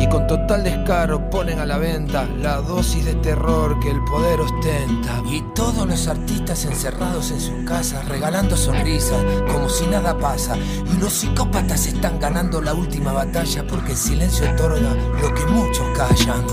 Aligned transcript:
Y 0.00 0.08
con 0.08 0.26
total 0.26 0.64
descaro 0.64 1.28
ponen 1.28 1.58
a 1.58 1.66
la 1.66 1.76
venta 1.76 2.26
la 2.38 2.56
dosis 2.56 3.04
de 3.04 3.14
terror 3.16 3.78
que 3.80 3.90
el 3.90 4.02
poder 4.04 4.40
ostenta. 4.40 5.22
Y 5.30 5.42
todos 5.54 5.86
los 5.86 6.08
artistas 6.08 6.64
encerrados 6.64 7.30
en 7.30 7.40
sus 7.40 7.64
casas, 7.66 8.08
regalando 8.08 8.56
sonrisas, 8.56 9.22
como 9.52 9.68
si 9.68 9.86
nada 9.86 10.16
pasa. 10.16 10.56
Y 10.56 10.98
los 10.98 11.12
psicópatas 11.12 11.86
están 11.86 12.18
ganando 12.18 12.62
la 12.62 12.72
última 12.72 13.12
batalla 13.12 13.62
porque 13.66 13.92
el 13.92 13.98
silencio 13.98 14.50
otorga 14.50 14.94
lo 15.20 15.34
que 15.34 15.44
muchos 15.46 15.86
callan. 15.94 16.46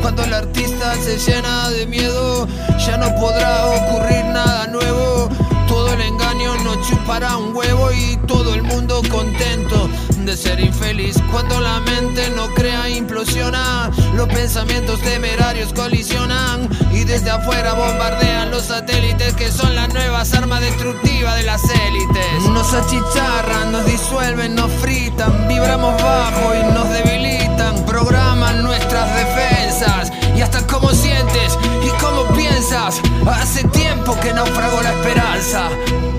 Cuando 0.00 0.24
el 0.24 0.32
artista 0.32 0.94
se 0.94 1.18
llena 1.18 1.68
de 1.68 1.86
miedo, 1.86 2.48
ya 2.78 2.96
no 2.96 3.14
podrá 3.16 3.66
ocurrir 3.66 4.24
nada 4.24 4.68
nuevo. 4.68 5.28
Todo 5.68 5.92
el 5.92 6.00
engaño 6.00 6.56
no 6.64 6.80
chupará 6.82 7.36
un 7.36 7.54
huevo 7.54 7.92
y 7.92 8.16
todo 8.26 8.54
el 8.54 8.62
mundo 8.62 9.02
contento 9.10 9.90
de 10.26 10.36
ser 10.36 10.58
infeliz. 10.58 11.16
Cuando 11.30 11.60
la 11.60 11.78
mente 11.80 12.30
no 12.34 12.52
crea, 12.52 12.88
implosiona. 12.88 13.90
Los 14.14 14.26
pensamientos 14.28 15.00
temerarios 15.00 15.72
colisionan 15.72 16.68
y 16.92 17.04
desde 17.04 17.30
afuera 17.30 17.74
bombardean 17.74 18.50
los 18.50 18.64
satélites 18.64 19.34
que 19.34 19.52
son 19.52 19.76
las 19.76 19.88
nuevas 19.94 20.34
armas 20.34 20.60
destructivas 20.60 21.36
de 21.36 21.44
las 21.44 21.62
élites. 21.62 22.42
Nos 22.50 22.74
achicharran, 22.74 23.70
nos 23.70 23.86
disuelven, 23.86 24.56
nos 24.56 24.72
fritan, 24.72 25.46
vibramos 25.46 26.02
bajo 26.02 26.54
y 26.56 26.72
nos 26.74 26.88
debilitan. 26.90 27.86
Programan 27.86 28.64
nuestras 28.64 29.08
defensas 29.14 30.12
y 30.36 30.40
hasta 30.40 30.66
cómo 30.66 30.90
sientes 30.90 31.56
y 31.84 32.02
cómo 32.02 32.24
piensas. 32.34 33.00
Hace 33.28 33.62
tiempo 33.68 34.18
que 34.20 34.34
naufragó 34.34 34.82
la 34.82 34.90
esperanza 34.90 35.68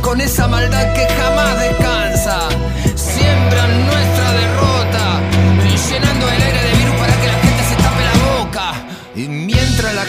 con 0.01 0.21
esa 0.21 0.47
maldad 0.47 0.93
que 0.93 1.05
jamás 1.13 1.59
descansa. 1.59 2.47
Siembran 2.95 3.96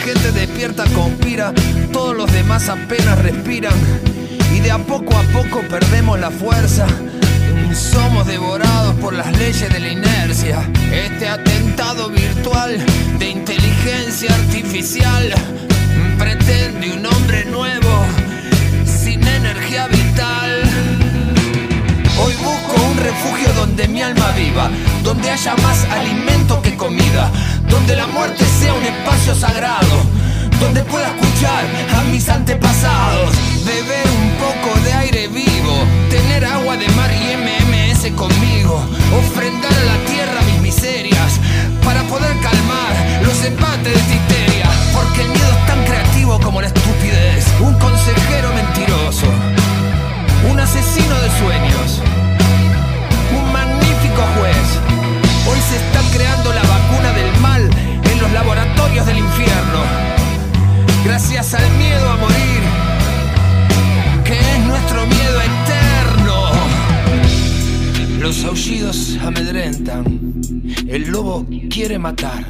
gente 0.09 0.33
despierta, 0.33 0.85
conspira, 0.95 1.53
todos 1.93 2.17
los 2.17 2.33
demás 2.33 2.71
apenas 2.71 3.19
respiran. 3.19 3.75
Y 4.55 4.61
de 4.61 4.71
a 4.71 4.79
poco 4.79 5.15
a 5.15 5.23
poco 5.25 5.61
perdemos 5.69 6.19
la 6.19 6.31
fuerza. 6.31 6.87
Somos 7.75 8.27
devorados 8.27 8.95
por 8.97 9.13
las 9.13 9.31
leyes 9.37 9.71
de 9.71 9.81
la 9.81 9.89
inercia. 9.89 10.67
Este 10.91 11.29
atentado 11.29 12.09
virtual 12.09 12.79
de 13.19 13.29
inteligencia 13.29 14.35
artificial 14.35 15.31
pretende 16.19 16.91
un 16.91 17.05
hombre 17.05 17.45
nuevo 17.45 18.07
sin 18.87 19.23
energía 19.27 19.89
vital. 19.89 20.48
Refugio 23.21 23.53
donde 23.55 23.89
mi 23.89 24.01
alma 24.01 24.31
viva, 24.37 24.71
donde 25.03 25.29
haya 25.29 25.57
más 25.57 25.85
alimento 25.91 26.63
que 26.63 26.77
comida, 26.77 27.29
donde 27.69 27.97
la 27.97 28.07
muerte 28.07 28.45
sea 28.45 28.73
un 28.73 28.85
espacio 28.85 29.35
sagrado, 29.35 30.05
donde 30.61 30.85
pueda 30.85 31.09
escuchar 31.09 31.65
a 31.99 32.05
mis 32.13 32.29
antepasados, 32.29 33.35
beber 33.65 34.07
un 34.07 34.31
poco 34.39 34.81
de 34.85 34.93
aire 34.93 35.27
vivo, 35.27 35.75
tener 36.11 36.45
agua 36.45 36.77
de 36.77 36.89
mar 36.91 37.11
y 37.11 37.35
MMS 37.35 38.13
conmigo, 38.15 38.81
ofrendar 39.19 39.73
a 39.73 39.85
la 39.85 39.99
tierra 40.07 40.41
mis 40.53 40.61
miserias, 40.61 41.41
para 41.85 42.05
poder 42.05 42.39
calmar 42.39 43.25
los 43.25 43.45
empates 43.45 44.09
de 44.09 44.15
histeria, 44.15 44.71
porque 44.93 45.23
el 45.23 45.29
miedo 45.31 45.51
es 45.51 45.67
tan 45.67 45.85
creativo 45.87 46.39
como 46.39 46.61
la 46.61 46.69
estupidez, 46.69 47.47
un 47.59 47.75
consejero 47.81 48.53
mentiroso 48.53 49.27
un 50.51 50.61
asesino 50.61 51.21
de 51.21 51.31
sueños, 51.39 52.01
Hoy 55.59 55.65
se 55.65 55.77
está 55.77 56.01
creando 56.17 56.53
la 56.53 56.63
vacuna 56.63 57.13
del 57.15 57.41
mal 57.41 57.69
en 58.13 58.21
los 58.21 58.31
laboratorios 58.31 59.05
del 59.07 59.19
infierno, 59.19 59.83
gracias 61.05 61.53
al 61.53 61.69
miedo 61.77 62.09
a 62.09 62.17
morir, 62.17 62.61
que 64.25 64.39
es 64.39 64.61
nuestro 64.65 65.05
miedo 65.05 65.41
eterno. 65.41 66.53
Los 68.21 68.45
aullidos 68.45 69.19
amedrentan, 69.21 70.05
el 70.87 71.09
lobo 71.09 71.45
quiere 71.69 71.99
matar 71.99 72.47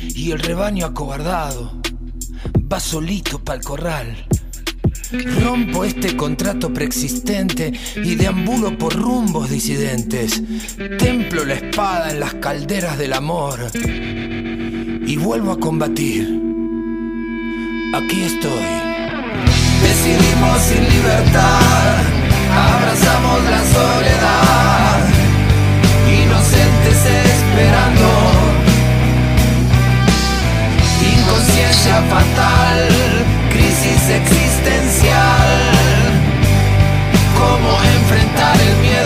y 0.00 0.32
el 0.32 0.40
rebaño 0.40 0.86
acobardado 0.86 1.80
va 2.72 2.80
solito 2.80 3.38
para 3.38 3.60
el 3.60 3.64
corral. 3.64 4.26
Rompo 5.12 5.84
este 5.84 6.16
contrato 6.16 6.72
preexistente 6.72 7.72
y 7.96 8.14
deambulo 8.14 8.78
por 8.78 8.94
rumbos 8.94 9.50
disidentes. 9.50 10.42
Templo 10.98 11.44
la 11.44 11.54
espada 11.54 12.10
en 12.10 12.20
las 12.20 12.34
calderas 12.34 12.96
del 12.96 13.12
amor 13.12 13.60
y 15.06 15.16
vuelvo 15.16 15.52
a 15.52 15.60
combatir. 15.60 16.40
Aquí 17.94 18.22
estoy. 18.22 18.64
Decidimos 19.82 20.58
sin 20.62 20.82
libertad, 20.82 22.02
abrazamos 22.50 23.44
la 23.44 23.64
soledad, 23.66 25.08
inocentes 26.08 27.06
esperando. 27.06 28.08
Inconsciencia 31.04 32.02
fatal, 32.08 32.88
crisis 33.50 34.08
existencial. 34.08 34.41
¿Cómo 37.38 37.82
enfrentar 37.82 38.56
el 38.60 38.76
miedo? 38.78 39.01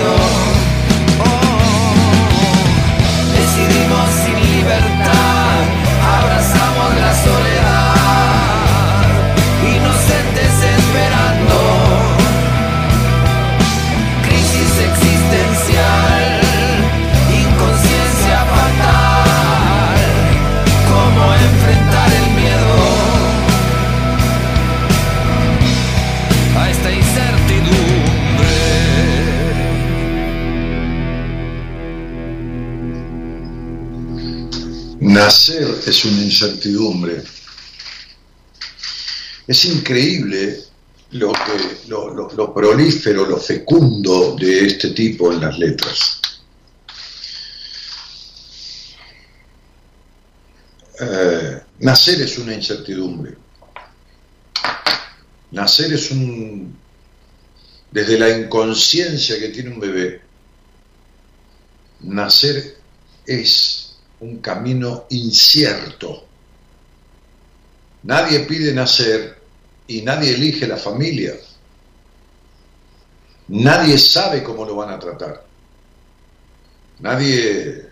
Es 35.87 36.05
una 36.05 36.23
incertidumbre. 36.23 37.23
Es 39.47 39.65
increíble 39.67 40.65
lo, 41.12 41.33
que, 41.33 42.53
prolífero, 42.53 43.25
lo 43.25 43.38
fecundo 43.38 44.35
de 44.35 44.67
este 44.67 44.91
tipo 44.91 45.33
en 45.33 45.41
las 45.41 45.56
letras. 45.56 46.21
Eh, 50.99 51.62
nacer 51.79 52.21
es 52.23 52.37
una 52.39 52.55
incertidumbre. 52.55 53.37
Nacer 55.53 55.93
es 55.93 56.11
un... 56.11 56.77
Desde 57.93 58.19
la 58.19 58.37
inconsciencia 58.37 59.39
que 59.39 59.50
tiene 59.50 59.71
un 59.71 59.79
bebé, 59.79 60.21
nacer 62.00 62.77
es 63.25 63.86
un 64.21 64.39
camino 64.39 65.07
incierto. 65.11 66.25
Nadie 68.05 68.41
pide 68.41 68.73
nacer 68.73 69.41
y 69.87 70.03
nadie 70.03 70.35
elige 70.35 70.67
la 70.67 70.77
familia. 70.77 71.35
Nadie 73.49 73.99
sabe 73.99 74.43
cómo 74.43 74.65
lo 74.65 74.77
van 74.77 74.91
a 74.91 74.99
tratar. 74.99 75.45
Nadie, 76.99 77.89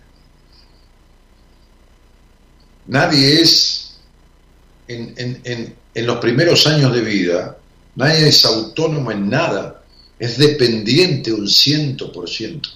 nadie 2.87 3.41
es 3.41 3.99
en, 4.89 5.15
en, 5.17 5.77
en 5.95 6.07
los 6.07 6.19
primeros 6.19 6.67
años 6.67 6.93
de 6.93 7.01
vida, 7.01 7.57
nadie 7.95 8.29
es 8.29 8.45
autónomo 8.45 9.13
en 9.13 9.29
nada, 9.29 9.83
es 10.19 10.39
dependiente 10.39 11.33
un 11.33 11.49
ciento 11.49 12.11
por 12.13 12.29
ciento. 12.29 12.71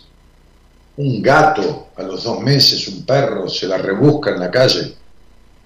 Un 0.98 1.22
gato 1.22 1.88
a 1.96 2.02
los 2.02 2.24
dos 2.24 2.40
meses, 2.40 2.88
un 2.88 3.06
perro, 3.06 3.48
se 3.48 3.68
la 3.68 3.78
rebusca 3.78 4.30
en 4.30 4.40
la 4.40 4.50
calle 4.50 4.94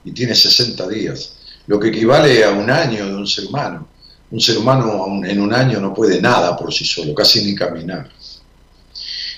y 0.04 0.12
tiene 0.12 0.34
60 0.34 0.86
días 0.88 1.32
lo 1.66 1.78
que 1.78 1.88
equivale 1.88 2.44
a 2.44 2.50
un 2.50 2.68
año 2.70 3.06
de 3.06 3.14
un 3.14 3.26
ser 3.26 3.46
humano. 3.46 3.88
Un 4.30 4.40
ser 4.40 4.58
humano 4.58 5.20
en 5.24 5.40
un 5.40 5.54
año 5.54 5.80
no 5.80 5.92
puede 5.92 6.20
nada 6.20 6.56
por 6.56 6.72
sí 6.72 6.84
solo, 6.84 7.14
casi 7.14 7.44
ni 7.44 7.54
caminar. 7.54 8.10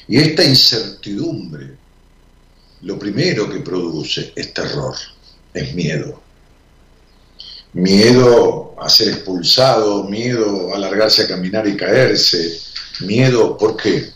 Y 0.08 0.18
esta 0.18 0.44
incertidumbre, 0.44 1.76
lo 2.82 2.98
primero 2.98 3.48
que 3.48 3.60
produce 3.60 4.32
es 4.34 4.52
terror, 4.52 4.94
es 5.52 5.74
miedo. 5.74 6.20
Miedo 7.72 8.74
a 8.80 8.88
ser 8.88 9.08
expulsado, 9.08 10.04
miedo 10.04 10.74
a 10.74 10.78
largarse 10.78 11.24
a 11.24 11.28
caminar 11.28 11.66
y 11.66 11.76
caerse, 11.76 12.60
miedo, 13.00 13.56
¿por 13.56 13.76
qué? 13.76 14.12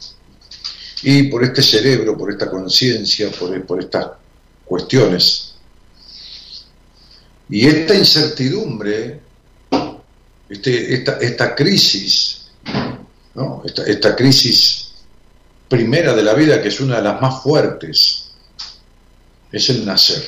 Y 1.02 1.24
por 1.24 1.44
este 1.44 1.62
cerebro, 1.62 2.16
por 2.16 2.30
esta 2.32 2.50
conciencia, 2.50 3.30
por, 3.30 3.64
por 3.64 3.80
estas 3.80 4.08
cuestiones. 4.64 5.54
Y 7.48 7.66
esta 7.66 7.94
incertidumbre, 7.94 9.20
este, 10.48 10.94
esta, 10.94 11.54
crisis, 11.54 12.48
esta, 13.86 14.14
crisis 14.14 14.90
primera 15.68 16.14
de 16.14 16.22
la 16.22 16.34
vida, 16.34 16.60
que 16.60 16.68
es 16.68 16.80
una 16.80 16.96
de 16.96 17.02
las 17.02 17.20
más 17.20 17.42
fuertes, 17.42 18.30
es 19.50 19.70
el 19.70 19.86
nacer. 19.86 20.22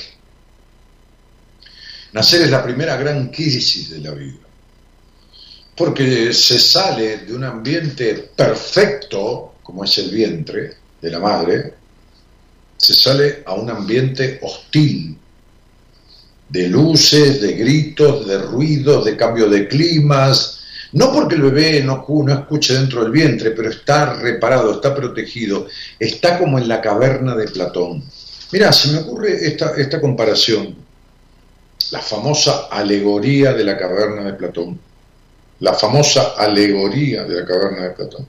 Nacer 2.13 2.43
es 2.43 2.51
la 2.51 2.63
primera 2.63 2.97
gran 2.97 3.29
crisis 3.29 3.91
de 3.91 3.99
la 4.01 4.13
vida, 4.13 4.41
porque 5.77 6.33
se 6.33 6.59
sale 6.59 7.19
de 7.19 7.35
un 7.35 7.45
ambiente 7.45 8.15
perfecto, 8.35 9.50
como 9.71 9.85
es 9.85 9.99
el 9.99 10.11
vientre 10.11 10.73
de 11.01 11.11
la 11.13 11.21
madre, 11.21 11.75
se 12.77 12.93
sale 12.93 13.45
a 13.47 13.55
un 13.55 13.71
ambiente 13.71 14.41
hostil, 14.43 15.17
de 16.49 16.67
luces, 16.67 17.41
de 17.41 17.53
gritos, 17.53 18.27
de 18.27 18.39
ruidos, 18.39 19.05
de 19.05 19.17
cambio 19.17 19.49
de 19.49 19.69
climas, 19.69 20.59
no 20.93 21.13
porque 21.13 21.37
el 21.37 21.43
bebé 21.43 21.85
no, 21.85 22.05
no, 22.09 22.33
escuche 22.33 22.75
dentro 22.75 23.05
del 23.05 23.13
vientre, 23.13 23.53
pero 23.53 23.71
está 23.71 24.15
reparado, 24.15 24.73
está 24.73 24.93
protegido, 24.93 25.69
está 26.01 26.37
como 26.37 26.59
en 26.59 26.67
la 26.67 26.81
caverna 26.81 27.37
de 27.37 27.47
Platón. 27.47 28.03
Mira, 28.51 28.73
se 28.73 28.91
me 28.91 28.99
ocurre 28.99 29.47
esta, 29.47 29.77
esta 29.77 30.01
comparación, 30.01 30.75
la 31.93 32.01
famosa 32.01 32.67
alegoría 32.73 33.53
de 33.53 33.63
la 33.63 33.79
caverna 33.79 34.25
de 34.25 34.33
Platón, 34.33 34.81
la 35.61 35.75
famosa 35.75 36.35
alegoría 36.37 37.23
de 37.23 37.41
la 37.41 37.47
caverna 37.47 37.85
de 37.85 37.91
Platón, 37.91 38.27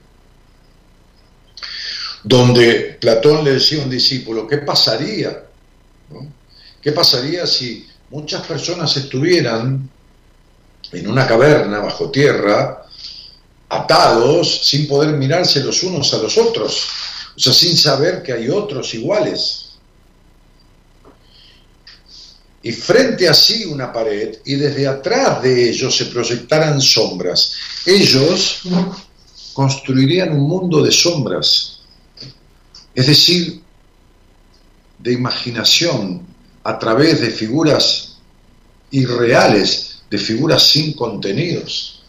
donde 2.24 2.96
Platón 3.00 3.44
le 3.44 3.54
decía 3.54 3.80
a 3.80 3.84
un 3.84 3.90
discípulo, 3.90 4.46
¿qué 4.46 4.58
pasaría? 4.58 5.44
¿Qué 6.80 6.92
pasaría 6.92 7.46
si 7.46 7.86
muchas 8.10 8.46
personas 8.46 8.96
estuvieran 8.96 9.88
en 10.92 11.08
una 11.08 11.26
caverna 11.26 11.80
bajo 11.80 12.10
tierra, 12.10 12.86
atados, 13.68 14.66
sin 14.66 14.86
poder 14.86 15.14
mirarse 15.16 15.64
los 15.64 15.82
unos 15.82 16.12
a 16.12 16.18
los 16.18 16.36
otros, 16.36 16.86
o 17.34 17.40
sea, 17.40 17.52
sin 17.52 17.76
saber 17.76 18.22
que 18.22 18.32
hay 18.32 18.48
otros 18.50 18.92
iguales. 18.94 19.70
Y 22.62 22.70
frente 22.72 23.28
a 23.28 23.34
sí 23.34 23.64
una 23.64 23.92
pared, 23.92 24.38
y 24.44 24.54
desde 24.54 24.86
atrás 24.86 25.42
de 25.42 25.70
ellos 25.70 25.96
se 25.96 26.06
proyectaran 26.06 26.80
sombras. 26.80 27.54
Ellos 27.86 28.60
construirían 29.54 30.32
un 30.32 30.46
mundo 30.46 30.82
de 30.82 30.92
sombras, 30.92 31.71
es 32.94 33.06
decir, 33.06 33.62
de 34.98 35.12
imaginación, 35.12 36.26
a 36.64 36.78
través 36.78 37.20
de 37.20 37.30
figuras 37.30 38.18
irreales, 38.90 40.02
de 40.08 40.18
figuras 40.18 40.62
sin 40.62 40.92
contenidos. 40.92 42.02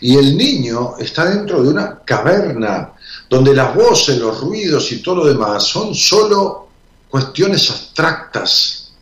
Y 0.00 0.16
el 0.16 0.36
niño 0.36 0.96
está 0.98 1.24
dentro 1.24 1.62
de 1.62 1.68
una 1.70 2.00
caverna 2.04 2.92
donde 3.28 3.54
las 3.54 3.74
voces, 3.74 4.18
los 4.18 4.40
ruidos 4.40 4.90
y 4.92 4.98
todo 5.02 5.16
lo 5.16 5.26
demás 5.26 5.64
son 5.64 5.94
solo 5.94 6.68
cuestiones 7.08 7.70
abstractas, 7.70 8.92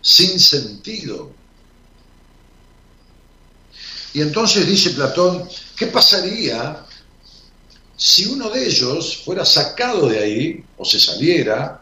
sin 0.00 0.38
sentido. 0.40 1.30
Y 4.14 4.20
entonces 4.20 4.66
dice 4.66 4.90
Platón, 4.90 5.48
¿qué 5.76 5.86
pasaría 5.86 6.84
si 7.96 8.26
uno 8.26 8.50
de 8.50 8.66
ellos 8.66 9.22
fuera 9.24 9.44
sacado 9.44 10.08
de 10.08 10.18
ahí 10.18 10.64
o 10.76 10.84
se 10.84 10.98
saliera 10.98 11.80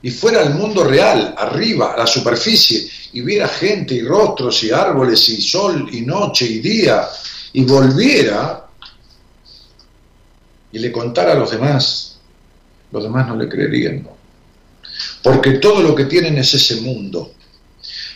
y 0.00 0.10
fuera 0.10 0.40
al 0.40 0.54
mundo 0.54 0.84
real, 0.84 1.34
arriba, 1.36 1.92
a 1.92 1.98
la 1.98 2.06
superficie, 2.06 2.88
y 3.12 3.20
viera 3.20 3.46
gente 3.46 3.94
y 3.94 4.02
rostros 4.02 4.64
y 4.64 4.70
árboles 4.70 5.28
y 5.28 5.40
sol 5.40 5.88
y 5.92 6.00
noche 6.00 6.46
y 6.46 6.58
día, 6.58 7.08
y 7.52 7.64
volviera 7.64 8.66
y 10.72 10.78
le 10.78 10.90
contara 10.90 11.32
a 11.32 11.36
los 11.36 11.50
demás, 11.50 12.18
los 12.90 13.02
demás 13.02 13.28
no 13.28 13.36
le 13.36 13.48
creerían, 13.48 14.08
porque 15.22 15.52
todo 15.52 15.82
lo 15.82 15.94
que 15.94 16.06
tienen 16.06 16.38
es 16.38 16.54
ese 16.54 16.80
mundo. 16.80 17.34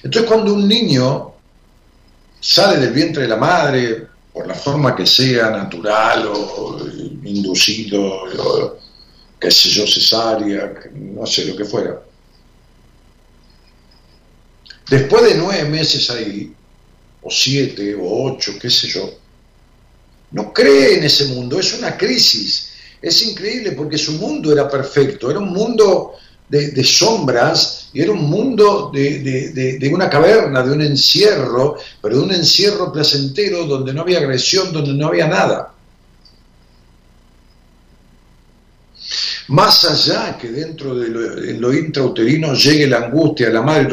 Entonces 0.03 0.29
cuando 0.29 0.55
un 0.55 0.67
niño 0.67 1.35
sale 2.41 2.79
del 2.79 2.93
vientre 2.93 3.23
de 3.23 3.29
la 3.29 3.37
madre, 3.37 4.07
por 4.37 4.47
la 4.47 4.55
forma 4.55 4.95
que 4.95 5.07
sea, 5.07 5.49
natural 5.49 6.27
o 6.27 6.79
inducido, 7.25 8.77
qué 9.41 9.51
sé 9.51 9.71
yo, 9.71 9.87
cesárea, 9.87 10.75
no 10.93 11.25
sé 11.25 11.47
lo 11.47 11.57
que 11.57 11.65
fuera. 11.65 12.03
Después 14.91 15.25
de 15.25 15.37
nueve 15.37 15.65
meses 15.71 16.11
ahí, 16.11 16.55
o 17.23 17.31
siete, 17.31 17.95
o 17.95 18.25
ocho, 18.25 18.59
qué 18.61 18.69
sé 18.69 18.89
yo, 18.89 19.11
no 20.33 20.53
cree 20.53 20.99
en 20.99 21.05
ese 21.05 21.29
mundo, 21.29 21.59
es 21.59 21.73
una 21.73 21.97
crisis. 21.97 22.73
Es 23.01 23.23
increíble 23.23 23.73
porque 23.73 23.97
su 23.97 24.13
mundo 24.13 24.53
era 24.53 24.69
perfecto, 24.69 25.31
era 25.31 25.39
un 25.39 25.49
mundo 25.49 26.13
de, 26.49 26.85
sombras 26.85 27.91
y 27.93 28.03
era 28.03 28.13
un 28.13 28.29
mundo 28.29 28.91
de, 28.93 29.79
de, 29.79 29.89
una 29.93 30.09
caverna, 30.09 30.63
de 30.63 30.73
un 30.73 30.83
encierro, 30.83 31.77
pero 32.01 32.17
de 32.17 32.23
un 32.23 32.33
encierro 32.33 32.93
placentero 32.93 33.65
donde 33.65 33.93
no 33.93 34.03
había 34.03 34.19
agresión, 34.19 34.73
donde 34.73 34.93
no 34.93 35.09
había 35.09 35.27
nada. 35.27 35.73
más 39.49 39.85
allá 39.85 40.37
que 40.37 40.51
dentro 40.51 40.95
de 40.95 41.09
lo, 41.55 41.73
intrauterino 41.73 42.55
llegue 42.55 42.87
la 42.87 42.99
angustia, 42.99 43.51
la 43.51 43.63
madre 43.63 43.89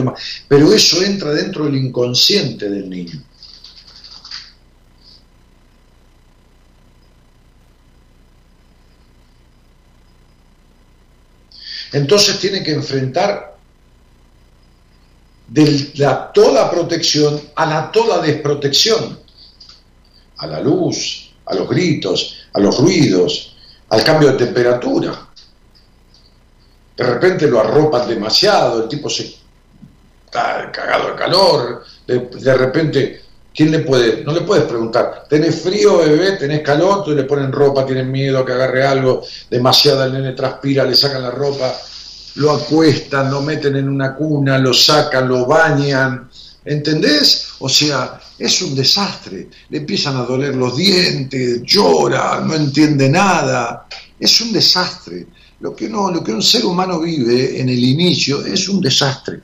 pero 0.47 0.73
eso 0.73 1.03
entra 1.03 1.31
dentro 1.31 1.65
del 1.65 1.75
inconsciente 1.75 2.69
del 2.69 2.89
niño. 2.89 3.21
Entonces 11.93 12.39
tiene 12.39 12.63
que 12.63 12.73
enfrentar 12.73 13.55
de 15.47 15.91
la 15.95 16.31
toda 16.31 16.69
protección 16.69 17.39
a 17.55 17.65
la 17.65 17.91
toda 17.91 18.21
desprotección, 18.21 19.19
a 20.37 20.47
la 20.47 20.59
luz, 20.59 21.31
a 21.45 21.53
los 21.53 21.69
gritos, 21.69 22.47
a 22.53 22.59
los 22.59 22.79
ruidos, 22.79 23.55
al 23.89 24.03
cambio 24.03 24.31
de 24.31 24.45
temperatura. 24.45 25.27
De 26.97 27.03
repente 27.03 27.47
lo 27.47 27.59
arropan 27.59 28.07
demasiado, 28.07 28.83
el 28.83 28.89
tipo 28.89 29.09
se 29.09 29.35
está 30.25 30.71
cagado 30.71 31.11
de 31.11 31.15
calor, 31.15 31.83
de, 32.07 32.57
repente, 32.57 33.22
¿quién 33.53 33.71
le 33.71 33.79
puede? 33.79 34.23
No 34.23 34.33
le 34.33 34.41
puedes 34.41 34.65
preguntar, 34.65 35.25
¿tenés 35.29 35.61
frío, 35.61 35.99
bebé? 35.99 36.33
¿Tenés 36.33 36.61
calor? 36.61 37.03
Tú 37.03 37.11
le 37.11 37.23
ponen 37.23 37.51
ropa, 37.51 37.85
tienen 37.85 38.11
miedo 38.11 38.39
a 38.39 38.45
que 38.45 38.53
agarre 38.53 38.85
algo, 38.85 39.23
demasiada 39.49 40.05
el 40.05 40.13
nene 40.13 40.33
transpira, 40.33 40.83
le 40.83 40.95
sacan 40.95 41.23
la 41.23 41.31
ropa, 41.31 41.73
lo 42.35 42.51
acuestan, 42.51 43.29
lo 43.29 43.41
meten 43.41 43.75
en 43.75 43.87
una 43.87 44.15
cuna, 44.15 44.57
lo 44.57 44.73
sacan, 44.73 45.27
lo 45.27 45.45
bañan, 45.45 46.29
¿entendés? 46.65 47.49
O 47.59 47.69
sea, 47.69 48.19
es 48.37 48.61
un 48.61 48.75
desastre, 48.75 49.49
le 49.69 49.77
empiezan 49.77 50.17
a 50.17 50.23
doler 50.23 50.55
los 50.55 50.75
dientes, 50.75 51.61
llora, 51.63 52.41
no 52.41 52.55
entiende 52.55 53.09
nada, 53.09 53.87
es 54.19 54.41
un 54.41 54.51
desastre. 54.51 55.27
Lo 55.59 55.73
que, 55.73 55.87
no, 55.87 56.11
lo 56.11 56.21
que 56.21 56.33
un 56.33 56.43
ser 56.43 56.65
humano 56.65 56.99
vive 56.99 57.61
en 57.61 57.69
el 57.69 57.81
inicio 57.81 58.45
es 58.45 58.67
un 58.67 58.81
desastre. 58.81 59.39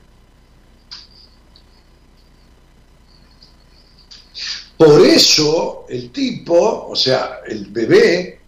Por 4.79 5.05
eso 5.05 5.85
el 5.89 6.09
tipo, 6.09 6.87
o 6.89 6.95
sea, 6.95 7.41
el 7.45 7.65
bebé, 7.65 8.39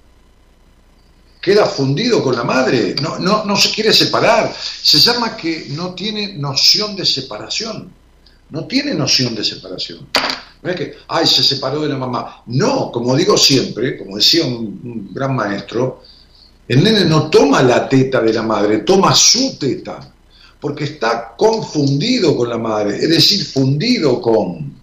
queda 1.41 1.65
fundido 1.65 2.23
con 2.23 2.37
la 2.37 2.45
madre, 2.45 2.95
no, 3.01 3.19
no, 3.19 3.43
no 3.43 3.57
se 3.57 3.69
quiere 3.69 3.91
separar. 3.91 4.55
Se 4.55 4.97
llama 4.99 5.35
que 5.35 5.65
no 5.71 5.93
tiene 5.93 6.35
noción 6.35 6.95
de 6.95 7.05
separación. 7.05 7.91
No 8.49 8.65
tiene 8.65 8.93
noción 8.93 9.35
de 9.35 9.43
separación. 9.43 10.07
No 10.61 10.69
es 10.69 10.75
que, 10.77 10.95
ay, 11.09 11.27
se 11.27 11.43
separó 11.43 11.81
de 11.81 11.89
la 11.89 11.97
mamá. 11.97 12.43
No, 12.45 12.93
como 12.93 13.13
digo 13.13 13.35
siempre, 13.35 13.97
como 13.97 14.15
decía 14.15 14.45
un, 14.45 15.09
gran 15.13 15.35
maestro, 15.35 16.01
el 16.65 16.81
nene 16.81 17.03
no 17.03 17.29
toma 17.29 17.61
la 17.61 17.89
teta 17.89 18.21
de 18.21 18.31
la 18.31 18.43
madre, 18.43 18.77
toma 18.79 19.13
su 19.13 19.57
teta, 19.57 19.99
porque 20.61 20.85
está 20.85 21.35
confundido 21.35 22.37
con 22.37 22.47
la 22.47 22.57
madre, 22.57 22.95
es 22.95 23.09
decir, 23.09 23.45
fundido 23.45 24.21
con. 24.21 24.79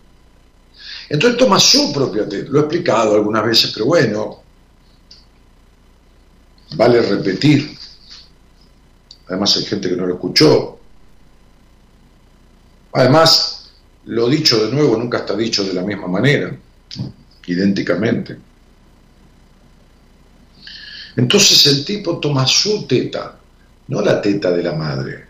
Entonces 1.09 1.39
toma 1.39 1.59
su 1.59 1.93
propia 1.93 2.29
teta. 2.29 2.51
Lo 2.51 2.59
he 2.59 2.63
explicado 2.63 3.15
algunas 3.15 3.45
veces, 3.45 3.71
pero 3.73 3.87
bueno, 3.87 4.43
vale 6.77 7.01
repetir. 7.01 7.77
Además 9.29 9.57
hay 9.57 9.65
gente 9.65 9.89
que 9.89 9.97
no 9.97 10.07
lo 10.07 10.15
escuchó. 10.15 10.79
Además, 12.93 13.71
lo 14.07 14.29
dicho 14.29 14.65
de 14.67 14.73
nuevo 14.73 14.97
nunca 14.97 15.19
está 15.19 15.37
dicho 15.37 15.65
de 15.65 15.75
la 15.75 15.83
misma 15.83 16.09
manera, 16.09 16.57
idénticamente. 17.47 18.39
Entonces 21.17 21.67
el 21.67 21.85
tipo 21.85 22.19
toma 22.19 22.47
su 22.47 22.87
teta, 22.87 23.39
no 23.89 24.01
la 24.01 24.21
teta 24.23 24.51
de 24.51 24.63
la 24.63 24.73
madre. 24.73 25.27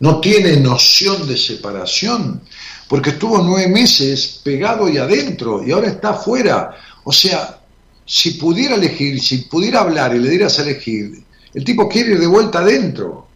No 0.00 0.20
tiene 0.20 0.58
noción 0.58 1.26
de 1.26 1.36
separación, 1.36 2.42
porque 2.88 3.10
estuvo 3.10 3.38
nueve 3.38 3.68
meses 3.68 4.40
pegado 4.42 4.88
y 4.88 4.98
adentro 4.98 5.64
y 5.64 5.72
ahora 5.72 5.88
está 5.88 6.10
afuera. 6.10 6.76
O 7.04 7.12
sea, 7.12 7.60
si 8.04 8.32
pudiera 8.32 8.74
elegir, 8.74 9.20
si 9.20 9.38
pudiera 9.38 9.80
hablar 9.80 10.14
y 10.14 10.18
le 10.18 10.28
dieras 10.28 10.58
a 10.58 10.62
elegir, 10.62 11.24
el 11.52 11.64
tipo 11.64 11.88
quiere 11.88 12.12
ir 12.12 12.20
de 12.20 12.26
vuelta 12.26 12.58
adentro. 12.58 13.28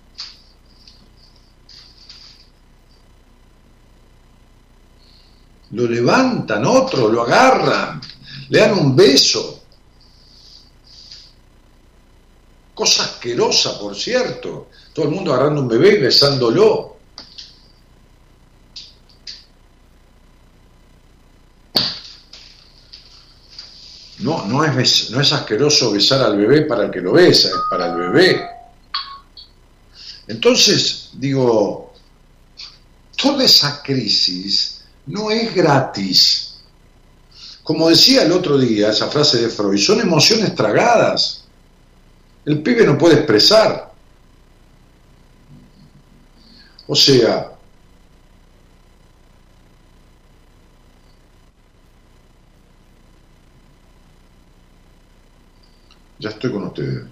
Lo 5.70 5.86
levantan 5.86 6.64
otro, 6.64 7.08
lo 7.08 7.22
agarran, 7.22 8.00
le 8.48 8.58
dan 8.58 8.72
un 8.72 8.96
beso. 8.96 9.62
Cosa 12.74 13.04
asquerosa, 13.04 13.78
por 13.78 13.94
cierto. 13.94 14.68
Todo 14.92 15.06
el 15.06 15.10
mundo 15.10 15.34
agarrando 15.34 15.62
un 15.62 15.68
bebé 15.68 15.94
y 15.94 15.98
besándolo. 15.98 16.97
No, 24.20 24.46
no 24.46 24.64
es, 24.64 25.10
no 25.10 25.20
es 25.20 25.32
asqueroso 25.32 25.92
besar 25.92 26.20
al 26.22 26.36
bebé 26.36 26.62
para 26.62 26.90
que 26.90 27.00
lo 27.00 27.12
besa, 27.12 27.48
es 27.48 27.54
para 27.70 27.92
el 27.92 27.98
bebé. 27.98 28.48
Entonces, 30.26 31.10
digo, 31.14 31.92
toda 33.16 33.44
esa 33.44 33.82
crisis 33.82 34.84
no 35.06 35.30
es 35.30 35.54
gratis. 35.54 36.54
Como 37.62 37.88
decía 37.88 38.22
el 38.22 38.32
otro 38.32 38.58
día, 38.58 38.90
esa 38.90 39.08
frase 39.08 39.42
de 39.42 39.48
Freud, 39.48 39.78
son 39.78 40.00
emociones 40.00 40.54
tragadas. 40.54 41.44
El 42.44 42.62
pibe 42.62 42.84
no 42.84 42.96
puede 42.96 43.16
expresar. 43.16 43.92
O 46.86 46.94
sea, 46.96 47.52
Ya 56.20 56.30
estoy 56.30 56.52
con 56.52 56.64
ustedes. 56.64 57.04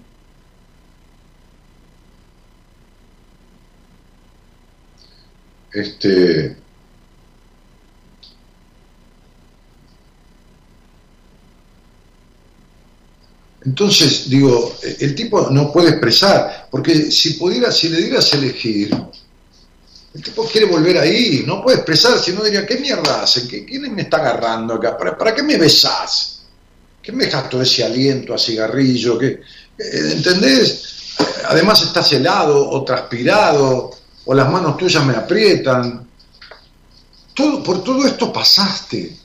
Este. 5.72 6.56
Entonces, 13.64 14.30
digo, 14.30 14.76
el 15.00 15.14
tipo 15.16 15.50
no 15.50 15.72
puede 15.72 15.90
expresar, 15.90 16.68
porque 16.70 17.10
si 17.10 17.34
pudiera, 17.34 17.72
si 17.72 17.88
le 17.88 18.00
dieras 18.00 18.32
elegir, 18.32 18.96
el 20.14 20.22
tipo 20.22 20.46
quiere 20.46 20.66
volver 20.68 20.98
ahí, 20.98 21.42
no 21.44 21.62
puede 21.62 21.78
expresar, 21.78 22.18
si 22.18 22.32
no 22.32 22.44
diría, 22.44 22.64
¿qué 22.64 22.76
mierda 22.78 23.22
hacen? 23.22 23.48
¿Quién 23.48 23.92
me 23.94 24.02
está 24.02 24.18
agarrando 24.18 24.74
acá? 24.74 24.96
¿Para, 24.96 25.18
para 25.18 25.34
qué 25.34 25.42
me 25.42 25.58
besás? 25.58 26.35
¿Qué 27.06 27.12
me 27.12 27.26
todo 27.28 27.62
ese 27.62 27.84
aliento 27.84 28.34
a 28.34 28.38
cigarrillo? 28.38 29.16
¿Qué, 29.16 29.40
¿Entendés? 29.78 31.14
Además 31.48 31.80
estás 31.82 32.12
helado 32.12 32.68
o 32.68 32.82
transpirado 32.82 33.92
o 34.24 34.34
las 34.34 34.50
manos 34.50 34.76
tuyas 34.76 35.06
me 35.06 35.14
aprietan. 35.14 36.04
Todo, 37.32 37.62
por 37.62 37.84
todo 37.84 38.04
esto 38.04 38.32
pasaste. 38.32 39.16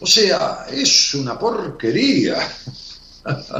O 0.00 0.06
sea, 0.06 0.64
es 0.72 1.12
una 1.12 1.38
porquería. 1.38 2.38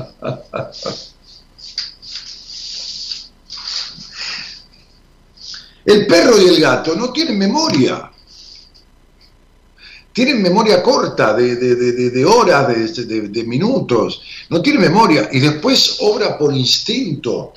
El 5.84 6.06
perro 6.06 6.40
y 6.40 6.46
el 6.46 6.58
gato 6.62 6.96
no 6.96 7.12
tienen 7.12 7.36
memoria 7.36 8.10
tienen 10.14 10.40
memoria 10.40 10.80
corta 10.80 11.34
de, 11.34 12.24
horas, 12.24 12.68
de, 12.68 13.44
minutos, 13.44 14.22
no 14.48 14.62
tienen 14.62 14.82
memoria 14.82 15.28
y 15.32 15.40
después 15.40 15.96
obra 16.00 16.38
por 16.38 16.54
instinto. 16.54 17.52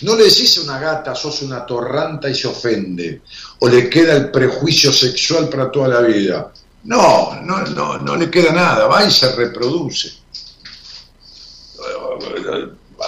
No 0.00 0.16
le 0.16 0.24
decís 0.24 0.56
a 0.56 0.62
una 0.62 0.78
gata, 0.78 1.14
sos 1.14 1.42
una 1.42 1.66
torranta 1.66 2.30
y 2.30 2.34
se 2.34 2.48
ofende, 2.48 3.20
o 3.60 3.68
le 3.68 3.90
queda 3.90 4.14
el 4.14 4.30
prejuicio 4.30 4.90
sexual 4.90 5.50
para 5.50 5.70
toda 5.70 5.88
la 5.88 6.00
vida. 6.00 6.52
No, 6.84 7.38
no, 7.42 7.60
no, 7.66 7.98
no 7.98 8.16
le 8.16 8.30
queda 8.30 8.52
nada, 8.52 8.86
va 8.86 9.04
y 9.04 9.10
se 9.10 9.32
reproduce. 9.32 10.14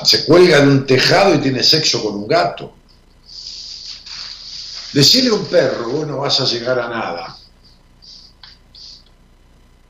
Se 0.04 0.26
cuelga 0.26 0.60
de 0.60 0.68
un 0.68 0.86
tejado 0.86 1.34
y 1.34 1.38
tiene 1.38 1.62
sexo 1.62 2.02
con 2.02 2.16
un 2.16 2.28
gato. 2.28 2.74
Decirle 4.92 5.30
a 5.30 5.34
un 5.34 5.44
perro, 5.44 5.90
vos 5.90 6.06
no 6.06 6.18
vas 6.18 6.40
a 6.40 6.44
llegar 6.44 6.78
a 6.78 6.88
nada. 6.88 7.36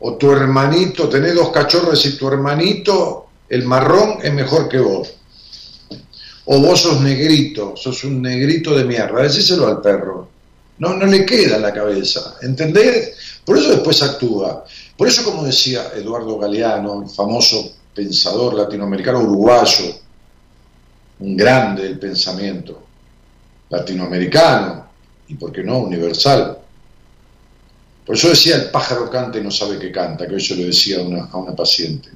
O 0.00 0.14
tu 0.14 0.30
hermanito, 0.30 1.08
tenés 1.08 1.34
dos 1.34 1.50
cachorros 1.50 2.04
y 2.06 2.16
tu 2.16 2.28
hermanito, 2.28 3.26
el 3.48 3.64
marrón, 3.64 4.18
es 4.22 4.32
mejor 4.32 4.68
que 4.68 4.78
vos. 4.78 5.14
O 6.46 6.60
vos 6.60 6.80
sos 6.80 7.00
negrito, 7.00 7.74
sos 7.76 8.04
un 8.04 8.22
negrito 8.22 8.76
de 8.76 8.84
mierda. 8.84 9.22
Decíselo 9.22 9.66
al 9.66 9.80
perro. 9.80 10.28
No, 10.78 10.94
no 10.94 11.06
le 11.06 11.26
queda 11.26 11.56
en 11.56 11.62
la 11.62 11.72
cabeza. 11.72 12.36
¿Entendés? 12.42 13.40
Por 13.44 13.58
eso 13.58 13.70
después 13.70 14.02
actúa. 14.02 14.64
Por 14.96 15.08
eso, 15.08 15.24
como 15.24 15.44
decía 15.44 15.92
Eduardo 15.94 16.38
Galeano, 16.38 17.02
el 17.02 17.08
famoso 17.08 17.72
pensador 17.94 18.54
latinoamericano 18.54 19.20
uruguayo, 19.20 19.94
un 21.20 21.36
grande 21.36 21.82
del 21.82 21.98
pensamiento 21.98 22.82
latinoamericano, 23.68 24.87
y 25.28 25.34
por 25.34 25.52
qué 25.52 25.62
no 25.62 25.78
universal. 25.78 26.58
Por 28.04 28.16
eso 28.16 28.30
decía 28.30 28.56
el 28.56 28.70
pájaro 28.70 29.10
canta 29.10 29.38
y 29.38 29.42
no 29.42 29.50
sabe 29.50 29.78
qué 29.78 29.92
canta, 29.92 30.26
que 30.26 30.40
se 30.40 30.56
lo 30.56 30.64
decía 30.64 31.00
a 31.00 31.02
una, 31.02 31.24
a 31.24 31.36
una 31.36 31.54
paciente. 31.54 32.08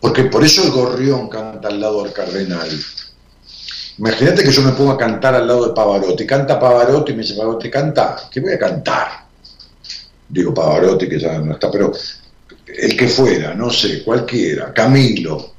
Porque 0.00 0.24
por 0.24 0.44
eso 0.44 0.62
el 0.62 0.70
gorrión 0.70 1.28
canta 1.28 1.68
al 1.68 1.80
lado 1.80 2.04
del 2.04 2.12
cardenal. 2.12 2.68
Imagínate 3.98 4.44
que 4.44 4.52
yo 4.52 4.62
me 4.62 4.72
pongo 4.72 4.92
a 4.92 4.98
cantar 4.98 5.34
al 5.34 5.46
lado 5.46 5.66
de 5.66 5.74
Pavarotti. 5.74 6.24
Canta 6.24 6.60
Pavarotti 6.60 7.12
y 7.12 7.14
me 7.16 7.22
dice 7.22 7.34
Pavarotti, 7.34 7.70
canta. 7.70 8.28
¿Qué 8.30 8.40
voy 8.40 8.52
a 8.52 8.58
cantar? 8.58 9.08
Digo 10.28 10.54
Pavarotti, 10.54 11.08
que 11.08 11.18
ya 11.18 11.38
no 11.38 11.54
está, 11.54 11.70
pero 11.70 11.92
el 12.66 12.96
que 12.96 13.08
fuera, 13.08 13.54
no 13.54 13.70
sé, 13.70 14.04
cualquiera. 14.04 14.72
Camilo, 14.72 15.54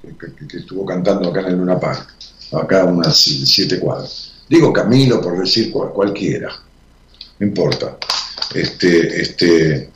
que, 0.48 0.58
estuvo 0.58 0.86
cantando 0.86 1.30
acá 1.30 1.42
en 1.42 1.58
Luna 1.58 1.80
Park. 1.80 2.14
acá 2.54 2.86
unas 2.86 3.18
siete 3.18 3.80
cuadras. 3.80 4.29
Digo 4.50 4.74
Camilo 4.74 5.22
por 5.22 5.40
decir 5.40 5.72
cualquiera, 5.72 6.50
no 7.38 7.46
importa. 7.46 7.98
Este, 8.54 9.22
este, 9.22 9.90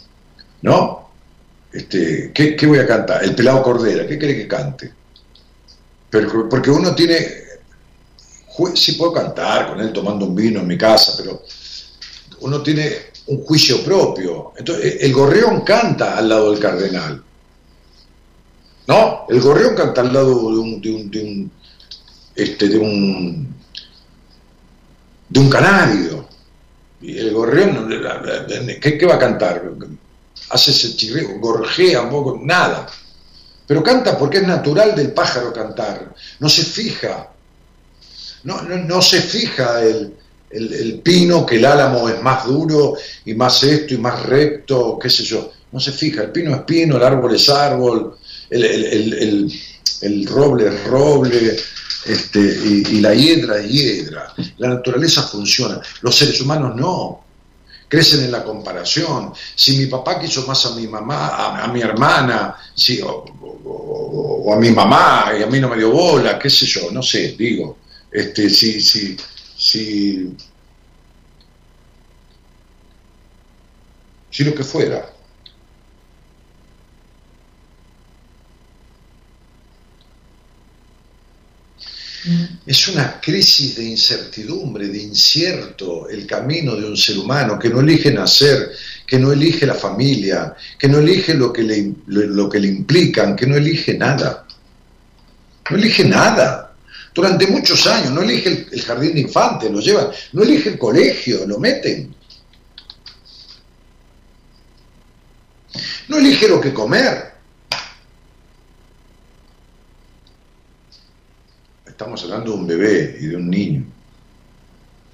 ¿no? 0.61 1.09
Este, 1.71 2.31
¿qué, 2.31 2.55
¿Qué 2.55 2.67
voy 2.67 2.77
a 2.77 2.85
cantar? 2.85 3.23
El 3.23 3.33
pelado 3.33 3.63
Cordera, 3.63 4.05
¿qué 4.05 4.17
quiere 4.17 4.35
que 4.35 4.47
cante? 4.47 4.93
Pero, 6.09 6.47
porque 6.47 6.69
uno 6.69 6.93
tiene, 6.93 7.17
sí 8.75 8.91
puedo 8.91 9.11
cantar 9.13 9.69
con 9.69 9.79
él 9.81 9.91
tomando 9.91 10.27
un 10.27 10.35
vino 10.35 10.59
en 10.59 10.67
mi 10.67 10.77
casa, 10.77 11.13
pero 11.17 11.41
uno 12.41 12.61
tiene 12.61 12.91
un 13.27 13.43
juicio 13.43 13.83
propio. 13.83 14.53
Entonces, 14.55 14.97
el 15.01 15.11
gorrión 15.11 15.61
canta 15.61 16.17
al 16.17 16.29
lado 16.29 16.51
del 16.51 16.59
cardenal. 16.59 17.23
¿No? 18.85 19.25
El 19.29 19.41
gorrión 19.41 19.75
canta 19.75 20.01
al 20.01 20.13
lado 20.13 20.51
de 20.51 20.59
un, 20.59 20.81
de 20.81 20.91
un, 20.91 21.51
este, 22.35 22.67
de 22.67 22.77
un, 22.77 23.52
de 25.29 25.39
un 25.39 25.49
canario. 25.49 26.27
Y 27.01 27.17
el 27.17 27.33
gorrión, 27.33 27.89
¿qué, 28.81 28.97
qué 28.97 29.05
va 29.05 29.15
a 29.15 29.19
cantar? 29.19 29.63
Hace 30.49 30.71
ese 30.71 30.95
chirreo, 30.95 31.39
gorjea 31.39 32.01
un 32.01 32.09
poco, 32.09 32.39
nada. 32.41 32.87
Pero 33.67 33.83
canta 33.83 34.17
porque 34.17 34.37
es 34.37 34.47
natural 34.47 34.95
del 34.95 35.11
pájaro 35.13 35.53
cantar. 35.53 36.13
No 36.39 36.49
se 36.49 36.63
fija. 36.63 37.29
No, 38.43 38.61
no, 38.61 38.77
no 38.77 39.01
se 39.01 39.21
fija 39.21 39.81
el, 39.81 40.13
el, 40.53 40.99
pino, 40.99 41.45
que 41.45 41.55
el 41.55 41.65
álamo 41.65 42.07
es 42.09 42.21
más 42.21 42.45
duro 42.45 42.95
y 43.25 43.33
más 43.33 43.63
esto 43.63 43.93
y 43.93 43.97
más 43.97 44.23
recto, 44.23 44.97
qué 44.99 45.09
sé 45.09 45.23
yo. 45.23 45.51
No 45.71 45.79
se 45.79 45.91
fija. 45.91 46.23
El 46.23 46.31
pino 46.31 46.55
es 46.55 46.61
pino, 46.63 46.97
el 46.97 47.03
árbol 47.03 47.35
es 47.35 47.49
árbol, 47.49 48.17
el, 48.49 49.49
roble 50.27 50.67
es 50.67 50.83
roble, 50.85 51.57
este, 52.05 52.39
y, 52.39 52.99
la 53.01 53.13
hiedra 53.13 53.59
es 53.59 53.69
hiedra. 53.69 54.33
La 54.57 54.69
naturaleza 54.69 55.23
funciona. 55.23 55.79
Los 56.01 56.15
seres 56.15 56.39
humanos 56.41 56.75
no. 56.75 57.23
Crecen 57.87 58.23
en 58.23 58.31
la 58.31 58.43
comparación. 58.43 59.33
Si 59.55 59.77
mi 59.77 59.85
papá 59.85 60.19
quiso 60.19 60.45
más 60.47 60.65
a 60.65 60.75
mi 60.75 60.87
mamá, 60.87 61.61
a, 61.63 61.67
mi 61.67 61.81
hermana, 61.81 62.55
si, 62.73 62.99
o, 63.01 64.53
a 64.53 64.55
mi 64.57 64.71
mamá 64.71 65.31
y 65.39 65.43
a 65.43 65.47
mí 65.47 65.59
no 65.59 65.69
me 65.69 65.77
dio 65.77 65.91
bola, 65.91 66.39
qué 66.39 66.49
sé 66.49 66.65
yo, 66.65 66.91
no 66.91 67.03
sé, 67.03 67.35
digo. 67.37 67.77
Este, 68.11 68.49
si, 68.49 68.81
si, 68.81 69.15
si, 69.55 70.35
si 74.29 74.43
lo 74.43 74.53
que 74.53 74.63
fuera. 74.63 75.12
Es 82.65 82.87
una 82.87 83.19
crisis 83.19 83.75
de 83.75 83.83
incertidumbre, 83.83 84.87
de 84.87 84.97
incierto 84.97 86.07
el 86.07 86.25
camino 86.25 86.75
de 86.75 86.85
un 86.85 86.95
ser 86.95 87.17
humano 87.17 87.59
que 87.59 87.69
no 87.69 87.81
elige 87.81 88.11
nacer, 88.11 88.71
que 89.05 89.19
no 89.19 89.33
elige 89.33 89.65
la 89.65 89.73
familia, 89.73 90.55
que 90.77 90.87
no 90.87 90.99
elige 90.99 91.33
lo 91.33 91.51
que 91.51 91.63
le, 91.63 91.93
lo, 92.07 92.47
que 92.47 92.59
le 92.59 92.67
implican, 92.69 93.35
que 93.35 93.45
no 93.45 93.57
elige 93.57 93.97
nada. 93.97 94.45
No 95.69 95.77
elige 95.77 96.05
nada. 96.05 96.73
Durante 97.13 97.47
muchos 97.47 97.85
años, 97.87 98.11
no 98.11 98.21
elige 98.21 98.49
el, 98.49 98.67
el 98.71 98.81
jardín 98.81 99.15
de 99.15 99.21
infantes, 99.21 99.69
lo 99.69 99.81
llevan, 99.81 100.07
no 100.31 100.43
elige 100.43 100.69
el 100.69 100.77
colegio, 100.77 101.45
lo 101.45 101.59
meten. 101.59 102.15
No 106.07 106.17
elige 106.17 106.47
lo 106.47 106.61
que 106.61 106.73
comer, 106.73 107.32
Estamos 111.93 112.23
hablando 112.23 112.53
de 112.53 112.57
un 112.57 112.65
bebé 112.65 113.17
y 113.21 113.27
de 113.27 113.35
un 113.35 113.51
niño, 113.51 113.85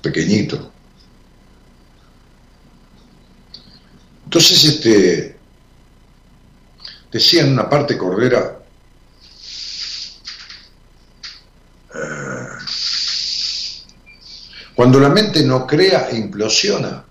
pequeñito. 0.01 0.71
Entonces, 4.23 4.63
este, 4.63 5.37
decía 7.11 7.41
en 7.41 7.51
una 7.51 7.69
parte 7.69 7.97
Cordera, 7.97 8.59
eh, 11.93 12.47
cuando 14.73 15.01
la 15.01 15.09
mente 15.09 15.43
no 15.43 15.67
crea 15.67 16.09
implosiona, 16.13 17.03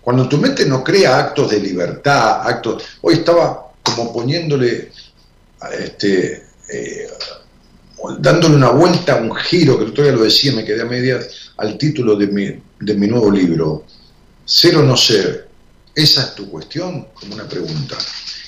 cuando 0.00 0.28
tu 0.28 0.38
mente 0.38 0.66
no 0.66 0.84
crea 0.84 1.18
actos 1.18 1.50
de 1.50 1.58
libertad, 1.58 2.46
actos... 2.46 2.84
Hoy 3.00 3.14
estaba 3.14 3.72
como 3.82 4.12
poniéndole 4.12 4.92
este, 5.72 6.46
eh, 6.72 7.08
dándole 8.18 8.56
una 8.56 8.70
vuelta, 8.70 9.16
un 9.16 9.34
giro, 9.34 9.78
que 9.78 9.90
todavía 9.92 10.16
lo 10.16 10.24
decía, 10.24 10.52
me 10.52 10.64
quedé 10.64 10.82
a 10.82 10.86
medias, 10.86 11.28
al 11.56 11.78
título 11.78 12.16
de 12.16 12.26
mi, 12.26 12.46
de 12.80 12.94
mi 12.94 13.06
nuevo 13.06 13.30
libro, 13.30 13.84
Ser 14.44 14.76
o 14.76 14.82
no 14.82 14.96
ser, 14.96 15.48
esa 15.94 16.22
es 16.22 16.34
tu 16.34 16.50
cuestión, 16.50 17.08
como 17.14 17.34
una 17.34 17.48
pregunta. 17.48 17.96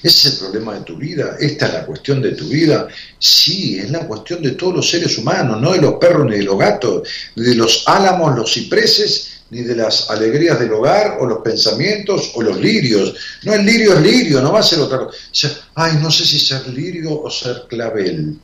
¿Ese 0.02 0.28
es 0.28 0.34
el 0.34 0.40
problema 0.40 0.74
de 0.74 0.80
tu 0.80 0.96
vida? 0.96 1.36
¿Esta 1.38 1.66
es 1.66 1.72
la 1.74 1.86
cuestión 1.86 2.20
de 2.20 2.32
tu 2.32 2.48
vida? 2.48 2.88
Sí, 3.18 3.78
es 3.78 3.90
la 3.90 4.06
cuestión 4.06 4.42
de 4.42 4.50
todos 4.52 4.74
los 4.76 4.90
seres 4.90 5.16
humanos, 5.18 5.60
no 5.60 5.72
de 5.72 5.80
los 5.80 5.94
perros 5.94 6.26
ni 6.26 6.36
de 6.38 6.42
los 6.42 6.58
gatos, 6.58 7.08
ni 7.36 7.44
de 7.44 7.54
los 7.54 7.84
álamos, 7.86 8.36
los 8.36 8.52
cipreses, 8.52 9.28
ni 9.50 9.62
de 9.62 9.76
las 9.76 10.10
alegrías 10.10 10.58
del 10.58 10.72
hogar, 10.72 11.18
o 11.20 11.26
los 11.26 11.38
pensamientos, 11.38 12.32
o 12.34 12.42
los 12.42 12.58
lirios. 12.60 13.14
No, 13.44 13.54
el 13.54 13.64
lirio 13.64 13.94
es 13.94 14.00
lirio, 14.00 14.42
no 14.42 14.52
va 14.52 14.60
a 14.60 14.62
ser 14.62 14.80
otra 14.80 14.98
cosa. 14.98 15.60
Ay, 15.74 15.98
no 16.02 16.10
sé 16.10 16.24
si 16.24 16.38
ser 16.38 16.66
lirio 16.68 17.22
o 17.22 17.30
ser 17.30 17.64
clavel. 17.68 18.38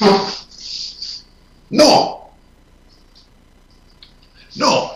No. 1.70 2.32
No. 4.56 4.90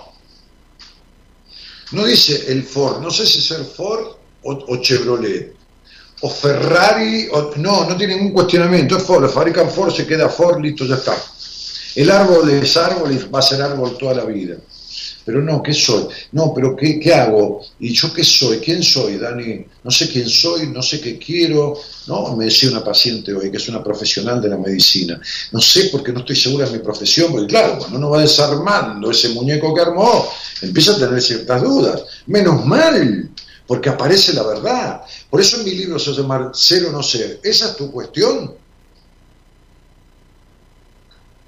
No 1.93 2.05
dice 2.05 2.51
el 2.51 2.64
Ford, 2.64 3.01
no 3.01 3.12
sé 3.12 3.25
si 3.25 3.40
ser 3.40 3.64
Ford 3.64 4.17
o, 4.43 4.77
Chevrolet. 4.79 5.55
O 6.23 6.29
Ferrari, 6.29 7.29
o, 7.31 7.53
no, 7.59 7.88
no 7.88 7.97
tiene 7.97 8.17
ningún 8.17 8.33
cuestionamiento, 8.33 8.97
es 8.97 9.05
Ford, 9.05 9.31
fabrican 9.31 9.71
Ford, 9.71 9.95
se 9.95 10.05
queda 10.05 10.29
Ford, 10.29 10.61
listo, 10.61 10.85
ya 10.85 10.97
está. 10.97 11.17
El 11.95 12.11
árbol 12.11 12.51
es 12.51 12.77
árbol 12.77 13.12
y 13.12 13.19
va 13.29 13.38
a 13.38 13.43
ser 13.43 13.62
árbol 13.62 13.97
toda 13.97 14.14
la 14.14 14.25
vida 14.25 14.57
pero 15.24 15.40
no, 15.40 15.62
¿qué 15.62 15.72
soy? 15.72 16.06
No, 16.32 16.52
pero 16.54 16.76
¿qué, 16.76 17.00
¿qué, 17.00 17.14
hago? 17.14 17.64
¿Y 17.80 17.94
yo 17.94 18.12
qué 18.12 18.22
soy? 18.22 18.58
¿Quién 18.58 18.82
soy, 18.82 19.16
Dani? 19.16 19.64
No 19.82 19.90
sé 19.90 20.08
quién 20.08 20.28
soy, 20.28 20.68
no 20.68 20.82
sé 20.82 21.00
qué 21.00 21.18
quiero, 21.18 21.78
¿no? 22.06 22.37
Me 22.37 22.44
decía 22.44 22.70
una 22.70 22.84
paciente 22.84 23.32
hoy, 23.32 23.50
que 23.50 23.56
es 23.56 23.68
una 23.68 23.82
profesional 23.82 24.42
de 24.42 24.50
la 24.50 24.58
medicina. 24.58 25.18
No 25.52 25.60
sé 25.60 25.88
porque 25.90 26.12
no 26.12 26.20
estoy 26.20 26.37
segura 26.37 26.66
de 26.66 26.76
mi 26.76 26.84
profesión, 26.84 27.32
porque 27.32 27.46
claro, 27.46 27.78
cuando 27.78 27.96
uno 27.96 28.10
va 28.10 28.20
desarmando 28.20 29.10
ese 29.10 29.30
muñeco 29.30 29.74
que 29.74 29.80
armó, 29.80 30.28
empieza 30.60 30.92
a 30.92 30.98
tener 30.98 31.22
ciertas 31.22 31.62
dudas. 31.62 32.02
Menos 32.26 32.64
mal, 32.66 33.30
porque 33.66 33.88
aparece 33.88 34.34
la 34.34 34.42
verdad. 34.42 35.00
Por 35.30 35.40
eso 35.40 35.56
en 35.56 35.64
mi 35.64 35.74
libro 35.74 35.98
se 35.98 36.12
llama 36.12 36.50
Ser 36.52 36.84
o 36.84 36.92
no 36.92 37.02
ser. 37.02 37.40
Esa 37.42 37.70
es 37.70 37.76
tu 37.76 37.90
cuestión. 37.90 38.54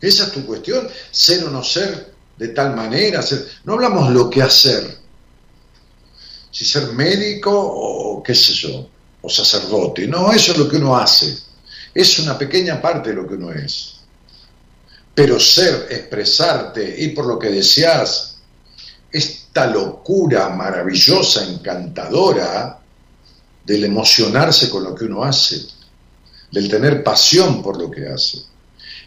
Esa 0.01 0.25
es 0.25 0.33
tu 0.33 0.47
cuestión, 0.47 0.89
ser 1.11 1.45
o 1.45 1.51
no 1.51 1.63
ser 1.63 2.16
de 2.37 2.49
tal 2.49 2.75
manera, 2.77 3.25
no 3.65 3.75
hablamos 3.75 4.11
lo 4.13 4.29
que 4.29 4.43
hacer, 4.43 4.99
si 6.51 6.65
ser 6.65 6.93
médico 6.93 7.51
o 7.53 8.23
qué 8.23 8.35
sé 8.35 8.53
yo, 8.53 8.89
o 9.23 9.29
sacerdote, 9.29 10.07
no, 10.07 10.33
eso 10.33 10.53
es 10.53 10.59
lo 10.59 10.69
que 10.69 10.77
uno 10.77 10.97
hace, 10.97 11.37
es 11.95 12.19
una 12.19 12.37
pequeña 12.37 12.81
parte 12.81 13.11
de 13.11 13.17
lo 13.17 13.27
que 13.27 13.35
uno 13.35 13.53
es. 13.53 13.95
Pero 15.15 15.41
ser, 15.41 15.87
expresarte, 15.91 16.95
y 16.99 17.09
por 17.09 17.27
lo 17.27 17.39
que 17.39 17.49
deseas, 17.49 18.37
esta 19.11 19.67
locura 19.67 20.51
maravillosa, 20.51 21.45
encantadora, 21.45 22.79
del 23.65 23.85
emocionarse 23.85 24.69
con 24.71 24.85
lo 24.85 24.95
que 24.95 25.05
uno 25.05 25.25
hace, 25.25 25.67
del 26.53 26.69
tener 26.69 27.03
pasión 27.03 27.63
por 27.63 27.81
lo 27.81 27.91
que 27.91 28.07
hace. 28.07 28.43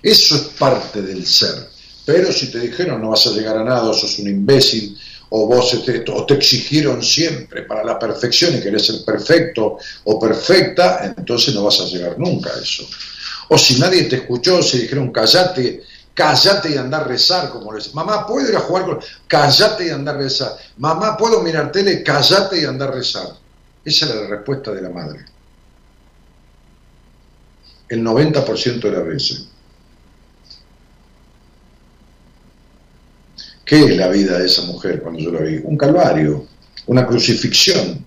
Eso 0.01 0.35
es 0.35 0.41
parte 0.57 1.01
del 1.01 1.25
ser. 1.25 1.69
Pero 2.11 2.31
si 2.31 2.49
te 2.49 2.59
dijeron 2.59 2.99
no 2.99 3.09
vas 3.09 3.27
a 3.27 3.29
llegar 3.29 3.55
a 3.55 3.63
nada, 3.63 3.93
sos 3.93 4.17
un 4.17 4.27
imbécil, 4.27 4.97
o 5.29 5.45
vos 5.45 5.71
este, 5.75 6.03
o 6.11 6.25
te 6.25 6.33
exigieron 6.33 7.03
siempre 7.03 7.61
para 7.65 7.83
la 7.83 7.99
perfección 7.99 8.57
y 8.57 8.61
querés 8.61 8.87
ser 8.87 9.05
perfecto 9.05 9.77
o 10.05 10.19
perfecta, 10.19 11.13
entonces 11.15 11.53
no 11.53 11.65
vas 11.65 11.79
a 11.81 11.85
llegar 11.85 12.17
nunca 12.17 12.49
a 12.49 12.59
eso. 12.59 12.83
O 13.49 13.59
si 13.59 13.77
nadie 13.77 14.05
te 14.05 14.15
escuchó, 14.15 14.63
se 14.63 14.79
dijeron 14.79 15.11
callate, 15.11 15.83
callate 16.15 16.71
y 16.71 16.77
andar 16.77 17.01
a 17.01 17.03
rezar, 17.03 17.51
como 17.51 17.73
les 17.73 17.93
mamá, 17.93 18.25
¿puedo 18.25 18.49
ir 18.49 18.55
a 18.55 18.61
jugar 18.61 18.85
con? 18.85 18.99
Callate 19.27 19.85
y 19.85 19.89
andar 19.91 20.15
a 20.15 20.17
rezar. 20.17 20.57
Mamá, 20.77 21.15
¿puedo 21.15 21.43
mirar 21.43 21.71
tele? 21.71 22.01
Callate 22.01 22.59
y 22.59 22.65
andar 22.65 22.89
a 22.89 22.93
rezar. 22.93 23.35
Esa 23.85 24.07
era 24.07 24.15
la 24.15 24.27
respuesta 24.29 24.71
de 24.71 24.81
la 24.81 24.89
madre. 24.89 25.25
El 27.87 28.03
90% 28.03 28.79
de 28.79 28.91
las 28.91 29.05
veces. 29.05 29.49
¿Qué 33.69 33.83
es 33.83 33.97
la 33.97 34.07
vida 34.07 34.39
de 34.39 34.47
esa 34.47 34.63
mujer 34.63 34.99
cuando 34.99 35.19
yo 35.19 35.31
la 35.31 35.41
vi? 35.41 35.61
Un 35.63 35.77
calvario, 35.77 36.47
una 36.87 37.05
crucifixión, 37.05 38.03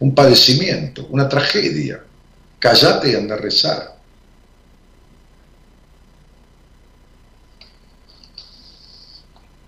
un 0.00 0.14
padecimiento, 0.14 1.06
una 1.08 1.26
tragedia. 1.26 2.02
Callate 2.58 3.12
y 3.12 3.14
anda 3.14 3.36
a 3.36 3.38
rezar. 3.38 3.96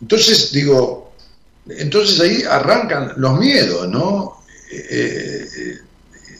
Entonces, 0.02 0.52
digo, 0.52 1.14
entonces 1.66 2.20
ahí 2.20 2.42
arrancan 2.42 3.14
los 3.16 3.38
miedos, 3.40 3.88
¿no? 3.88 4.42
Eh, 4.70 4.87
eh, 4.90 5.48
eh, 5.57 5.78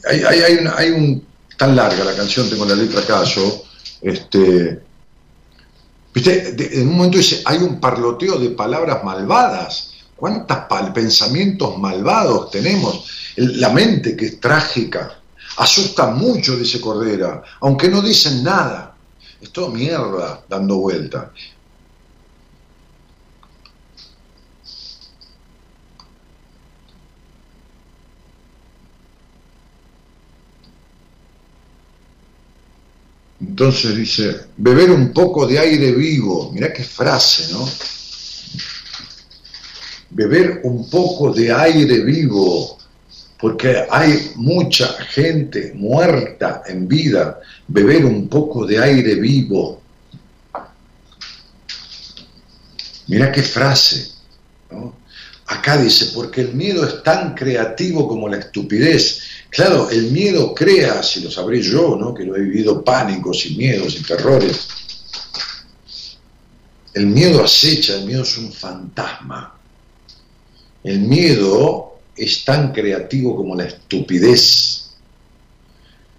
hay, 0.05 0.43
hay, 0.43 0.67
hay, 0.77 0.91
un... 0.91 1.27
Tan 1.57 1.75
larga 1.75 2.05
la 2.05 2.15
canción, 2.15 2.51
tengo 2.51 2.67
la 2.67 2.75
letra 2.75 3.01
acá 3.01 3.25
yo. 3.25 3.65
Este, 4.03 4.81
viste, 6.21 6.81
en 6.81 6.89
un 6.89 6.97
momento 6.97 7.19
dice, 7.19 7.43
hay 7.45 7.59
un 7.59 7.81
parloteo 7.81 8.39
de 8.39 8.51
palabras 8.51 9.05
malvadas, 9.05 9.93
¿cuántos 10.17 10.59
pensamientos 10.95 11.79
malvados 11.79 12.51
tenemos? 12.51 13.05
la 13.39 13.69
mente 13.69 14.17
que 14.17 14.27
es 14.27 14.41
trágica, 14.41 15.21
asusta 15.59 16.09
mucho, 16.09 16.57
dice 16.57 16.81
Cordera, 16.81 17.43
aunque 17.61 17.89
no 17.89 18.03
dicen 18.03 18.43
nada, 18.43 18.97
es 19.41 19.51
todo 19.53 19.71
mierda 19.71 20.43
dando 20.49 20.79
vuelta. 20.79 21.31
Entonces 33.41 33.97
dice, 33.97 34.37
beber 34.57 34.91
un 34.91 35.13
poco 35.13 35.47
de 35.47 35.59
aire 35.59 35.93
vivo, 35.93 36.51
mirá 36.53 36.73
qué 36.73 36.83
frase, 36.83 37.53
¿no? 37.53 37.69
Beber 40.11 40.61
un 40.65 40.91
poco 40.91 41.33
de 41.33 41.53
aire 41.53 42.01
vivo, 42.01 42.79
porque 43.39 43.85
hay 43.89 44.33
mucha 44.37 44.89
gente 45.05 45.73
muerta 45.77 46.63
en 46.67 46.89
vida, 46.89 47.39
beber 47.69 48.05
un 48.05 48.29
poco 48.29 48.67
de 48.67 48.81
aire 48.81 49.15
vivo. 49.15 49.83
Mirá 53.07 53.31
qué 53.31 53.43
frase. 53.43 54.11
Acá 55.47 55.79
dice, 55.79 56.11
porque 56.15 56.43
el 56.43 56.55
miedo 56.55 56.87
es 56.87 57.03
tan 57.03 57.35
creativo 57.35 58.07
como 58.07 58.29
la 58.29 58.39
estupidez. 58.39 59.21
Claro, 59.51 59.89
el 59.91 60.11
miedo 60.11 60.55
crea, 60.55 61.03
si 61.03 61.21
lo 61.21 61.31
sabré 61.31 61.63
yo, 61.63 61.97
¿no? 61.97 62.13
que 62.13 62.25
lo 62.25 62.37
he 62.37 62.41
vivido 62.41 62.85
pánicos 62.85 63.47
y 63.47 63.57
miedos 63.57 63.97
y 63.97 64.03
terrores. 64.03 64.69
El 66.93 67.07
miedo 67.07 67.43
acecha, 67.43 67.95
el 67.95 68.05
miedo 68.05 68.23
es 68.23 68.37
un 68.37 68.53
fantasma. 68.53 69.59
El 70.85 71.01
miedo 71.01 71.99
es 72.17 72.45
tan 72.45 72.73
creativo 72.73 73.37
como 73.37 73.55
la 73.55 73.65
estupidez. 73.65 74.91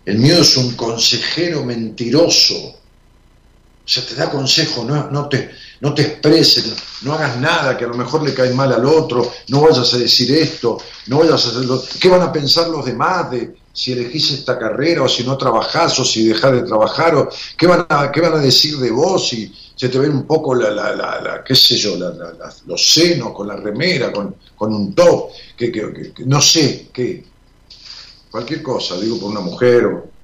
El 0.05 0.17
miedo 0.17 0.41
es 0.41 0.57
un 0.57 0.75
consejero 0.75 1.63
mentiroso. 1.63 2.55
O 2.55 3.91
sea, 3.91 4.05
te 4.05 4.15
da 4.15 4.29
consejo, 4.29 4.83
no, 4.83 5.09
no, 5.11 5.27
te, 5.27 5.49
no 5.81 5.93
te 5.93 6.01
expreses, 6.01 6.73
no 7.03 7.13
hagas 7.13 7.37
nada 7.37 7.77
que 7.77 7.85
a 7.85 7.87
lo 7.87 7.95
mejor 7.95 8.23
le 8.23 8.33
cae 8.33 8.53
mal 8.53 8.71
al 8.73 8.85
otro, 8.85 9.31
no 9.47 9.61
vayas 9.61 9.93
a 9.93 9.97
decir 9.97 10.31
esto, 10.31 10.77
no 11.07 11.19
vayas 11.19 11.45
a 11.45 11.49
hacerlo. 11.49 11.81
¿Qué 11.99 12.09
van 12.09 12.21
a 12.21 12.31
pensar 12.31 12.67
los 12.67 12.85
demás 12.85 13.31
de 13.31 13.55
si 13.71 13.93
elegís 13.93 14.31
esta 14.31 14.59
carrera 14.59 15.03
o 15.03 15.07
si 15.07 15.23
no 15.23 15.37
trabajás 15.37 15.97
o 15.99 16.05
si 16.05 16.27
dejás 16.27 16.51
de 16.51 16.63
trabajar? 16.63 17.15
O, 17.15 17.29
¿qué, 17.57 17.67
van 17.67 17.85
a, 17.87 18.11
¿Qué 18.11 18.19
van 18.19 18.33
a 18.33 18.39
decir 18.39 18.77
de 18.77 18.91
vos 18.91 19.29
si 19.29 19.53
se 19.75 19.87
te 19.87 19.97
ven 19.97 20.11
un 20.11 20.27
poco 20.27 20.53
la, 20.53 20.69
la, 20.71 20.93
la, 20.93 21.43
qué 21.45 21.55
sé 21.55 21.77
yo, 21.77 21.95
los 22.65 22.93
senos 22.93 23.31
con 23.31 23.47
la 23.47 23.55
remera, 23.55 24.11
con, 24.11 24.35
con 24.57 24.73
un 24.73 24.93
top, 24.93 25.29
que, 25.55 25.71
que, 25.71 26.13
no 26.25 26.41
sé, 26.41 26.89
qué, 26.91 27.23
cualquier 28.29 28.61
cosa, 28.61 28.99
digo 28.99 29.17
por 29.17 29.31
una 29.31 29.39
mujer 29.39 29.85
o 29.85 30.19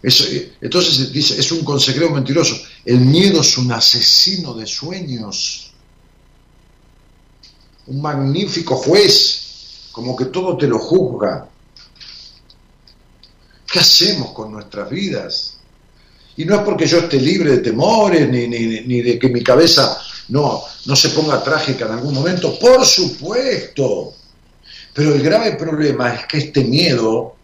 eh, 0.00 0.52
entonces 0.60 1.12
dice, 1.12 1.40
es 1.40 1.50
un 1.50 1.64
consejero 1.64 2.10
mentiroso. 2.10 2.56
El 2.88 3.00
miedo 3.00 3.42
es 3.42 3.58
un 3.58 3.70
asesino 3.70 4.54
de 4.54 4.66
sueños, 4.66 5.74
un 7.86 8.00
magnífico 8.00 8.76
juez, 8.76 9.90
como 9.92 10.16
que 10.16 10.24
todo 10.24 10.56
te 10.56 10.66
lo 10.66 10.78
juzga. 10.78 11.46
¿Qué 13.70 13.78
hacemos 13.78 14.30
con 14.30 14.52
nuestras 14.52 14.88
vidas? 14.88 15.58
Y 16.38 16.46
no 16.46 16.54
es 16.54 16.62
porque 16.62 16.86
yo 16.86 17.00
esté 17.00 17.20
libre 17.20 17.50
de 17.50 17.58
temores, 17.58 18.26
ni, 18.26 18.48
ni 18.48 19.02
de 19.02 19.18
que 19.18 19.28
mi 19.28 19.42
cabeza 19.42 20.00
no, 20.28 20.62
no 20.86 20.96
se 20.96 21.10
ponga 21.10 21.44
trágica 21.44 21.84
en 21.84 21.92
algún 21.92 22.14
momento, 22.14 22.58
por 22.58 22.86
supuesto. 22.86 24.14
Pero 24.94 25.14
el 25.14 25.22
grave 25.22 25.56
problema 25.56 26.14
es 26.14 26.24
que 26.24 26.38
este 26.38 26.64
miedo 26.64 27.36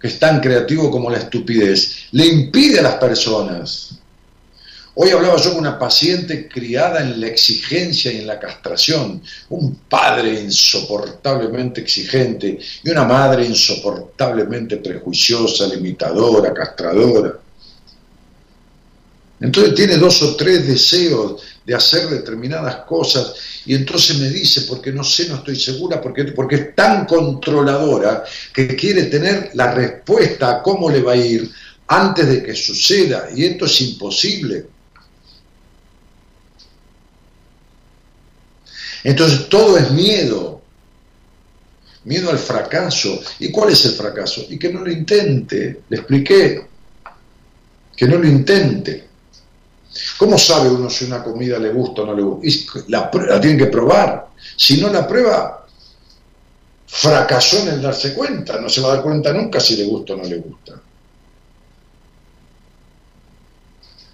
que 0.00 0.08
es 0.08 0.18
tan 0.18 0.40
creativo 0.40 0.90
como 0.90 1.10
la 1.10 1.18
estupidez, 1.18 2.06
le 2.12 2.26
impide 2.26 2.78
a 2.78 2.82
las 2.82 2.94
personas. 2.94 3.99
Hoy 5.02 5.08
hablaba 5.12 5.38
yo 5.38 5.52
con 5.52 5.60
una 5.60 5.78
paciente 5.78 6.46
criada 6.46 7.00
en 7.00 7.18
la 7.22 7.28
exigencia 7.28 8.12
y 8.12 8.18
en 8.18 8.26
la 8.26 8.38
castración, 8.38 9.22
un 9.48 9.76
padre 9.88 10.42
insoportablemente 10.42 11.80
exigente 11.80 12.58
y 12.84 12.90
una 12.90 13.04
madre 13.04 13.46
insoportablemente 13.46 14.76
prejuiciosa, 14.76 15.66
limitadora, 15.68 16.52
castradora. 16.52 17.32
Entonces 19.40 19.74
tiene 19.74 19.96
dos 19.96 20.20
o 20.20 20.36
tres 20.36 20.68
deseos 20.68 21.40
de 21.64 21.74
hacer 21.74 22.10
determinadas 22.10 22.84
cosas 22.84 23.32
y 23.64 23.74
entonces 23.74 24.18
me 24.18 24.28
dice, 24.28 24.66
porque 24.68 24.92
no 24.92 25.02
sé, 25.02 25.30
no 25.30 25.36
estoy 25.36 25.56
segura, 25.56 25.98
porque, 25.98 26.24
porque 26.24 26.56
es 26.56 26.74
tan 26.74 27.06
controladora 27.06 28.22
que 28.52 28.76
quiere 28.76 29.04
tener 29.04 29.52
la 29.54 29.72
respuesta 29.72 30.50
a 30.50 30.62
cómo 30.62 30.90
le 30.90 31.00
va 31.00 31.12
a 31.12 31.16
ir 31.16 31.50
antes 31.86 32.28
de 32.28 32.42
que 32.42 32.54
suceda 32.54 33.30
y 33.34 33.46
esto 33.46 33.64
es 33.64 33.80
imposible. 33.80 34.66
Entonces 39.04 39.48
todo 39.48 39.78
es 39.78 39.90
miedo, 39.90 40.60
miedo 42.04 42.30
al 42.30 42.38
fracaso. 42.38 43.20
¿Y 43.38 43.50
cuál 43.50 43.70
es 43.70 43.84
el 43.86 43.92
fracaso? 43.92 44.44
Y 44.48 44.58
que 44.58 44.72
no 44.72 44.80
lo 44.80 44.90
intente, 44.90 45.82
le 45.88 45.96
expliqué, 45.96 46.66
que 47.96 48.06
no 48.06 48.18
lo 48.18 48.26
intente. 48.26 49.08
¿Cómo 50.18 50.38
sabe 50.38 50.70
uno 50.70 50.88
si 50.88 51.04
una 51.04 51.22
comida 51.22 51.58
le 51.58 51.70
gusta 51.70 52.02
o 52.02 52.06
no 52.06 52.14
le 52.14 52.22
gusta? 52.22 52.80
La, 52.88 53.10
la 53.26 53.40
tienen 53.40 53.58
que 53.58 53.66
probar. 53.66 54.28
Si 54.56 54.80
no 54.80 54.88
la 54.88 55.06
prueba, 55.06 55.66
fracasó 56.86 57.60
en 57.60 57.68
el 57.68 57.82
darse 57.82 58.14
cuenta. 58.14 58.60
No 58.60 58.68
se 58.68 58.80
va 58.80 58.92
a 58.92 58.94
dar 58.94 59.02
cuenta 59.02 59.32
nunca 59.32 59.60
si 59.60 59.76
le 59.76 59.84
gusta 59.84 60.14
o 60.14 60.16
no 60.16 60.24
le 60.24 60.36
gusta. 60.36 60.80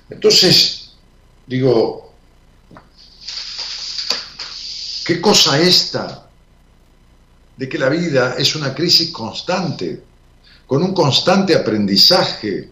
Entonces, 0.08 0.92
digo, 1.46 2.05
¿qué 5.06 5.20
cosa 5.20 5.60
esta 5.60 6.28
de 7.56 7.68
que 7.68 7.78
la 7.78 7.88
vida 7.88 8.34
es 8.36 8.54
una 8.56 8.74
crisis 8.74 9.10
constante, 9.10 10.02
con 10.66 10.82
un 10.82 10.92
constante 10.92 11.54
aprendizaje, 11.54 12.70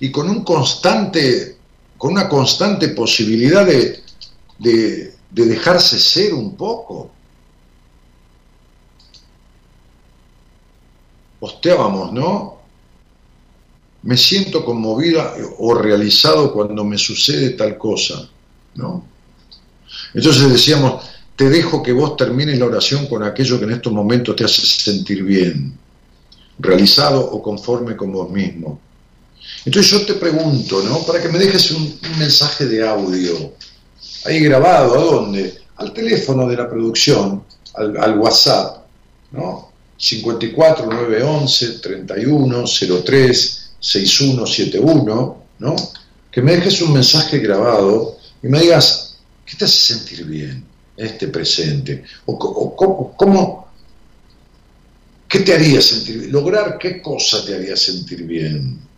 y 0.00 0.10
con 0.10 0.28
un 0.28 0.44
constante, 0.44 1.58
con 1.96 2.12
una 2.12 2.28
constante 2.28 2.88
posibilidad 2.88 3.66
de, 3.66 4.02
de, 4.58 5.14
dejarse 5.30 5.98
ser 5.98 6.34
un 6.34 6.56
poco. 6.56 7.10
Posteábamos, 11.40 12.12
¿no? 12.12 12.58
Me 14.02 14.16
siento 14.16 14.64
conmovida 14.64 15.34
o 15.58 15.74
realizado 15.74 16.52
cuando 16.52 16.84
me 16.84 16.98
sucede 16.98 17.50
tal 17.50 17.76
cosa, 17.76 18.28
¿no? 18.74 19.04
Entonces 20.14 20.50
decíamos, 20.50 21.04
te 21.36 21.48
dejo 21.48 21.82
que 21.82 21.92
vos 21.92 22.16
termines 22.16 22.58
la 22.58 22.66
oración 22.66 23.06
con 23.06 23.22
aquello 23.22 23.58
que 23.58 23.64
en 23.64 23.72
estos 23.72 23.92
momentos 23.92 24.34
te 24.34 24.44
hace 24.44 24.66
sentir 24.66 25.22
bien, 25.22 25.78
realizado 26.58 27.20
o 27.20 27.40
conforme 27.40 27.96
con 27.96 28.12
vos 28.12 28.30
mismo. 28.30 28.80
Entonces 29.64 29.92
yo 29.92 30.04
te 30.04 30.14
pregunto, 30.14 30.82
¿no? 30.82 30.98
Para 31.06 31.22
que 31.22 31.28
me 31.28 31.38
dejes 31.38 31.70
un, 31.70 31.98
mensaje 32.18 32.66
de 32.66 32.86
audio, 32.86 33.52
ahí 34.24 34.40
grabado, 34.40 34.94
¿a 34.94 35.04
dónde? 35.04 35.60
Al 35.76 35.92
teléfono 35.92 36.48
de 36.48 36.56
la 36.56 36.68
producción, 36.68 37.44
al, 37.74 38.18
WhatsApp, 38.18 38.84
¿no? 39.30 39.70
54 39.96 40.86
911 40.86 41.78
31 41.80 42.64
03 43.04 43.70
6171, 43.78 45.42
¿no? 45.60 45.76
Que 46.30 46.42
me 46.42 46.56
dejes 46.56 46.82
un 46.82 46.92
mensaje 46.92 47.38
grabado 47.38 48.16
y 48.42 48.48
me 48.48 48.60
digas, 48.60 49.07
¿qué 49.48 49.56
te 49.56 49.64
hace 49.64 49.94
sentir 49.94 50.24
bien 50.24 50.64
en 50.96 51.06
este 51.06 51.28
presente? 51.28 52.04
Cómo, 52.26 53.68
¿Qué 55.28 55.40
te 55.40 55.54
haría 55.54 55.80
sentir 55.80 56.18
bien? 56.18 56.32
¿Lograr 56.32 56.78
qué 56.78 57.00
cosa 57.00 57.44
te 57.44 57.54
haría 57.54 57.76
sentir 57.76 58.24
bien? 58.24 58.88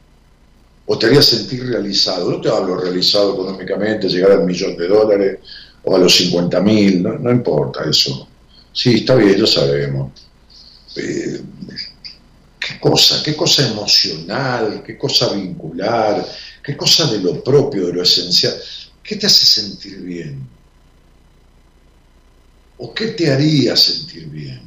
o 0.93 0.99
te 0.99 1.07
haría 1.07 1.23
sentir 1.23 1.65
realizado. 1.69 2.29
No 2.29 2.41
te 2.41 2.49
hablo 2.49 2.77
realizado 2.77 3.35
económicamente, 3.35 4.09
llegar 4.09 4.33
al 4.33 4.45
millón 4.45 4.77
de 4.77 4.89
dólares 4.89 5.39
o 5.85 5.95
a 5.95 5.99
los 6.01 6.17
50 6.17 6.61
mil, 6.63 7.01
no, 7.01 7.31
importa 7.31 7.89
eso. 7.89 8.27
Sí, 8.73 8.97
está 8.97 9.15
bien, 9.15 9.41
lo 9.41 9.47
sabemos. 9.47 10.11
Eh, 10.97 11.41
¿Qué 12.59 12.81
cosa? 12.81 13.23
¿Qué 13.23 13.37
cosa 13.37 13.69
emocional? 13.69 14.83
¿Qué 14.85 14.99
cosa 14.99 15.33
vincular? 15.33 16.27
¿Qué 16.61 16.77
cosa 16.77 17.07
de 17.07 17.21
lo 17.21 17.41
propio, 17.41 17.87
de 17.87 17.93
lo 17.93 18.03
esencial? 18.03 18.55
¿Qué 19.11 19.17
te 19.17 19.27
hace 19.27 19.45
sentir 19.45 20.03
bien? 20.03 20.39
¿O 22.79 22.95
qué 22.95 23.09
te 23.09 23.29
haría 23.29 23.77
sentir 23.77 24.29
bien? 24.29 24.63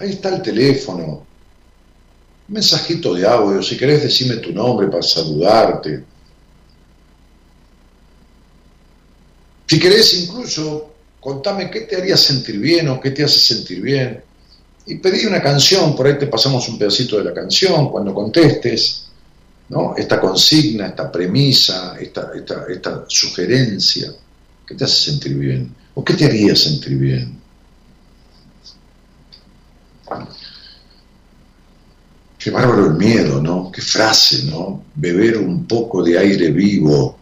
Ahí 0.00 0.10
está 0.10 0.30
el 0.34 0.42
teléfono. 0.42 1.24
Un 2.48 2.54
mensajito 2.54 3.14
de 3.14 3.24
audio, 3.24 3.62
si 3.62 3.76
querés 3.76 4.02
decirme 4.02 4.38
tu 4.38 4.50
nombre 4.50 4.88
para 4.88 5.04
saludarte. 5.04 6.04
Si 9.68 9.78
querés 9.78 10.14
incluso 10.14 10.92
contame 11.20 11.70
qué 11.70 11.82
te 11.82 11.94
haría 11.94 12.16
sentir 12.16 12.58
bien 12.58 12.88
o 12.88 13.00
qué 13.00 13.12
te 13.12 13.22
hace 13.22 13.38
sentir 13.38 13.80
bien. 13.80 14.24
Y 14.86 14.96
pedí 14.96 15.24
una 15.24 15.40
canción, 15.40 15.94
por 15.94 16.08
ahí 16.08 16.18
te 16.18 16.26
pasamos 16.26 16.68
un 16.68 16.78
pedacito 16.78 17.16
de 17.16 17.26
la 17.26 17.32
canción 17.32 17.92
cuando 17.92 18.12
contestes, 18.12 19.03
¿no? 19.68 19.94
Esta 19.96 20.20
consigna, 20.20 20.88
esta 20.88 21.10
premisa, 21.10 21.96
esta, 21.98 22.30
esta, 22.34 22.66
esta 22.68 23.04
sugerencia, 23.08 24.12
¿qué 24.66 24.74
te 24.74 24.84
hace 24.84 25.10
sentir 25.10 25.34
bien? 25.36 25.74
¿O 25.94 26.04
qué 26.04 26.14
te 26.14 26.24
haría 26.26 26.54
sentir 26.54 26.96
bien? 26.98 27.40
Qué 32.38 32.50
bárbaro 32.50 32.86
el 32.88 32.94
miedo, 32.94 33.40
¿no? 33.40 33.72
Qué 33.72 33.80
frase, 33.80 34.44
¿no? 34.44 34.84
Beber 34.94 35.38
un 35.38 35.66
poco 35.66 36.02
de 36.02 36.18
aire 36.18 36.50
vivo. 36.50 37.16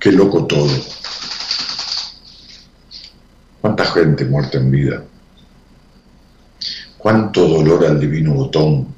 Qué 0.00 0.10
loco 0.10 0.44
todo. 0.46 0.70
¿Cuánta 3.60 3.84
gente 3.86 4.24
muerta 4.24 4.58
en 4.58 4.70
vida? 4.70 5.04
¿Cuánto 6.98 7.46
dolor 7.46 7.86
al 7.86 8.00
divino 8.00 8.34
botón? 8.34 8.94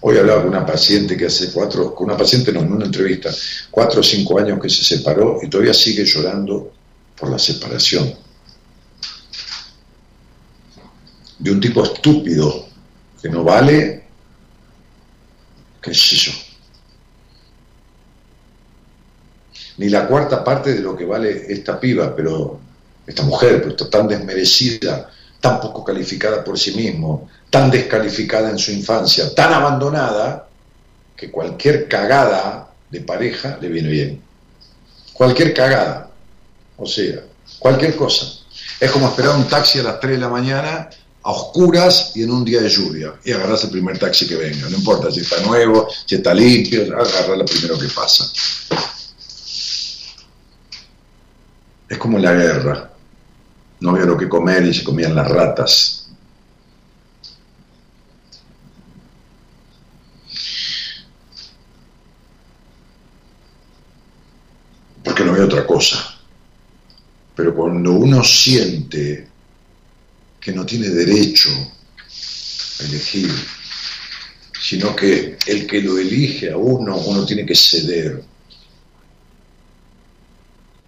Hoy 0.00 0.18
hablaba 0.18 0.42
con 0.42 0.50
una 0.50 0.66
paciente 0.66 1.16
que 1.16 1.26
hace 1.26 1.52
cuatro, 1.52 1.94
con 1.94 2.08
una 2.08 2.16
paciente 2.16 2.52
no, 2.52 2.60
en 2.60 2.72
una 2.72 2.84
entrevista, 2.84 3.30
cuatro 3.70 4.00
o 4.00 4.02
cinco 4.02 4.38
años 4.38 4.60
que 4.60 4.68
se 4.68 4.84
separó 4.84 5.38
y 5.42 5.48
todavía 5.48 5.72
sigue 5.72 6.04
llorando 6.04 6.72
por 7.16 7.30
la 7.30 7.38
separación. 7.38 8.12
De 11.38 11.50
un 11.50 11.60
tipo 11.60 11.84
estúpido 11.84 12.66
que 13.22 13.28
no 13.28 13.44
vale, 13.44 14.04
qué 15.80 15.94
sé 15.94 16.16
yo, 16.16 16.32
ni 19.78 19.88
la 19.88 20.06
cuarta 20.06 20.44
parte 20.44 20.74
de 20.74 20.80
lo 20.80 20.96
que 20.96 21.04
vale 21.04 21.46
esta 21.48 21.80
piba, 21.80 22.14
pero 22.14 22.60
esta 23.06 23.22
mujer, 23.22 23.58
pero 23.58 23.70
está 23.70 23.88
tan 23.88 24.08
desmerecida, 24.08 25.10
tan 25.44 25.60
poco 25.60 25.84
calificada 25.84 26.42
por 26.42 26.58
sí 26.58 26.72
mismo, 26.72 27.28
tan 27.50 27.70
descalificada 27.70 28.48
en 28.48 28.58
su 28.58 28.72
infancia, 28.72 29.34
tan 29.34 29.52
abandonada, 29.52 30.48
que 31.14 31.30
cualquier 31.30 31.86
cagada 31.86 32.70
de 32.88 33.02
pareja 33.02 33.58
le 33.60 33.68
viene 33.68 33.90
bien. 33.90 34.22
Cualquier 35.12 35.52
cagada. 35.52 36.08
O 36.78 36.86
sea, 36.86 37.20
cualquier 37.58 37.94
cosa. 37.94 38.24
Es 38.80 38.90
como 38.90 39.06
esperar 39.06 39.36
un 39.36 39.46
taxi 39.46 39.80
a 39.80 39.82
las 39.82 40.00
3 40.00 40.12
de 40.12 40.18
la 40.18 40.30
mañana 40.30 40.88
a 41.22 41.30
oscuras 41.30 42.12
y 42.14 42.22
en 42.22 42.30
un 42.30 42.42
día 42.42 42.62
de 42.62 42.70
lluvia 42.70 43.12
y 43.22 43.32
agarras 43.32 43.64
el 43.64 43.70
primer 43.70 43.98
taxi 43.98 44.26
que 44.26 44.36
venga. 44.36 44.70
No 44.70 44.78
importa 44.78 45.10
si 45.10 45.20
está 45.20 45.42
nuevo, 45.42 45.88
si 46.06 46.14
está 46.14 46.32
limpio, 46.32 46.84
agarrar 46.98 47.36
lo 47.36 47.44
primero 47.44 47.78
que 47.78 47.88
pasa. 47.88 48.24
Es 51.86 51.98
como 51.98 52.18
la 52.18 52.32
guerra. 52.32 52.93
No 53.84 53.90
había 53.90 54.06
lo 54.06 54.16
que 54.16 54.30
comer 54.30 54.64
y 54.64 54.72
se 54.72 54.82
comían 54.82 55.14
las 55.14 55.28
ratas. 55.28 56.08
Porque 65.04 65.22
no 65.22 65.32
había 65.32 65.44
otra 65.44 65.66
cosa. 65.66 66.18
Pero 67.36 67.54
cuando 67.54 67.92
uno 67.92 68.24
siente 68.24 69.28
que 70.40 70.52
no 70.52 70.64
tiene 70.64 70.88
derecho 70.88 71.50
a 71.50 72.84
elegir, 72.84 73.30
sino 74.62 74.96
que 74.96 75.36
el 75.46 75.66
que 75.66 75.82
lo 75.82 75.98
elige 75.98 76.50
a 76.50 76.56
uno, 76.56 76.96
uno 76.96 77.26
tiene 77.26 77.44
que 77.44 77.54
ceder. 77.54 78.24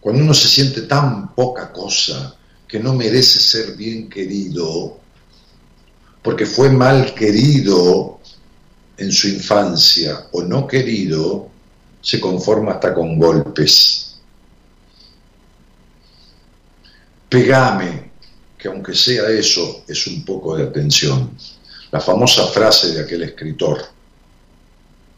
Cuando 0.00 0.22
uno 0.22 0.32
se 0.32 0.48
siente 0.48 0.80
tan 0.80 1.34
poca 1.34 1.70
cosa 1.70 2.38
que 2.66 2.80
no 2.80 2.94
merece 2.94 3.38
ser 3.38 3.76
bien 3.76 4.08
querido, 4.08 4.98
porque 6.22 6.46
fue 6.46 6.70
mal 6.70 7.14
querido 7.14 8.20
en 8.96 9.12
su 9.12 9.28
infancia 9.28 10.26
o 10.32 10.42
no 10.42 10.66
querido, 10.66 11.50
se 12.00 12.20
conforma 12.20 12.72
hasta 12.72 12.94
con 12.94 13.18
golpes. 13.18 14.16
Pegame, 17.28 18.10
que 18.58 18.68
aunque 18.68 18.94
sea 18.94 19.28
eso, 19.28 19.84
es 19.86 20.06
un 20.06 20.24
poco 20.24 20.56
de 20.56 20.64
atención. 20.64 21.36
La 21.90 22.00
famosa 22.00 22.46
frase 22.46 22.92
de 22.92 23.00
aquel 23.02 23.22
escritor, 23.22 23.80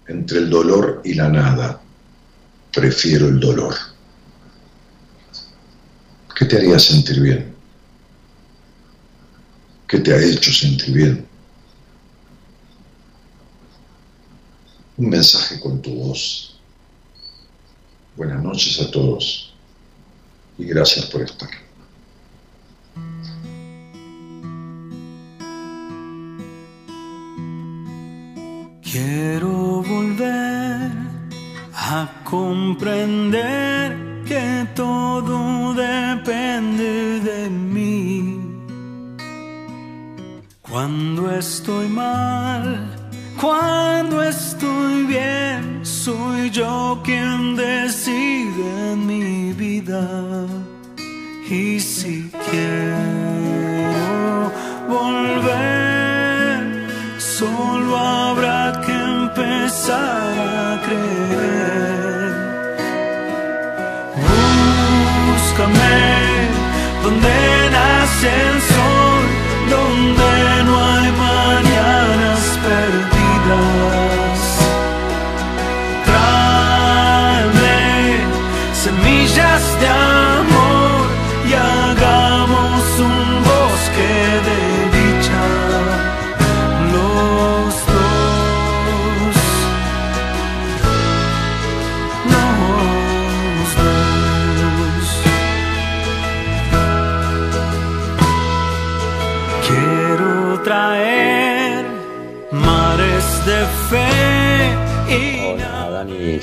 entre 0.06 0.38
el 0.38 0.50
dolor 0.50 1.02
y 1.04 1.14
la 1.14 1.28
nada, 1.28 1.80
prefiero 2.72 3.28
el 3.28 3.38
dolor. 3.38 3.74
¿Qué 6.38 6.44
te 6.44 6.56
haría 6.56 6.78
sentir 6.78 7.20
bien? 7.20 7.52
¿Qué 9.88 9.98
te 9.98 10.14
ha 10.14 10.22
hecho 10.22 10.52
sentir 10.52 10.94
bien? 10.94 11.26
Un 14.98 15.08
mensaje 15.08 15.58
con 15.58 15.82
tu 15.82 15.92
voz. 15.94 16.60
Buenas 18.14 18.40
noches 18.40 18.80
a 18.80 18.88
todos 18.88 19.52
y 20.58 20.66
gracias 20.66 21.06
por 21.06 21.22
estar. 21.22 21.50
Quiero 28.82 29.82
volver 29.82 30.92
a 31.74 32.22
comprender 32.22 34.07
que 34.28 34.68
todo 34.74 35.72
depende 35.72 37.20
de 37.20 37.48
mí. 37.48 38.38
Cuando 40.60 41.30
estoy 41.30 41.88
mal, 41.88 42.94
cuando 43.40 44.22
estoy 44.22 45.04
bien, 45.04 45.80
soy 45.82 46.50
yo 46.50 47.00
quien 47.02 47.56
decide 47.56 48.92
en 48.92 49.06
mi 49.06 49.54
vida. 49.54 50.46
Y 51.48 51.80
si 51.80 52.30
quiero 52.50 54.52
volver, 54.88 56.60
solo 57.18 57.96
habrá 57.96 58.82
que 58.84 58.92
empezar 58.92 60.38
a 60.38 60.82
creer. 60.84 61.57
Búscame 65.58 66.48
donde 67.02 67.70
nace 67.72 68.77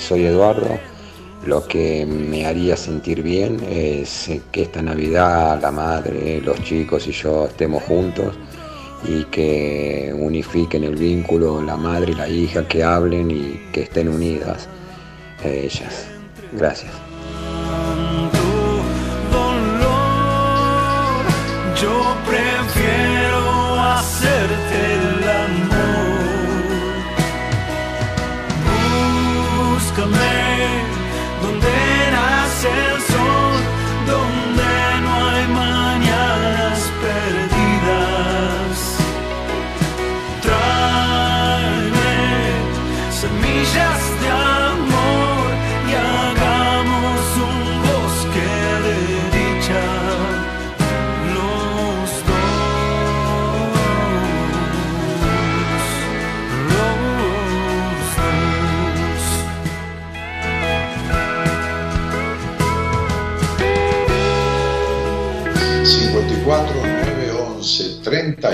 soy 0.06 0.26
Eduardo. 0.26 0.78
Lo 1.46 1.68
que 1.68 2.06
me 2.06 2.46
haría 2.46 2.78
sentir 2.78 3.24
bien 3.24 3.60
es 3.68 4.30
que 4.52 4.64
esta 4.64 4.82
Navidad 4.82 5.60
la 5.62 5.72
madre, 5.72 6.42
los 6.42 6.64
chicos 6.64 7.08
y 7.08 7.12
yo 7.12 7.46
estemos 7.46 7.84
juntos 7.84 8.36
y 9.08 9.26
que 9.26 10.16
unifiquen 10.18 10.84
el 10.84 10.96
vínculo 10.96 11.62
la 11.62 11.76
madre 11.76 12.12
y 12.12 12.16
la 12.16 12.28
hija, 12.28 12.68
que 12.68 12.84
hablen 12.84 13.30
y 13.32 13.72
que 13.72 13.84
estén 13.84 14.08
unidas 14.10 14.68
eh, 15.44 15.62
ellas. 15.66 16.08
Gracias. 16.54 17.05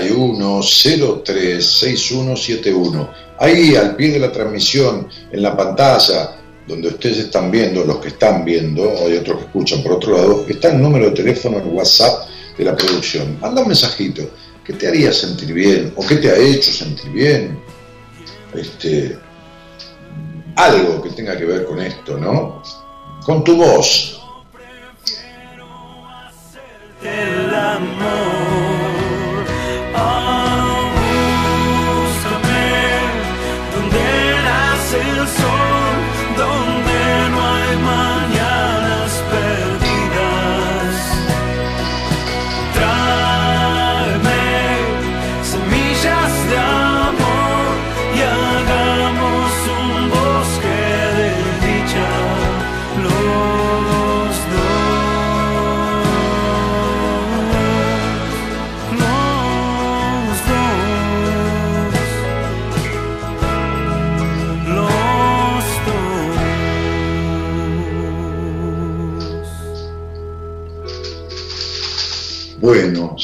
41 0.08 0.60
03 1.24 1.64
6171. 1.64 3.10
Ahí 3.38 3.74
al 3.74 3.96
pie 3.96 4.12
de 4.12 4.18
la 4.18 4.32
transmisión, 4.32 5.08
en 5.30 5.42
la 5.42 5.56
pantalla, 5.56 6.36
donde 6.66 6.88
ustedes 6.88 7.18
están 7.18 7.50
viendo, 7.50 7.84
los 7.84 7.98
que 7.98 8.08
están 8.08 8.44
viendo, 8.44 8.92
hay 9.04 9.16
otros 9.16 9.38
que 9.38 9.44
escuchan 9.44 9.82
por 9.82 9.92
otro 9.92 10.16
lado, 10.16 10.44
está 10.48 10.68
el 10.72 10.80
número 10.80 11.06
de 11.06 11.12
teléfono 11.12 11.58
en 11.58 11.74
WhatsApp 11.74 12.28
de 12.56 12.64
la 12.64 12.76
producción. 12.76 13.38
Manda 13.40 13.62
un 13.62 13.68
mensajito. 13.68 14.22
¿Qué 14.64 14.74
te 14.74 14.86
haría 14.86 15.12
sentir 15.12 15.52
bien? 15.52 15.92
¿O 15.96 16.06
qué 16.06 16.16
te 16.16 16.30
ha 16.30 16.36
hecho 16.36 16.70
sentir 16.70 17.10
bien? 17.10 17.58
Este, 18.54 19.18
algo 20.54 21.02
que 21.02 21.10
tenga 21.10 21.36
que 21.36 21.44
ver 21.44 21.64
con 21.64 21.80
esto, 21.80 22.16
¿no? 22.16 22.62
Con 23.24 23.42
tu 23.42 23.56
voz. 23.56 24.20
El 27.02 27.54
amor. 27.54 28.81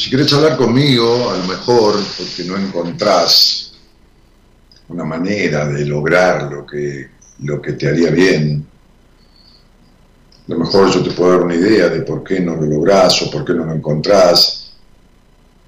Si 0.08 0.16
querés 0.16 0.32
hablar 0.32 0.56
conmigo, 0.56 1.28
a 1.28 1.36
lo 1.36 1.44
mejor 1.44 1.96
porque 2.16 2.42
no 2.44 2.56
encontrás 2.56 3.74
una 4.88 5.04
manera 5.04 5.68
de 5.68 5.84
lograr 5.84 6.50
lo 6.50 6.64
que, 6.64 7.10
lo 7.40 7.60
que 7.60 7.74
te 7.74 7.88
haría 7.88 8.10
bien, 8.10 8.66
a 10.48 10.50
lo 10.50 10.60
mejor 10.60 10.90
yo 10.90 11.02
te 11.02 11.10
puedo 11.10 11.32
dar 11.32 11.42
una 11.42 11.54
idea 11.54 11.90
de 11.90 12.00
por 12.00 12.24
qué 12.24 12.40
no 12.40 12.56
lo 12.56 12.62
lográs 12.62 13.20
o 13.20 13.30
por 13.30 13.44
qué 13.44 13.52
no 13.52 13.66
lo 13.66 13.74
encontrás, 13.74 14.72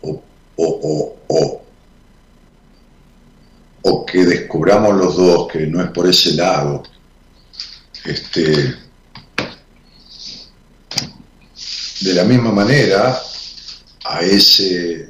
o, 0.00 0.22
o, 0.56 1.16
o, 1.28 1.62
o 3.82 4.06
que 4.06 4.24
descubramos 4.24 4.96
los 4.96 5.16
dos 5.18 5.48
que 5.52 5.66
no 5.66 5.82
es 5.82 5.90
por 5.90 6.08
ese 6.08 6.32
lado. 6.32 6.82
Este, 8.06 8.74
de 12.00 12.14
la 12.14 12.24
misma 12.24 12.52
manera, 12.52 13.20
a 14.10 14.22
ese 14.22 15.08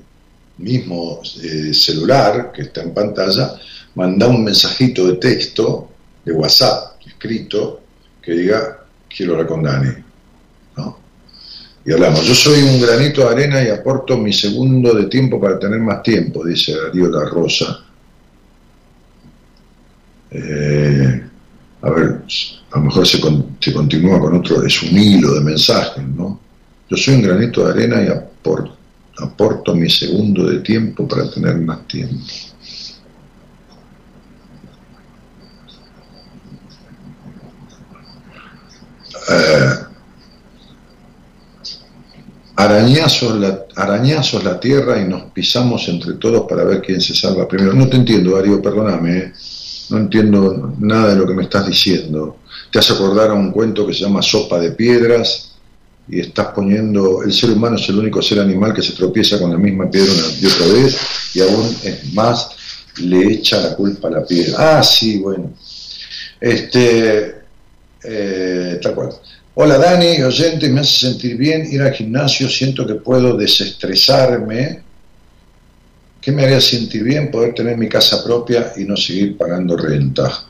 mismo 0.59 1.23
eh, 1.43 1.73
celular 1.73 2.53
que 2.53 2.63
está 2.63 2.83
en 2.83 2.93
pantalla, 2.93 3.55
manda 3.95 4.29
un 4.29 4.45
mensajito 4.45 5.07
de 5.07 5.15
texto, 5.15 5.89
de 6.25 6.33
WhatsApp, 6.33 7.01
escrito, 7.07 7.81
que 8.23 8.33
diga, 8.33 8.85
quiero 9.09 9.33
hablar 9.33 9.47
con 9.47 9.63
Dani. 9.63 9.91
¿no? 10.77 10.99
Y 11.85 11.93
hablamos, 11.93 12.27
yo 12.27 12.35
soy 12.35 12.63
un 12.63 12.81
granito 12.81 13.23
de 13.23 13.29
arena 13.29 13.63
y 13.63 13.69
aporto 13.69 14.19
mi 14.19 14.33
segundo 14.33 14.95
de 14.95 15.07
tiempo 15.07 15.41
para 15.41 15.59
tener 15.59 15.81
más 15.81 16.03
tiempo, 16.03 16.45
dice 16.45 16.77
Darío 16.77 17.09
La 17.09 17.25
Rosa. 17.25 17.85
Eh, 20.31 21.23
a 21.83 21.91
ver, 21.91 22.21
a 22.71 22.79
lo 22.79 22.85
mejor 22.85 23.07
se, 23.07 23.19
se 23.61 23.73
continúa 23.73 24.21
con 24.21 24.37
otro, 24.37 24.63
es 24.63 24.83
un 24.83 24.97
hilo 24.97 25.35
de 25.35 25.41
mensajes, 25.41 26.07
¿no? 26.07 26.39
Yo 26.89 26.97
soy 26.97 27.15
un 27.15 27.23
granito 27.23 27.65
de 27.65 27.71
arena 27.73 28.03
y 28.03 28.09
aporto 28.09 28.80
aporto 29.21 29.75
mi 29.75 29.89
segundo 29.89 30.49
de 30.49 30.61
tiempo 30.61 31.07
para 31.07 31.31
tener 31.31 31.57
más 31.59 31.87
tiempo. 31.87 32.17
Eh, 39.29 39.75
arañazos, 42.57 43.39
la, 43.39 43.65
arañazos 43.77 44.43
la 44.43 44.59
tierra 44.59 45.01
y 45.01 45.09
nos 45.09 45.31
pisamos 45.31 45.89
entre 45.89 46.15
todos 46.15 46.47
para 46.49 46.65
ver 46.65 46.83
quién 46.83 47.01
se 47.01 47.15
salva 47.15 47.47
primero. 47.47 47.73
No 47.73 47.89
te 47.89 47.97
entiendo, 47.97 48.37
Darío, 48.37 48.61
perdóname. 48.61 49.19
Eh. 49.19 49.33
No 49.91 49.99
entiendo 49.99 50.75
nada 50.79 51.15
de 51.15 51.17
lo 51.17 51.27
que 51.27 51.35
me 51.35 51.43
estás 51.43 51.67
diciendo. 51.67 52.39
Te 52.71 52.79
hace 52.79 52.93
acordar 52.93 53.31
a 53.31 53.35
un 53.35 53.51
cuento 53.51 53.87
que 53.87 53.93
se 53.93 54.01
llama 54.01 54.23
Sopa 54.23 54.61
de 54.61 54.71
Piedras 54.71 55.50
y 56.09 56.21
estás 56.21 56.49
poniendo, 56.49 57.23
el 57.23 57.33
ser 57.33 57.51
humano 57.51 57.77
es 57.77 57.89
el 57.89 57.99
único 57.99 58.21
ser 58.21 58.41
animal 58.41 58.75
que 58.75 58.83
se 58.83 58.95
tropieza 58.95 59.39
con 59.39 59.51
la 59.51 59.59
misma 59.59 59.91
piedra 59.91 60.13
una 60.13 60.41
y 60.41 60.47
otra 60.47 60.67
vez 60.67 60.99
y 61.35 61.41
aún 61.41 61.77
es 61.85 62.13
más, 62.13 62.51
le 63.03 63.35
echa 63.35 63.61
la 63.61 63.77
culpa 63.77 64.09
a 64.09 64.13
la 64.13 64.25
piedra. 64.25 64.79
Ah, 64.79 64.83
sí, 64.83 65.19
bueno. 65.19 65.53
Este, 66.41 67.35
eh, 68.03 68.79
tal 68.83 68.95
cual. 68.95 69.11
Hola 69.55 69.79
Dani, 69.79 70.23
oyente, 70.23 70.69
me 70.69 70.81
hace 70.81 71.09
sentir 71.09 71.37
bien 71.37 71.67
ir 71.71 71.83
al 71.83 71.93
gimnasio, 71.93 72.49
siento 72.49 72.87
que 72.87 72.95
puedo 72.95 73.37
desestresarme. 73.37 74.83
¿Qué 76.21 76.33
me 76.33 76.45
haría 76.45 76.61
sentir 76.61 77.03
bien? 77.03 77.31
Poder 77.31 77.55
tener 77.55 77.77
mi 77.77 77.89
casa 77.89 78.23
propia 78.23 78.73
y 78.77 78.85
no 78.85 78.97
seguir 78.97 79.37
pagando 79.37 79.77
renta. 79.77 80.50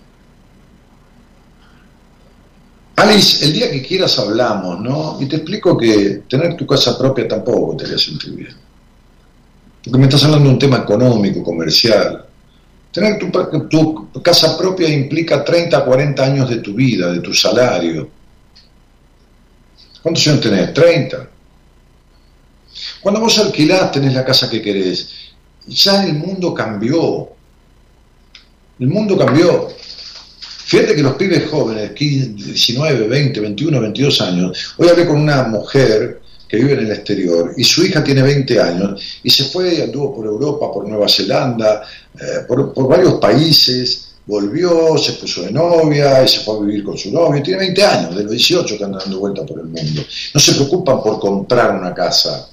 Alice, 3.01 3.45
el 3.47 3.55
día 3.55 3.71
que 3.71 3.81
quieras 3.81 4.19
hablamos, 4.19 4.79
¿no? 4.81 5.17
Y 5.21 5.27
te 5.27 5.37
explico 5.37 5.77
que 5.77 6.23
tener 6.29 6.55
tu 6.55 6.67
casa 6.67 6.99
propia 6.99 7.27
tampoco 7.27 7.77
te 7.77 7.85
haría 7.85 7.99
sentir 7.99 8.33
bien. 8.33 8.55
Porque 9.83 9.99
me 9.99 10.05
estás 10.05 10.25
hablando 10.25 10.49
de 10.49 10.53
un 10.53 10.59
tema 10.59 10.79
económico, 10.79 11.43
comercial. 11.43 12.27
Tener 12.93 13.19
tu, 13.19 13.31
tu 13.31 14.23
casa 14.23 14.59
propia 14.59 14.89
implica 14.89 15.43
30, 15.43 15.83
40 15.83 16.23
años 16.23 16.51
de 16.51 16.57
tu 16.57 16.75
vida, 16.75 17.11
de 17.11 17.21
tu 17.21 17.33
salario. 17.33 18.11
¿Cuántos 20.03 20.27
años 20.27 20.41
tenés? 20.43 20.75
30. 20.75 21.29
Cuando 23.01 23.21
vos 23.21 23.39
alquilás, 23.39 23.93
tenés 23.93 24.13
la 24.13 24.25
casa 24.25 24.51
que 24.51 24.61
querés. 24.61 25.09
Ya 25.67 26.05
el 26.05 26.15
mundo 26.15 26.53
cambió. 26.53 27.31
El 28.79 28.89
mundo 28.89 29.17
cambió. 29.17 29.69
Fíjate 30.71 30.95
que 30.95 31.03
los 31.03 31.15
pibes 31.15 31.51
jóvenes, 31.51 31.93
19, 31.97 33.09
20, 33.09 33.41
21, 33.41 33.81
22 33.81 34.21
años, 34.21 34.75
hoy 34.77 34.89
hablé 34.89 35.05
con 35.05 35.17
una 35.17 35.43
mujer 35.43 36.21
que 36.47 36.59
vive 36.59 36.75
en 36.75 36.79
el 36.87 36.93
exterior 36.93 37.53
y 37.57 37.65
su 37.65 37.85
hija 37.85 38.05
tiene 38.05 38.23
20 38.23 38.61
años 38.61 39.03
y 39.25 39.31
se 39.31 39.47
fue 39.47 39.75
y 39.75 39.81
anduvo 39.81 40.15
por 40.15 40.27
Europa, 40.27 40.71
por 40.73 40.89
Nueva 40.89 41.09
Zelanda, 41.09 41.83
eh, 42.15 42.45
por, 42.47 42.87
varios 42.87 43.15
países, 43.15 44.13
volvió, 44.25 44.97
se 44.97 45.15
puso 45.15 45.43
de 45.43 45.51
novia 45.51 46.23
y 46.23 46.29
se 46.29 46.39
fue 46.39 46.59
a 46.59 46.61
vivir 46.61 46.85
con 46.85 46.97
su 46.97 47.11
novio, 47.11 47.43
tiene 47.43 47.59
20 47.59 47.85
años, 47.85 48.15
de 48.15 48.23
los 48.23 48.31
18 48.31 48.79
que 48.79 48.85
andan 48.85 49.01
dando 49.01 49.19
vuelta 49.19 49.45
por 49.45 49.59
el 49.59 49.67
mundo. 49.67 50.03
No 50.33 50.39
se 50.39 50.53
preocupan 50.53 51.03
por 51.03 51.19
comprar 51.19 51.77
una 51.77 51.93
casa, 51.93 52.49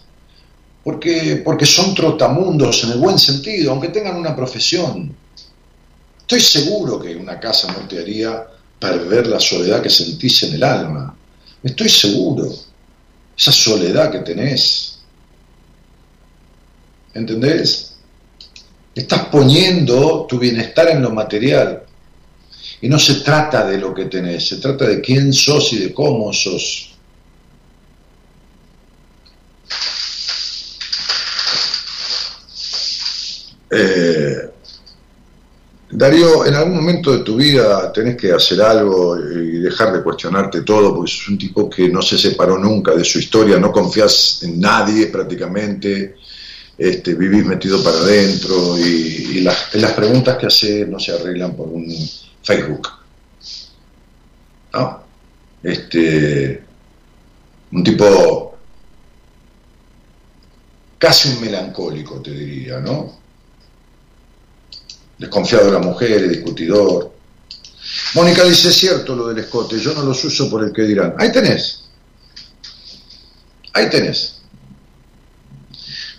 porque, 0.84 1.44
porque 1.46 1.68
son 1.68 1.94
trotamundos 1.94 2.84
en 2.84 2.94
el 2.94 2.98
buen 2.98 3.20
sentido, 3.20 3.74
aunque 3.74 3.90
tengan 3.90 4.16
una 4.16 4.36
profesión. 4.36 5.16
Estoy 6.30 6.42
seguro 6.42 7.00
que 7.00 7.16
una 7.16 7.40
casa 7.40 7.72
no 7.72 7.88
te 7.88 8.00
haría 8.00 8.46
perder 8.78 9.28
la 9.28 9.40
soledad 9.40 9.82
que 9.82 9.90
sentís 9.90 10.44
en 10.44 10.56
el 10.56 10.64
alma. 10.64 11.16
Estoy 11.64 11.88
seguro. 11.88 12.54
Esa 13.38 13.54
soledad 13.54 14.12
que 14.12 14.20
tenés. 14.20 15.00
¿Entendés? 17.14 17.94
Estás 18.94 19.28
poniendo 19.28 20.26
tu 20.28 20.38
bienestar 20.38 20.90
en 20.90 21.02
lo 21.02 21.12
material. 21.12 21.84
Y 22.82 22.90
no 22.90 23.00
se 23.00 23.22
trata 23.22 23.66
de 23.66 23.78
lo 23.78 23.94
que 23.94 24.08
tenés, 24.08 24.50
se 24.50 24.58
trata 24.58 24.86
de 24.86 25.00
quién 25.00 25.32
sos 25.32 25.72
y 25.72 25.78
de 25.78 25.94
cómo 25.94 26.34
sos. 26.34 26.94
Eh, 33.72 34.57
Darío, 35.90 36.46
en 36.46 36.54
algún 36.54 36.76
momento 36.76 37.14
de 37.14 37.24
tu 37.24 37.38
vida 37.38 37.92
tenés 37.94 38.18
que 38.18 38.34
hacer 38.34 38.62
algo 38.62 39.18
y 39.18 39.60
dejar 39.60 39.94
de 39.94 40.04
cuestionarte 40.04 40.62
todo, 40.62 40.94
porque 40.94 41.12
sos 41.12 41.30
un 41.30 41.38
tipo 41.38 41.70
que 41.70 41.88
no 41.88 42.02
se 42.02 42.18
separó 42.18 42.58
nunca 42.58 42.94
de 42.94 43.06
su 43.06 43.20
historia, 43.20 43.58
no 43.58 43.72
confías 43.72 44.42
en 44.44 44.60
nadie 44.60 45.08
prácticamente, 45.08 46.18
este, 46.78 47.16
vivís 47.16 47.46
metido 47.46 47.82
para 47.82 47.98
adentro 48.00 48.78
y, 48.78 49.40
las, 49.42 49.74
las, 49.76 49.94
preguntas 49.94 50.38
que 50.38 50.48
haces 50.48 50.88
no 50.88 51.00
se 51.00 51.14
arreglan 51.14 51.56
por 51.56 51.68
un 51.70 51.88
Facebook. 52.44 52.90
¿No? 54.74 55.04
Este, 55.64 56.64
un 57.72 57.84
tipo 57.84 58.58
casi 60.98 61.30
un 61.30 61.42
melancólico, 61.42 62.22
te 62.22 62.32
diría, 62.32 62.80
¿no? 62.80 63.27
Desconfiado 65.18 65.66
de 65.66 65.72
la 65.72 65.80
mujer, 65.80 66.28
discutidor. 66.30 67.12
Mónica 68.14 68.44
dice, 68.44 68.70
es 68.70 68.76
cierto 68.76 69.16
lo 69.16 69.28
del 69.28 69.40
escote, 69.40 69.80
yo 69.80 69.94
no 69.94 70.04
los 70.04 70.24
uso 70.24 70.50
por 70.50 70.64
el 70.64 70.72
que 70.72 70.84
dirán. 70.84 71.16
Ahí 71.18 71.32
tenés. 71.32 71.86
Ahí 73.74 73.90
tenés 73.90 74.38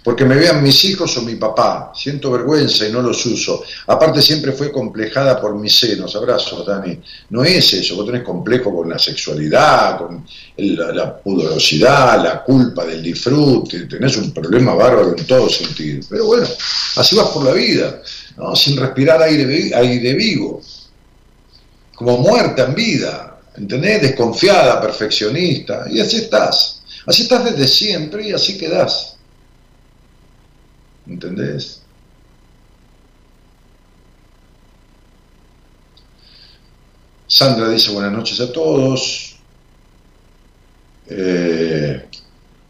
porque 0.08 0.24
me 0.24 0.36
vean 0.36 0.62
mis 0.62 0.86
hijos 0.86 1.18
o 1.18 1.20
mi 1.20 1.34
papá. 1.34 1.92
Siento 1.94 2.30
vergüenza 2.30 2.88
y 2.88 2.90
no 2.90 3.02
los 3.02 3.26
uso. 3.26 3.62
Aparte 3.88 4.22
siempre 4.22 4.52
fue 4.52 4.72
complejada 4.72 5.38
por 5.38 5.54
mis 5.54 5.78
senos. 5.78 6.16
Abrazos, 6.16 6.64
Dani. 6.64 6.98
No 7.28 7.44
es 7.44 7.74
eso, 7.74 7.94
vos 7.94 8.06
tenés 8.06 8.22
complejo 8.22 8.74
con 8.74 8.88
la 8.88 8.98
sexualidad, 8.98 9.98
con 9.98 10.24
la, 10.56 11.14
pudorosidad, 11.18 12.24
la 12.24 12.42
culpa 12.42 12.86
del 12.86 13.02
disfrute, 13.02 13.80
tenés 13.80 14.16
un 14.16 14.32
problema 14.32 14.72
bárbaro 14.72 15.14
en 15.14 15.26
todo 15.26 15.46
sentido. 15.50 16.00
Pero 16.08 16.24
bueno, 16.24 16.46
así 16.96 17.14
vas 17.14 17.28
por 17.28 17.44
la 17.44 17.52
vida, 17.52 18.00
¿no? 18.38 18.54
sin 18.56 18.76
respirar 18.76 19.20
aire, 19.22 19.74
aire 19.74 20.14
vivo, 20.14 20.62
como 21.94 22.18
muerta 22.18 22.64
en 22.64 22.74
vida, 22.74 23.40
¿entendés? 23.56 24.02
Desconfiada, 24.02 24.80
perfeccionista, 24.80 25.86
y 25.90 26.00
así 26.00 26.18
estás. 26.18 26.82
Así 27.06 27.22
estás 27.22 27.44
desde 27.44 27.66
siempre 27.66 28.28
y 28.28 28.32
así 28.32 28.56
quedás. 28.56 29.16
¿Entendés? 31.06 31.82
Sandra 37.26 37.68
dice 37.68 37.90
buenas 37.92 38.12
noches 38.12 38.40
a 38.40 38.52
todos. 38.52 39.36
Eh, 41.08 42.06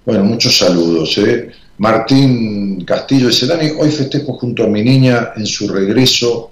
bueno, 0.04 0.24
muchos 0.24 0.56
saludos. 0.56 1.18
Eh. 1.18 1.52
Martín 1.78 2.84
Castillo 2.84 3.28
dice, 3.28 3.46
Dani, 3.46 3.70
hoy 3.78 3.90
festejo 3.90 4.34
junto 4.34 4.64
a 4.64 4.68
mi 4.68 4.82
niña 4.82 5.30
en 5.36 5.46
su 5.46 5.68
regreso, 5.68 6.50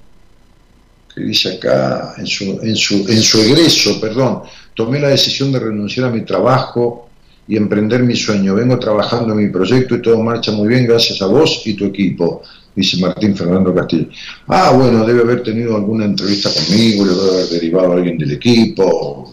que 1.13 1.23
dice 1.23 1.55
acá, 1.55 2.15
en 2.19 2.27
su, 2.27 2.61
en 2.63 2.77
su, 2.77 3.07
en 3.09 3.21
su 3.23 3.41
egreso, 3.41 4.01
perdón, 4.01 4.43
tomé 4.75 5.01
la 5.01 5.09
decisión 5.09 5.51
de 5.51 5.59
renunciar 5.59 6.07
a 6.09 6.13
mi 6.13 6.25
trabajo 6.25 7.09
y 7.49 7.57
emprender 7.57 8.03
mi 8.03 8.15
sueño. 8.15 8.55
Vengo 8.55 8.79
trabajando 8.79 9.33
en 9.33 9.47
mi 9.47 9.49
proyecto 9.49 9.97
y 9.97 10.03
todo 10.03 10.23
marcha 10.23 10.53
muy 10.53 10.69
bien 10.69 10.87
gracias 10.87 11.21
a 11.23 11.27
vos 11.27 11.63
y 11.65 11.75
tu 11.75 11.87
equipo, 11.87 12.43
dice 12.75 12.99
Martín 12.99 13.37
Fernando 13.37 13.75
Castillo. 13.75 14.09
Ah, 14.47 14.73
bueno, 14.77 15.05
debe 15.05 15.23
haber 15.23 15.43
tenido 15.43 15.75
alguna 15.75 16.05
entrevista 16.05 16.51
conmigo, 16.53 17.05
le 17.05 17.13
debe 17.13 17.31
haber 17.31 17.49
derivado 17.49 17.93
a 17.93 17.97
alguien 17.97 18.19
del 18.19 18.33
equipo, 18.33 19.33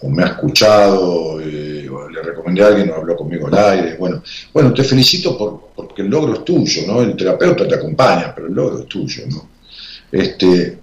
o, 0.00 0.08
me 0.08 0.22
ha 0.22 0.26
escuchado, 0.26 1.40
eh, 1.40 1.77
le 2.08 2.22
recomendé 2.22 2.62
a 2.62 2.68
alguien 2.68 2.90
o 2.90 2.96
habló 2.96 3.16
conmigo 3.16 3.46
al 3.48 3.58
aire. 3.58 3.96
Bueno, 3.96 4.22
bueno 4.52 4.72
te 4.74 4.84
felicito 4.84 5.36
por, 5.36 5.70
porque 5.74 6.02
el 6.02 6.08
logro 6.08 6.34
es 6.34 6.44
tuyo, 6.44 6.82
¿no? 6.86 7.02
El 7.02 7.16
terapeuta 7.16 7.66
te 7.66 7.74
acompaña, 7.74 8.34
pero 8.34 8.48
el 8.48 8.54
logro 8.54 8.80
es 8.80 8.86
tuyo, 8.86 9.24
¿no? 9.28 9.48
Este, 10.10 10.78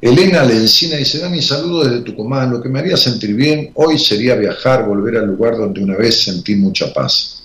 Elena 0.00 0.44
Lencina 0.44 0.96
dice, 0.96 1.18
Dani, 1.18 1.42
saludo 1.42 1.84
desde 1.84 2.02
Tucumán, 2.02 2.52
lo 2.52 2.62
que 2.62 2.68
me 2.68 2.78
haría 2.78 2.96
sentir 2.96 3.34
bien 3.34 3.72
hoy 3.74 3.98
sería 3.98 4.36
viajar, 4.36 4.86
volver 4.86 5.16
al 5.16 5.26
lugar 5.26 5.56
donde 5.56 5.82
una 5.82 5.96
vez 5.96 6.22
sentí 6.22 6.54
mucha 6.54 6.92
paz. 6.92 7.42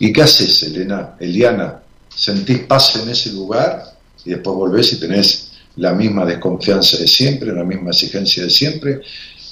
¿Y 0.00 0.12
qué 0.12 0.22
haces, 0.22 0.64
Elena? 0.64 1.14
Eliana, 1.20 1.80
¿sentís 2.08 2.60
paz 2.60 2.96
en 2.96 3.08
ese 3.10 3.32
lugar? 3.32 3.94
Y 4.24 4.30
después 4.30 4.56
volvés 4.56 4.92
y 4.94 5.00
tenés 5.00 5.52
la 5.76 5.92
misma 5.92 6.26
desconfianza 6.26 6.98
de 6.98 7.06
siempre, 7.06 7.52
la 7.52 7.64
misma 7.64 7.90
exigencia 7.90 8.42
de 8.42 8.50
siempre, 8.50 9.00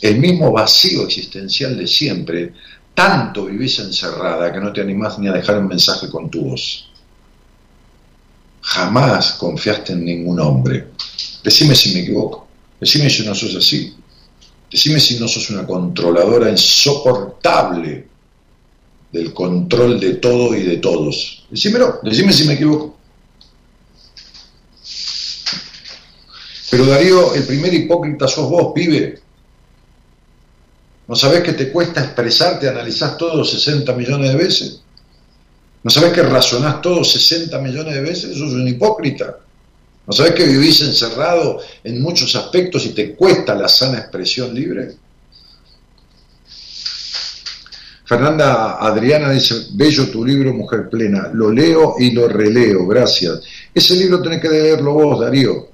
el 0.00 0.18
mismo 0.18 0.50
vacío 0.50 1.04
existencial 1.04 1.76
de 1.76 1.86
siempre. 1.86 2.52
Tanto 2.98 3.46
vivís 3.46 3.78
encerrada 3.78 4.52
que 4.52 4.58
no 4.58 4.72
te 4.72 4.80
animás 4.80 5.20
ni 5.20 5.28
a 5.28 5.32
dejar 5.32 5.58
un 5.58 5.68
mensaje 5.68 6.10
con 6.10 6.28
tu 6.28 6.50
voz. 6.50 6.90
Jamás 8.60 9.34
confiaste 9.34 9.92
en 9.92 10.04
ningún 10.04 10.40
hombre 10.40 10.88
Decime 11.42 11.74
si 11.74 11.94
me 11.94 12.00
equivoco. 12.00 12.48
Decime 12.80 13.08
si 13.08 13.24
no 13.24 13.34
sos 13.34 13.54
así. 13.54 13.94
Decime 14.70 15.00
si 15.00 15.18
no 15.18 15.28
sos 15.28 15.48
una 15.50 15.66
controladora 15.66 16.50
insoportable 16.50 18.08
del 19.12 19.32
control 19.32 19.98
de 19.98 20.14
todo 20.14 20.54
y 20.54 20.64
de 20.64 20.76
todos. 20.78 21.46
Decímelo, 21.50 22.00
decime 22.02 22.32
si 22.32 22.44
me 22.46 22.54
equivoco. 22.54 22.98
Pero 26.70 26.84
Darío, 26.84 27.34
el 27.34 27.44
primer 27.44 27.72
hipócrita 27.72 28.28
sos 28.28 28.50
vos, 28.50 28.72
pibe. 28.74 29.22
¿No 31.08 31.16
sabés 31.16 31.42
que 31.42 31.54
te 31.54 31.72
cuesta 31.72 32.04
expresarte, 32.04 32.68
analizás 32.68 33.16
todo 33.16 33.42
60 33.42 33.94
millones 33.94 34.30
de 34.30 34.36
veces? 34.36 34.80
¿No 35.82 35.90
sabés 35.90 36.12
que 36.12 36.22
razonás 36.22 36.82
todo 36.82 37.02
60 37.02 37.58
millones 37.60 37.94
de 37.94 38.00
veces? 38.02 38.36
Sos 38.36 38.52
un 38.52 38.68
hipócrita. 38.68 39.38
¿No 40.06 40.12
sabes 40.12 40.34
que 40.34 40.44
vivís 40.44 40.82
encerrado 40.82 41.60
en 41.82 42.02
muchos 42.02 42.36
aspectos 42.36 42.84
y 42.84 42.90
te 42.90 43.14
cuesta 43.14 43.54
la 43.54 43.68
sana 43.68 43.98
expresión 43.98 44.54
libre? 44.54 44.96
Fernanda 48.04 48.78
Adriana 48.78 49.30
dice, 49.30 49.54
bello 49.72 50.10
tu 50.10 50.24
libro 50.24 50.52
Mujer 50.52 50.88
Plena, 50.90 51.30
lo 51.32 51.50
leo 51.50 51.94
y 51.98 52.10
lo 52.10 52.28
releo, 52.28 52.86
gracias. 52.86 53.40
Ese 53.72 53.96
libro 53.96 54.20
tenés 54.22 54.40
que 54.40 54.48
leerlo 54.48 54.92
vos, 54.92 55.20
Darío. 55.20 55.67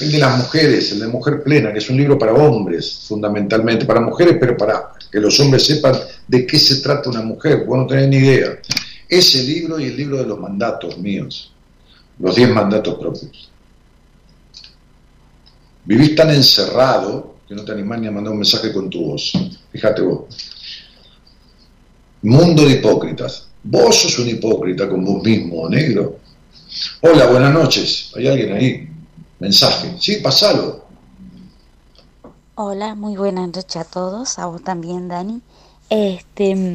El 0.00 0.12
de 0.12 0.18
las 0.18 0.38
mujeres, 0.38 0.92
el 0.92 1.00
de 1.00 1.06
Mujer 1.08 1.42
Plena, 1.42 1.72
que 1.72 1.78
es 1.78 1.90
un 1.90 1.96
libro 1.96 2.18
para 2.18 2.32
hombres, 2.32 3.04
fundamentalmente, 3.06 3.84
para 3.84 4.00
mujeres, 4.00 4.36
pero 4.40 4.56
para 4.56 4.92
que 5.10 5.20
los 5.20 5.38
hombres 5.40 5.64
sepan 5.64 5.94
de 6.26 6.46
qué 6.46 6.58
se 6.58 6.76
trata 6.76 7.10
una 7.10 7.22
mujer, 7.22 7.64
vos 7.66 7.78
no 7.78 7.86
tenés 7.86 8.08
ni 8.08 8.16
idea. 8.16 8.58
Ese 9.08 9.42
libro 9.42 9.78
y 9.78 9.86
el 9.86 9.96
libro 9.96 10.16
de 10.16 10.26
los 10.26 10.38
mandatos 10.38 10.96
míos 10.98 11.52
los 12.20 12.36
diez 12.36 12.50
mandatos 12.50 12.94
propios. 12.98 13.50
Vivís 15.84 16.14
tan 16.14 16.30
encerrado 16.30 17.36
que 17.48 17.54
no 17.54 17.64
te 17.64 17.72
animás 17.72 18.00
ni 18.00 18.06
a 18.06 18.10
mandar 18.10 18.32
un 18.32 18.38
mensaje 18.38 18.72
con 18.72 18.88
tu 18.88 19.06
voz. 19.06 19.32
Fíjate 19.72 20.02
vos. 20.02 20.24
Mundo 22.22 22.64
de 22.66 22.74
hipócritas. 22.74 23.48
Vos 23.62 23.96
sos 23.96 24.18
un 24.18 24.28
hipócrita 24.28 24.88
con 24.88 25.04
vos 25.04 25.22
mismo, 25.24 25.68
negro. 25.68 26.18
Hola, 27.00 27.26
buenas 27.26 27.52
noches. 27.52 28.12
¿Hay 28.14 28.28
alguien 28.28 28.52
ahí? 28.52 28.89
Mensaje. 29.40 29.96
Sí, 29.98 30.16
pasalo. 30.16 30.84
Hola, 32.54 32.94
muy 32.94 33.16
buenas 33.16 33.48
noches 33.48 33.76
a 33.76 33.84
todos, 33.84 34.38
a 34.38 34.44
vos 34.44 34.62
también, 34.62 35.08
Dani. 35.08 35.40
Este, 35.88 36.72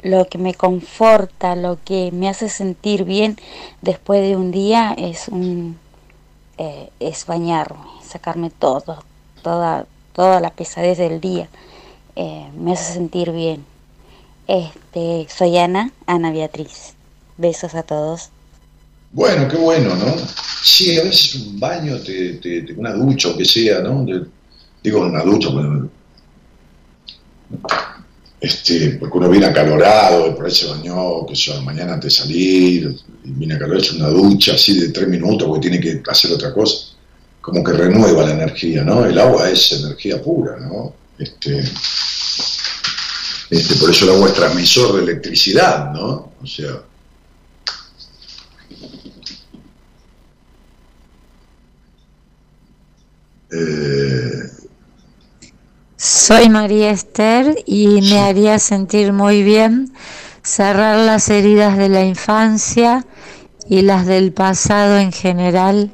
lo 0.00 0.24
que 0.28 0.38
me 0.38 0.54
conforta, 0.54 1.56
lo 1.56 1.78
que 1.84 2.10
me 2.10 2.30
hace 2.30 2.48
sentir 2.48 3.04
bien 3.04 3.36
después 3.82 4.22
de 4.22 4.36
un 4.36 4.50
día 4.50 4.94
es 4.96 5.28
un 5.28 5.78
eh, 6.56 6.90
es 7.00 7.26
bañarme, 7.26 7.84
sacarme 8.02 8.48
todo, 8.48 9.04
toda, 9.42 9.86
toda 10.14 10.40
la 10.40 10.50
pesadez 10.50 10.96
del 10.96 11.20
día. 11.20 11.48
Eh, 12.16 12.48
me 12.56 12.72
hace 12.72 12.94
sentir 12.94 13.30
bien. 13.30 13.66
Este, 14.46 15.26
soy 15.28 15.58
Ana, 15.58 15.92
Ana 16.06 16.32
Beatriz. 16.32 16.94
Besos 17.36 17.74
a 17.74 17.82
todos. 17.82 18.30
Bueno, 19.12 19.48
qué 19.48 19.56
bueno, 19.56 19.94
¿no? 19.96 20.14
Sí, 20.62 20.98
a 20.98 21.04
veces 21.04 21.36
un 21.36 21.58
baño, 21.58 21.96
te, 21.98 22.66
una 22.76 22.92
ducha 22.92 23.28
o 23.28 23.36
que 23.36 23.44
sea, 23.44 23.80
¿no? 23.80 24.04
digo, 24.82 25.00
una 25.00 25.22
ducha, 25.22 25.48
bueno, 25.48 25.90
este, 28.40 28.90
porque 29.00 29.18
uno 29.18 29.28
viene 29.28 29.46
acalorado, 29.46 30.34
por 30.34 30.44
ahí 30.44 30.50
se 30.52 30.68
bañó, 30.68 31.26
que 31.26 31.34
yo, 31.34 31.60
mañana 31.62 31.94
antes 31.94 32.12
de 32.14 32.22
salir, 32.22 33.00
viene 33.24 33.54
acalorado, 33.54 33.82
es 33.82 33.92
una 33.92 34.08
ducha 34.08 34.54
así 34.54 34.78
de 34.78 34.90
tres 34.90 35.08
minutos 35.08 35.48
porque 35.48 35.68
tiene 35.68 35.80
que 35.80 36.02
hacer 36.08 36.32
otra 36.32 36.52
cosa, 36.52 36.94
como 37.40 37.64
que 37.64 37.72
renueva 37.72 38.24
la 38.24 38.34
energía, 38.34 38.84
¿no? 38.84 39.04
El 39.04 39.18
agua 39.18 39.50
es 39.50 39.72
energía 39.72 40.22
pura, 40.22 40.56
¿no? 40.60 40.94
Este, 41.18 41.64
este, 43.50 43.74
por 43.76 43.90
eso 43.90 44.04
el 44.04 44.16
agua 44.16 44.28
es 44.28 44.34
transmisor 44.34 44.96
de 44.96 45.02
electricidad, 45.02 45.92
¿no? 45.92 46.32
O 46.40 46.46
sea, 46.46 46.82
eh, 53.50 54.50
soy 55.96 56.48
María 56.48 56.90
Esther 56.90 57.56
y 57.66 58.00
me 58.02 58.20
haría 58.20 58.58
sentir 58.58 59.12
muy 59.12 59.42
bien 59.42 59.92
cerrar 60.42 60.98
las 60.98 61.28
heridas 61.28 61.76
de 61.76 61.88
la 61.88 62.04
infancia 62.04 63.04
y 63.68 63.82
las 63.82 64.06
del 64.06 64.32
pasado 64.32 64.98
en 64.98 65.12
general. 65.12 65.90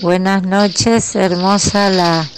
Buenas 0.00 0.44
noches, 0.44 1.14
hermosa 1.14 1.90
la, 1.90 2.28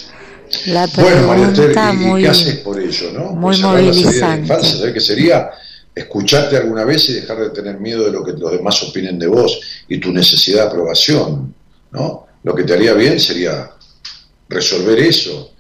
la 0.67 0.89
pregunta, 0.89 1.93
bueno, 1.93 2.09
muy, 2.09 2.23
¿qué 2.23 2.29
haces 2.29 2.57
por 2.57 2.81
ello, 2.81 3.13
no? 3.13 3.33
Muy 3.33 3.59
movilizante. 3.59 4.49
¿sabes 4.49 4.93
qué 4.93 5.01
sería? 5.01 5.51
Escucharte 5.95 6.57
alguna 6.57 6.85
vez 6.85 7.09
y 7.11 7.15
dejar 7.15 7.39
de 7.39 7.51
tener 7.51 7.79
miedo 7.79 8.05
de 8.05 8.13
lo 8.13 8.25
que 8.25 8.33
los 8.33 8.53
demás 8.53 8.83
opinen 8.83 9.19
de 9.19 9.27
vos 9.27 9.61
y 9.89 9.99
tu 9.99 10.13
necesidad 10.13 10.63
de 10.63 10.69
aprobación, 10.69 11.55
¿no? 11.93 12.27
Lo 12.43 12.55
que 12.55 12.65
te 12.65 12.73
haría 12.73 12.95
bien 12.95 13.21
sería 13.21 13.71
resolver 14.51 14.99
eso, 14.99 15.55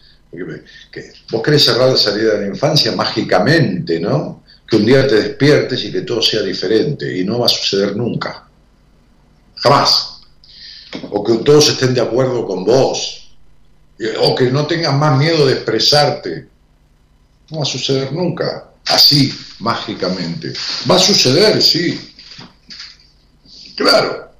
vos 1.30 1.42
querés 1.42 1.64
cerrar 1.64 1.88
la 1.88 1.96
salida 1.96 2.34
de 2.34 2.42
la 2.42 2.46
infancia 2.48 2.92
mágicamente, 2.92 3.98
¿no? 3.98 4.40
que 4.70 4.76
un 4.76 4.86
día 4.86 5.04
te 5.06 5.16
despiertes 5.16 5.84
y 5.84 5.90
que 5.90 6.02
todo 6.02 6.22
sea 6.22 6.42
diferente, 6.42 7.18
y 7.18 7.24
no 7.24 7.40
va 7.40 7.46
a 7.46 7.48
suceder 7.48 7.96
nunca. 7.96 8.46
Jamás. 9.56 10.20
O 11.10 11.24
que 11.24 11.38
todos 11.38 11.70
estén 11.70 11.92
de 11.92 12.00
acuerdo 12.00 12.46
con 12.46 12.64
vos, 12.64 13.34
o 14.20 14.34
que 14.34 14.50
no 14.50 14.66
tengas 14.68 14.94
más 14.94 15.18
miedo 15.18 15.44
de 15.44 15.54
expresarte. 15.54 16.48
No 17.50 17.58
va 17.58 17.62
a 17.64 17.66
suceder 17.66 18.12
nunca, 18.12 18.70
así, 18.86 19.34
mágicamente. 19.58 20.52
Va 20.88 20.94
a 20.94 21.00
suceder, 21.00 21.60
sí. 21.60 22.14
Claro, 23.74 24.30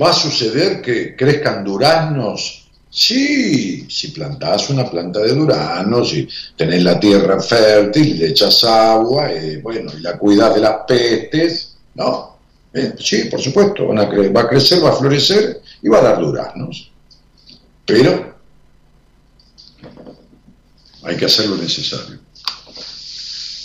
va 0.00 0.10
a 0.10 0.14
suceder 0.14 0.82
que 0.82 1.16
crezcan 1.16 1.64
duraznos 1.64 2.59
Sí, 2.92 3.86
si 3.88 4.08
plantás 4.08 4.68
una 4.68 4.90
planta 4.90 5.20
de 5.20 5.32
duranos 5.32 6.12
y 6.12 6.28
tenés 6.56 6.82
la 6.82 6.98
tierra 6.98 7.40
fértil, 7.40 8.18
le 8.18 8.28
echas 8.30 8.64
agua, 8.64 9.32
y, 9.32 9.58
bueno, 9.58 9.92
y 9.96 10.00
la 10.00 10.18
cuidas 10.18 10.56
de 10.56 10.60
las 10.60 10.76
pestes, 10.88 11.76
¿no? 11.94 12.36
Eh, 12.74 12.94
sí, 12.98 13.24
por 13.24 13.40
supuesto, 13.40 13.86
va 13.88 14.40
a 14.40 14.48
crecer, 14.48 14.84
va 14.84 14.90
a 14.90 14.96
florecer 14.96 15.62
y 15.82 15.88
va 15.88 15.98
a 15.98 16.02
dar 16.02 16.20
duranos. 16.20 16.90
Pero 17.86 18.34
hay 21.04 21.16
que 21.16 21.24
hacer 21.24 21.46
lo 21.46 21.56
necesario. 21.56 22.18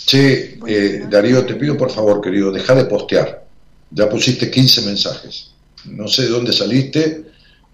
Che, 0.06 0.58
eh, 0.66 1.06
Darío, 1.10 1.44
te 1.44 1.56
pido 1.56 1.76
por 1.76 1.90
favor, 1.90 2.20
querido, 2.20 2.52
deja 2.52 2.76
de 2.76 2.84
postear. 2.84 3.44
Ya 3.90 4.08
pusiste 4.08 4.50
15 4.50 4.82
mensajes. 4.82 5.50
No 5.84 6.06
sé 6.06 6.22
de 6.22 6.28
dónde 6.28 6.52
saliste, 6.52 7.25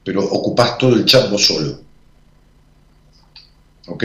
pero 0.04 0.24
ocupás 0.24 0.78
todo 0.78 0.94
el 0.94 1.04
chat 1.04 1.30
vos 1.30 1.46
solo. 1.46 1.78
¿Ok? 3.88 4.04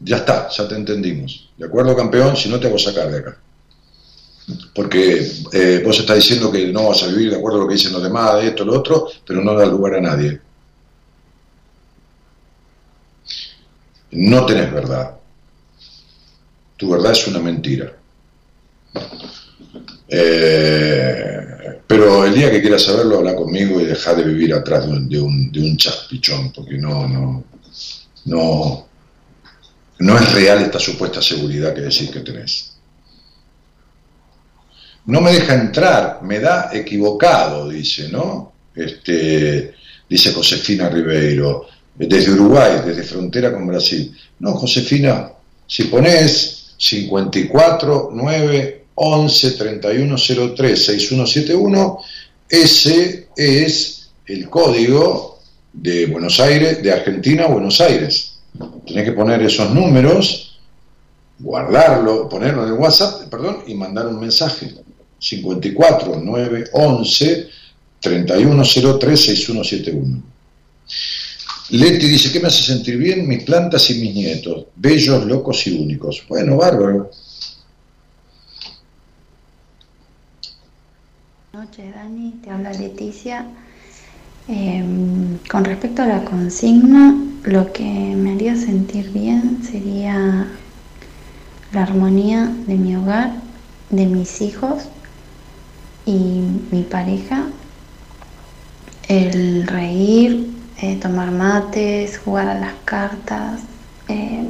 Ya 0.00 0.16
está, 0.16 0.48
ya 0.48 0.68
te 0.68 0.74
entendimos. 0.74 1.50
¿De 1.56 1.66
acuerdo, 1.66 1.96
campeón? 1.96 2.36
Si 2.36 2.48
no, 2.48 2.58
te 2.58 2.66
hago 2.66 2.78
sacar 2.78 3.10
de 3.10 3.18
acá. 3.18 3.38
Porque 4.74 5.30
eh, 5.52 5.82
vos 5.84 5.98
estás 5.98 6.16
diciendo 6.16 6.50
que 6.50 6.66
no 6.72 6.88
vas 6.88 7.02
a 7.04 7.06
vivir 7.06 7.30
de 7.30 7.36
acuerdo 7.36 7.58
a 7.58 7.60
lo 7.62 7.68
que 7.68 7.74
dicen 7.74 7.92
los 7.92 8.02
demás, 8.02 8.40
de 8.40 8.48
esto, 8.48 8.64
lo 8.64 8.78
otro, 8.78 9.08
pero 9.24 9.42
no 9.42 9.54
da 9.54 9.66
lugar 9.66 9.94
a 9.94 10.00
nadie. 10.00 10.40
No 14.10 14.44
tenés 14.44 14.72
verdad. 14.72 15.16
Tu 16.76 16.90
verdad 16.90 17.12
es 17.12 17.26
una 17.28 17.38
mentira. 17.38 17.96
Eh, 20.08 21.80
pero 21.86 22.24
el 22.24 22.34
día 22.34 22.50
que 22.50 22.60
quieras 22.60 22.82
saberlo, 22.82 23.18
habla 23.18 23.34
conmigo 23.34 23.80
y 23.80 23.84
deja 23.84 24.14
de 24.14 24.24
vivir 24.24 24.54
atrás 24.54 24.86
de 24.86 25.20
un, 25.20 25.50
de 25.50 25.76
porque 26.54 26.78
no, 26.78 27.08
no, 27.08 27.44
no, 28.26 28.86
no 29.98 30.18
es 30.18 30.32
real 30.32 30.62
esta 30.62 30.78
supuesta 30.78 31.22
seguridad 31.22 31.74
que 31.74 31.82
decís 31.82 32.10
que 32.10 32.20
tenés. 32.20 32.72
No 35.06 35.20
me 35.20 35.32
deja 35.32 35.54
entrar, 35.54 36.20
me 36.22 36.38
da 36.40 36.70
equivocado, 36.72 37.68
dice, 37.68 38.08
¿no? 38.08 38.52
Este, 38.74 39.74
dice 40.08 40.32
Josefina 40.32 40.88
Ribeiro, 40.88 41.66
desde 41.94 42.32
Uruguay, 42.32 42.82
desde 42.84 43.02
frontera 43.02 43.52
con 43.52 43.66
Brasil. 43.66 44.16
No, 44.38 44.52
Josefina, 44.52 45.30
si 45.66 45.84
pones 45.84 46.74
54, 46.78 48.10
9, 48.12 48.81
11 48.94 49.50
31 49.52 50.16
03 50.56 50.84
6171. 50.84 51.98
Ese 52.48 53.28
es 53.36 54.10
el 54.26 54.48
código 54.48 55.38
de 55.72 56.06
Buenos 56.06 56.38
Aires, 56.40 56.82
de 56.82 56.92
Argentina 56.92 57.44
a 57.44 57.48
Buenos 57.48 57.80
Aires. 57.80 58.34
Tenés 58.86 59.04
que 59.04 59.12
poner 59.12 59.42
esos 59.42 59.72
números, 59.72 60.58
guardarlo, 61.38 62.28
ponerlo 62.28 62.64
en 62.64 62.74
el 62.74 62.78
WhatsApp, 62.78 63.28
perdón, 63.30 63.64
y 63.66 63.74
mandar 63.74 64.06
un 64.06 64.20
mensaje. 64.20 64.74
54 65.18 66.20
9 66.22 66.64
11 66.72 67.48
31 68.00 68.64
03 68.98 69.20
6171. 69.20 70.22
Leti 71.70 72.06
dice, 72.06 72.30
¿qué 72.30 72.40
me 72.40 72.48
hace 72.48 72.62
sentir 72.64 72.98
bien? 72.98 73.26
Mis 73.26 73.44
plantas 73.44 73.88
y 73.90 73.94
mis 73.94 74.14
nietos, 74.14 74.66
bellos, 74.76 75.24
locos 75.24 75.66
y 75.66 75.78
únicos. 75.78 76.22
Bueno, 76.28 76.56
bárbaro. 76.56 77.10
Noches, 81.62 81.94
Dani. 81.94 82.32
Te 82.42 82.50
habla 82.50 82.72
Leticia. 82.72 83.46
Em, 84.48 85.38
con 85.48 85.64
respecto 85.64 86.02
a 86.02 86.06
la 86.06 86.24
consigna, 86.24 87.14
lo 87.44 87.72
que 87.72 87.84
me 88.16 88.32
haría 88.32 88.56
sentir 88.56 89.12
bien 89.12 89.62
sería 89.62 90.48
la 91.72 91.82
armonía 91.82 92.46
de 92.66 92.74
mi 92.74 92.96
hogar, 92.96 93.30
de 93.90 94.06
mis 94.06 94.40
hijos 94.40 94.88
y 96.04 96.42
mi 96.72 96.82
pareja, 96.82 97.44
el 99.08 99.64
reír, 99.68 100.48
eh, 100.80 100.96
tomar 100.96 101.30
mates, 101.30 102.18
jugar 102.18 102.48
a 102.48 102.58
las 102.58 102.74
cartas, 102.84 103.60
em, 104.08 104.46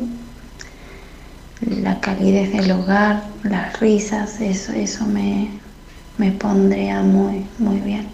la 1.61 2.01
calidez 2.01 2.53
del 2.55 2.71
hogar, 2.71 3.25
las 3.43 3.79
risas, 3.81 4.41
eso, 4.41 4.73
eso 4.73 5.05
me, 5.05 5.62
me 6.23 6.31
pondría 6.31 7.03
muy, 7.03 7.45
muy 7.59 7.81
bien. 7.81 8.07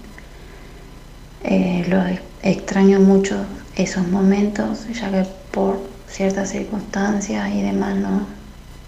Eh, 1.45 1.85
lo 1.91 2.03
extraño 2.43 3.01
mucho 3.01 3.45
esos 3.77 4.09
momentos, 4.09 4.87
ya 4.99 5.11
que 5.11 5.29
por 5.53 5.79
ciertas 6.09 6.49
circunstancias 6.49 7.51
y 7.55 7.61
demás 7.61 7.97
no, 7.97 8.27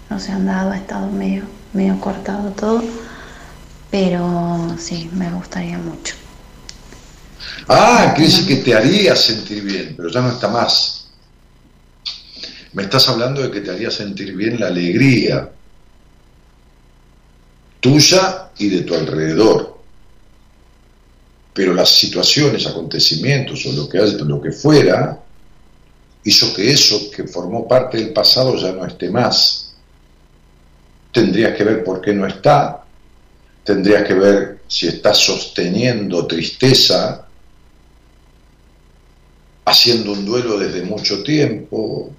no 0.08 0.18
se 0.18 0.32
han 0.32 0.46
dado, 0.46 0.70
ha 0.70 0.78
estado 0.78 1.06
medio, 1.08 1.42
medio 1.74 2.00
cortado 2.00 2.48
todo, 2.52 2.82
pero 3.90 4.74
sí, 4.78 5.10
me 5.12 5.30
gustaría 5.30 5.76
mucho. 5.76 6.14
Ah, 7.68 8.14
que 8.16 8.26
que 8.48 8.56
te 8.56 8.74
haría 8.74 9.14
sentir 9.14 9.62
bien, 9.62 9.94
pero 9.98 10.08
ya 10.08 10.22
no 10.22 10.30
está 10.30 10.48
más. 10.48 11.10
Me 12.72 12.84
estás 12.84 13.06
hablando 13.10 13.42
de 13.42 13.50
que 13.50 13.60
te 13.60 13.70
haría 13.70 13.90
sentir 13.90 14.34
bien 14.34 14.58
la 14.58 14.68
alegría, 14.68 15.50
tuya 17.80 18.50
y 18.58 18.68
de 18.68 18.82
tu 18.82 18.94
alrededor. 18.94 19.78
Pero 21.52 21.74
las 21.74 21.90
situaciones, 21.90 22.66
acontecimientos 22.66 23.66
o 23.66 23.72
lo 23.72 23.88
que, 23.88 23.98
lo 23.98 24.40
que 24.40 24.52
fuera, 24.52 25.20
hizo 26.24 26.54
que 26.54 26.70
eso 26.70 27.10
que 27.10 27.24
formó 27.26 27.66
parte 27.66 27.98
del 27.98 28.12
pasado 28.12 28.56
ya 28.56 28.72
no 28.72 28.86
esté 28.86 29.10
más. 29.10 29.74
Tendrías 31.12 31.56
que 31.56 31.64
ver 31.64 31.82
por 31.82 32.00
qué 32.00 32.12
no 32.12 32.26
está, 32.26 32.84
tendrías 33.64 34.06
que 34.06 34.14
ver 34.14 34.60
si 34.68 34.86
estás 34.86 35.18
sosteniendo 35.18 36.26
tristeza, 36.26 37.26
haciendo 39.64 40.12
un 40.12 40.24
duelo 40.24 40.58
desde 40.58 40.82
mucho 40.82 41.22
tiempo. 41.22 42.12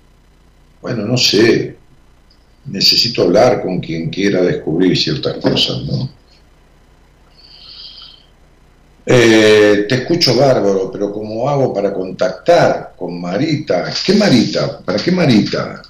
Bueno, 0.81 1.05
no 1.05 1.17
sé, 1.17 1.77
necesito 2.65 3.23
hablar 3.23 3.61
con 3.61 3.79
quien 3.79 4.09
quiera 4.09 4.41
descubrir 4.41 4.97
ciertas 4.97 5.37
cosas, 5.37 5.83
¿no? 5.83 6.09
Eh, 9.05 9.85
te 9.89 9.95
escucho 9.95 10.35
bárbaro, 10.35 10.91
pero 10.91 11.11
¿cómo 11.11 11.49
hago 11.49 11.73
para 11.73 11.91
contactar 11.91 12.93
con 12.95 13.19
Marita? 13.19 13.91
¿Qué 14.05 14.13
Marita? 14.13 14.79
¿Para 14.79 14.99
qué 14.99 15.11
Marita? 15.11 15.81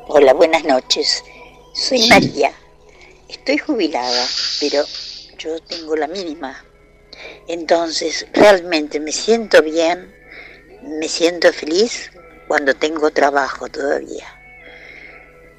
Hola, 0.08 0.34
buenas 0.34 0.64
noches. 0.64 1.24
Soy 1.74 2.08
María. 2.08 2.54
Estoy 3.28 3.58
jubilada, 3.58 4.28
pero 4.60 4.86
yo 5.40 5.60
tengo 5.62 5.96
la 5.96 6.08
mínima. 6.08 6.64
Entonces, 7.48 8.28
realmente 8.32 9.00
me 9.00 9.12
siento 9.12 9.64
bien, 9.64 10.14
me 10.84 11.10
siento 11.10 11.52
feliz 11.52 12.12
cuando 12.48 12.76
tengo 12.76 13.10
trabajo 13.10 13.68
todavía. 13.70 14.28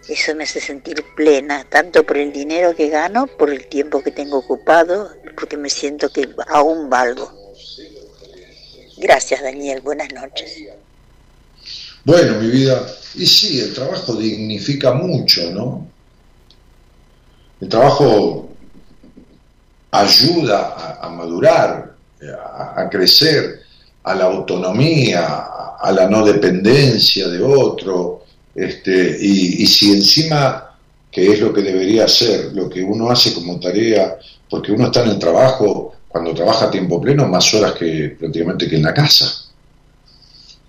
Eso 0.09 0.37
me 0.37 0.45
hace 0.45 0.61
sentir 0.61 1.05
plena, 1.17 1.65
tanto 1.69 2.05
por 2.05 2.17
el 2.19 2.33
dinero 2.33 2.77
que 2.77 2.91
gano, 2.91 3.27
por 3.27 3.51
el 3.51 3.67
tiempo 3.67 4.01
que 4.01 4.13
tengo 4.13 4.39
ocupado, 4.39 5.11
porque 5.35 5.57
me 5.57 5.69
siento 5.69 6.11
que 6.11 6.29
aún 6.47 6.89
valgo. 6.89 7.33
Gracias, 8.99 9.43
Daniel. 9.43 9.81
Buenas 9.81 10.13
noches. 10.13 10.63
Bueno, 12.05 12.39
mi 12.39 12.51
vida, 12.51 12.87
y 13.15 13.27
sí, 13.27 13.61
el 13.61 13.75
trabajo 13.75 14.15
dignifica 14.15 14.93
mucho, 14.93 15.51
¿no? 15.51 15.94
El 17.61 17.69
trabajo 17.69 18.49
ayuda 19.91 20.99
a, 21.01 21.09
madurar, 21.09 21.95
a, 22.77 22.89
crecer, 22.91 23.61
a 24.03 24.15
la 24.15 24.25
autonomía, 24.25 25.47
a, 25.81 25.93
la 25.93 26.09
no 26.09 26.25
dependencia 26.25 27.29
de 27.29 27.43
otro, 27.43 28.25
este, 28.55 29.17
y, 29.21 29.63
y 29.63 29.67
si 29.67 29.93
encima, 29.93 30.77
que 31.11 31.33
es 31.33 31.41
lo 31.41 31.53
que 31.53 31.63
debería 31.63 32.09
ser, 32.09 32.53
lo 32.53 32.69
que 32.69 32.83
uno 32.83 33.11
hace 33.11 33.33
como 33.33 33.59
tarea, 33.61 34.19
porque 34.49 34.73
uno 34.73 34.87
está 34.87 35.03
en 35.03 35.11
el 35.11 35.19
trabajo, 35.19 35.95
cuando 36.15 36.33
trabaja 36.33 36.67
a 36.67 36.71
tiempo 36.71 37.01
pleno, 37.01 37.27
más 37.27 37.53
horas 37.55 37.73
que 37.73 38.17
prácticamente 38.17 38.69
que 38.69 38.77
en 38.77 38.85
la 38.85 38.95
casa. 38.95 39.33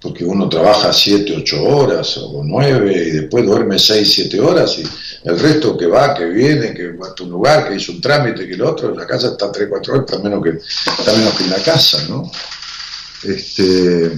Porque 0.02 0.26
uno 0.26 0.50
trabaja 0.50 0.92
7, 0.92 1.36
8 1.38 1.64
horas 1.64 2.18
o 2.18 2.42
9 2.44 2.92
y 2.92 3.12
después 3.12 3.46
duerme 3.46 3.78
6, 3.78 4.12
7 4.12 4.40
horas 4.40 4.80
y 4.80 4.84
el 5.26 5.40
resto 5.40 5.76
que 5.76 5.88
va, 5.88 6.14
que 6.14 6.26
viene, 6.26 6.74
que 6.74 6.92
va 6.92 7.08
a 7.08 7.16
tu 7.16 7.26
lugar, 7.26 7.68
que 7.68 7.76
hizo 7.76 7.92
un 7.92 8.00
trámite, 8.00 8.48
que 8.48 8.54
el 8.54 8.62
otro, 8.62 8.94
la 8.94 9.08
casa 9.08 9.30
está 9.30 9.52
3, 9.52 9.68
4 9.70 9.94
horas, 9.94 10.06
está 10.08 10.24
menos 10.24 10.44
que, 10.44 10.50
está 10.52 11.14
menos 11.14 11.34
que 11.34 11.44
en 11.46 11.50
la 11.50 11.64
casa, 11.64 12.06
¿no? 12.08 12.32
Este, 13.24 14.12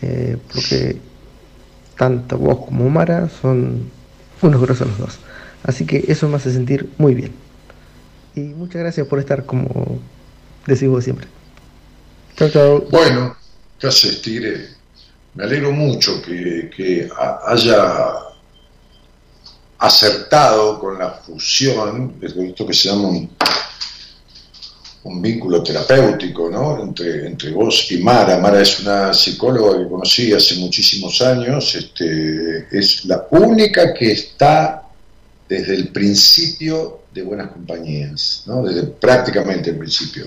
eh, 0.00 0.38
porque 0.50 0.96
tanto 1.98 2.38
vos 2.38 2.64
como 2.64 2.88
Mara 2.88 3.28
son 3.28 3.90
unos 4.40 4.62
grosos 4.62 4.88
los 4.88 4.98
dos. 4.98 5.18
Así 5.62 5.84
que 5.84 6.06
eso 6.08 6.26
me 6.26 6.36
hace 6.36 6.50
sentir 6.50 6.88
muy 6.96 7.14
bien. 7.14 7.49
Y 8.34 8.40
muchas 8.40 8.82
gracias 8.82 9.06
por 9.06 9.18
estar 9.18 9.44
como 9.44 9.98
decimos 10.66 11.04
siempre. 11.04 11.26
Bueno, 12.90 13.36
¿qué 13.78 13.88
haces, 13.88 14.22
Tigre? 14.22 14.68
Me 15.34 15.44
alegro 15.44 15.72
mucho 15.72 16.20
que, 16.22 16.70
que 16.74 17.08
haya 17.46 18.12
acertado 19.78 20.78
con 20.78 20.98
la 20.98 21.10
fusión, 21.10 22.16
esto 22.20 22.66
que 22.66 22.74
se 22.74 22.88
llama 22.88 23.08
un 23.08 23.30
un 25.02 25.22
vínculo 25.22 25.62
terapéutico 25.62 26.50
¿no? 26.50 26.82
entre, 26.82 27.26
entre 27.26 27.50
vos 27.52 27.90
y 27.90 27.98
Mara. 27.98 28.38
Mara 28.38 28.60
es 28.60 28.80
una 28.80 29.14
psicóloga 29.14 29.78
que 29.78 29.88
conocí 29.88 30.32
hace 30.32 30.56
muchísimos 30.56 31.20
años, 31.22 31.74
este, 31.74 32.66
es 32.70 33.04
la 33.06 33.26
única 33.30 33.94
que 33.94 34.12
está 34.12 34.82
desde 35.48 35.74
el 35.74 35.88
principio 35.88 36.99
de 37.12 37.22
Buenas 37.22 37.50
Compañías, 37.50 38.44
¿no? 38.46 38.62
desde 38.62 38.84
prácticamente 38.84 39.70
el 39.70 39.78
principio. 39.78 40.26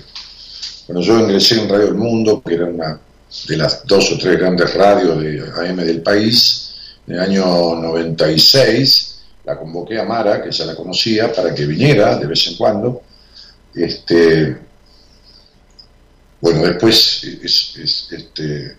Cuando 0.86 1.02
yo 1.02 1.18
ingresé 1.18 1.60
en 1.60 1.68
Radio 1.68 1.86
del 1.86 1.94
Mundo, 1.94 2.42
que 2.44 2.54
era 2.54 2.66
una 2.66 3.00
de 3.48 3.56
las 3.56 3.86
dos 3.86 4.12
o 4.12 4.18
tres 4.18 4.38
grandes 4.38 4.74
radios 4.74 5.20
de 5.20 5.40
AM 5.40 5.76
del 5.76 6.02
país, 6.02 6.74
en 7.06 7.14
el 7.14 7.20
año 7.20 7.74
96, 7.76 9.14
la 9.44 9.58
convoqué 9.58 9.98
a 9.98 10.04
Mara, 10.04 10.42
que 10.42 10.50
ya 10.50 10.64
la 10.64 10.74
conocía, 10.74 11.32
para 11.32 11.54
que 11.54 11.66
viniera 11.66 12.16
de 12.16 12.26
vez 12.26 12.46
en 12.48 12.56
cuando, 12.56 13.02
este, 13.74 14.56
bueno, 16.40 16.62
después 16.62 17.24
este, 18.12 18.76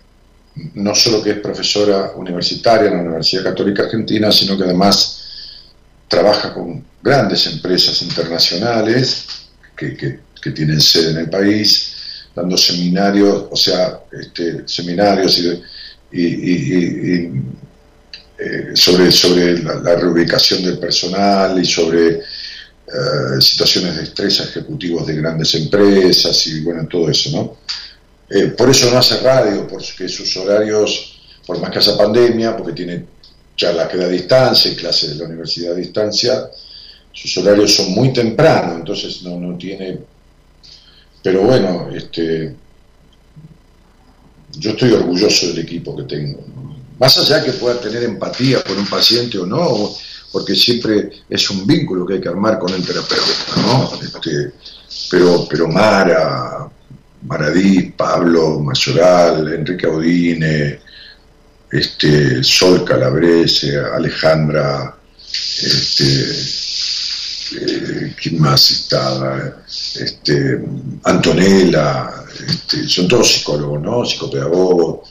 no 0.76 0.96
solo 0.96 1.22
que 1.22 1.32
es 1.32 1.40
profesora 1.40 2.14
universitaria 2.16 2.90
en 2.90 2.98
la 2.98 3.04
Universidad 3.04 3.44
Católica 3.44 3.84
Argentina, 3.84 4.32
sino 4.32 4.58
que 4.58 4.64
además 4.64 5.25
trabaja 6.08 6.54
con 6.54 6.84
grandes 7.02 7.48
empresas 7.48 8.02
internacionales 8.02 9.26
que, 9.76 10.24
tienen 10.54 10.80
sede 10.80 11.10
en 11.10 11.18
el 11.18 11.30
país, 11.30 12.28
dando 12.36 12.56
seminarios, 12.56 13.46
o 13.50 13.56
sea, 13.56 14.02
este, 14.12 14.68
seminarios 14.68 15.42
y, 16.12 17.32
eh, 18.38 18.72
sobre, 18.76 19.12
sobre 19.12 19.58
la, 19.64 19.96
reubicación 19.96 20.64
del 20.64 20.78
personal 20.78 21.60
y 21.60 21.66
sobre 21.66 22.20
eh, 22.20 23.42
situaciones 23.42 23.96
de 23.96 24.04
estrés 24.04 24.40
ejecutivos 24.42 25.08
de 25.08 25.16
grandes 25.16 25.56
empresas 25.56 26.46
y 26.46 26.62
bueno, 26.62 26.88
todo 26.88 27.10
eso, 27.10 27.32
¿no? 27.32 27.58
Eh, 28.30 28.54
por 28.56 28.70
eso 28.70 28.92
no 28.92 29.00
hace 29.00 29.20
radio, 29.22 29.68
porque 29.68 30.08
sus 30.08 30.38
horarios, 30.38 31.20
por 31.48 31.60
más 31.60 31.72
que 31.72 31.80
haya 31.80 31.98
pandemia, 31.98 32.56
porque 32.56 32.74
tiene 32.74 33.06
charlas 33.56 33.88
que 33.90 33.98
da 33.98 34.06
a 34.06 34.10
distancia 34.10 34.72
y 34.72 34.76
clases 34.76 35.12
de 35.12 35.16
la 35.16 35.26
universidad 35.26 35.74
a 35.74 35.76
distancia, 35.76 36.50
sus 37.12 37.38
horarios 37.38 37.74
son 37.74 37.94
muy 37.94 38.12
tempranos, 38.12 38.80
entonces 38.80 39.24
no, 39.24 39.40
no 39.40 39.58
tiene... 39.58 40.00
Pero 41.24 41.42
bueno, 41.42 41.90
este, 41.92 42.56
yo 44.58 44.72
estoy 44.72 44.92
orgulloso 44.92 45.48
del 45.48 45.60
equipo 45.60 45.96
que 45.96 46.04
tengo. 46.04 46.44
Más 47.00 47.18
allá 47.18 47.44
que 47.44 47.54
pueda 47.54 47.80
tener 47.80 48.04
empatía 48.04 48.64
por 48.64 48.78
un 48.78 48.86
paciente 48.86 49.38
o 49.38 49.46
no, 49.46 49.92
porque 50.32 50.56
siempre 50.56 51.10
es 51.30 51.50
un 51.50 51.66
vínculo 51.66 52.06
que 52.06 52.16
hay 52.16 52.22
que 52.22 52.30
armar 52.30 52.60
con 52.60 52.74
el 52.74 52.86
terapeuta, 52.86 53.56
¿no? 53.58 53.92
Este, 54.02 54.54
pero, 55.10 55.48
pero 55.50 55.68
Mara, 55.68 56.70
Maradí, 57.24 57.92
Pablo 57.92 58.60
Mayoral, 58.60 59.54
Enrique 59.54 59.88
Audine, 59.88 60.80
este, 61.78 62.44
Sol 62.44 62.84
Calabrese, 62.84 63.78
Alejandra, 63.78 64.96
este, 65.62 66.32
eh, 67.62 68.16
¿quién 68.22 68.40
más 68.40 68.72
estaba? 68.72 69.64
Este, 69.68 70.62
Antonella, 71.04 72.26
este, 72.48 72.88
son 72.88 73.08
todos 73.08 73.32
psicólogos. 73.32 74.12
Psicopedagogos, 74.12 75.10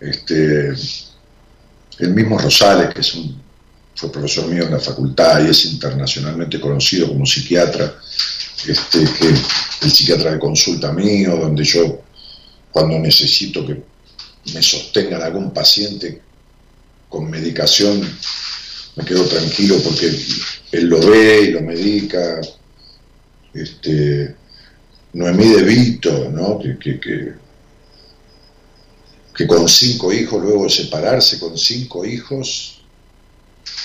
este, 0.00 0.74
el 1.98 2.10
mismo 2.10 2.38
Rosales, 2.38 2.92
que 2.94 3.00
es 3.00 3.14
un 3.14 3.44
fue 3.96 4.10
profesor 4.10 4.48
mío 4.48 4.64
en 4.64 4.72
la 4.72 4.80
facultad 4.80 5.44
y 5.44 5.50
es 5.50 5.66
internacionalmente 5.66 6.60
conocido 6.60 7.08
como 7.08 7.24
psiquiatra, 7.24 7.94
este, 8.66 9.04
que 9.04 9.28
el 9.82 9.90
psiquiatra 9.90 10.32
de 10.32 10.38
consulta 10.38 10.92
mío, 10.92 11.36
donde 11.36 11.62
yo 11.62 12.02
cuando 12.72 12.98
necesito 12.98 13.64
que 13.64 13.93
me 14.52 14.62
sostengan 14.62 15.22
algún 15.22 15.52
paciente 15.52 16.20
con 17.08 17.30
medicación, 17.30 18.00
me 18.96 19.04
quedo 19.04 19.24
tranquilo 19.26 19.78
porque 19.82 20.10
él 20.72 20.84
lo 20.86 21.00
ve 21.00 21.42
y 21.42 21.50
lo 21.52 21.60
medica. 21.62 22.40
Este, 23.54 24.34
Noemí 25.14 25.48
de 25.48 25.62
Vito, 25.62 26.28
¿no? 26.30 26.58
Que, 26.58 26.76
que, 26.76 26.98
que, 29.34 29.46
con 29.46 29.68
cinco 29.68 30.12
hijos, 30.12 30.42
luego 30.42 30.64
de 30.64 30.70
separarse 30.70 31.38
con 31.38 31.56
cinco 31.56 32.04
hijos, 32.04 32.82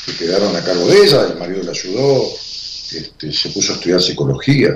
que 0.06 0.16
quedaron 0.16 0.56
a 0.56 0.64
cargo 0.64 0.88
de 0.88 1.04
ella, 1.06 1.28
el 1.28 1.38
marido 1.38 1.64
la 1.64 1.72
ayudó, 1.72 2.32
este, 2.94 3.32
se 3.32 3.50
puso 3.50 3.74
a 3.74 3.76
estudiar 3.76 4.02
psicología, 4.02 4.74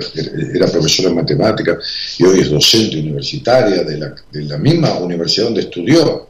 era 0.54 0.66
profesora 0.68 1.08
de 1.08 1.14
matemáticas 1.16 1.78
y 2.18 2.24
hoy 2.24 2.40
es 2.40 2.50
docente 2.50 2.98
universitaria 2.98 3.82
de 3.82 4.44
la, 4.44 4.58
misma 4.58 4.94
universidad 4.98 5.46
donde 5.46 5.62
estudió. 5.62 6.28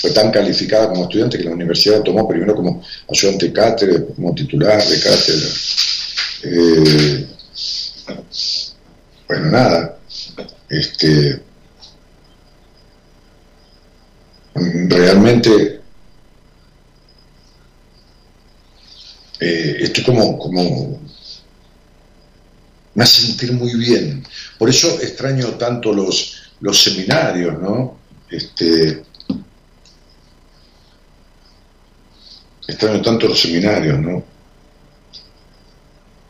Fue 0.00 0.10
tan 0.10 0.32
calificada 0.32 0.88
como 0.88 1.04
estudiante 1.04 1.38
que 1.38 1.44
la 1.44 1.52
universidad 1.52 2.02
tomó 2.02 2.26
primero 2.26 2.54
como 2.54 2.82
ayudante 3.08 3.46
de 3.46 3.52
cátedra, 3.52 4.04
como 4.16 4.34
titular 4.34 4.82
de 4.84 5.00
cátedra. 5.00 5.48
Eh, 6.44 7.26
bueno, 9.28 9.50
nada, 9.50 9.98
este, 10.68 11.40
realmente 14.54 15.80
eh, 19.40 19.76
estoy 19.80 20.04
como, 20.04 21.00
me 22.94 23.04
hace 23.04 23.22
sentir 23.22 23.52
muy 23.52 23.74
bien. 23.74 24.24
Por 24.58 24.68
eso 24.68 24.88
extraño 25.00 25.48
tanto 25.52 25.92
los, 25.92 26.40
seminarios, 26.72 27.60
¿no? 27.60 27.98
Este, 28.30 29.02
extraño 32.66 33.02
tanto 33.02 33.28
los 33.28 33.40
seminarios, 33.40 33.98
¿no? 33.98 34.24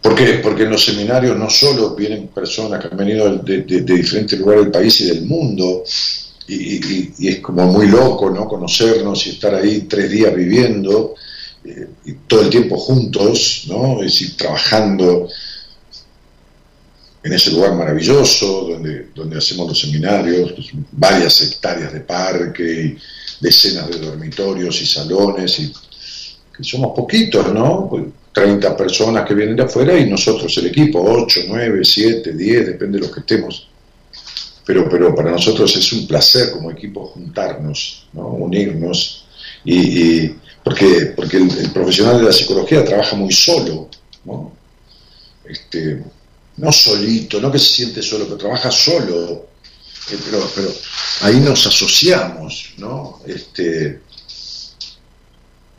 ¿Por 0.01 0.17
qué? 0.17 0.41
Porque 0.43 0.65
en 0.65 0.71
los 0.71 0.85
seminarios 0.85 1.37
no 1.37 1.49
solo 1.49 1.95
vienen 1.95 2.29
personas 2.29 2.81
que 2.81 2.89
han 2.89 2.97
venido 2.97 3.37
de, 3.37 3.63
diferentes 3.63 4.39
lugares 4.39 4.65
del 4.65 4.73
país 4.73 5.01
y 5.01 5.07
del 5.07 5.27
mundo, 5.27 5.85
y, 6.49 7.29
es 7.29 7.39
como 7.39 7.67
muy 7.67 7.87
loco, 7.87 8.29
¿no? 8.31 8.49
Conocernos 8.49 9.27
y 9.27 9.31
estar 9.31 9.55
ahí 9.55 9.83
tres 9.83 10.11
días 10.11 10.35
viviendo, 10.35 11.15
eh, 11.65 11.87
y 12.05 12.13
todo 12.27 12.43
el 12.43 12.51
tiempo 12.51 12.77
juntos, 12.77 13.65
¿no? 13.69 14.03
Es 14.03 14.13
decir, 14.13 14.37
trabajando 14.37 15.29
en 17.25 17.33
ese 17.33 17.53
lugar 17.53 17.75
maravilloso 17.75 18.69
donde, 18.71 19.09
donde 19.15 19.39
hacemos 19.39 19.69
los 19.69 19.81
seminarios, 19.81 20.53
pues, 20.53 20.69
varias 20.93 21.41
hectáreas 21.43 21.93
de 21.93 22.01
parque, 22.01 22.63
y 22.63 22.99
decenas 23.41 23.89
de 23.91 23.99
dormitorios 23.99 24.81
y 24.83 24.87
salones, 24.87 25.59
y 25.61 25.73
que 26.57 26.65
somos 26.65 26.95
poquitos, 26.95 27.53
¿no? 27.53 27.89
Pues, 27.89 28.05
30 28.33 28.77
personas 28.77 29.27
que 29.27 29.35
vienen 29.35 29.57
de 29.57 29.65
afuera 29.65 29.99
y 29.99 30.09
nosotros 30.09 30.57
el 30.57 30.67
equipo, 30.67 31.03
8, 31.03 31.41
9, 31.49 31.85
7, 31.85 32.33
10, 32.33 32.67
depende 32.67 32.99
de 32.99 33.05
los 33.05 33.15
que 33.15 33.21
estemos. 33.21 33.69
Pero, 34.65 34.89
pero 34.89 35.15
para 35.15 35.31
nosotros 35.31 35.77
es 35.77 35.93
un 35.93 36.07
placer 36.07 36.51
como 36.53 36.71
equipo 36.71 37.07
juntarnos, 37.07 38.07
¿no? 38.13 38.29
unirnos, 38.29 39.27
y, 39.65 40.29
porque, 40.65 41.13
porque 41.15 41.37
el, 41.37 41.71
profesional 41.73 42.19
de 42.19 42.25
la 42.25 42.33
psicología 42.33 42.85
trabaja 42.85 43.17
muy 43.17 43.33
solo, 43.33 43.89
¿no? 44.25 44.53
Este, 45.45 46.03
no 46.57 46.73
solito, 46.73 47.41
no 47.41 47.51
que 47.51 47.59
se 47.59 47.73
siente 47.75 48.03
solo, 48.03 48.25
pero 48.25 48.37
trabaja 48.37 48.71
solo, 48.71 49.47
eh, 50.11 50.19
pero, 50.25 50.51
pero 50.55 50.73
ahí 51.23 51.37
nos 51.41 51.67
asociamos, 51.67 52.75
¿no? 52.79 53.21
Este, 53.27 54.01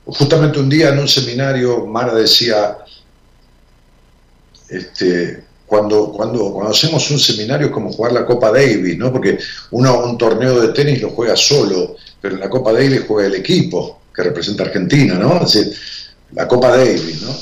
Justamente 0.05 0.59
un 0.59 0.69
día 0.69 0.89
en 0.89 0.99
un 0.99 1.07
seminario, 1.07 1.85
Mara 1.85 2.13
decía, 2.13 2.77
este, 4.67 5.45
cuando, 5.65 6.11
cuando, 6.11 6.51
cuando 6.51 6.71
hacemos 6.71 7.09
un 7.09 7.19
seminario 7.19 7.67
es 7.67 7.73
como 7.73 7.91
jugar 7.91 8.11
la 8.11 8.25
Copa 8.25 8.51
Davis, 8.51 8.97
¿no? 8.97 9.13
Porque 9.13 9.39
uno 9.71 10.03
un 10.03 10.17
torneo 10.17 10.59
de 10.59 10.73
tenis 10.73 11.01
lo 11.01 11.11
juega 11.11 11.37
solo, 11.37 11.95
pero 12.19 12.35
en 12.35 12.41
la 12.41 12.49
Copa 12.49 12.73
Davis 12.73 13.03
juega 13.07 13.29
el 13.29 13.35
equipo 13.35 14.01
que 14.13 14.23
representa 14.23 14.63
a 14.63 14.65
Argentina, 14.67 15.15
¿no? 15.15 15.41
Es 15.41 15.53
decir, 15.53 15.73
la 16.33 16.47
Copa 16.49 16.75
Davis, 16.75 17.21
¿no? 17.21 17.33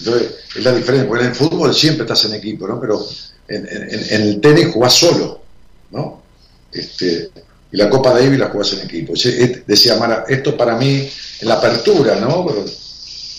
Entonces, 0.00 0.32
es 0.56 0.64
la 0.64 0.72
diferencia, 0.72 1.08
porque 1.08 1.24
en 1.24 1.30
el 1.30 1.36
fútbol 1.36 1.74
siempre 1.74 2.04
estás 2.04 2.24
en 2.24 2.34
equipo, 2.34 2.66
¿no? 2.66 2.80
Pero 2.80 3.06
en, 3.48 4.22
el 4.22 4.40
tenis 4.40 4.68
jugás 4.72 4.94
solo, 4.94 5.42
¿no? 5.90 6.22
Este, 6.72 7.30
y 7.72 7.76
la 7.76 7.88
Copa 7.88 8.12
Davis 8.12 8.38
la 8.38 8.48
jugás 8.48 8.72
en 8.72 8.80
equipo. 8.80 9.12
Decía 9.66 9.96
Mara, 9.96 10.24
esto 10.28 10.56
para 10.56 10.76
mí 10.76 11.08
en 11.40 11.48
la 11.48 11.54
apertura, 11.54 12.18
¿no? 12.18 12.48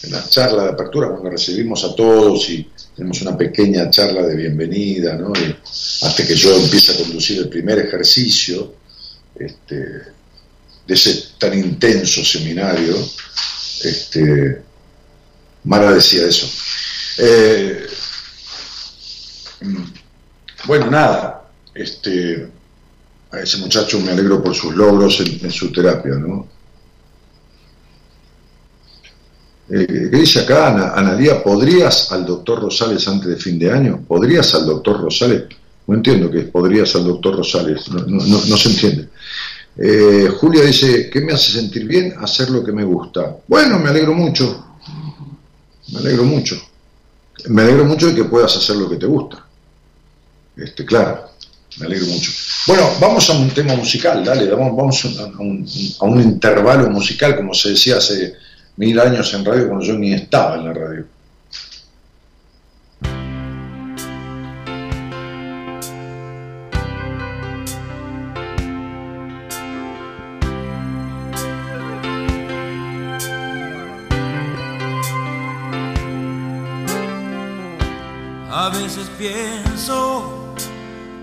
En 0.03 0.11
la 0.11 0.27
charla 0.27 0.63
de 0.63 0.69
apertura, 0.69 1.09
cuando 1.09 1.29
recibimos 1.29 1.83
a 1.83 1.95
todos 1.95 2.49
y 2.49 2.67
tenemos 2.95 3.21
una 3.21 3.37
pequeña 3.37 3.89
charla 3.89 4.23
de 4.23 4.35
bienvenida, 4.35 5.15
¿no? 5.15 5.31
hasta 5.31 6.25
que 6.25 6.35
yo 6.35 6.55
empiece 6.55 6.91
a 6.91 6.97
conducir 6.97 7.39
el 7.39 7.49
primer 7.49 7.79
ejercicio 7.79 8.73
este, 9.39 9.75
de 9.75 10.93
ese 10.93 11.23
tan 11.37 11.57
intenso 11.57 12.23
seminario, 12.23 12.95
este, 13.83 14.61
Mara 15.63 15.91
decía 15.91 16.25
eso. 16.25 16.47
Eh, 17.17 17.87
bueno, 20.65 20.89
nada, 20.89 21.49
este, 21.73 22.49
a 23.31 23.39
ese 23.39 23.57
muchacho 23.57 23.99
me 23.99 24.11
alegro 24.11 24.41
por 24.41 24.55
sus 24.55 24.75
logros 24.75 25.19
en 25.19 25.51
su 25.51 25.71
terapia, 25.71 26.15
¿no? 26.15 26.47
Eh, 29.73 29.87
¿Qué 29.87 30.17
dice 30.17 30.41
acá 30.41 30.93
Analía? 30.97 31.41
¿Podrías 31.41 32.11
al 32.11 32.25
doctor 32.25 32.61
Rosales 32.61 33.07
antes 33.07 33.29
de 33.29 33.37
fin 33.37 33.57
de 33.57 33.71
año? 33.71 34.03
¿Podrías 34.05 34.53
al 34.53 34.65
doctor 34.65 34.99
Rosales? 34.99 35.43
No 35.87 35.95
entiendo 35.95 36.29
que 36.29 36.41
podrías 36.41 36.93
al 36.95 37.05
doctor 37.05 37.37
Rosales, 37.37 37.89
no, 37.89 38.19
se 38.19 38.69
entiende. 38.69 39.07
Eh, 39.77 40.27
Julia 40.39 40.63
dice, 40.63 41.09
¿qué 41.09 41.21
me 41.21 41.31
hace 41.31 41.53
sentir 41.53 41.87
bien? 41.87 42.13
Hacer 42.19 42.49
lo 42.49 42.61
que 42.63 42.73
me 42.73 42.83
gusta. 42.83 43.37
Bueno, 43.47 43.79
me 43.79 43.89
alegro 43.89 44.13
mucho, 44.13 44.70
me 45.91 45.99
alegro 45.99 46.23
mucho. 46.23 46.61
Me 47.47 47.61
alegro 47.63 47.85
mucho 47.85 48.07
de 48.07 48.15
que 48.15 48.23
puedas 48.25 48.55
hacer 48.55 48.75
lo 48.75 48.89
que 48.89 48.97
te 48.97 49.05
gusta. 49.05 49.45
Este, 50.55 50.85
claro, 50.85 51.29
me 51.79 51.85
alegro 51.85 52.07
mucho. 52.07 52.31
Bueno, 52.67 52.89
vamos 52.99 53.29
a 53.29 53.33
un 53.33 53.49
tema 53.49 53.75
musical, 53.75 54.23
dale, 54.23 54.49
vamos, 54.49 54.75
vamos 54.75 55.05
a, 55.19 55.25
un, 55.41 55.65
a 55.99 56.05
un 56.05 56.21
intervalo 56.21 56.89
musical, 56.89 57.35
como 57.35 57.53
se 57.53 57.69
decía 57.69 57.97
hace 57.97 58.35
mil 58.77 58.99
años 58.99 59.33
en 59.33 59.45
radio 59.45 59.67
cuando 59.67 59.85
yo 59.85 59.97
ni 59.97 60.13
estaba 60.13 60.55
en 60.55 60.65
la 60.65 60.73
radio. 60.73 61.05
Pienso 79.17 80.55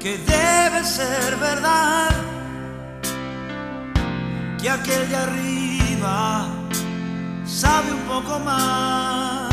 que 0.00 0.18
debe 0.18 0.84
ser 0.84 1.36
verdad 1.36 2.10
que 4.60 4.68
aquel 4.70 5.08
de 5.08 5.16
arriba 5.16 6.48
sabe 7.44 7.92
un 7.92 8.00
poco 8.00 8.38
más. 8.40 9.48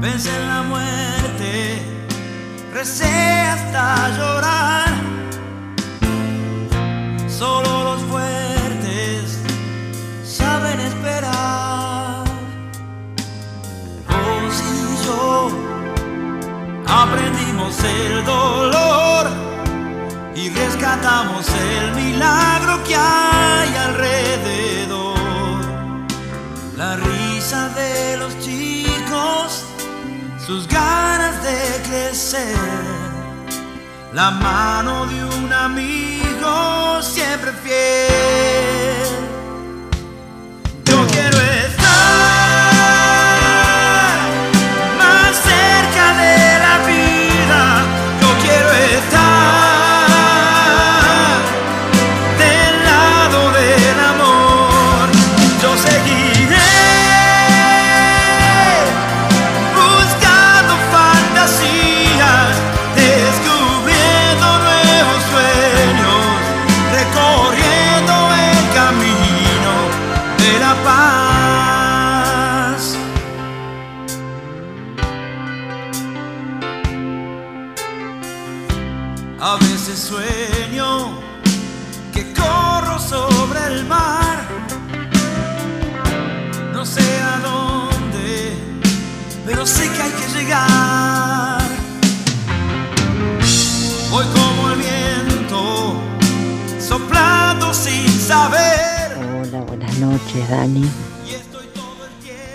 Pensé 0.00 0.30
en 0.34 0.48
la 0.48 0.62
muerte, 0.62 1.82
recé 2.72 3.06
hasta 3.54 4.08
llorar. 4.16 4.88
Solo 7.28 7.84
los 7.84 8.02
fuertes 8.02 9.40
saben 10.24 10.80
esperar. 10.80 12.24
Vos 14.08 14.62
y 14.62 15.06
yo 15.06 15.67
aprendimos 16.88 17.78
el 17.84 18.24
dolor 18.24 19.26
y 20.34 20.50
rescatamos 20.50 21.46
el 21.48 21.94
milagro 21.94 22.82
que 22.84 22.96
hay 22.96 23.76
alrededor 23.76 25.18
la 26.78 26.94
risa 26.94 27.70
de 27.70 28.16
los 28.18 28.38
chicos, 28.38 29.64
sus 30.46 30.68
ganas 30.68 31.42
de 31.42 31.82
crecer, 31.88 32.56
la 34.12 34.30
mano 34.30 35.06
de 35.06 35.24
un 35.24 35.52
amigo 35.52 37.02
siempre 37.02 37.50
fiel. 37.64 38.97
Noches, 100.28 100.50
Dani. 100.50 100.90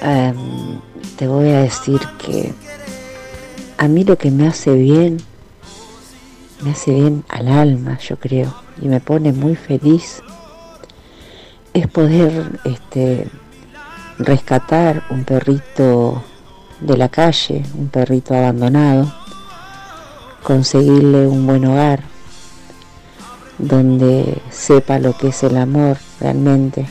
Em, 0.02 0.80
te 1.18 1.28
voy 1.28 1.50
a 1.50 1.62
decir 1.62 2.00
que 2.18 2.54
a 3.78 3.88
mí 3.88 4.04
lo 4.04 4.18
que 4.18 4.32
me 4.32 4.48
hace 4.48 4.74
bien, 4.74 5.18
me 6.62 6.72
hace 6.72 6.94
bien 6.94 7.24
al 7.30 7.48
alma, 7.48 7.98
yo 8.00 8.18
creo, 8.18 8.54
y 8.82 8.88
me 8.88 9.00
pone 9.00 9.34
muy 9.34 9.56
feliz, 9.56 10.22
es 11.74 11.88
poder 11.88 12.60
este, 12.66 13.28
rescatar 14.20 15.04
un 15.10 15.24
perrito 15.24 16.24
de 16.82 16.98
la 16.98 17.10
calle, 17.10 17.64
un 17.76 17.88
perrito 17.88 18.36
abandonado, 18.36 19.12
conseguirle 20.44 21.28
un 21.28 21.48
buen 21.48 21.66
hogar 21.66 22.04
donde 23.58 24.42
sepa 24.50 25.00
lo 25.00 25.16
que 25.16 25.30
es 25.30 25.44
el 25.44 25.58
amor 25.58 25.98
realmente 26.20 26.86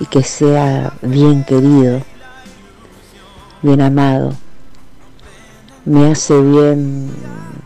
y 0.00 0.06
que 0.06 0.22
sea 0.22 0.92
bien 1.02 1.44
querido, 1.44 2.02
bien 3.62 3.80
amado. 3.80 4.34
Me 5.84 6.10
hace 6.10 6.40
bien 6.40 7.10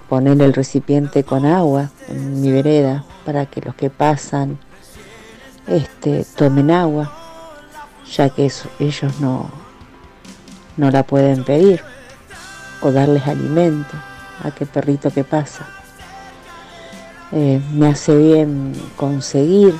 poner 0.09 0.41
el 0.41 0.53
recipiente 0.53 1.24
con 1.24 1.45
agua 1.45 1.91
en 2.09 2.41
mi 2.41 2.51
vereda 2.51 3.05
para 3.24 3.47
que 3.47 3.61
los 3.61 3.74
que 3.74 3.91
pasan 3.91 4.59
este, 5.66 6.24
tomen 6.37 6.70
agua, 6.70 7.12
ya 8.11 8.31
que 8.31 8.51
ellos 8.79 9.20
no, 9.20 9.51
no 10.77 10.91
la 10.91 11.03
pueden 11.03 11.45
pedir, 11.45 11.83
o 12.81 12.93
darles 12.93 13.27
alimento 13.27 13.97
a 14.43 14.49
aquel 14.49 14.68
perrito 14.68 15.11
que 15.11 15.24
pasa. 15.24 15.66
Eh, 17.33 17.61
me 17.72 17.89
hace 17.89 18.16
bien 18.16 18.72
conseguir 18.97 19.74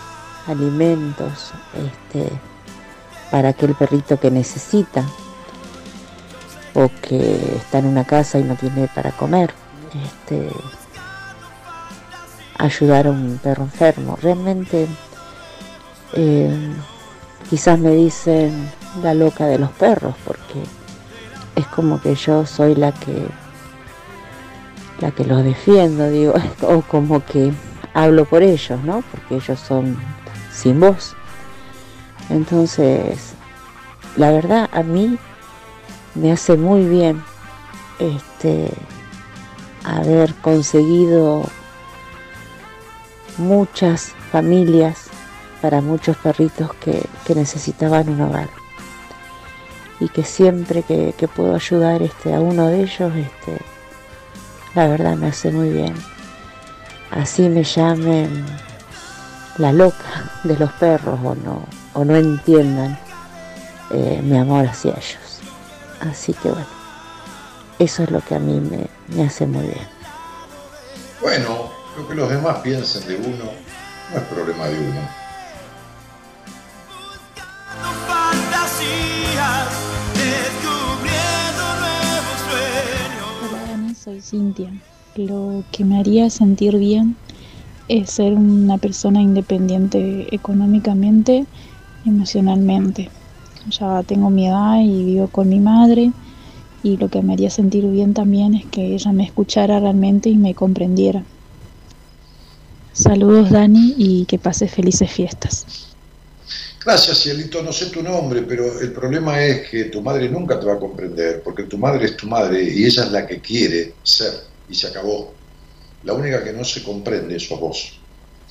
alimentos 0.47 1.53
este, 1.74 2.30
para 3.30 3.51
aquel 3.51 3.74
perrito 3.74 4.18
que 4.18 4.30
necesita 4.30 5.05
o 6.74 6.90
que 7.03 7.57
está 7.57 7.78
en 7.78 7.86
una 7.86 8.05
casa 8.05 8.38
y 8.38 8.44
no 8.44 8.55
tiene 8.57 8.88
para 8.94 9.12
comer. 9.12 9.53
Este, 10.05 10.51
ayudar 12.59 13.07
a 13.07 13.11
un 13.11 13.38
perro 13.42 13.64
enfermo. 13.64 14.18
Realmente 14.20 14.86
eh, 16.14 16.74
quizás 17.49 17.78
me 17.78 17.90
dicen 17.90 18.70
la 19.03 19.14
loca 19.14 19.47
de 19.47 19.59
los 19.59 19.70
perros 19.70 20.14
porque 20.24 20.62
es 21.55 21.66
como 21.68 22.01
que 22.01 22.14
yo 22.14 22.47
soy 22.47 22.74
la 22.74 22.92
que 22.92 23.26
la 25.01 25.11
que 25.11 25.24
los 25.24 25.44
defiendo, 25.44 26.09
digo, 26.09 26.34
o 26.62 26.80
como 26.82 27.24
que 27.24 27.53
hablo 27.92 28.24
por 28.24 28.42
ellos, 28.42 28.82
¿no? 28.82 29.03
Porque 29.11 29.36
ellos 29.36 29.59
son 29.61 29.97
sin 30.57 30.80
voz. 30.80 31.14
Entonces, 32.30 33.34
la 34.16 34.30
verdad 34.30 34.68
a 34.72 34.82
mí 34.82 35.18
me 36.14 36.32
hace 36.32 36.57
muy 36.57 36.84
bien 36.88 37.22
este 37.98 38.72
haber 39.84 40.34
conseguido 40.36 41.44
muchas 43.38 44.14
familias 44.32 45.09
para 45.61 45.80
muchos 45.80 46.16
perritos 46.16 46.72
que, 46.74 47.07
necesitaban 47.34 48.09
un 48.09 48.20
hogar 48.22 48.48
y 50.00 50.09
que 50.09 50.24
siempre 50.24 50.82
que, 50.82 51.28
puedo 51.28 51.54
ayudar 51.54 52.02
este, 52.02 52.34
a 52.34 52.40
uno 52.40 52.68
de 52.68 52.82
ellos 52.82 53.12
este, 53.14 53.59
la 54.74 54.88
verdad 54.88 55.16
me 55.16 55.28
hace 55.28 55.50
muy 55.50 55.70
bien 55.70 55.94
así 57.11 57.48
me 57.48 57.62
llamen 57.62 58.44
la 59.59 59.72
loca 59.72 60.30
de 60.44 60.57
los 60.57 60.72
perros 60.72 61.18
o 61.24 61.34
no 61.34 61.64
o 61.94 62.04
no 62.04 62.16
entiendan 62.16 62.98
eh, 63.90 64.20
mi 64.22 64.36
amor 64.36 64.66
hacia 64.66 64.92
ellos 64.92 65.40
así 66.00 66.32
que 66.34 66.50
bueno 66.50 66.76
eso 67.78 68.04
es 68.04 68.11
lo 68.11 68.22
que 68.22 68.34
a 68.34 68.38
mí 68.38 68.59
me, 68.59 68.86
me 69.14 69.24
hace 69.24 69.46
muy 69.46 69.66
bien. 69.66 69.86
Bueno, 71.20 71.70
lo 71.94 72.09
que 72.09 72.14
los 72.14 72.30
demás 72.30 72.61
piensen 72.61 73.07
de 73.07 73.16
uno 73.16 73.44
no 74.12 74.16
es 74.18 74.22
problema 74.24 74.66
de 74.66 74.78
uno. 74.78 75.00
Hola 83.42 83.62
Dani, 83.68 83.94
soy 83.94 84.22
Cintia. 84.22 84.72
Lo 85.16 85.62
que 85.70 85.84
me 85.84 86.00
haría 86.00 86.30
sentir 86.30 86.78
bien 86.78 87.14
es 87.89 88.11
ser 88.11 88.34
una 88.34 88.78
persona 88.78 89.20
independiente 89.22 90.34
económicamente, 90.34 91.47
emocionalmente. 92.05 93.11
Ya 93.70 94.03
tengo 94.03 94.30
mi 94.30 94.49
edad 94.49 94.80
y 94.80 95.05
vivo 95.05 95.28
con 95.28 95.49
mi 95.49 95.61
madre 95.61 96.12
y 96.82 96.97
lo 96.97 97.09
que 97.09 97.22
me 97.22 97.32
haría 97.32 97.51
sentir 97.51 97.87
bien 97.87 98.14
también 98.14 98.55
es 98.55 98.64
que 98.66 98.95
ella 98.95 99.12
me 99.12 99.24
escuchara 99.24 99.80
realmente 99.80 100.28
y 100.28 100.37
me 100.37 100.55
comprendiera. 100.55 101.24
Saludos 102.93 103.51
Dani 103.51 103.95
y 103.99 104.24
que 104.24 104.39
pases 104.39 104.70
felices 104.70 105.11
fiestas. 105.11 105.66
Gracias, 106.84 107.20
Cielito. 107.20 107.62
No 107.62 107.72
sé 107.72 107.87
tu 107.87 108.01
nombre, 108.01 108.43
pero 108.43 108.80
el 108.80 108.93
problema 108.93 109.43
es 109.43 109.68
que 109.68 109.84
tu 109.87 110.01
madre 110.01 110.28
nunca 110.28 110.61
te 110.61 110.66
va 110.66 110.74
a 110.74 110.78
comprender, 110.78 111.43
porque 111.43 111.64
tu 111.64 111.76
madre 111.76 112.07
es 112.07 112.16
tu 112.16 112.28
madre 112.28 112.62
y 112.62 112.84
ella 112.84 113.03
es 113.03 113.11
la 113.11 113.26
que 113.26 113.41
quiere 113.41 113.95
ser, 114.05 114.32
y 114.68 114.74
se 114.76 114.87
acabó. 114.87 115.34
La 116.07 116.12
única 116.12 116.42
que 116.44 116.52
no 116.52 116.64
se 116.64 116.84
comprende 116.84 117.36
es 117.36 117.50
a 117.50 117.57
vos. 117.57 117.98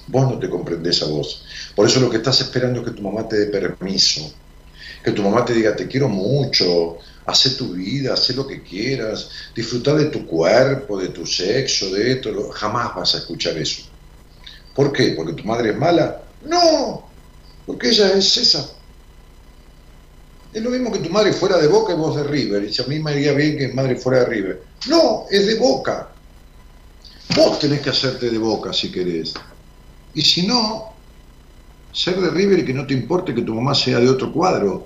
Vos 0.08 0.30
no 0.30 0.38
te 0.38 0.50
comprendés 0.50 1.02
a 1.02 1.06
vos. 1.06 1.46
Por 1.74 1.88
eso 1.88 2.02
lo 2.02 2.10
que 2.10 2.18
estás 2.18 2.42
esperando 2.42 2.82
es 2.82 2.86
que 2.86 2.92
tu 2.92 3.02
mamá 3.02 3.28
te 3.28 3.38
dé 3.38 3.46
permiso, 3.46 4.30
que 5.02 5.12
tu 5.12 5.24
mamá 5.24 5.46
te 5.46 5.54
diga 5.54 5.74
te 5.74 5.88
quiero 5.88 6.10
mucho, 6.10 6.98
hace 7.26 7.52
tu 7.52 7.72
vida, 7.72 8.14
hace 8.14 8.34
lo 8.34 8.46
que 8.46 8.62
quieras, 8.62 9.30
disfruta 9.56 9.96
de 9.96 10.06
tu 10.06 10.28
cuerpo, 10.28 11.00
de 11.00 11.08
tu 11.10 11.26
sexo, 11.26 11.90
de 11.92 12.12
esto, 12.12 12.50
jamás 12.52 12.94
vas 12.94 13.16
a 13.16 13.20
escuchar 13.20 13.58
eso. 13.58 13.84
¿Por 14.76 14.92
qué? 14.92 15.14
¿Porque 15.16 15.32
tu 15.32 15.46
madre 15.46 15.70
es 15.70 15.78
mala? 15.78 16.24
No, 16.44 17.08
porque 17.66 17.88
ella 17.88 18.12
es 18.12 18.36
esa. 18.36 18.70
Es 20.54 20.62
lo 20.62 20.70
mismo 20.70 20.92
que 20.92 21.00
tu 21.00 21.10
madre 21.10 21.32
fuera 21.32 21.58
de 21.58 21.68
Boca 21.68 21.94
y 21.94 21.96
vos 21.96 22.18
de 22.18 22.24
River. 22.24 22.66
Y 22.66 22.74
si 22.74 22.82
a 22.82 22.86
mí 22.86 23.00
me 23.00 23.12
haría 23.12 23.32
bien 23.32 23.58
que 23.58 23.70
mi 23.70 23.74
madre 23.74 23.96
fuera 23.96 24.20
de 24.20 24.26
River. 24.26 24.64
No, 24.88 25.26
es 25.30 25.48
de 25.48 25.56
Boca. 25.56 26.15
Vos 27.34 27.60
tenés 27.60 27.82
que 27.82 27.90
hacerte 27.90 28.30
de 28.30 28.38
Boca 28.38 28.74
si 28.74 28.92
querés. 28.92 29.34
Y 30.14 30.22
si 30.22 30.46
no, 30.46 30.94
ser 31.92 32.20
de 32.20 32.30
River 32.30 32.60
y 32.60 32.66
que 32.66 32.74
no 32.74 32.86
te 32.86 32.94
importe 32.94 33.34
que 33.34 33.42
tu 33.42 33.56
mamá 33.56 33.74
sea 33.74 34.00
de 34.00 34.10
otro 34.10 34.32
cuadro. 34.32 34.86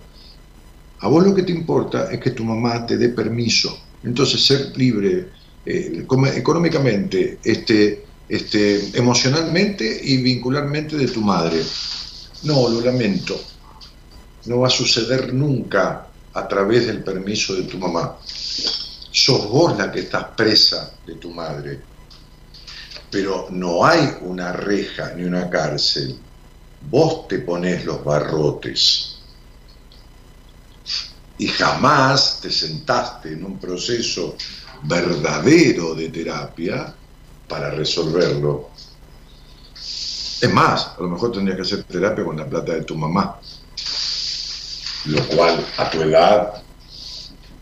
A 0.99 1.07
vos 1.07 1.25
lo 1.25 1.33
que 1.33 1.43
te 1.43 1.51
importa 1.51 2.11
es 2.11 2.19
que 2.19 2.31
tu 2.31 2.43
mamá 2.43 2.85
te 2.85 2.97
dé 2.97 3.09
permiso. 3.09 3.77
Entonces 4.03 4.45
ser 4.45 4.77
libre 4.77 5.29
eh, 5.65 6.05
económicamente, 6.35 7.39
este, 7.43 8.05
este, 8.27 8.97
emocionalmente 8.97 10.01
y 10.03 10.17
vincularmente 10.17 10.95
de 10.95 11.07
tu 11.07 11.21
madre. 11.21 11.61
No, 12.43 12.69
lo 12.69 12.81
lamento. 12.81 13.39
No 14.45 14.59
va 14.59 14.67
a 14.67 14.71
suceder 14.71 15.33
nunca 15.33 16.07
a 16.33 16.47
través 16.47 16.87
del 16.87 17.03
permiso 17.03 17.55
de 17.55 17.63
tu 17.63 17.77
mamá. 17.77 18.17
Sos 18.23 19.49
vos 19.49 19.77
la 19.77 19.91
que 19.91 20.01
estás 20.01 20.25
presa 20.35 20.93
de 21.05 21.15
tu 21.15 21.31
madre. 21.31 21.81
Pero 23.11 23.47
no 23.49 23.85
hay 23.85 24.17
una 24.21 24.51
reja 24.51 25.13
ni 25.15 25.23
una 25.23 25.49
cárcel. 25.49 26.19
Vos 26.81 27.27
te 27.27 27.39
pones 27.39 27.85
los 27.85 28.03
barrotes 28.03 29.19
y 31.39 31.47
jamás 31.47 32.39
te 32.41 32.51
sentaste 32.51 33.33
en 33.33 33.45
un 33.45 33.57
proceso 33.59 34.35
verdadero 34.83 35.95
de 35.95 36.09
terapia 36.09 36.93
para 37.47 37.71
resolverlo. 37.71 38.71
Es 39.73 40.53
más, 40.53 40.95
a 40.97 41.01
lo 41.01 41.09
mejor 41.09 41.31
tendrías 41.31 41.55
que 41.55 41.61
hacer 41.61 41.83
terapia 41.85 42.25
con 42.25 42.37
la 42.37 42.47
plata 42.47 42.73
de 42.73 42.83
tu 42.83 42.95
mamá, 42.95 43.39
lo 45.05 45.27
cual 45.27 45.65
a 45.77 45.89
tu 45.89 46.01
edad. 46.01 46.63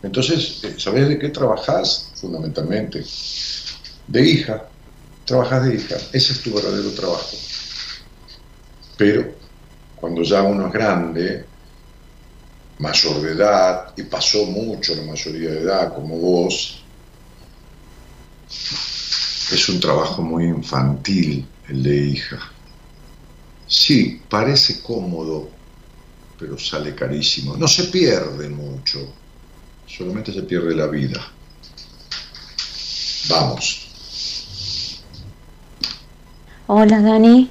Entonces, 0.02 0.62
eh, 0.64 0.74
¿sabes 0.78 1.08
de 1.08 1.18
qué 1.18 1.28
trabajas? 1.28 2.12
Fundamentalmente, 2.16 3.04
de 4.06 4.22
hija. 4.28 4.68
Trabajas 5.28 5.66
de 5.66 5.74
hija. 5.74 5.96
Ese 6.10 6.32
es 6.32 6.42
tu 6.42 6.54
verdadero 6.54 6.90
trabajo. 6.92 7.36
Pero 8.96 9.34
cuando 9.94 10.22
ya 10.22 10.42
uno 10.42 10.68
es 10.68 10.72
grande, 10.72 11.44
mayor 12.78 13.20
de 13.20 13.32
edad, 13.32 13.92
y 13.94 14.04
pasó 14.04 14.46
mucho 14.46 14.94
la 14.94 15.02
mayoría 15.02 15.50
de 15.50 15.60
edad, 15.60 15.94
como 15.94 16.16
vos, 16.16 16.82
es 18.48 19.68
un 19.68 19.78
trabajo 19.78 20.22
muy 20.22 20.44
infantil 20.44 21.46
el 21.68 21.82
de 21.82 21.96
hija. 22.06 22.50
Sí, 23.66 24.22
parece 24.30 24.80
cómodo, 24.80 25.50
pero 26.38 26.58
sale 26.58 26.94
carísimo. 26.94 27.54
No 27.54 27.68
se 27.68 27.84
pierde 27.84 28.48
mucho, 28.48 29.12
solamente 29.86 30.32
se 30.32 30.44
pierde 30.44 30.74
la 30.74 30.86
vida. 30.86 31.20
Vamos. 33.28 33.87
Hola 36.70 37.00
Dani, 37.00 37.48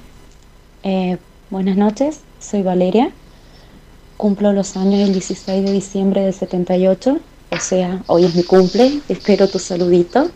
eh, 0.84 1.18
buenas 1.50 1.76
noches, 1.76 2.20
soy 2.38 2.62
Valeria. 2.62 3.10
Cumplo 4.16 4.52
los 4.52 4.76
años 4.76 5.00
el 5.00 5.12
16 5.12 5.64
de 5.64 5.72
diciembre 5.72 6.20
del 6.20 6.32
78, 6.32 7.18
o 7.50 7.58
sea, 7.58 8.00
hoy 8.06 8.26
es 8.26 8.36
mi 8.36 8.44
cumple, 8.44 9.00
espero 9.08 9.48
tu 9.48 9.58
saludito. 9.58 10.30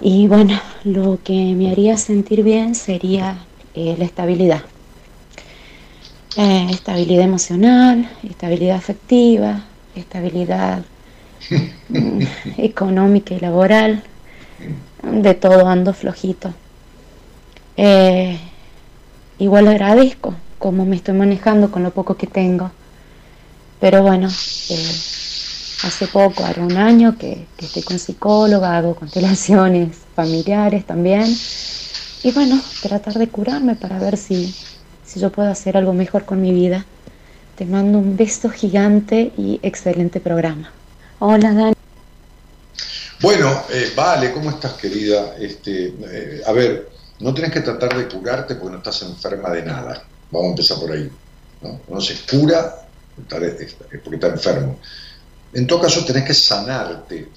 Y 0.00 0.26
bueno, 0.26 0.60
lo 0.82 1.20
que 1.22 1.54
me 1.54 1.70
haría 1.70 1.96
sentir 1.98 2.42
bien 2.42 2.74
sería 2.74 3.44
eh, 3.74 3.94
la 3.96 4.06
estabilidad. 4.06 4.62
Eh, 6.36 6.66
estabilidad 6.72 7.22
emocional, 7.26 8.10
estabilidad 8.28 8.74
afectiva, 8.74 9.66
estabilidad 9.94 10.82
mm, 11.90 12.22
económica 12.56 13.34
y 13.34 13.38
laboral. 13.38 14.02
De 15.00 15.34
todo 15.34 15.68
ando 15.68 15.94
flojito. 15.94 16.52
Eh, 17.80 18.36
igual 19.38 19.68
agradezco 19.68 20.34
cómo 20.58 20.84
me 20.84 20.96
estoy 20.96 21.14
manejando 21.14 21.70
con 21.70 21.84
lo 21.84 21.92
poco 21.92 22.16
que 22.16 22.26
tengo. 22.26 22.72
Pero 23.80 24.02
bueno, 24.02 24.26
eh, 24.26 24.94
hace 25.84 26.08
poco, 26.08 26.44
hace 26.44 26.60
un 26.60 26.76
año 26.76 27.16
que, 27.16 27.46
estoy 27.56 27.84
con 27.84 28.00
psicóloga, 28.00 28.76
hago 28.76 28.96
constelaciones 28.96 29.96
familiares 30.16 30.84
también. 30.86 31.32
Y 32.24 32.32
bueno, 32.32 32.60
tratar 32.82 33.14
de 33.14 33.28
curarme 33.28 33.76
para 33.76 34.00
ver 34.00 34.16
si, 34.16 34.52
si 35.06 35.20
yo 35.20 35.30
puedo 35.30 35.48
hacer 35.48 35.76
algo 35.76 35.92
mejor 35.92 36.24
con 36.24 36.42
mi 36.42 36.50
vida. 36.50 36.84
Te 37.54 37.64
mando 37.64 37.98
un 37.98 38.16
beso 38.16 38.50
gigante 38.50 39.30
y 39.38 39.60
excelente 39.62 40.18
programa. 40.18 40.72
Hola, 41.20 41.52
Dani. 41.52 41.74
Bueno, 43.20 43.62
eh, 43.70 43.92
vale, 43.94 44.32
¿cómo 44.32 44.50
estás, 44.50 44.72
querida? 44.74 45.36
Este, 45.38 45.92
a 46.44 46.52
ver, 46.52 46.97
no 47.20 47.34
tienes 47.34 47.52
que 47.52 47.60
tratar 47.60 47.96
de 47.96 48.08
curarte 48.08 48.54
porque 48.54 48.72
no 48.72 48.78
estás 48.78 49.02
enferma 49.02 49.50
de 49.50 49.62
nada. 49.62 50.04
Vamos 50.30 50.46
a 50.46 50.50
empezar 50.50 50.78
por 50.78 50.92
ahí. 50.92 51.10
No, 51.62 51.80
no 51.88 52.00
se 52.00 52.14
cura 52.30 52.86
porque 54.04 54.16
está 54.16 54.28
enfermo. 54.28 54.78
En 55.52 55.66
todo 55.66 55.80
caso, 55.80 56.04
tenés 56.04 56.24
que 56.24 56.34
sanarte. 56.34 57.28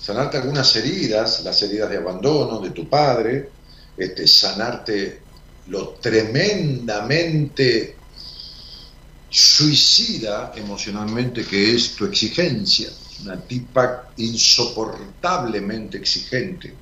Sanarte 0.00 0.36
algunas 0.36 0.74
heridas, 0.76 1.42
las 1.42 1.62
heridas 1.62 1.88
de 1.88 1.96
abandono 1.96 2.60
de 2.60 2.70
tu 2.70 2.88
padre, 2.88 3.48
este, 3.96 4.26
sanarte 4.26 5.20
lo 5.68 5.90
tremendamente 5.94 7.96
suicida 9.30 10.52
emocionalmente 10.54 11.46
que 11.46 11.74
es 11.74 11.94
tu 11.94 12.04
exigencia, 12.04 12.90
una 13.22 13.40
tipa 13.40 14.10
insoportablemente 14.18 15.96
exigente 15.96 16.74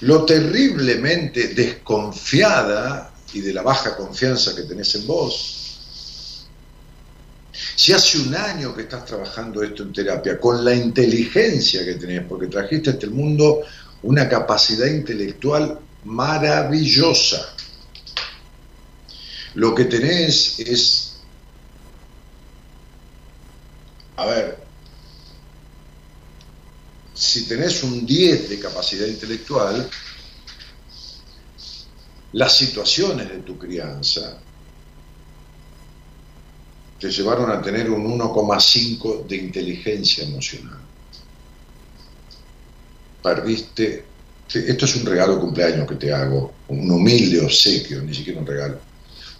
lo 0.00 0.24
terriblemente 0.24 1.48
desconfiada 1.48 3.12
y 3.32 3.40
de 3.40 3.52
la 3.52 3.62
baja 3.62 3.96
confianza 3.96 4.54
que 4.54 4.62
tenés 4.62 4.94
en 4.94 5.06
vos. 5.06 6.48
Si 7.76 7.92
hace 7.92 8.18
un 8.18 8.34
año 8.34 8.74
que 8.74 8.82
estás 8.82 9.04
trabajando 9.04 9.62
esto 9.62 9.82
en 9.82 9.92
terapia, 9.92 10.38
con 10.38 10.64
la 10.64 10.74
inteligencia 10.74 11.84
que 11.84 11.94
tenés, 11.94 12.24
porque 12.28 12.46
trajiste 12.46 12.90
a 12.90 12.92
este 12.94 13.08
mundo 13.08 13.62
una 14.02 14.28
capacidad 14.28 14.86
intelectual 14.86 15.78
maravillosa, 16.04 17.54
lo 19.54 19.74
que 19.74 19.84
tenés 19.84 20.58
es, 20.60 21.14
a 24.16 24.26
ver, 24.26 24.63
si 27.14 27.46
tenés 27.46 27.82
un 27.84 28.04
10 28.04 28.48
de 28.50 28.58
capacidad 28.58 29.06
intelectual, 29.06 29.88
las 32.32 32.56
situaciones 32.56 33.28
de 33.28 33.38
tu 33.38 33.56
crianza 33.56 34.36
te 36.98 37.10
llevaron 37.10 37.50
a 37.50 37.62
tener 37.62 37.88
un 37.90 38.18
1,5 38.18 39.26
de 39.26 39.36
inteligencia 39.36 40.24
emocional. 40.24 40.80
Perdiste, 43.22 44.04
esto 44.52 44.84
es 44.84 44.96
un 44.96 45.06
regalo 45.06 45.36
de 45.36 45.40
cumpleaños 45.40 45.88
que 45.88 45.94
te 45.94 46.12
hago, 46.12 46.52
un 46.68 46.90
humilde 46.90 47.40
obsequio, 47.40 48.02
ni 48.02 48.14
siquiera 48.14 48.40
un 48.40 48.46
regalo, 48.46 48.80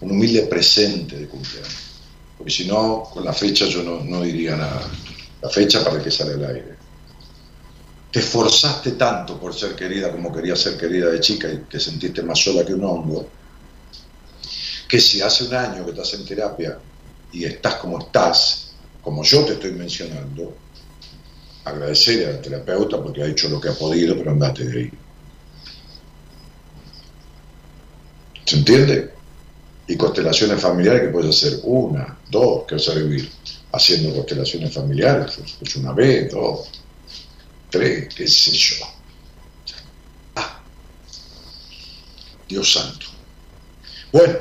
un 0.01 0.11
humilde 0.11 0.43
presente 0.43 1.17
de 1.17 1.27
cumpleaños. 1.27 1.73
Porque 2.37 2.51
si 2.51 2.65
no, 2.65 3.03
con 3.13 3.25
la 3.25 3.33
fecha 3.33 3.65
yo 3.65 3.83
no, 3.83 4.21
diría 4.21 4.55
nada. 4.55 4.89
La 5.41 5.49
fecha 5.49 5.83
para 5.83 6.01
que 6.01 6.09
sale 6.09 6.33
al 6.33 6.45
aire 6.45 6.74
te 8.15 8.21
esforzaste 8.21 8.91
tanto 8.91 9.37
por 9.37 9.53
ser 9.53 9.75
querida 9.75 10.09
como 10.09 10.31
querías 10.31 10.57
ser 10.57 10.77
querida 10.77 11.09
de 11.09 11.19
chica 11.19 11.51
y 11.51 11.57
te 11.69 11.77
sentiste 11.77 12.23
más 12.23 12.39
sola 12.39 12.65
que 12.65 12.73
un 12.73 12.85
hongo, 12.85 13.27
que 14.87 15.01
si 15.01 15.19
hace 15.19 15.43
un 15.43 15.53
año 15.53 15.83
que 15.83 15.91
estás 15.91 16.13
en 16.13 16.25
terapia 16.25 16.79
y 17.33 17.43
estás 17.43 17.75
como 17.75 17.99
estás, 17.99 18.71
como 19.01 19.21
yo 19.21 19.43
te 19.43 19.51
estoy 19.55 19.73
mencionando, 19.73 20.55
agradecer 21.65 22.29
al 22.29 22.41
terapeuta 22.41 23.03
porque 23.03 23.21
ha 23.21 23.27
hecho 23.27 23.49
lo 23.49 23.59
que 23.59 23.67
ha 23.67 23.73
podido, 23.73 24.15
pero 24.15 24.31
andate 24.31 24.63
de 24.63 24.79
ahí. 24.79 24.91
¿Se 28.45 28.55
entiende? 28.55 29.11
Y 29.87 29.97
constelaciones 29.97 30.61
familiares 30.61 31.01
que 31.01 31.09
puedes 31.09 31.35
hacer 31.35 31.59
una, 31.63 32.17
dos, 32.31 32.63
que 32.65 32.75
vas 32.75 32.87
a 32.87 32.93
vivir 32.93 33.29
haciendo 33.73 34.15
constelaciones 34.15 34.73
familiares, 34.73 35.37
pues 35.59 35.75
una 35.75 35.91
vez, 35.91 36.31
dos 36.31 36.69
qué 37.69 38.27
sé 38.27 38.51
yo. 38.51 38.85
Ah, 40.35 40.61
Dios 42.47 42.73
santo. 42.73 43.07
Bueno, 44.11 44.35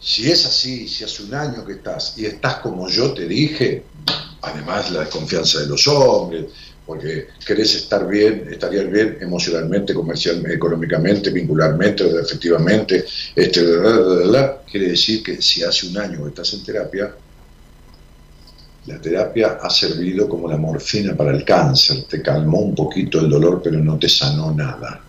si 0.00 0.30
es 0.30 0.44
así, 0.44 0.88
si 0.88 1.04
hace 1.04 1.22
un 1.22 1.34
año 1.34 1.64
que 1.64 1.74
estás 1.74 2.14
y 2.18 2.26
estás 2.26 2.56
como 2.56 2.88
yo 2.88 3.14
te 3.14 3.26
dije, 3.26 3.84
además 4.42 4.90
la 4.90 5.00
desconfianza 5.00 5.60
de 5.60 5.66
los 5.66 5.86
hombres, 5.86 6.46
porque 6.86 7.28
querés 7.46 7.74
estar 7.74 8.06
bien, 8.06 8.46
estarías 8.50 8.90
bien 8.90 9.16
emocionalmente, 9.20 9.94
comercialmente, 9.94 10.54
económicamente, 10.54 11.30
vincularmente, 11.30 12.04
efectivamente, 12.20 13.06
este, 13.34 13.60
quiere 14.70 14.88
decir 14.88 15.22
que 15.22 15.40
si 15.40 15.62
hace 15.62 15.86
un 15.86 15.96
año 15.96 16.22
que 16.22 16.28
estás 16.28 16.52
en 16.52 16.64
terapia, 16.64 17.14
la 18.86 19.00
terapia 19.00 19.58
ha 19.62 19.70
servido 19.70 20.28
como 20.28 20.48
la 20.48 20.56
morfina 20.56 21.16
para 21.16 21.30
el 21.30 21.44
cáncer, 21.44 22.04
te 22.04 22.20
calmó 22.20 22.58
un 22.60 22.74
poquito 22.74 23.20
el 23.20 23.30
dolor, 23.30 23.60
pero 23.62 23.78
no 23.78 23.98
te 23.98 24.08
sanó 24.08 24.52
nada. 24.52 25.00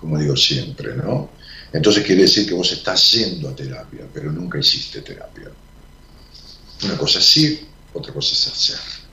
Como 0.00 0.18
digo 0.18 0.36
siempre, 0.36 0.96
¿no? 0.96 1.30
Entonces 1.72 2.04
quiere 2.04 2.22
decir 2.22 2.46
que 2.46 2.54
vos 2.54 2.70
estás 2.72 3.12
yendo 3.12 3.48
a 3.48 3.56
terapia, 3.56 4.06
pero 4.12 4.30
nunca 4.30 4.58
hiciste 4.58 5.00
terapia. 5.00 5.50
Una 6.84 6.96
cosa 6.96 7.18
es 7.20 7.36
ir, 7.36 7.66
otra 7.92 8.12
cosa 8.12 8.32
es 8.32 8.46
hacer. 8.46 9.03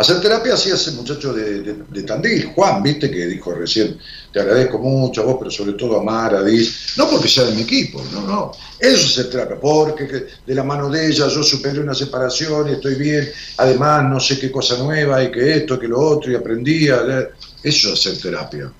Hacer 0.00 0.18
terapia 0.18 0.54
hacía 0.54 0.76
ese 0.76 0.92
muchacho 0.92 1.34
de, 1.34 2.02
Tandil, 2.04 2.46
Juan, 2.54 2.82
viste, 2.82 3.10
que 3.10 3.26
dijo 3.26 3.52
recién, 3.52 3.98
te 4.32 4.40
agradezco 4.40 4.78
mucho 4.78 5.20
a 5.20 5.24
vos, 5.24 5.36
pero 5.38 5.50
sobre 5.50 5.74
todo 5.74 6.00
a 6.00 6.02
Mara, 6.02 6.42
Diz, 6.42 6.94
no 6.96 7.06
porque 7.06 7.28
sea 7.28 7.44
de 7.44 7.52
mi 7.54 7.60
equipo, 7.60 8.02
no, 8.10 8.22
no, 8.22 8.52
eso 8.78 8.96
es 8.96 9.04
hacer 9.04 9.28
terapia, 9.28 9.60
porque 9.60 10.26
de 10.46 10.54
la 10.54 10.64
mano 10.64 10.88
de 10.88 11.06
ella 11.06 11.28
yo 11.28 11.42
superé 11.42 11.80
una 11.80 11.92
separación 11.92 12.70
y 12.70 12.72
estoy 12.72 12.94
bien, 12.94 13.30
además 13.58 14.04
no 14.08 14.18
sé 14.18 14.38
qué 14.38 14.50
cosa 14.50 14.78
nueva 14.78 15.22
y 15.22 15.30
que 15.30 15.56
esto, 15.56 15.78
que 15.78 15.88
lo 15.88 16.00
otro, 16.00 16.32
y 16.32 16.34
aprendía, 16.34 17.28
eso 17.62 17.92
es 17.92 18.00
hacer 18.00 18.18
terapia. 18.22 18.72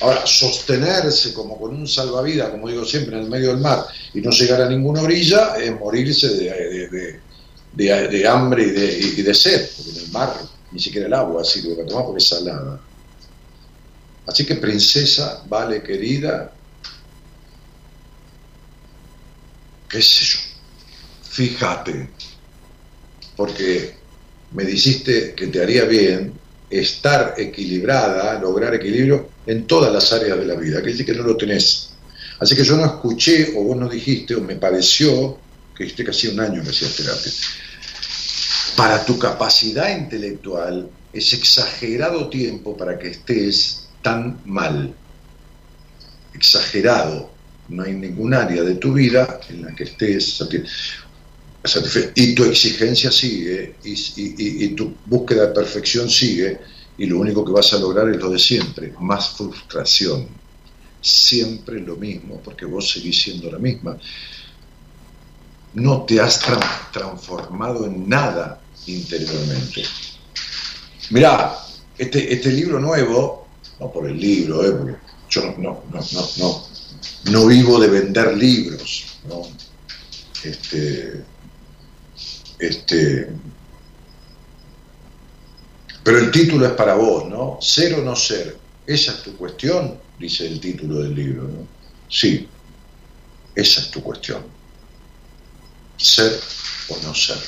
Ahora, 0.00 0.26
sostenerse 0.26 1.32
como 1.32 1.56
con 1.56 1.76
un 1.76 1.86
salvavidas, 1.86 2.50
como 2.50 2.68
digo 2.68 2.84
siempre, 2.84 3.16
en 3.16 3.22
el 3.22 3.30
medio 3.30 3.50
del 3.50 3.58
mar 3.58 3.86
y 4.14 4.20
no 4.20 4.30
llegar 4.30 4.62
a 4.62 4.68
ninguna 4.68 5.02
orilla 5.02 5.54
es 5.58 5.78
morirse 5.78 6.28
de, 6.28 7.20
hambre 8.26 8.64
y 8.64 8.70
de, 8.70 8.98
y 8.98 9.22
de, 9.22 9.34
sed, 9.34 9.68
porque 9.76 9.90
en 9.90 10.04
el 10.04 10.12
mar 10.12 10.34
ni 10.72 10.80
siquiera 10.80 11.06
el 11.06 11.14
agua 11.14 11.44
sirve 11.44 11.74
para 11.74 11.88
tomar 11.88 12.04
porque 12.04 12.18
es 12.18 12.28
salada. 12.28 12.80
Así 14.26 14.44
que 14.44 14.56
princesa, 14.56 15.42
vale 15.48 15.82
querida, 15.82 16.52
qué 19.88 20.02
sé 20.02 20.24
yo, 20.24 20.38
fíjate, 21.22 22.10
porque 23.36 23.96
me 24.52 24.64
dijiste 24.64 25.34
que 25.34 25.48
te 25.48 25.62
haría 25.62 25.84
bien 25.84 26.32
estar 26.68 27.34
equilibrada, 27.36 28.38
lograr 28.40 28.74
equilibrio 28.74 29.30
en 29.46 29.66
todas 29.66 29.92
las 29.92 30.12
áreas 30.12 30.38
de 30.38 30.46
la 30.46 30.54
vida, 30.54 30.80
que 30.80 30.90
dice 30.90 31.04
que 31.04 31.14
no 31.14 31.24
lo 31.24 31.36
tenés. 31.36 31.90
Así 32.38 32.54
que 32.54 32.64
yo 32.64 32.76
no 32.76 32.86
escuché, 32.86 33.54
o 33.56 33.64
vos 33.64 33.76
no 33.76 33.88
dijiste, 33.88 34.34
o 34.34 34.40
me 34.40 34.56
pareció, 34.56 35.38
que 35.86 36.04
que 36.04 36.10
hacía 36.10 36.30
un 36.30 36.40
año 36.40 36.62
que 36.62 36.70
hacías 36.70 36.96
terapia. 36.96 37.32
Para 38.76 39.04
tu 39.04 39.18
capacidad 39.18 39.96
intelectual 39.96 40.90
es 41.12 41.32
exagerado 41.32 42.28
tiempo 42.28 42.76
para 42.76 42.98
que 42.98 43.08
estés 43.08 43.88
tan 44.02 44.40
mal. 44.44 44.94
Exagerado. 46.34 47.32
No 47.68 47.84
hay 47.84 47.94
ningún 47.94 48.34
área 48.34 48.62
de 48.62 48.74
tu 48.76 48.92
vida 48.92 49.40
en 49.48 49.62
la 49.62 49.74
que 49.74 49.84
estés. 49.84 50.42
Y 52.14 52.34
tu 52.34 52.44
exigencia 52.44 53.10
sigue, 53.10 53.76
y, 53.84 53.94
y 54.64 54.68
tu 54.68 54.94
búsqueda 55.06 55.48
de 55.48 55.54
perfección 55.54 56.08
sigue, 56.08 56.58
y 56.96 57.06
lo 57.06 57.18
único 57.18 57.44
que 57.44 57.52
vas 57.52 57.72
a 57.72 57.78
lograr 57.78 58.08
es 58.08 58.16
lo 58.16 58.30
de 58.30 58.38
siempre, 58.38 58.92
más 59.00 59.30
frustración. 59.30 60.26
Siempre 61.00 61.80
lo 61.80 61.96
mismo, 61.96 62.40
porque 62.42 62.66
vos 62.66 62.90
seguís 62.90 63.22
siendo 63.22 63.50
la 63.50 63.58
misma. 63.58 63.98
No 65.74 66.02
te 66.02 66.20
has 66.20 66.40
transformado 66.92 67.86
en 67.86 68.08
nada 68.08 68.60
interiormente. 68.86 69.84
Mirá, 71.10 71.56
este, 71.96 72.32
este 72.32 72.50
libro 72.50 72.80
nuevo, 72.80 73.46
no 73.78 73.92
por 73.92 74.08
el 74.08 74.18
libro, 74.18 74.64
eh, 74.64 74.96
yo 75.28 75.44
no, 75.44 75.56
no, 75.58 75.82
no, 75.92 76.28
no, 76.38 76.64
no 77.30 77.46
vivo 77.46 77.78
de 77.78 77.88
vender 77.88 78.36
libros, 78.36 79.18
¿no? 79.28 79.42
Este, 80.42 81.24
este, 82.58 83.28
pero 86.02 86.18
el 86.18 86.30
título 86.30 86.66
es 86.66 86.72
para 86.72 86.94
vos, 86.94 87.28
¿no? 87.28 87.58
Ser 87.60 87.94
o 87.94 88.02
no 88.02 88.16
ser, 88.16 88.56
esa 88.86 89.12
es 89.12 89.22
tu 89.22 89.36
cuestión, 89.36 89.98
dice 90.18 90.46
el 90.46 90.58
título 90.60 91.02
del 91.02 91.14
libro, 91.14 91.42
¿no? 91.44 91.66
Sí, 92.08 92.48
esa 93.54 93.80
es 93.80 93.90
tu 93.90 94.02
cuestión. 94.02 94.59
Ser 96.00 96.40
o 96.88 96.96
no 97.02 97.14
ser. 97.14 97.38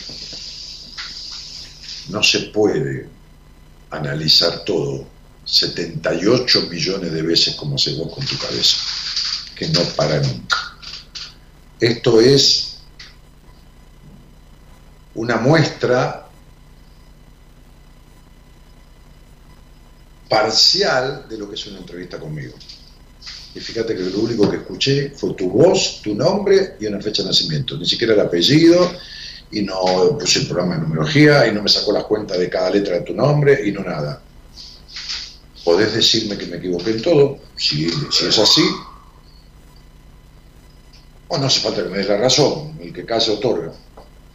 No 2.10 2.22
se 2.22 2.40
puede 2.50 3.08
analizar 3.90 4.64
todo 4.64 5.06
78 5.44 6.68
millones 6.70 7.12
de 7.12 7.22
veces 7.22 7.54
como 7.56 7.76
haces 7.76 7.96
vos 7.96 8.12
con 8.14 8.24
tu 8.26 8.36
cabeza, 8.38 8.76
que 9.56 9.68
no 9.68 9.80
para 9.96 10.20
nunca. 10.20 10.76
Esto 11.80 12.20
es 12.20 12.78
una 15.14 15.36
muestra 15.36 16.28
parcial 20.28 21.26
de 21.28 21.38
lo 21.38 21.48
que 21.48 21.56
es 21.56 21.66
una 21.66 21.78
entrevista 21.78 22.18
conmigo. 22.18 22.54
Y 23.54 23.60
fíjate 23.60 23.94
que 23.94 24.02
lo 24.02 24.20
único 24.20 24.50
que 24.50 24.56
escuché 24.56 25.10
fue 25.10 25.34
tu 25.34 25.50
voz, 25.50 26.00
tu 26.02 26.14
nombre 26.14 26.76
y 26.80 26.86
una 26.86 27.00
fecha 27.00 27.22
de 27.22 27.28
nacimiento, 27.28 27.76
ni 27.76 27.86
siquiera 27.86 28.14
el 28.14 28.20
apellido, 28.20 28.90
y 29.50 29.62
no 29.62 30.16
puse 30.18 30.40
el 30.40 30.46
programa 30.46 30.76
de 30.76 30.82
numerología, 30.82 31.46
y 31.46 31.52
no 31.52 31.62
me 31.62 31.68
sacó 31.68 31.92
las 31.92 32.04
cuentas 32.04 32.38
de 32.38 32.48
cada 32.48 32.70
letra 32.70 32.94
de 32.94 33.02
tu 33.02 33.12
nombre, 33.12 33.60
y 33.66 33.72
no 33.72 33.82
nada. 33.82 34.22
Podés 35.64 35.94
decirme 35.94 36.38
que 36.38 36.46
me 36.46 36.56
equivoqué 36.56 36.92
en 36.92 37.02
todo, 37.02 37.38
si, 37.56 37.90
si 38.10 38.26
es 38.26 38.38
así, 38.38 38.64
o 41.28 41.38
no 41.38 41.46
hace 41.46 41.60
falta 41.60 41.82
que 41.82 41.88
me 41.88 41.98
des 41.98 42.08
la 42.08 42.16
razón, 42.16 42.78
el 42.80 42.92
que 42.92 43.04
case 43.04 43.30
otorga. 43.30 43.72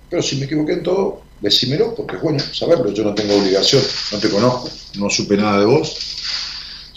Pero 0.10 0.22
si 0.22 0.38
me 0.38 0.46
equivoqué 0.46 0.74
en 0.74 0.84
todo, 0.84 1.22
decímelo, 1.42 1.94
porque 1.94 2.18
bueno 2.18 2.40
saberlo, 2.54 2.92
yo 2.92 3.04
no 3.04 3.14
tengo 3.14 3.36
obligación, 3.36 3.84
no 4.12 4.20
te 4.20 4.30
conozco, 4.30 4.70
no 4.96 5.10
supe 5.10 5.38
nada 5.38 5.60
de 5.60 5.66
vos, 5.66 5.96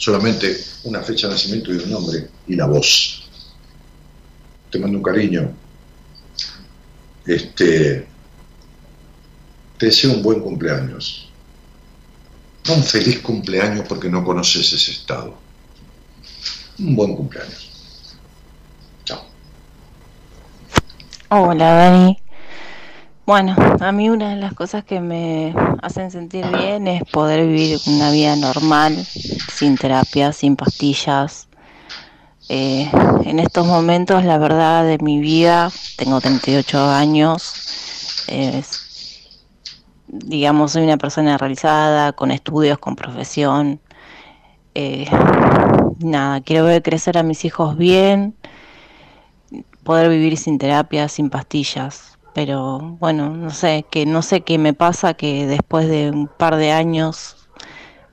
solamente 0.00 0.58
una 0.84 1.02
fecha 1.02 1.26
de 1.26 1.34
nacimiento 1.34 1.72
y 1.72 1.76
un 1.76 1.90
nombre 1.90 2.28
y 2.46 2.56
la 2.56 2.66
voz. 2.66 3.22
Te 4.70 4.78
mando 4.78 4.96
un 4.96 5.04
cariño. 5.04 5.52
Este, 7.26 8.06
te 9.76 9.86
deseo 9.86 10.12
un 10.12 10.22
buen 10.22 10.40
cumpleaños. 10.40 11.28
No 12.66 12.74
un 12.74 12.82
feliz 12.82 13.20
cumpleaños 13.20 13.86
porque 13.86 14.08
no 14.08 14.24
conoces 14.24 14.72
ese 14.72 14.92
estado. 14.92 15.36
Un 16.78 16.96
buen 16.96 17.14
cumpleaños. 17.14 17.68
Chao. 19.04 19.22
Hola, 21.28 21.74
Dani. 21.74 22.19
Bueno, 23.30 23.54
a 23.78 23.92
mí 23.92 24.10
una 24.10 24.30
de 24.30 24.34
las 24.34 24.54
cosas 24.54 24.82
que 24.82 25.00
me 25.00 25.54
hacen 25.82 26.10
sentir 26.10 26.44
bien 26.48 26.88
es 26.88 27.04
poder 27.04 27.46
vivir 27.46 27.78
una 27.86 28.10
vida 28.10 28.34
normal, 28.34 28.96
sin 28.96 29.76
terapia, 29.76 30.32
sin 30.32 30.56
pastillas. 30.56 31.46
Eh, 32.48 32.90
en 33.24 33.38
estos 33.38 33.68
momentos, 33.68 34.24
la 34.24 34.36
verdad 34.36 34.84
de 34.84 34.98
mi 34.98 35.20
vida, 35.20 35.70
tengo 35.96 36.20
38 36.20 36.90
años, 36.90 38.26
digamos, 40.08 40.72
soy 40.72 40.82
una 40.82 40.96
persona 40.96 41.38
realizada, 41.38 42.12
con 42.12 42.32
estudios, 42.32 42.78
con 42.78 42.96
profesión. 42.96 43.80
Eh, 44.74 45.06
nada, 46.00 46.40
quiero 46.40 46.64
ver 46.64 46.82
crecer 46.82 47.16
a 47.16 47.22
mis 47.22 47.44
hijos 47.44 47.76
bien, 47.78 48.34
poder 49.84 50.08
vivir 50.08 50.36
sin 50.36 50.58
terapia, 50.58 51.06
sin 51.06 51.30
pastillas 51.30 52.09
pero 52.34 52.78
bueno, 52.78 53.30
no 53.30 53.50
sé, 53.50 53.84
que 53.90 54.06
no 54.06 54.22
sé 54.22 54.42
qué 54.42 54.58
me 54.58 54.72
pasa 54.72 55.14
que 55.14 55.46
después 55.46 55.88
de 55.88 56.10
un 56.10 56.28
par 56.28 56.56
de 56.56 56.72
años 56.72 57.36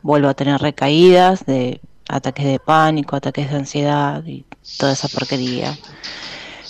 vuelvo 0.01 0.29
a 0.29 0.33
tener 0.33 0.61
recaídas 0.61 1.45
de 1.45 1.81
ataques 2.09 2.45
de 2.45 2.59
pánico, 2.59 3.15
ataques 3.15 3.51
de 3.51 3.57
ansiedad 3.57 4.23
y 4.25 4.45
toda 4.79 4.93
esa 4.93 5.07
porquería. 5.07 5.77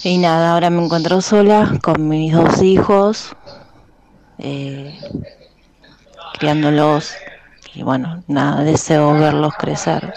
Y 0.03 0.17
nada, 0.17 0.53
ahora 0.53 0.69
me 0.69 0.83
encuentro 0.83 1.21
sola 1.21 1.79
con 1.81 2.07
mis 2.07 2.33
dos 2.33 2.61
hijos, 2.61 3.35
eh, 4.37 4.99
criándolos 6.39 7.13
y 7.73 7.83
bueno, 7.83 8.23
nada, 8.27 8.63
deseo 8.63 9.13
verlos 9.13 9.53
crecer 9.55 10.13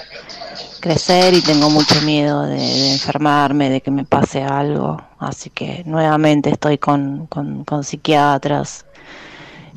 crecer 0.81 1.35
y 1.35 1.43
tengo 1.43 1.71
mucho 1.71 2.01
miedo 2.03 2.43
de, 2.43 2.93
enfermarme, 2.93 3.71
de 3.71 3.81
que 3.81 3.91
me 3.91 4.05
pase 4.05 4.43
algo. 4.43 5.01
Así 5.19 5.51
que 5.51 5.83
nuevamente 5.87 6.51
estoy 6.51 6.79
con, 6.79 7.27
con, 7.27 7.85
psiquiatras 7.85 8.87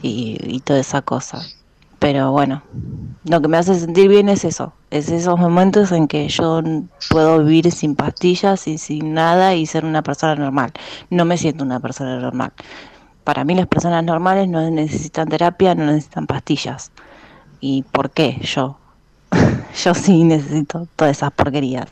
y, 0.02 0.38
y, 0.42 0.60
toda 0.62 0.80
esa 0.80 1.02
cosa. 1.02 1.42
Pero 2.00 2.32
bueno, 2.32 2.64
lo 3.26 3.42
que 3.42 3.48
me 3.48 3.58
hace 3.58 3.76
sentir 3.80 4.10
bien 4.10 4.28
es 4.28 4.44
eso, 4.44 4.74
es 4.92 5.10
esos 5.10 5.40
momentos 5.40 5.92
en 5.94 6.08
que 6.08 6.28
yo 6.28 6.62
puedo 7.10 7.40
vivir 7.44 7.72
sin 7.72 7.96
pastillas 7.96 8.68
y 8.68 8.78
sin 8.78 9.14
nada 9.14 9.56
y 9.56 9.66
ser 9.66 9.86
una 9.86 10.02
persona 10.02 10.36
normal. 10.36 10.74
No 11.10 11.24
me 11.26 11.38
siento 11.38 11.64
una 11.64 11.80
persona 11.80 12.20
normal. 12.20 12.52
Para 13.24 13.46
mí 13.46 13.56
las 13.56 13.68
personas 13.68 14.04
normales 14.04 14.50
no 14.50 14.70
necesitan 14.70 15.30
terapia, 15.30 15.76
no 15.76 15.86
necesitan 15.86 16.28
pastillas. 16.28 16.92
¿Y 17.62 17.84
por 17.84 18.12
qué 18.12 18.38
yo? 18.42 18.78
yo 19.84 19.94
sí 19.94 20.24
necesito 20.24 20.88
todas 20.96 21.18
esas 21.18 21.32
porquerías. 21.32 21.88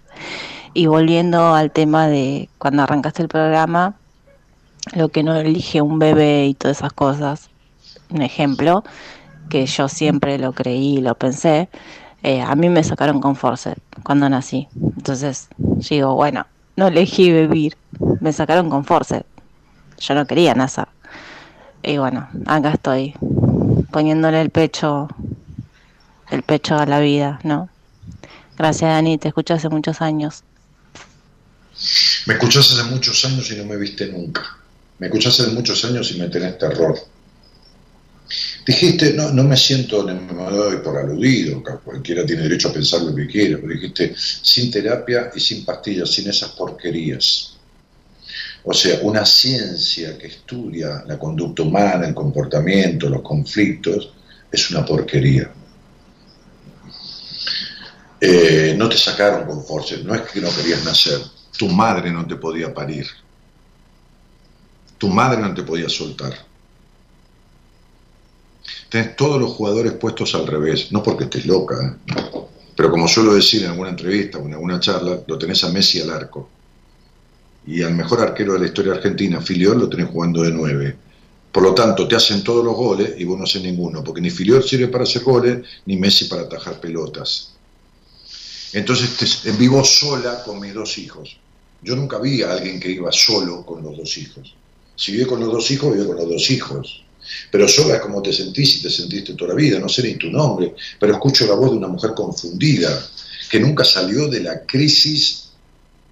Y 0.73 0.85
volviendo 0.85 1.53
al 1.53 1.71
tema 1.71 2.07
de 2.07 2.49
cuando 2.57 2.83
arrancaste 2.83 3.21
el 3.21 3.27
programa, 3.27 3.95
lo 4.93 5.09
que 5.09 5.23
no 5.23 5.35
elige 5.35 5.81
un 5.81 5.99
bebé 5.99 6.47
y 6.47 6.53
todas 6.53 6.77
esas 6.77 6.93
cosas, 6.93 7.49
un 8.09 8.21
ejemplo, 8.21 8.83
que 9.49 9.65
yo 9.65 9.89
siempre 9.89 10.37
lo 10.37 10.53
creí 10.53 10.97
y 10.97 11.01
lo 11.01 11.15
pensé, 11.15 11.69
eh, 12.23 12.41
a 12.41 12.55
mí 12.55 12.69
me 12.69 12.83
sacaron 12.83 13.19
con 13.19 13.35
Force 13.35 13.75
cuando 14.03 14.29
nací. 14.29 14.67
Entonces 14.95 15.49
digo, 15.89 16.15
bueno, 16.15 16.45
no 16.75 16.87
elegí 16.87 17.31
vivir, 17.31 17.77
me 18.19 18.31
sacaron 18.31 18.69
con 18.69 18.85
Force. 18.85 19.25
Yo 19.99 20.15
no 20.15 20.25
quería 20.25 20.53
nacer. 20.53 20.87
Y 21.83 21.97
bueno, 21.97 22.27
acá 22.45 22.71
estoy, 22.71 23.13
poniéndole 23.91 24.39
el 24.41 24.51
pecho 24.51 25.09
el 26.31 26.43
pecho 26.43 26.77
a 26.77 26.85
la 26.85 26.99
vida, 26.99 27.39
¿no? 27.43 27.69
Gracias, 28.57 28.89
Dani, 28.89 29.17
te 29.17 29.27
escucho 29.27 29.53
hace 29.53 29.69
muchos 29.69 30.01
años. 30.01 30.43
Me 32.25 32.33
escuchas 32.35 32.71
hace 32.71 32.83
muchos 32.89 33.23
años 33.25 33.51
y 33.51 33.55
no 33.55 33.65
me 33.65 33.77
viste 33.77 34.07
nunca. 34.07 34.57
Me 34.99 35.07
escuchas 35.07 35.39
hace 35.39 35.51
muchos 35.51 35.83
años 35.85 36.11
y 36.11 36.19
me 36.19 36.29
tenés 36.29 36.57
terror. 36.57 36.97
Dijiste, 38.65 39.13
no, 39.13 39.31
no 39.31 39.43
me 39.43 39.57
siento, 39.57 40.03
me 40.03 40.43
doy 40.51 40.77
por 40.77 40.97
aludido, 40.97 41.63
cualquiera 41.83 42.25
tiene 42.25 42.43
derecho 42.43 42.69
a 42.69 42.73
pensar 42.73 43.01
lo 43.01 43.13
que 43.15 43.27
quiera, 43.27 43.57
pero 43.59 43.73
dijiste, 43.73 44.13
sin 44.15 44.71
terapia 44.71 45.31
y 45.35 45.39
sin 45.39 45.65
pastillas, 45.65 46.11
sin 46.11 46.29
esas 46.29 46.51
porquerías. 46.51 47.57
O 48.63 48.73
sea, 48.73 48.99
una 49.01 49.25
ciencia 49.25 50.17
que 50.17 50.27
estudia 50.27 51.03
la 51.07 51.17
conducta 51.17 51.63
humana, 51.63 52.07
el 52.07 52.13
comportamiento, 52.13 53.09
los 53.09 53.23
conflictos, 53.23 54.13
es 54.51 54.69
una 54.69 54.85
porquería. 54.85 55.51
Eh, 58.23 58.75
no 58.77 58.87
te 58.87 58.97
sacaron 58.97 59.47
con 59.47 59.65
fuerza, 59.65 59.95
no 60.03 60.13
es 60.13 60.21
que 60.21 60.39
no 60.39 60.55
querías 60.55 60.85
nacer, 60.85 61.19
tu 61.57 61.67
madre 61.67 62.11
no 62.11 62.27
te 62.27 62.35
podía 62.35 62.71
parir, 62.71 63.07
tu 64.99 65.07
madre 65.07 65.41
no 65.41 65.51
te 65.55 65.63
podía 65.63 65.89
soltar. 65.89 66.33
Tenés 68.89 69.15
todos 69.15 69.41
los 69.41 69.53
jugadores 69.53 69.93
puestos 69.93 70.35
al 70.35 70.45
revés, 70.45 70.91
no 70.91 71.01
porque 71.01 71.23
estés 71.23 71.47
loca, 71.47 71.75
¿eh? 71.83 72.21
pero 72.75 72.91
como 72.91 73.07
suelo 73.07 73.33
decir 73.33 73.63
en 73.63 73.71
alguna 73.71 73.89
entrevista 73.89 74.37
o 74.37 74.45
en 74.45 74.53
alguna 74.53 74.79
charla, 74.79 75.19
lo 75.25 75.37
tenés 75.39 75.63
a 75.63 75.69
Messi 75.69 75.99
al 76.01 76.11
arco. 76.11 76.47
y 77.65 77.81
al 77.81 77.95
mejor 77.95 78.21
arquero 78.21 78.53
de 78.53 78.59
la 78.59 78.65
historia 78.67 78.93
argentina, 78.93 79.41
Filiol, 79.41 79.79
lo 79.79 79.89
tenés 79.89 80.09
jugando 80.09 80.43
de 80.43 80.51
9. 80.51 80.95
Por 81.51 81.63
lo 81.63 81.73
tanto, 81.73 82.07
te 82.07 82.15
hacen 82.15 82.43
todos 82.43 82.63
los 82.63 82.75
goles 82.75 83.13
y 83.17 83.23
vos 83.23 83.37
no 83.37 83.45
haces 83.45 83.61
ninguno, 83.61 84.03
porque 84.03 84.21
ni 84.21 84.29
Filiol 84.29 84.63
sirve 84.63 84.87
para 84.89 85.05
hacer 85.05 85.23
goles, 85.23 85.59
ni 85.85 85.97
Messi 85.97 86.25
para 86.25 86.43
atajar 86.43 86.79
pelotas. 86.79 87.50
Entonces 88.73 89.41
te, 89.43 89.51
vivo 89.51 89.83
sola 89.83 90.43
con 90.43 90.59
mis 90.59 90.73
dos 90.73 90.97
hijos. 90.97 91.37
Yo 91.81 91.95
nunca 91.95 92.19
vi 92.19 92.41
a 92.43 92.53
alguien 92.53 92.79
que 92.79 92.89
iba 92.89 93.11
solo 93.11 93.65
con 93.65 93.83
los 93.83 93.97
dos 93.97 94.17
hijos. 94.17 94.55
Si 94.95 95.11
vive 95.11 95.27
con 95.27 95.39
los 95.39 95.51
dos 95.51 95.69
hijos, 95.71 95.93
vive 95.93 96.05
con 96.05 96.17
los 96.17 96.29
dos 96.29 96.51
hijos. 96.51 97.03
Pero 97.51 97.67
sola 97.67 97.95
es 97.95 98.01
como 98.01 98.21
te 98.21 98.33
sentís 98.33 98.77
y 98.77 98.81
te 98.81 98.89
sentiste 98.89 99.33
toda 99.33 99.49
la 99.49 99.55
vida, 99.55 99.79
no 99.79 99.89
sé 99.89 100.03
ni 100.03 100.15
tu 100.15 100.29
nombre, 100.29 100.75
pero 100.99 101.13
escucho 101.13 101.45
la 101.45 101.53
voz 101.53 101.71
de 101.71 101.77
una 101.77 101.87
mujer 101.87 102.11
confundida, 102.15 103.07
que 103.49 103.59
nunca 103.59 103.83
salió 103.83 104.27
de 104.27 104.41
la 104.41 104.65
crisis 104.65 105.49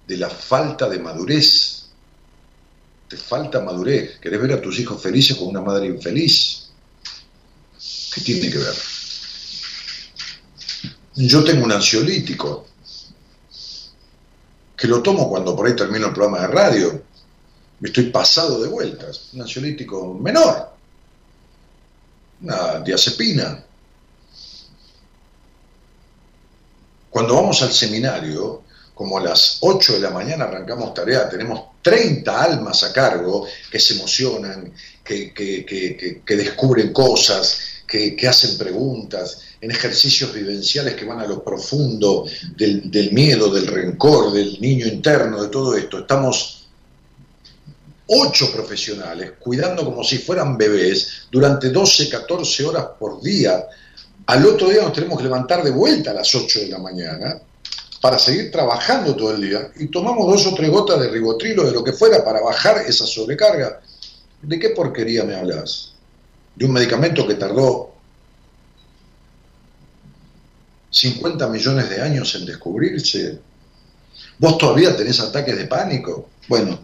de 0.06 0.16
la 0.16 0.28
falta 0.28 0.88
de 0.88 0.98
madurez. 0.98 1.84
Te 3.08 3.16
falta 3.16 3.60
madurez. 3.60 4.18
¿Querés 4.20 4.40
ver 4.40 4.52
a 4.52 4.60
tus 4.60 4.78
hijos 4.78 5.02
felices 5.02 5.36
con 5.36 5.48
una 5.48 5.60
madre 5.60 5.86
infeliz? 5.86 6.70
¿Qué 8.14 8.20
tiene 8.20 8.50
que 8.50 8.58
ver? 8.58 8.74
Yo 11.14 11.44
tengo 11.44 11.64
un 11.64 11.72
ansiolítico 11.72 12.66
que 14.76 14.88
lo 14.88 15.02
tomo 15.02 15.28
cuando 15.28 15.54
por 15.54 15.66
ahí 15.66 15.76
termino 15.76 16.06
el 16.06 16.14
programa 16.14 16.40
de 16.40 16.46
radio. 16.46 17.02
Me 17.80 17.88
estoy 17.88 18.04
pasado 18.04 18.60
de 18.62 18.68
vueltas. 18.68 19.30
Un 19.34 19.42
ansiolítico 19.42 20.14
menor. 20.14 20.70
Una 22.42 22.80
diazepina. 22.80 23.64
Cuando 27.10 27.34
vamos 27.34 27.60
al 27.62 27.72
seminario, 27.72 28.62
como 28.94 29.18
a 29.18 29.22
las 29.22 29.58
8 29.60 29.94
de 29.94 30.00
la 30.00 30.10
mañana 30.10 30.44
arrancamos 30.44 30.94
tarea, 30.94 31.28
tenemos 31.28 31.70
30 31.82 32.42
almas 32.42 32.84
a 32.84 32.92
cargo 32.92 33.46
que 33.70 33.80
se 33.80 33.94
emocionan, 33.94 34.72
que, 35.02 35.32
que, 35.32 36.36
descubren 36.36 36.92
cosas, 36.92 37.58
que, 37.90 38.28
hacen 38.28 38.56
preguntas, 38.56 39.40
en 39.60 39.70
ejercicios 39.70 40.32
vivenciales 40.32 40.94
que 40.94 41.04
van 41.04 41.20
a 41.20 41.26
lo 41.26 41.42
profundo 41.42 42.24
del, 42.56 42.90
del 42.90 43.12
miedo, 43.12 43.52
del 43.52 43.66
rencor, 43.66 44.32
del 44.32 44.60
niño 44.60 44.86
interno, 44.86 45.42
de 45.42 45.48
todo 45.48 45.76
esto. 45.76 45.98
Estamos 45.98 46.60
ocho 48.12 48.52
profesionales 48.52 49.32
cuidando 49.38 49.84
como 49.84 50.02
si 50.02 50.18
fueran 50.18 50.56
bebés 50.56 51.26
durante 51.30 51.70
12, 51.70 52.08
14 52.08 52.64
horas 52.64 52.86
por 52.98 53.20
día. 53.20 53.66
Al 54.26 54.46
otro 54.46 54.68
día 54.68 54.82
nos 54.82 54.92
tenemos 54.92 55.18
que 55.18 55.24
levantar 55.24 55.62
de 55.62 55.70
vuelta 55.70 56.12
a 56.12 56.14
las 56.14 56.34
8 56.34 56.60
de 56.60 56.68
la 56.68 56.78
mañana 56.78 57.40
para 58.00 58.18
seguir 58.18 58.50
trabajando 58.50 59.14
todo 59.14 59.32
el 59.32 59.42
día 59.42 59.70
y 59.76 59.88
tomamos 59.88 60.26
dos 60.26 60.46
o 60.46 60.54
tres 60.54 60.70
gotas 60.70 61.00
de 61.00 61.08
ribotrilo, 61.08 61.64
de 61.64 61.72
lo 61.72 61.84
que 61.84 61.92
fuera, 61.92 62.24
para 62.24 62.40
bajar 62.40 62.78
esa 62.86 63.06
sobrecarga. 63.06 63.80
¿De 64.42 64.58
qué 64.58 64.70
porquería 64.70 65.24
me 65.24 65.34
hablas? 65.34 65.92
De 66.54 66.64
un 66.64 66.72
medicamento 66.72 67.26
que 67.26 67.34
tardó 67.34 67.94
50 70.90 71.48
millones 71.48 71.88
de 71.88 72.02
años 72.02 72.34
en 72.34 72.46
descubrirse. 72.46 73.38
¿Vos 74.38 74.58
todavía 74.58 74.96
tenés 74.96 75.20
ataques 75.20 75.56
de 75.56 75.66
pánico? 75.66 76.30
Bueno, 76.48 76.80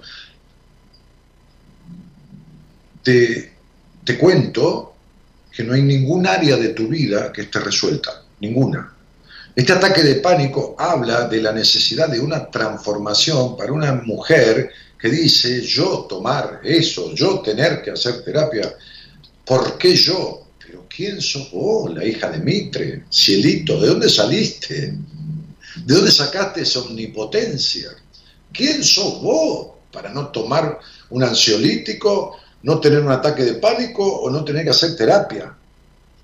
te, 3.03 3.53
te 4.05 4.19
cuento 4.19 4.95
que 5.51 5.65
no 5.65 5.75
hay 5.75 5.83
ningún 5.83 6.27
área 6.27 6.57
de 6.57 6.69
tu 6.69 6.87
vida 6.87 7.33
que 7.33 7.43
esté 7.43 7.59
resuelta, 7.61 8.23
ninguna. 8.41 8.93
Este 9.55 9.73
ataque 9.73 10.03
de 10.03 10.17
pánico 10.17 10.77
habla 10.79 11.27
de 11.29 11.41
la 11.41 11.51
necesidad 11.51 12.09
de 12.09 12.21
una 12.21 12.51
transformación 12.51 13.57
para 13.57 13.73
una 13.73 13.95
mujer 13.95 14.71
que 14.99 15.09
dice, 15.09 15.63
yo 15.63 16.07
tomar 16.09 16.61
eso, 16.63 17.15
yo 17.15 17.41
tener 17.41 17.83
que 17.83 17.91
hacer 17.91 18.23
terapia, 18.23 18.77
¿por 19.47 19.79
qué 19.79 19.95
yo? 19.95 20.49
Pero 20.59 20.87
¿quién 20.95 21.21
sos 21.21 21.51
vos, 21.51 21.95
la 21.95 22.05
hija 22.05 22.31
de 22.31 22.39
Mitre? 22.39 23.05
Cielito, 23.11 23.81
¿de 23.81 23.89
dónde 23.89 24.11
saliste? 24.11 24.95
¿De 25.85 25.95
dónde 25.95 26.11
sacaste 26.11 26.63
esa 26.63 26.81
omnipotencia? 26.81 27.91
¿Quién 28.53 28.83
sos 28.85 29.23
vos 29.23 29.69
para 29.93 30.13
no 30.13 30.29
tomar 30.29 30.79
un 31.11 31.23
ansiolítico, 31.23 32.37
no 32.63 32.81
tener 32.81 33.01
un 33.01 33.13
ataque 33.13 33.45
de 33.45 33.55
pánico 33.55 34.05
o 34.05 34.31
no 34.31 34.45
tener 34.45 34.65
que 34.65 34.71
hacer 34.71 34.97
terapia? 34.97 35.57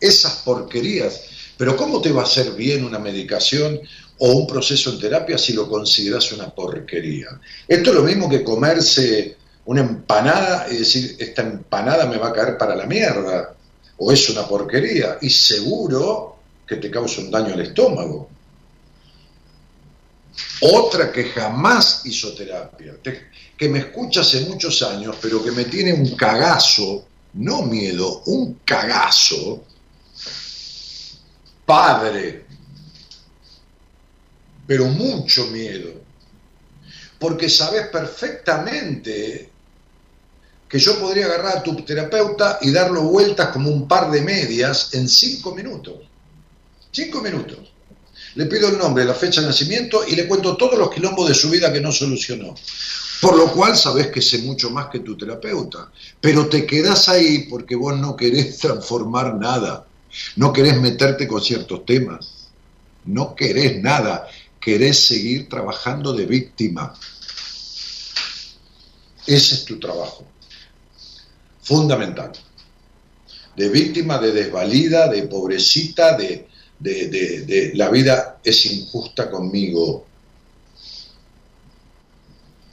Esas 0.01 0.43
porquerías 0.45 1.21
pero 1.63 1.77
¿cómo 1.77 2.01
te 2.01 2.11
va 2.11 2.23
a 2.23 2.25
hacer 2.25 2.53
bien 2.55 2.85
una 2.85 2.99
medicación 2.99 3.81
o 4.19 4.33
un 4.33 4.49
proceso 4.49 4.91
en 4.91 4.99
terapia 4.99 5.39
si 5.39 5.53
lo 5.53 5.69
consideras 5.69 6.33
una 6.33 6.53
porquería? 6.53 7.29
Esto 7.69 7.91
es 7.91 7.97
lo 7.97 8.03
mismo 8.03 8.29
que 8.29 8.43
comerse 8.43 9.37
una 9.65 9.81
empanada 9.81 10.67
y 10.71 10.79
decir, 10.79 11.17
esta 11.19 11.43
empanada 11.43 12.07
me 12.07 12.19
va 12.19 12.29
a 12.29 12.33
caer 12.33 12.59
para 12.59 12.75
la 12.75 12.87
mierda, 12.87 13.55
o 13.99 14.11
es 14.11 14.29
una 14.31 14.47
porquería, 14.47 15.19
y 15.21 15.31
seguro 15.31 16.37
que 16.67 16.77
te 16.77 16.91
causa 16.91 17.21
un 17.21 17.31
daño 17.31 17.55
al 17.55 17.61
estómago. 17.61 18.29
Otra 20.63 21.13
que 21.13 21.25
jamás 21.25 22.03
hizo 22.05 22.35
terapia, 22.35 22.95
que 23.57 23.69
me 23.69 23.81
escucha 23.81 24.23
hace 24.23 24.47
muchos 24.47 24.83
años, 24.83 25.17
pero 25.21 25.43
que 25.45 25.53
me 25.53 25.65
tiene 25.65 25.93
un 25.93 26.17
cagazo, 26.17 27.05
no 27.35 27.63
miedo, 27.63 28.23
un 28.27 28.61
cagazo, 28.65 29.65
padre, 31.65 32.45
pero 34.67 34.87
mucho 34.87 35.47
miedo, 35.49 35.93
porque 37.19 37.49
sabes 37.49 37.89
perfectamente 37.89 39.52
que 40.73 40.79
yo 40.79 40.99
podría 40.99 41.27
agarrar 41.27 41.59
a 41.59 41.63
tu 41.63 41.77
terapeuta 41.85 42.59
y 42.63 42.71
darlo 42.71 43.03
vueltas 43.03 43.49
como 43.49 43.69
un 43.69 43.87
par 43.87 44.11
de 44.11 44.23
medias 44.23 44.95
en 44.95 45.07
cinco 45.07 45.55
minutos. 45.55 45.97
Cinco 46.91 47.21
minutos. 47.21 47.59
Le 48.37 48.47
pido 48.47 48.71
el 48.71 48.79
nombre, 48.79 49.05
la 49.05 49.13
fecha 49.13 49.43
de 49.43 49.49
nacimiento 49.49 50.03
y 50.09 50.17
le 50.17 50.27
cuento 50.27 50.57
todos 50.57 50.79
los 50.79 50.91
quilombos 50.91 51.29
de 51.29 51.35
su 51.35 51.51
vida 51.51 51.71
que 51.71 51.83
no 51.83 51.93
solucionó. 51.93 52.55
Por 53.21 53.37
lo 53.37 53.53
cual 53.53 53.77
sabes 53.77 54.07
que 54.07 54.23
sé 54.23 54.39
mucho 54.39 54.71
más 54.71 54.87
que 54.87 55.01
tu 55.01 55.15
terapeuta. 55.15 55.93
Pero 56.19 56.49
te 56.49 56.65
quedas 56.65 57.07
ahí 57.11 57.41
porque 57.51 57.77
vos 57.77 57.95
no 57.99 58.17
querés 58.17 58.57
transformar 58.61 59.35
nada. 59.35 59.87
No 60.37 60.55
querés 60.55 60.81
meterte 60.81 61.29
con 61.29 61.43
ciertos 61.43 61.85
temas. 61.85 62.49
No 63.05 63.35
querés 63.35 63.83
nada. 63.83 64.27
Querés 64.59 65.05
seguir 65.05 65.51
trabajando 65.51 66.15
de 66.15 66.25
víctima. 66.25 66.95
Ese 69.27 69.55
es 69.55 69.67
tu 69.67 69.79
trabajo. 69.79 70.33
Fundamental. 71.63 72.33
De 73.57 73.69
víctima, 73.69 74.19
de 74.19 74.33
desvalida, 74.33 75.09
de 75.09 75.23
pobrecita, 75.25 76.17
de, 76.17 76.49
de, 76.79 77.73
la 77.75 77.89
vida 77.91 78.41
es 78.43 78.67
injusta 78.67 79.31
conmigo. 79.31 80.07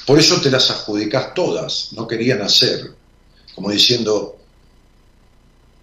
Por 0.05 0.17
eso 0.17 0.41
te 0.41 0.49
las 0.49 0.69
adjudicas 0.71 1.33
todas. 1.33 1.93
No 1.93 2.07
querían 2.07 2.41
hacer. 2.41 2.91
Como 3.53 3.69
diciendo, 3.69 4.37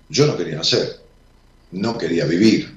yo 0.09 0.27
no 0.27 0.37
quería 0.37 0.61
hacer 0.61 1.07
no 1.73 1.99
quería 1.99 2.25
vivir, 2.25 2.75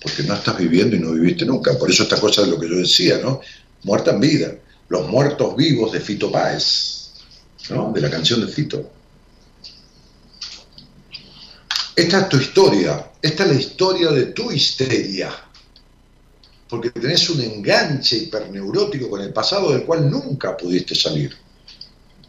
porque 0.00 0.22
no 0.22 0.34
estás 0.34 0.58
viviendo 0.58 0.96
y 0.96 1.00
no 1.00 1.12
viviste 1.12 1.44
nunca. 1.44 1.78
Por 1.78 1.90
eso 1.90 2.02
esta 2.04 2.20
cosa 2.20 2.42
de 2.42 2.48
lo 2.48 2.58
que 2.58 2.68
yo 2.68 2.76
decía, 2.76 3.18
¿no? 3.18 3.40
Muerta 3.84 4.12
en 4.12 4.20
vida, 4.20 4.54
los 4.88 5.08
muertos 5.08 5.56
vivos 5.56 5.92
de 5.92 6.00
Fito 6.00 6.30
Páez, 6.30 7.12
¿no? 7.70 7.92
De 7.92 8.00
la 8.00 8.10
canción 8.10 8.44
de 8.44 8.52
Fito. 8.52 8.90
Esta 11.94 12.20
es 12.20 12.28
tu 12.30 12.38
historia, 12.38 13.12
esta 13.20 13.44
es 13.44 13.48
la 13.50 13.60
historia 13.60 14.10
de 14.10 14.26
tu 14.26 14.50
histeria, 14.50 15.30
porque 16.66 16.88
tenés 16.88 17.28
un 17.28 17.42
enganche 17.42 18.16
hiperneurótico 18.16 19.10
con 19.10 19.20
el 19.20 19.30
pasado 19.30 19.72
del 19.72 19.84
cual 19.84 20.10
nunca 20.10 20.56
pudiste 20.56 20.94
salir. 20.94 21.36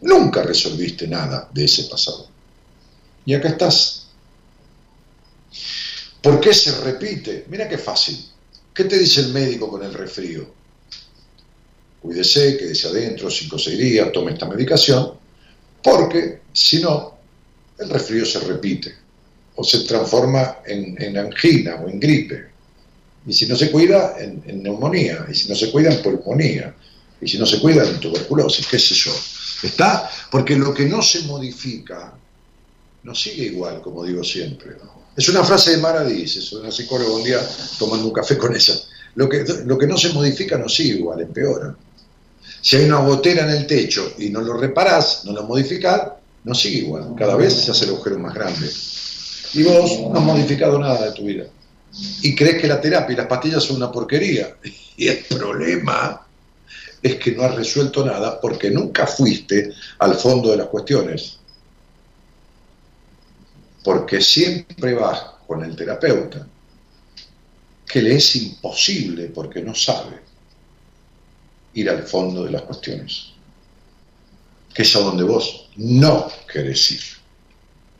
Nunca 0.02 0.42
resolviste 0.42 1.08
nada 1.08 1.48
de 1.50 1.64
ese 1.64 1.84
pasado. 1.84 2.28
Y 3.24 3.32
acá 3.32 3.48
estás, 3.48 4.08
¿Por 6.20 6.40
qué 6.40 6.52
se 6.52 6.78
repite? 6.82 7.46
Mira 7.48 7.66
qué 7.66 7.78
fácil. 7.78 8.22
¿Qué 8.74 8.84
te 8.84 8.98
dice 8.98 9.22
el 9.22 9.28
médico 9.28 9.70
con 9.70 9.82
el 9.82 9.94
resfrío? 9.94 10.46
Cuídese, 12.02 12.58
quédese 12.58 12.88
adentro, 12.88 13.30
cinco 13.30 13.56
o 13.56 13.58
seis 13.58 13.78
días, 13.78 14.12
tome 14.12 14.32
esta 14.32 14.46
medicación, 14.46 15.14
porque 15.82 16.42
si 16.52 16.82
no, 16.82 17.16
el 17.78 17.88
resfrío 17.88 18.26
se 18.26 18.40
repite 18.40 19.03
o 19.56 19.64
se 19.64 19.80
transforma 19.80 20.58
en, 20.66 21.16
angina 21.16 21.76
o 21.76 21.88
en 21.88 22.00
gripe. 22.00 22.46
Y 23.26 23.32
si 23.32 23.46
no 23.46 23.56
se 23.56 23.70
cuida, 23.70 24.16
en, 24.18 24.62
neumonía. 24.62 25.26
Y 25.30 25.34
si 25.34 25.48
no 25.48 25.54
se 25.54 25.70
cuida, 25.70 25.92
en 25.92 26.02
pulmonía. 26.02 26.74
Y 27.20 27.28
si 27.28 27.38
no 27.38 27.46
se 27.46 27.60
cuida, 27.60 27.88
en 27.88 28.00
tuberculosis, 28.00 28.66
qué 28.66 28.78
sé 28.78 28.94
yo. 28.94 29.12
¿Está? 29.62 30.10
Porque 30.30 30.56
lo 30.56 30.74
que 30.74 30.86
no 30.86 31.00
se 31.00 31.22
modifica 31.22 32.12
no 33.02 33.14
sigue 33.14 33.44
igual, 33.44 33.80
como 33.80 34.04
digo 34.04 34.24
siempre. 34.24 34.76
Es 35.16 35.28
una 35.28 35.44
frase 35.44 35.72
de 35.72 35.76
Mara 35.78 36.04
Díaz, 36.04 36.36
es 36.36 36.52
una 36.52 36.70
psicóloga 36.70 37.12
un 37.12 37.22
día 37.22 37.40
tomando 37.78 38.06
un 38.06 38.12
café 38.12 38.36
con 38.36 38.54
ella. 38.54 38.74
Lo 39.14 39.28
que, 39.28 39.44
lo 39.64 39.78
que 39.78 39.86
no 39.86 39.96
se 39.96 40.12
modifica 40.12 40.58
no 40.58 40.68
sigue 40.68 40.98
igual, 40.98 41.20
empeora. 41.20 41.74
Si 42.60 42.76
hay 42.76 42.86
una 42.86 42.98
gotera 42.98 43.44
en 43.44 43.50
el 43.58 43.66
techo 43.66 44.14
y 44.18 44.30
no 44.30 44.40
lo 44.40 44.56
reparás, 44.56 45.24
no 45.24 45.32
lo 45.32 45.44
modificás, 45.44 46.12
no 46.44 46.54
sigue 46.54 46.78
igual. 46.78 47.14
Cada 47.16 47.36
vez 47.36 47.52
se 47.54 47.70
hace 47.70 47.84
el 47.84 47.90
agujero 47.92 48.18
más 48.18 48.34
grande. 48.34 48.68
Y 49.54 49.62
vos 49.62 50.00
no 50.00 50.18
has 50.18 50.24
modificado 50.24 50.78
nada 50.78 51.06
de 51.06 51.12
tu 51.12 51.24
vida. 51.24 51.44
Y 52.22 52.34
crees 52.34 52.60
que 52.60 52.66
la 52.66 52.80
terapia 52.80 53.14
y 53.14 53.16
las 53.16 53.26
pastillas 53.26 53.62
son 53.62 53.76
una 53.76 53.92
porquería. 53.92 54.56
Y 54.96 55.08
el 55.08 55.24
problema 55.24 56.24
es 57.02 57.16
que 57.16 57.32
no 57.32 57.42
has 57.42 57.56
resuelto 57.56 58.06
nada 58.06 58.40
porque 58.40 58.70
nunca 58.70 59.08
fuiste 59.08 59.72
al 59.98 60.14
fondo 60.14 60.52
de 60.52 60.56
las 60.58 60.68
cuestiones. 60.68 61.38
Porque 63.82 64.20
siempre 64.20 64.94
vas 64.94 65.20
con 65.48 65.64
el 65.64 65.74
terapeuta 65.74 66.46
que 67.86 68.02
le 68.02 68.16
es 68.16 68.36
imposible 68.36 69.26
porque 69.26 69.62
no 69.62 69.74
sabe 69.74 70.20
ir 71.74 71.90
al 71.90 72.04
fondo 72.04 72.44
de 72.44 72.52
las 72.52 72.62
cuestiones, 72.62 73.32
que 74.72 74.82
es 74.82 74.96
a 74.96 75.00
donde 75.00 75.24
vos 75.24 75.68
no 75.76 76.28
querés 76.50 76.90
ir. 76.92 77.02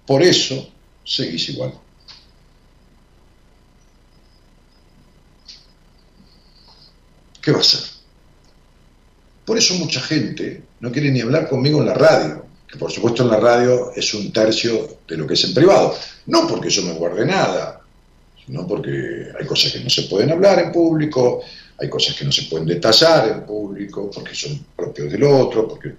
Por 0.06 0.22
eso 0.22 0.73
seguís 1.04 1.48
igual. 1.50 1.72
¿Qué 7.40 7.52
va 7.52 7.58
a 7.58 7.60
hacer? 7.60 7.80
Por 9.44 9.58
eso 9.58 9.74
mucha 9.74 10.00
gente 10.00 10.62
no 10.80 10.90
quiere 10.90 11.10
ni 11.10 11.20
hablar 11.20 11.48
conmigo 11.48 11.80
en 11.80 11.86
la 11.86 11.94
radio, 11.94 12.46
que 12.66 12.78
por 12.78 12.90
supuesto 12.90 13.22
en 13.22 13.30
la 13.30 13.38
radio 13.38 13.92
es 13.94 14.14
un 14.14 14.32
tercio 14.32 14.98
de 15.06 15.16
lo 15.18 15.26
que 15.26 15.34
es 15.34 15.44
en 15.44 15.52
privado. 15.52 15.94
No 16.26 16.48
porque 16.48 16.70
yo 16.70 16.82
me 16.82 16.94
guarde 16.94 17.26
nada, 17.26 17.82
sino 18.44 18.66
porque 18.66 19.28
hay 19.38 19.46
cosas 19.46 19.72
que 19.72 19.80
no 19.80 19.90
se 19.90 20.02
pueden 20.02 20.30
hablar 20.32 20.58
en 20.58 20.72
público, 20.72 21.42
hay 21.78 21.88
cosas 21.88 22.14
que 22.14 22.24
no 22.24 22.32
se 22.32 22.44
pueden 22.44 22.66
detallar 22.66 23.28
en 23.28 23.46
público, 23.46 24.10
porque 24.10 24.34
son 24.34 24.64
propios 24.76 25.10
del 25.10 25.24
otro, 25.24 25.68
porque, 25.68 25.94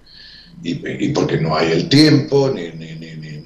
y, 0.62 1.08
porque 1.10 1.38
no 1.38 1.56
hay 1.56 1.72
el 1.72 1.88
tiempo, 1.88 2.50
ni, 2.50 2.70
ni, 2.70 2.94
ni, 2.94 3.14
ni, 3.14 3.44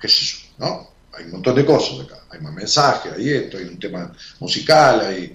qué 0.00 0.08
sé 0.08 0.24
yo, 0.24 0.39
¿no? 0.60 0.90
Hay 1.12 1.24
un 1.24 1.32
montón 1.32 1.56
de 1.56 1.64
cosas 1.66 2.06
acá, 2.06 2.22
hay 2.30 2.40
más 2.40 2.54
mensajes, 2.54 3.12
hay 3.12 3.30
esto, 3.30 3.56
hay 3.58 3.64
un 3.64 3.78
tema 3.78 4.12
musical, 4.38 5.00
hay 5.00 5.34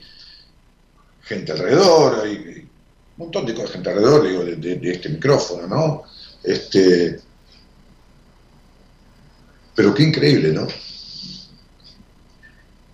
gente 1.21 1.51
alrededor, 1.51 2.21
hay 2.23 2.37
un 2.37 2.69
montón 3.17 3.45
de 3.45 3.53
cosas, 3.53 3.71
gente 3.71 3.89
alrededor, 3.89 4.27
digo, 4.27 4.43
de, 4.45 4.91
este 4.91 5.09
micrófono, 5.09 5.67
¿no? 5.67 6.03
Este, 6.43 7.19
pero 9.75 9.93
qué 9.93 10.03
increíble, 10.03 10.53
¿no? 10.53 10.67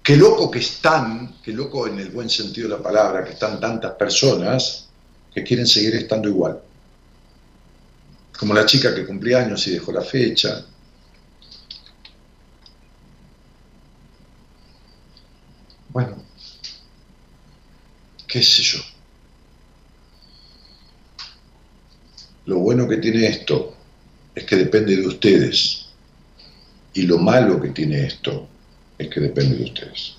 Qué 0.01 0.15
loco 0.15 0.49
que 0.49 0.59
están, 0.59 1.35
qué 1.43 1.51
loco 1.51 1.85
en 1.85 1.99
el 1.99 2.09
buen 2.09 2.29
sentido 2.29 2.69
de 2.69 2.77
la 2.77 2.81
palabra, 2.81 3.23
que 3.23 3.33
están 3.33 3.59
tantas 3.59 3.91
personas 3.93 4.87
que 5.33 5.43
quieren 5.43 5.67
seguir 5.67 5.95
estando 5.95 6.27
igual. 6.27 6.59
Como 8.37 8.55
la 8.55 8.65
chica 8.65 8.95
que 8.95 9.05
cumplía 9.05 9.39
años 9.39 9.67
y 9.67 9.71
dejó 9.71 9.91
la 9.91 10.01
fecha. 10.01 10.65
Bueno, 15.91 16.15
qué 18.27 18.41
sé 18.41 18.61
yo. 18.61 18.80
Lo 22.45 22.59
bueno 22.59 22.88
que 22.88 22.97
tiene 22.97 23.27
esto 23.27 23.76
es 24.34 24.45
que 24.45 24.55
depende 24.55 24.95
de 24.95 25.07
ustedes. 25.07 25.88
Y 26.93 27.03
lo 27.03 27.18
malo 27.18 27.61
que 27.61 27.69
tiene 27.69 28.05
esto 28.05 28.47
es 28.97 29.09
que 29.09 29.19
depende 29.19 29.57
de 29.57 29.63
ustedes. 29.65 30.15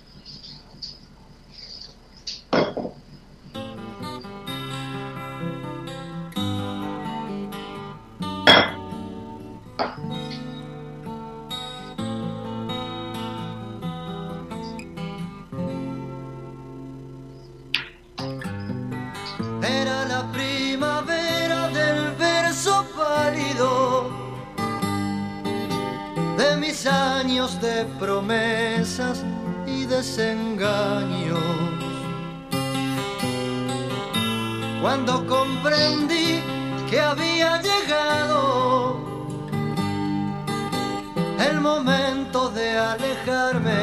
desengaños. 30.03 31.39
Cuando 34.83 35.25
comprendí 35.29 36.43
que 36.91 36.99
había 36.99 37.63
llegado 37.63 38.97
el 41.49 41.61
momento 41.61 42.51
de 42.51 42.79
alejarme 42.79 43.83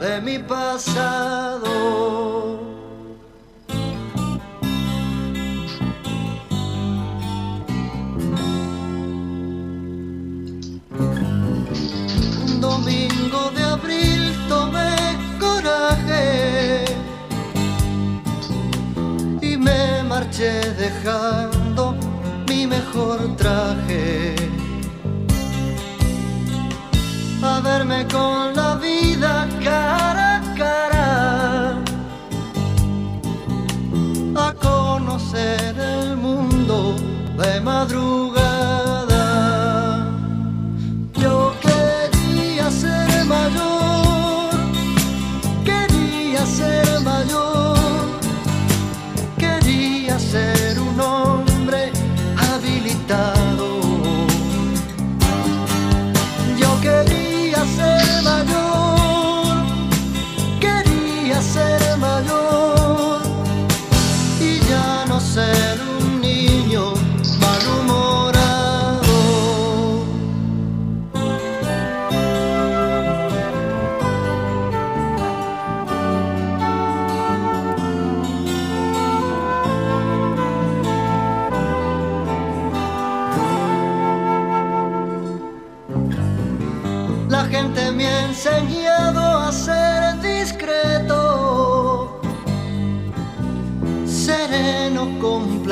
de 0.00 0.22
mi 0.22 0.38
pasado. 0.38 1.66
dejando 20.38 21.96
mi 22.46 22.66
mejor 22.66 23.36
traje. 23.36 24.34
A 27.42 27.60
verme 27.60 28.06
con 28.08 28.54
la 28.54 28.65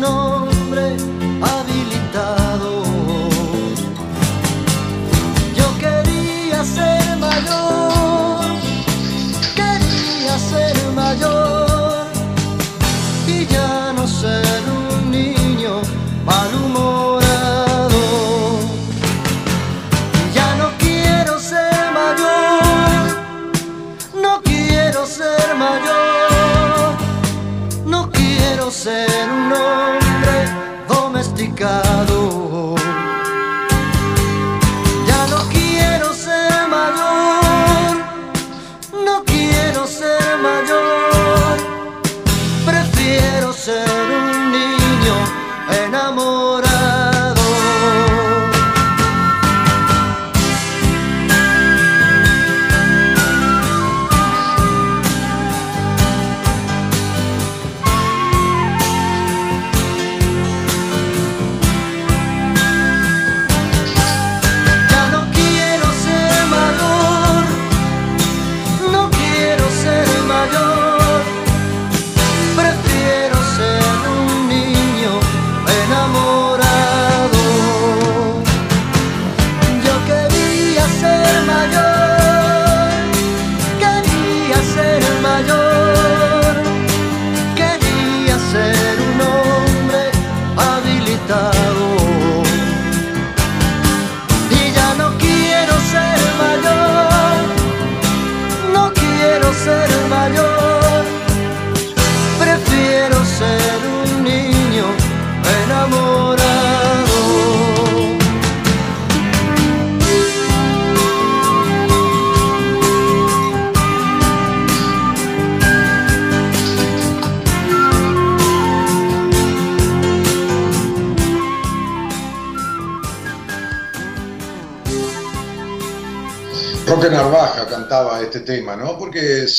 niño. 0.00 0.49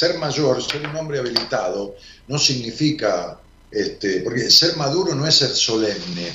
Ser 0.01 0.17
mayor, 0.17 0.63
ser 0.63 0.87
un 0.87 0.95
hombre 0.95 1.19
habilitado, 1.19 1.95
no 2.27 2.39
significa, 2.39 3.39
este, 3.69 4.21
porque 4.21 4.49
ser 4.49 4.75
maduro 4.75 5.13
no 5.13 5.27
es 5.27 5.35
ser 5.35 5.51
solemne. 5.51 6.33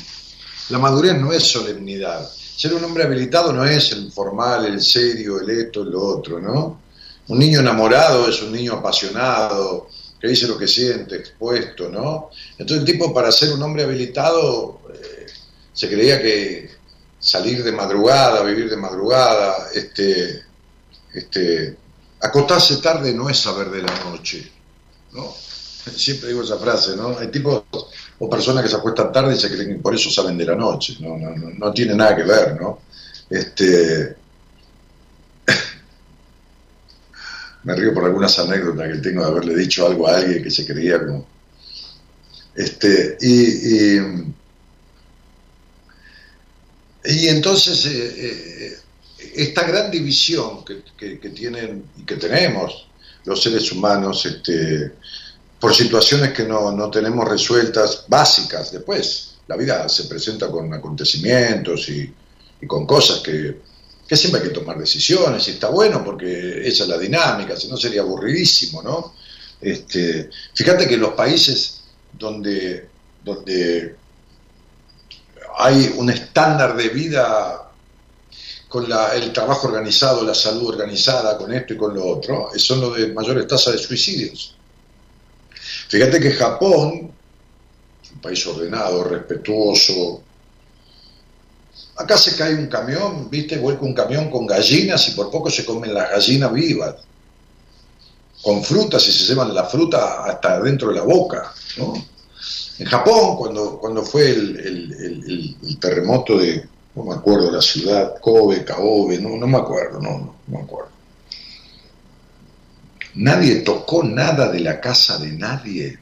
La 0.69 0.79
madurez 0.79 1.19
no 1.19 1.33
es 1.33 1.43
solemnidad. 1.43 2.31
Ser 2.31 2.75
un 2.75 2.85
hombre 2.85 3.03
habilitado 3.03 3.53
no 3.53 3.65
es 3.65 3.91
el 3.91 4.13
formal, 4.13 4.67
el 4.67 4.81
serio, 4.81 5.41
el 5.41 5.51
esto, 5.51 5.83
el 5.83 5.97
otro, 5.97 6.41
¿no? 6.41 6.81
Un 7.27 7.39
niño 7.41 7.59
enamorado 7.59 8.29
es 8.29 8.41
un 8.41 8.53
niño 8.53 8.75
apasionado, 8.75 9.89
que 10.21 10.29
dice 10.29 10.47
lo 10.47 10.57
que 10.57 10.69
siente, 10.69 11.17
expuesto, 11.17 11.89
¿no? 11.89 12.31
Entonces 12.53 12.79
el 12.79 12.85
tipo 12.85 13.13
para 13.13 13.33
ser 13.33 13.53
un 13.53 13.63
hombre 13.65 13.83
habilitado 13.83 14.81
eh, 14.95 15.27
se 15.73 15.89
creía 15.89 16.23
que 16.23 16.71
salir 17.19 17.65
de 17.65 17.73
madrugada, 17.73 18.45
vivir 18.45 18.71
de 18.71 18.77
madrugada, 18.77 19.71
este, 19.75 20.45
este, 21.13 21.77
acostarse 22.27 22.77
tarde 22.77 23.13
no 23.13 23.29
es 23.29 23.39
saber 23.39 23.71
de 23.71 23.83
la 23.83 24.05
noche, 24.05 24.51
¿no? 25.13 25.35
Siempre 25.95 26.29
digo 26.29 26.43
esa 26.43 26.59
frase, 26.59 26.97
¿no? 26.97 27.19
Hay 27.19 27.29
tipos 27.29 27.65
o 28.19 28.31
personas 28.31 28.65
que 28.65 28.71
se 28.71 28.77
acuestan 28.77 29.13
tarde 29.13 29.35
y 29.35 29.39
se 29.39 29.51
creen 29.51 29.77
que 29.77 29.83
por 29.83 29.95
eso 29.95 30.11
saben 30.11 30.39
de 30.39 30.47
la 30.47 30.55
noche, 30.55 30.97
no, 31.01 31.17
no, 31.17 31.37
no, 31.37 31.51
no 31.51 31.73
tiene 31.73 31.95
nada 31.95 32.17
que 32.17 32.25
ver, 32.25 32.61
¿no? 32.61 32.81
Este, 33.29 34.17
me 37.65 37.75
río 37.75 37.93
por 37.93 38.05
algunas 38.05 38.39
anécdotas 38.39 38.93
que 38.93 38.99
tengo 38.99 39.23
de 39.23 39.29
haberle 39.29 39.57
dicho 39.57 39.87
algo 39.87 40.09
a 40.09 40.17
alguien 40.17 40.43
que 40.43 40.51
se 40.51 40.67
creía 40.67 41.05
como... 41.05 41.27
Este, 42.55 43.19
y, 43.21 43.99
y, 47.05 47.29
entonces 47.29 47.85
eh, 47.85 48.15
eh, 48.17 48.79
esta 49.37 49.65
gran 49.65 49.91
división 49.91 50.65
que, 50.65 50.83
que- 50.97 51.31
tienen 51.31 51.85
y 51.97 52.03
que 52.05 52.17
tenemos 52.17 52.87
los 53.25 53.43
seres 53.43 53.71
humanos 53.73 54.25
este, 54.27 54.93
por 55.61 55.75
situaciones 55.75 56.33
que 56.33 56.45
no, 56.45 56.73
no 56.73 56.91
tenemos 56.91 57.29
resueltas 57.29 58.05
básicas 58.09 58.73
después. 58.73 59.35
La 59.49 59.57
vida 59.57 59.89
se 59.89 60.05
presenta 60.05 60.51
con 60.51 60.73
acontecimientos 60.73 61.89
y, 61.89 62.13
y 62.61 62.67
con 62.67 62.87
cosas 62.87 63.21
que, 63.21 63.61
que 64.07 64.17
siempre 64.17 64.41
hay 64.41 64.49
que 64.49 64.55
tomar 64.55 64.79
decisiones 64.79 65.47
y 65.49 65.53
está 65.53 65.69
bueno 65.69 66.05
porque 66.05 66.67
esa 66.67 66.85
es 66.85 66.89
la 66.89 66.99
dinámica, 66.99 67.57
si 67.57 67.69
no 67.69 67.77
sería 67.77 68.03
aburridísimo, 68.03 68.83
¿no? 68.83 69.15
Este, 69.61 70.31
fíjate 70.55 70.87
que 70.87 70.97
los 70.97 71.15
países 71.15 71.81
donde, 72.13 72.89
donde 73.25 73.97
hay 75.59 75.95
un 75.97 76.11
estándar 76.11 76.77
de 76.77 76.89
vida 76.91 77.66
con 78.69 78.89
la- 78.89 79.15
el 79.15 79.33
trabajo 79.33 79.69
organizado, 79.69 80.25
la 80.25 80.35
salud 80.35 80.69
organizada, 80.69 81.39
con 81.39 81.53
esto 81.53 81.75
y 81.75 81.77
con 81.77 81.95
lo 81.95 82.05
otro, 82.05 82.51
son 82.57 82.81
los 82.81 82.97
de 82.97 83.13
mayores 83.13 83.47
tasas 83.47 83.75
de 83.75 83.79
suicidios. 83.79 84.57
Fíjate 85.89 86.21
que 86.21 86.33
Japón, 86.33 87.17
un 88.13 88.21
país 88.21 88.47
ordenado, 88.47 89.05
respetuoso, 89.05 90.23
acá 91.97 92.19
se 92.19 92.35
cae 92.37 92.55
un 92.55 92.67
camión, 92.67 93.31
viste, 93.31 93.59
vuelca 93.59 93.85
un 93.85 93.95
camión 93.95 94.31
con 94.31 94.47
gallinas 94.47 95.09
y 95.09 95.13
por 95.13 95.31
poco 95.31 95.51
se 95.51 95.65
comen 95.65 95.95
las 95.95 96.11
gallinas 96.11 96.53
vivas, 96.53 96.97
con 98.43 98.63
frutas 98.63 99.07
y 99.09 99.13
se 99.13 99.25
llevan 99.25 99.55
la 99.55 99.65
fruta 99.65 100.25
hasta 100.25 100.61
dentro 100.61 100.89
de 100.89 100.97
la 100.97 101.03
boca, 101.03 101.53
¿no? 101.79 101.95
En 102.79 102.87
Japón, 102.87 103.37
cuando, 103.37 103.79
cuando 103.79 104.03
fue 104.05 104.31
el- 104.31 105.57
el 105.65 105.79
terremoto 105.81 106.37
de, 106.39 106.69
no 106.97 107.05
me 107.05 107.15
acuerdo 107.15 107.51
la 107.51 107.61
ciudad, 107.61 108.15
Kobe, 108.21 108.65
Kaobe, 108.65 109.21
no, 109.21 109.37
no 109.37 109.47
me 109.47 109.59
acuerdo, 109.59 110.01
no, 110.01 110.11
no, 110.11 110.37
no 110.47 110.59
me 110.59 110.65
acuerdo. 110.65 110.91
Nadie 113.17 113.57
tocó 113.57 114.03
nada 114.03 114.51
de 114.51 114.61
la 114.61 114.81
casa 114.81 115.19
de 115.19 115.33
nadie. 115.33 115.99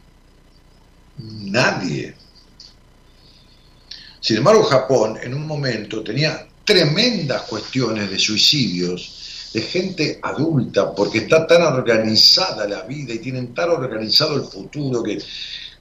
Nadie. 1.19 2.15
Sin 4.21 4.39
embargo, 4.39 4.63
Japón 4.65 5.19
en 5.23 5.35
un 5.35 5.47
momento 5.47 6.03
tenía 6.03 6.47
tremendas 6.65 7.43
cuestiones 7.43 8.11
de 8.11 8.19
suicidios 8.19 9.51
de 9.53 9.63
gente 9.63 10.19
adulta, 10.23 10.93
porque 10.93 11.19
está 11.19 11.47
tan 11.47 11.63
organizada 11.63 12.67
la 12.67 12.83
vida 12.83 13.15
y 13.15 13.21
tienen 13.21 13.55
tan 13.55 13.71
organizado 13.71 14.35
el 14.35 14.43
futuro 14.43 15.01
que 15.03 15.23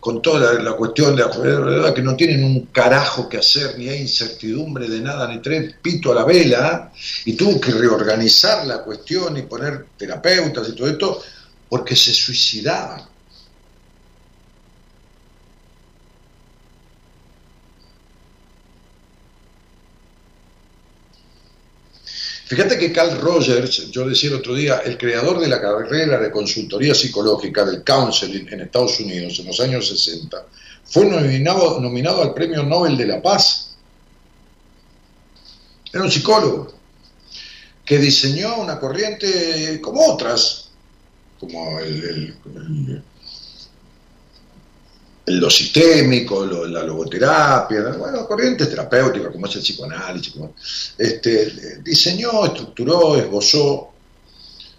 con 0.03 0.21
toda 0.21 0.61
la, 0.61 0.73
cuestión 0.73 1.15
de 1.15 1.23
la 1.23 1.93
que 1.93 2.01
no 2.01 2.13
tienen 2.13 2.43
un 2.43 2.65
carajo 2.73 3.29
que 3.29 3.37
hacer, 3.37 3.79
ni 3.79 3.87
hay 3.87 4.01
incertidumbre 4.01 4.89
de 4.89 4.99
nada, 4.99 5.29
ni 5.29 5.41
tres 5.41 5.75
pito 5.81 6.11
a 6.11 6.15
la 6.15 6.25
vela, 6.25 6.91
y 7.23 7.31
tuvo 7.37 7.61
que 7.61 7.71
reorganizar 7.71 8.65
la 8.67 8.83
cuestión 8.83 9.37
y 9.37 9.43
poner 9.43 9.85
terapeutas 9.95 10.67
y 10.67 10.75
todo 10.75 10.87
esto, 10.89 11.23
porque 11.69 11.95
se 11.95 12.13
suicidaban. 12.13 13.12
Fíjate 22.45 22.77
que 22.77 22.91
Carl 22.91 23.19
Rogers, 23.19 23.89
yo 23.91 24.07
decía 24.07 24.29
el 24.29 24.35
otro 24.35 24.53
día, 24.53 24.81
el 24.85 24.97
creador 24.97 25.39
de 25.39 25.47
la 25.47 25.61
carrera 25.61 26.19
de 26.19 26.29
consultoría 26.29 26.93
psicológica 26.93 27.63
del 27.65 27.83
counseling 27.83 28.47
en 28.51 28.61
Estados 28.61 28.99
Unidos 28.99 29.39
en 29.39 29.47
los 29.47 29.59
años 29.61 29.87
60, 29.87 30.45
fue 30.85 31.05
nominado, 31.05 32.21
al 32.21 32.33
Premio 32.33 32.63
Nobel 32.63 32.97
de 32.97 33.07
la 33.07 33.21
Paz. 33.21 33.75
Era 35.91 36.03
un 36.03 36.11
psicólogo 36.11 36.73
que 37.85 37.97
diseñó 37.97 38.57
una 38.61 38.79
corriente 38.79 39.79
como 39.81 40.05
otras, 40.13 40.69
como 41.39 41.79
el- 41.79 42.35
lo 45.25 45.49
sistémico, 45.49 46.45
la 46.45 46.83
logoterapia, 46.83 47.81
bueno, 47.97 48.27
corrientes 48.27 48.69
terapéuticas 48.69 49.31
como 49.31 49.47
es 49.47 49.55
el 49.55 49.61
psicoanálisis, 49.61 50.33
este, 50.97 51.79
diseñó, 51.81 52.45
estructuró, 52.45 53.15
esbozó, 53.15 53.93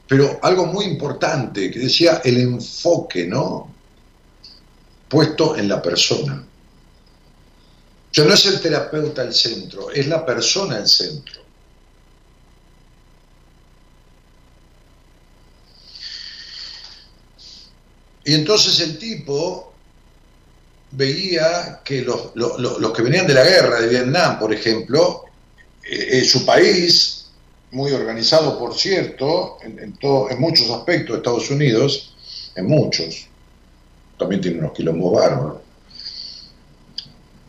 pero 0.06 0.38
algo 0.42 0.66
muy 0.66 0.84
importante 0.84 1.70
que 1.70 1.78
decía 1.78 2.20
el 2.22 2.36
enfoque, 2.38 3.26
¿no? 3.26 3.72
Puesto 5.08 5.56
en 5.56 5.68
la 5.68 5.80
persona. 5.80 6.44
sea, 8.10 8.24
no 8.24 8.34
es 8.34 8.46
el 8.46 8.60
terapeuta 8.60 9.22
el 9.22 9.32
centro, 9.32 9.90
es 9.90 10.06
la 10.06 10.26
persona 10.26 10.76
el 10.76 10.86
centro. 10.86 11.42
Y 18.26 18.34
entonces 18.34 18.80
el 18.80 18.98
tipo 18.98 19.73
veía 20.96 21.80
que 21.84 22.02
los, 22.02 22.92
que 22.92 23.02
venían 23.02 23.26
de 23.26 23.34
la 23.34 23.44
guerra 23.44 23.80
de 23.80 23.88
Vietnam, 23.88 24.38
por 24.38 24.52
ejemplo, 24.52 25.24
eh, 25.82 26.18
eh, 26.18 26.24
su 26.24 26.44
país, 26.44 27.26
muy 27.72 27.92
organizado 27.92 28.58
por 28.58 28.74
cierto, 28.74 29.58
en, 29.62 29.78
en, 29.78 29.98
en 30.00 30.40
muchos 30.40 30.70
aspectos 30.70 31.16
Estados 31.16 31.50
Unidos, 31.50 32.14
en 32.54 32.66
muchos, 32.66 33.26
también 34.18 34.40
tiene 34.40 34.60
unos 34.60 34.72
quilombos 34.72 35.12
bárbaros, 35.12 35.56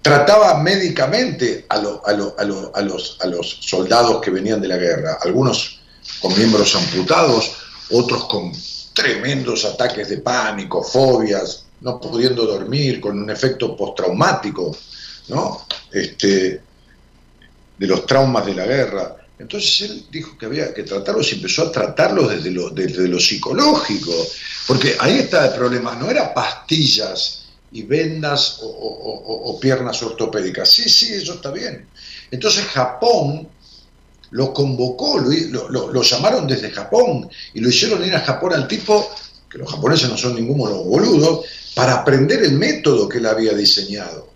trataba 0.02 0.62
médicamente 0.62 1.66
a, 1.70 1.76
a, 1.76 2.12
a, 2.38 2.82
los, 2.82 3.18
a 3.20 3.28
los 3.28 3.58
soldados 3.62 4.22
que 4.22 4.32
venían 4.32 4.62
de 4.62 4.68
la 4.68 4.78
guerra, 4.78 5.20
algunos 5.22 5.82
con 6.22 6.36
miembros 6.38 6.76
amputados, 6.76 7.56
otros 7.92 8.26
con 8.26 8.52
tremendos 8.94 9.66
ataques 9.66 10.10
de 10.10 10.18
pánico, 10.20 10.84
fobias, 10.84 11.65
no 11.82 12.00
pudiendo 12.00 12.46
dormir, 12.46 13.00
con 13.00 13.20
un 13.20 13.30
efecto 13.30 13.76
postraumático, 13.76 14.76
¿no? 15.30 15.66
Este, 15.92 16.62
de 17.78 17.88
los 17.88 18.06
traumas 18.06 18.46
de 18.46 18.56
la 18.56 18.66
guerra. 18.66 19.16
Entonces 19.38 19.90
él 19.90 20.06
dijo 20.10 20.38
que 20.38 20.46
había 20.46 20.74
que 20.74 20.84
tratarlos 20.84 21.32
y 21.32 21.36
empezó 21.36 21.64
a 21.64 21.72
tratarlos 21.72 22.30
desde 22.30 22.52
lo, 22.52 22.70
desde 22.70 23.20
psicológico, 23.20 24.14
porque 24.68 24.96
ahí 25.00 25.20
está 25.20 25.48
el 25.48 25.54
problema, 25.54 25.96
no 25.96 26.10
era 26.10 26.34
pastillas 26.34 27.46
y 27.72 27.84
vendas 27.84 28.60
o, 28.62 29.58
piernas 29.60 30.02
ortopédicas. 30.04 30.70
Sí, 30.70 30.90
sí, 30.90 31.14
eso 31.14 31.34
está 31.34 31.52
bien. 31.52 31.88
Entonces 32.32 32.66
Japón 32.66 33.50
lo 34.32 34.54
convocó, 34.54 35.20
lo, 35.20 35.70
lo, 35.70 36.02
llamaron 36.02 36.48
desde 36.48 36.72
Japón 36.72 37.30
y 37.54 37.60
lo 37.60 37.70
hicieron 37.70 38.04
ir 38.06 38.16
a 38.16 38.22
Japón 38.22 38.54
al 38.54 38.68
tipo, 38.68 39.14
que 39.56 39.60
los 39.60 39.72
japoneses 39.72 40.10
no 40.10 40.18
son 40.18 40.36
ninguno 40.36 40.70
los 40.70 40.84
boludos, 40.84 41.46
para 41.74 41.94
aprender 41.94 42.44
el 42.44 42.58
método 42.58 43.08
que 43.08 43.20
él 43.20 43.26
había 43.26 43.54
diseñado, 43.54 44.28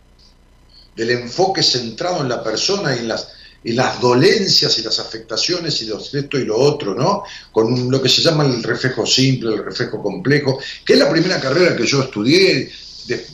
del 0.96 1.10
enfoque 1.12 1.62
centrado 1.62 2.22
en 2.22 2.30
la 2.30 2.41
persona 2.41 2.96
y 2.96 3.00
en 3.00 3.10
las, 3.10 3.28
y 3.62 3.74
las 3.74 4.00
dolencias 4.00 4.80
y 4.80 4.82
las 4.82 4.98
afectaciones 4.98 5.82
y 5.82 5.88
los 5.88 6.14
esto 6.16 6.40
y 6.40 6.46
lo 6.46 6.56
otro, 6.58 6.96
¿no? 6.96 7.24
Con 7.52 7.91
lo 7.91 8.02
que 8.02 8.08
se 8.08 8.22
llama 8.22 8.46
el 8.46 8.64
reflejo 8.64 9.06
simple, 9.06 9.56
el 9.56 9.66
reflejo 9.66 10.02
complejo, 10.02 10.58
que 10.86 10.94
es 10.94 11.00
la 11.00 11.10
primera 11.10 11.38
carrera 11.38 11.76
que 11.76 11.86
yo 11.86 12.02
estudié 12.02 12.72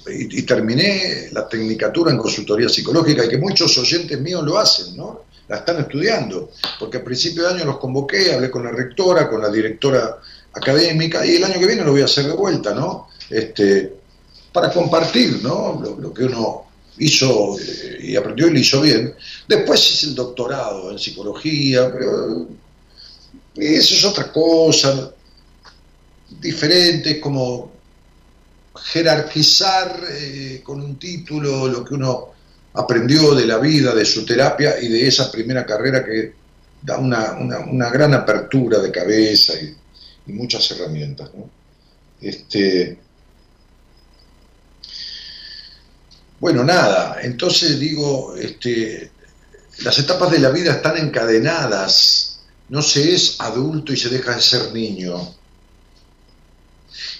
y, 0.07 0.39
y, 0.39 0.41
terminé 0.41 1.29
la 1.33 1.47
tecnicatura 1.47 2.09
en 2.09 2.17
consultoría 2.17 2.67
psicológica 2.67 3.25
y 3.25 3.29
que 3.29 3.37
muchos 3.37 3.77
oyentes 3.77 4.19
míos 4.19 4.43
lo 4.43 4.57
hacen, 4.57 4.97
¿no? 4.97 5.25
La 5.47 5.57
están 5.57 5.81
estudiando, 5.81 6.49
porque 6.79 6.97
a 6.97 7.03
principio 7.03 7.43
de 7.43 7.53
año 7.53 7.65
los 7.65 7.77
convoqué, 7.77 8.33
hablé 8.33 8.49
con 8.49 8.63
la 8.63 8.71
rectora, 8.71 9.29
con 9.29 9.39
la 9.39 9.49
directora 9.49 10.17
académica 10.55 11.25
y 11.25 11.35
el 11.35 11.43
año 11.43 11.59
que 11.59 11.67
viene 11.67 11.83
lo 11.83 11.91
voy 11.91 12.01
a 12.01 12.05
hacer 12.05 12.25
de 12.25 12.33
vuelta, 12.33 12.73
¿no? 12.73 13.09
Este, 13.29 13.93
para 14.51 14.71
compartir, 14.71 15.41
¿no? 15.43 15.81
Lo, 15.99 16.13
que 16.13 16.23
uno 16.23 16.65
hizo 16.97 17.59
eh, 17.59 17.99
y 18.01 18.15
aprendió 18.15 18.47
y 18.47 18.51
lo 18.51 18.59
hizo 18.59 18.81
bien. 18.81 19.13
Después 19.47 19.91
hice 19.91 20.07
el 20.07 20.15
doctorado 20.15 20.91
en 20.91 20.99
psicología, 20.99 21.91
pero 21.91 22.47
eso 23.55 23.95
es 23.95 24.05
otra 24.05 24.31
cosa, 24.31 25.11
diferente, 26.39 27.19
como 27.19 27.73
jerarquizar 28.75 30.01
eh, 30.09 30.61
con 30.63 30.81
un 30.81 30.97
título 30.97 31.67
lo 31.67 31.83
que 31.83 31.93
uno 31.93 32.29
aprendió 32.73 33.33
de 33.33 33.45
la 33.45 33.57
vida, 33.57 33.93
de 33.93 34.05
su 34.05 34.25
terapia 34.25 34.79
y 34.81 34.87
de 34.87 35.07
esa 35.07 35.31
primera 35.31 35.65
carrera 35.65 36.03
que 36.03 36.33
da 36.81 36.97
una, 36.97 37.33
una, 37.33 37.89
gran 37.89 38.13
apertura 38.13 38.79
de 38.79 38.91
cabeza 38.91 39.53
y, 39.53 39.75
muchas 40.27 40.69
herramientas. 40.71 41.29
Este, 42.21 42.97
bueno, 46.39 46.63
nada, 46.63 47.19
entonces 47.21 47.79
digo, 47.79 48.35
este, 48.35 49.11
las 49.79 49.97
etapas 49.99 50.31
de 50.31 50.39
la 50.39 50.49
vida 50.49 50.73
están 50.73 50.97
encadenadas, 50.97 52.39
no 52.69 52.81
se 52.81 53.13
es 53.13 53.39
adulto 53.39 53.93
y 53.93 53.97
se 53.97 54.09
deja 54.09 54.35
de 54.35 54.41
ser 54.41 54.73
niño. 54.73 55.35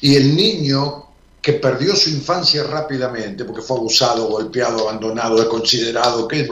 Y 0.02 0.15
el 0.15 0.36
niño 0.36 1.06
que 1.41 1.53
perdió 1.53 1.95
su 1.95 2.10
infancia 2.10 2.64
rápidamente 2.64 3.45
porque 3.45 3.61
fue 3.61 3.77
abusado, 3.77 4.27
golpeado, 4.27 4.90
abandonado, 4.90 5.38
desconsiderado, 5.38 6.27
que 6.27 6.49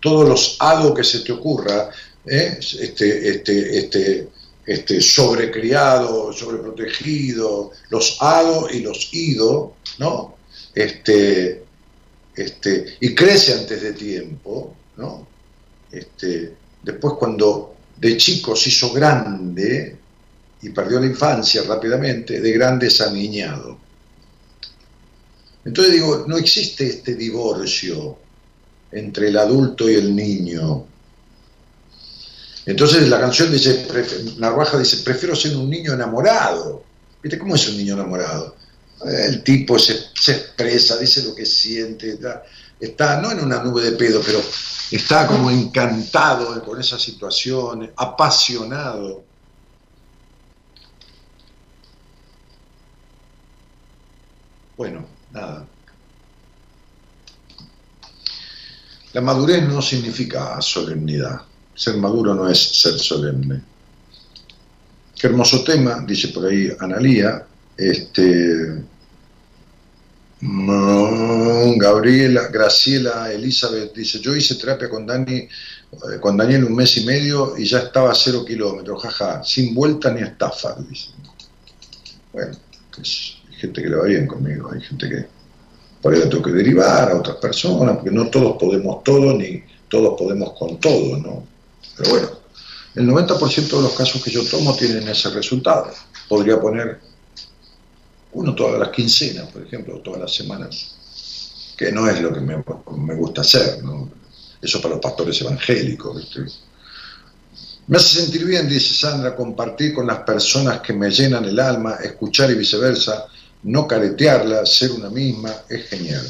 todos 0.00 0.28
los 0.28 0.56
hados 0.60 0.94
que 0.94 1.02
se 1.02 1.20
te 1.20 1.32
ocurra, 1.32 1.90
¿eh? 2.26 2.58
este, 2.60 3.28
este, 3.28 3.78
este, 3.78 4.28
este, 4.70 5.00
sobrecriado, 5.00 6.32
sobreprotegido, 6.32 7.72
los 7.88 8.18
hados 8.20 8.72
y 8.72 8.78
los 8.78 9.12
ido, 9.12 9.74
¿no? 9.98 10.36
Este, 10.72 11.64
este, 12.36 12.96
y 13.00 13.12
crece 13.12 13.52
antes 13.52 13.82
de 13.82 13.94
tiempo, 13.94 14.76
¿no? 14.96 15.26
Este, 15.90 16.54
después 16.84 17.14
cuando 17.18 17.74
de 17.96 18.16
chico 18.16 18.54
se 18.54 18.68
hizo 18.68 18.92
grande 18.92 19.96
y 20.62 20.68
perdió 20.68 21.00
la 21.00 21.06
infancia 21.06 21.64
rápidamente, 21.64 22.40
de 22.40 22.52
grande 22.52 22.86
es 22.86 23.00
aniñado. 23.00 23.76
Entonces 25.64 25.94
digo, 25.94 26.26
no 26.28 26.36
existe 26.38 26.86
este 26.86 27.16
divorcio 27.16 28.18
entre 28.92 29.30
el 29.30 29.36
adulto 29.36 29.90
y 29.90 29.94
el 29.94 30.14
niño. 30.14 30.86
Entonces 32.70 33.08
la 33.08 33.18
canción 33.18 33.50
dice, 33.50 33.84
Narvaja 34.38 34.78
dice, 34.78 34.98
prefiero 34.98 35.34
ser 35.34 35.56
un 35.56 35.68
niño 35.68 35.92
enamorado. 35.92 36.84
¿Viste 37.20 37.36
cómo 37.36 37.56
es 37.56 37.68
un 37.68 37.76
niño 37.76 37.94
enamorado? 37.94 38.54
El 39.04 39.42
tipo 39.42 39.76
se, 39.76 39.94
expresa, 39.94 40.96
dice 40.96 41.24
lo 41.24 41.34
que 41.34 41.44
siente, 41.44 42.10
está, 42.10 42.44
está, 42.78 43.20
no 43.20 43.32
en 43.32 43.40
una 43.40 43.60
nube 43.60 43.82
de 43.82 43.92
pedo, 43.92 44.22
pero 44.24 44.40
está 44.92 45.26
como 45.26 45.50
encantado 45.50 46.62
con 46.64 46.80
esa 46.80 46.96
situación, 46.96 47.90
apasionado. 47.96 49.24
Bueno, 54.76 55.04
nada. 55.32 55.66
La 59.12 59.20
madurez 59.20 59.64
no 59.64 59.82
significa 59.82 60.62
solemnidad. 60.62 61.49
Ser 61.74 61.96
maduro 61.96 62.34
no 62.34 62.48
es 62.48 62.58
ser 62.58 62.98
solemne. 62.98 63.62
Qué 65.18 65.26
hermoso 65.26 65.62
tema, 65.62 66.02
dice 66.06 66.28
por 66.28 66.46
ahí 66.46 66.70
Analía. 66.78 67.46
Este, 67.76 68.82
mm, 70.40 71.78
Gabriela, 71.78 72.48
Graciela, 72.48 73.32
Elizabeth 73.32 73.94
dice, 73.94 74.20
yo 74.20 74.34
hice 74.34 74.54
terapia 74.56 74.88
con 74.88 75.06
Dani, 75.06 75.36
eh, 75.36 75.48
con 76.20 76.36
Daniel 76.36 76.64
un 76.64 76.74
mes 76.74 76.96
y 76.98 77.04
medio 77.04 77.56
y 77.56 77.64
ya 77.64 77.80
estaba 77.80 78.12
a 78.12 78.14
cero 78.14 78.44
kilómetros, 78.44 79.02
jaja, 79.02 79.42
sin 79.44 79.74
vuelta 79.74 80.12
ni 80.12 80.22
estafa, 80.22 80.76
dice. 80.88 81.10
Bueno, 82.32 82.56
pues 82.94 83.36
gente 83.50 83.82
que 83.82 83.88
le 83.88 83.96
va 83.96 84.04
bien 84.04 84.26
conmigo, 84.26 84.70
hay 84.72 84.80
gente 84.80 85.08
que 85.08 85.26
por 86.00 86.14
ahí 86.14 86.20
tengo 86.28 86.42
que 86.42 86.52
derivar 86.52 87.10
a 87.10 87.16
otras 87.16 87.36
personas, 87.36 87.96
porque 87.96 88.10
no 88.10 88.28
todos 88.30 88.56
podemos 88.58 89.04
todo, 89.04 89.34
ni 89.34 89.62
todos 89.88 90.18
podemos 90.18 90.52
con 90.58 90.78
todo, 90.80 91.18
¿no? 91.18 91.49
Pero 92.00 92.10
bueno, 92.12 92.30
el 92.94 93.06
90% 93.06 93.68
de 93.68 93.82
los 93.82 93.92
casos 93.92 94.22
que 94.24 94.30
yo 94.30 94.42
tomo 94.44 94.74
tienen 94.74 95.06
ese 95.06 95.28
resultado. 95.30 95.92
Podría 96.28 96.58
poner 96.58 96.98
uno 98.32 98.54
todas 98.54 98.78
las 98.78 98.88
quincenas, 98.88 99.50
por 99.50 99.62
ejemplo, 99.62 100.00
todas 100.00 100.20
las 100.20 100.34
semanas, 100.34 100.94
que 101.76 101.92
no 101.92 102.08
es 102.08 102.22
lo 102.22 102.32
que 102.32 102.40
me, 102.40 103.14
gusta 103.14 103.42
hacer, 103.42 103.84
¿no? 103.84 104.08
Eso 104.62 104.80
para 104.80 104.94
los 104.94 105.02
pastores 105.02 105.38
evangélicos, 105.42 106.38
Me 107.86 107.98
hace 107.98 108.22
sentir 108.22 108.46
bien, 108.46 108.66
dice 108.66 108.94
Sandra, 108.94 109.36
compartir 109.36 109.92
con 109.92 110.06
las 110.06 110.20
personas 110.20 110.80
que 110.80 110.94
me 110.94 111.10
llenan 111.10 111.44
el 111.44 111.60
alma, 111.60 111.96
escuchar 112.02 112.50
y 112.50 112.54
viceversa, 112.54 113.26
no 113.64 113.86
caretearla, 113.86 114.64
ser 114.64 114.92
una 114.92 115.10
misma, 115.10 115.52
es 115.68 115.86
genial. 115.88 116.26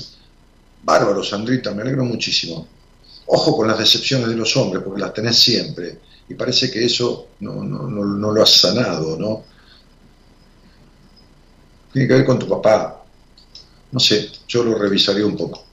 Bárbaro, 0.82 1.22
Sandrita, 1.22 1.72
me 1.72 1.82
alegro 1.82 2.04
muchísimo. 2.04 2.66
Ojo 3.32 3.56
con 3.56 3.68
las 3.68 3.78
decepciones 3.78 4.28
de 4.28 4.34
los 4.34 4.56
hombres, 4.56 4.82
porque 4.84 5.00
las 5.00 5.14
tenés 5.14 5.38
siempre, 5.38 5.98
y 6.28 6.34
parece 6.34 6.68
que 6.68 6.84
eso 6.84 7.28
no, 7.40 7.62
no, 7.62 8.32
lo 8.32 8.42
has 8.42 8.50
sanado, 8.50 9.16
¿no? 9.16 9.44
Tiene 11.92 12.08
que 12.08 12.14
ver 12.14 12.24
con 12.24 12.40
tu 12.40 12.48
papá. 12.48 13.04
No 13.92 14.00
sé, 14.00 14.30
yo 14.48 14.64
lo 14.64 14.76
revisaría 14.76 15.24
un 15.24 15.36
poco. 15.36 15.64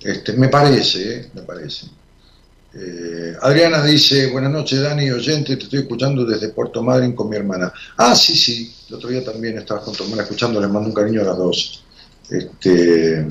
Este, 0.00 0.34
me 0.34 0.48
parece, 0.48 1.14
¿eh? 1.14 1.30
me 1.34 1.42
parece. 1.42 1.86
Eh, 2.72 3.34
Adriana 3.42 3.82
dice, 3.82 4.30
buenas 4.30 4.52
noches 4.52 4.80
Dani, 4.80 5.10
oyente, 5.10 5.56
te 5.56 5.64
estoy 5.64 5.80
escuchando 5.80 6.24
desde 6.24 6.50
Puerto 6.50 6.84
Madryn 6.84 7.16
con 7.16 7.28
mi 7.28 7.36
hermana. 7.36 7.72
Ah, 7.96 8.14
sí, 8.14 8.36
sí, 8.36 8.72
el 8.88 8.94
otro 8.94 9.08
día 9.08 9.24
también 9.24 9.58
estaba 9.58 9.82
con 9.82 9.92
tu 9.92 10.04
hermana 10.04 10.22
escuchando, 10.22 10.60
les 10.60 10.70
mando 10.70 10.88
un 10.88 10.94
cariño 10.94 11.22
a 11.22 11.24
las 11.24 11.36
dos. 11.36 11.84
Este, 12.30 13.26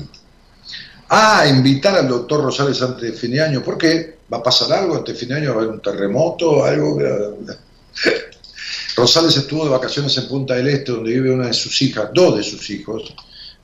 Ah, 1.08 1.46
invitar 1.48 1.96
al 1.96 2.08
doctor 2.08 2.42
Rosales 2.42 2.82
antes 2.82 3.02
de 3.02 3.12
fin 3.12 3.30
de 3.30 3.40
año. 3.40 3.62
¿Por 3.62 3.78
qué? 3.78 4.16
¿Va 4.32 4.38
a 4.38 4.42
pasar 4.42 4.72
algo 4.72 4.96
antes 4.96 5.14
de 5.14 5.20
fin 5.20 5.28
de 5.28 5.36
año? 5.36 5.50
¿Va 5.50 5.54
a 5.54 5.58
haber 5.58 5.74
un 5.74 5.80
terremoto? 5.80 6.64
¿Algo? 6.64 6.98
Rosales 8.96 9.36
estuvo 9.36 9.64
de 9.64 9.70
vacaciones 9.70 10.16
en 10.16 10.26
Punta 10.26 10.54
del 10.54 10.68
Este, 10.68 10.90
donde 10.90 11.12
vive 11.12 11.30
una 11.30 11.48
de 11.48 11.52
sus 11.52 11.80
hijas, 11.82 12.08
dos 12.14 12.36
de 12.36 12.42
sus 12.42 12.68
hijos, 12.70 13.14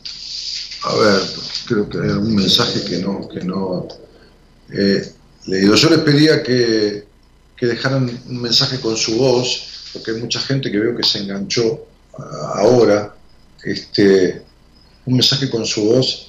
a 0.84 0.96
ver, 0.96 1.22
creo 1.68 1.90
que 1.90 1.98
hay 1.98 2.10
algún 2.10 2.36
mensaje 2.36 2.84
que 2.86 3.00
no, 3.00 3.28
que 3.28 3.42
no 3.42 3.88
he 4.72 5.04
leído. 5.46 5.76
Yo 5.76 5.90
les 5.90 6.00
pedía 6.00 6.44
que 6.44 7.03
que 7.64 7.70
dejaran 7.70 8.10
un 8.28 8.42
mensaje 8.42 8.82
con 8.82 8.98
su 8.98 9.16
voz, 9.18 9.90
porque 9.94 10.12
hay 10.12 10.18
mucha 10.18 10.42
gente 10.42 10.70
que 10.70 10.78
veo 10.78 10.94
que 10.98 11.04
se 11.04 11.20
enganchó 11.20 11.86
ah, 12.20 12.56
ahora, 12.56 13.16
este, 13.64 14.42
un 15.06 15.14
mensaje 15.14 15.50
con 15.50 15.66
su 15.66 15.86
voz 15.86 16.28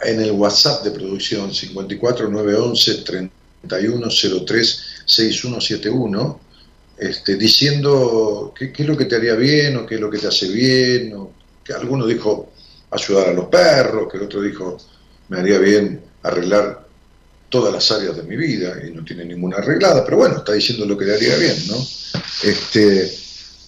en 0.00 0.22
el 0.22 0.30
WhatsApp 0.30 0.84
de 0.84 0.92
producción 0.92 1.52
54911 1.52 3.04
3103 3.04 4.80
6171 5.04 6.40
este, 6.96 7.36
diciendo 7.36 8.54
qué, 8.56 8.72
es 8.74 8.86
lo 8.86 8.96
que 8.96 9.04
te 9.04 9.16
haría 9.16 9.34
bien 9.34 9.76
o 9.76 9.84
qué 9.84 9.96
es 9.96 10.00
lo 10.00 10.08
que 10.08 10.16
te 10.16 10.28
hace 10.28 10.48
bien, 10.48 11.12
o 11.12 11.30
que 11.62 11.74
alguno 11.74 12.06
dijo 12.06 12.52
ayudar 12.90 13.28
a 13.28 13.32
los 13.34 13.48
perros, 13.48 14.10
que 14.10 14.16
el 14.16 14.22
otro 14.22 14.40
dijo 14.40 14.78
me 15.28 15.40
haría 15.40 15.58
bien 15.58 16.02
arreglar 16.22 16.87
todas 17.48 17.72
las 17.72 17.90
áreas 17.90 18.16
de 18.16 18.22
mi 18.22 18.36
vida 18.36 18.74
y 18.86 18.92
no 18.92 19.04
tiene 19.04 19.24
ninguna 19.24 19.58
arreglada, 19.58 20.04
pero 20.04 20.18
bueno, 20.18 20.38
está 20.38 20.52
diciendo 20.52 20.84
lo 20.84 20.96
que 20.96 21.06
le 21.06 21.14
haría 21.14 21.36
bien, 21.36 21.56
¿no? 21.68 21.76
Este, 22.42 23.10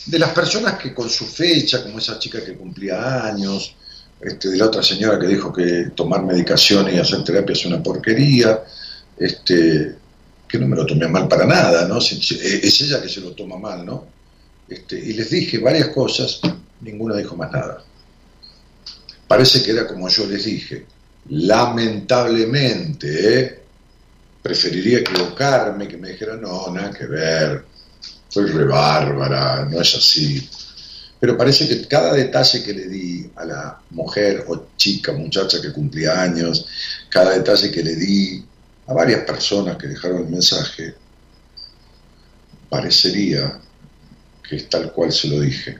de 0.06 0.18
las 0.18 0.30
personas 0.30 0.78
que 0.78 0.94
con 0.94 1.08
su 1.08 1.26
fecha, 1.26 1.82
como 1.82 1.98
esa 1.98 2.18
chica 2.18 2.44
que 2.44 2.54
cumplía 2.54 3.24
años, 3.24 3.74
este, 4.20 4.50
de 4.50 4.58
la 4.58 4.66
otra 4.66 4.82
señora 4.82 5.18
que 5.18 5.26
dijo 5.26 5.52
que 5.52 5.90
tomar 5.94 6.22
medicación 6.22 6.94
y 6.94 6.98
hacer 6.98 7.24
terapia 7.24 7.54
es 7.54 7.64
una 7.64 7.82
porquería, 7.82 8.62
este, 9.18 9.96
que 10.46 10.58
no 10.58 10.66
me 10.66 10.76
lo 10.76 10.84
tomé 10.84 11.08
mal 11.08 11.28
para 11.28 11.46
nada, 11.46 11.86
¿no? 11.86 11.98
Es 11.98 12.80
ella 12.80 13.00
que 13.00 13.08
se 13.08 13.20
lo 13.20 13.32
toma 13.32 13.56
mal, 13.56 13.86
¿no? 13.86 14.06
Este, 14.68 14.98
y 14.98 15.14
les 15.14 15.30
dije 15.30 15.58
varias 15.58 15.88
cosas, 15.88 16.40
ninguna 16.80 17.16
dijo 17.16 17.36
más 17.36 17.50
nada. 17.50 17.82
Parece 19.26 19.62
que 19.62 19.70
era 19.70 19.86
como 19.86 20.08
yo 20.08 20.26
les 20.26 20.44
dije. 20.44 20.86
Lamentablemente, 21.28 23.38
¿eh? 23.38 23.60
Preferiría 24.42 24.98
equivocarme, 25.00 25.88
que 25.88 25.96
me 25.96 26.10
dijeran, 26.10 26.40
no, 26.40 26.70
nada 26.70 26.90
que 26.90 27.06
ver, 27.06 27.64
soy 28.28 28.46
re 28.50 28.64
bárbara, 28.64 29.66
no 29.70 29.80
es 29.80 29.94
así. 29.94 30.48
Pero 31.18 31.36
parece 31.36 31.68
que 31.68 31.86
cada 31.86 32.14
detalle 32.14 32.62
que 32.62 32.72
le 32.72 32.88
di 32.88 33.30
a 33.36 33.44
la 33.44 33.82
mujer 33.90 34.44
o 34.48 34.68
chica, 34.76 35.12
muchacha 35.12 35.60
que 35.60 35.72
cumplía 35.72 36.22
años, 36.22 36.66
cada 37.10 37.32
detalle 37.32 37.70
que 37.70 37.82
le 37.82 37.94
di 37.94 38.44
a 38.86 38.94
varias 38.94 39.24
personas 39.24 39.76
que 39.76 39.88
dejaron 39.88 40.22
el 40.22 40.30
mensaje, 40.30 40.94
parecería 42.70 43.60
que 44.48 44.56
es 44.56 44.68
tal 44.70 44.92
cual 44.92 45.12
se 45.12 45.28
lo 45.28 45.40
dije. 45.40 45.78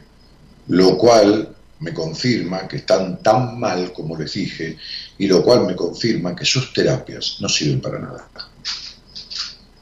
Lo 0.69 0.99
cual 0.99 1.57
me 1.81 1.95
confirma 1.95 2.69
que 2.69 2.77
están 2.77 3.23
tan 3.23 3.59
mal 3.59 3.93
como 3.93 4.17
les 4.17 4.35
dije 4.35 4.77
y 5.17 5.27
lo 5.27 5.43
cual 5.43 5.67
me 5.67 5.75
confirma 5.75 6.37
que 6.37 6.45
sus 6.45 6.73
terapias 6.75 7.39
no 7.41 7.49
sirven 7.49 7.81
para 7.81 7.99
nada. 7.99 8.29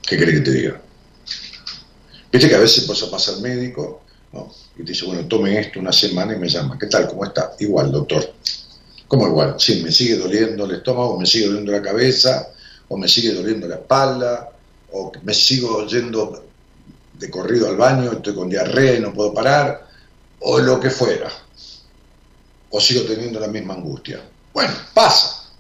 ¿Qué 0.08 0.16
querés 0.16 0.36
que 0.36 0.40
te 0.40 0.50
diga? 0.52 0.80
Viste 2.32 2.48
que 2.48 2.54
a 2.54 2.60
veces 2.60 2.86
vas 2.86 3.02
a 3.02 3.10
pasar 3.10 3.40
médico 3.40 4.02
y 4.76 4.82
te 4.82 4.92
dice, 4.92 5.04
bueno, 5.04 5.26
tome 5.26 5.58
esto 5.60 5.80
una 5.80 5.92
semana 5.92 6.34
y 6.34 6.38
me 6.38 6.48
llama. 6.48 6.78
¿Qué 6.78 6.86
tal? 6.86 7.08
¿Cómo 7.08 7.26
está? 7.26 7.52
Igual, 7.58 7.92
doctor. 7.92 8.34
¿Cómo 9.06 9.26
igual? 9.26 9.56
Sí, 9.58 9.82
me 9.82 9.92
sigue 9.92 10.16
doliendo 10.16 10.64
el 10.64 10.76
estómago, 10.76 11.18
me 11.18 11.26
sigue 11.26 11.46
doliendo 11.46 11.72
la 11.72 11.82
cabeza, 11.82 12.48
o 12.88 12.96
me 12.96 13.06
sigue 13.06 13.34
doliendo 13.34 13.68
la 13.68 13.76
espalda, 13.76 14.50
o 14.92 15.12
me 15.22 15.34
sigo 15.34 15.86
yendo 15.86 16.44
de 17.14 17.30
corrido 17.30 17.68
al 17.68 17.76
baño, 17.76 18.12
estoy 18.12 18.34
con 18.34 18.48
diarrea 18.48 18.94
y 18.94 19.00
no 19.00 19.12
puedo 19.12 19.34
parar, 19.34 19.88
o 20.40 20.58
lo 20.58 20.80
que 20.80 20.88
fuera. 20.88 21.30
O 22.70 22.80
sigo 22.80 23.02
teniendo 23.02 23.40
la 23.40 23.48
misma 23.48 23.74
angustia. 23.74 24.22
Bueno, 24.54 24.72
pasa. 24.94 25.50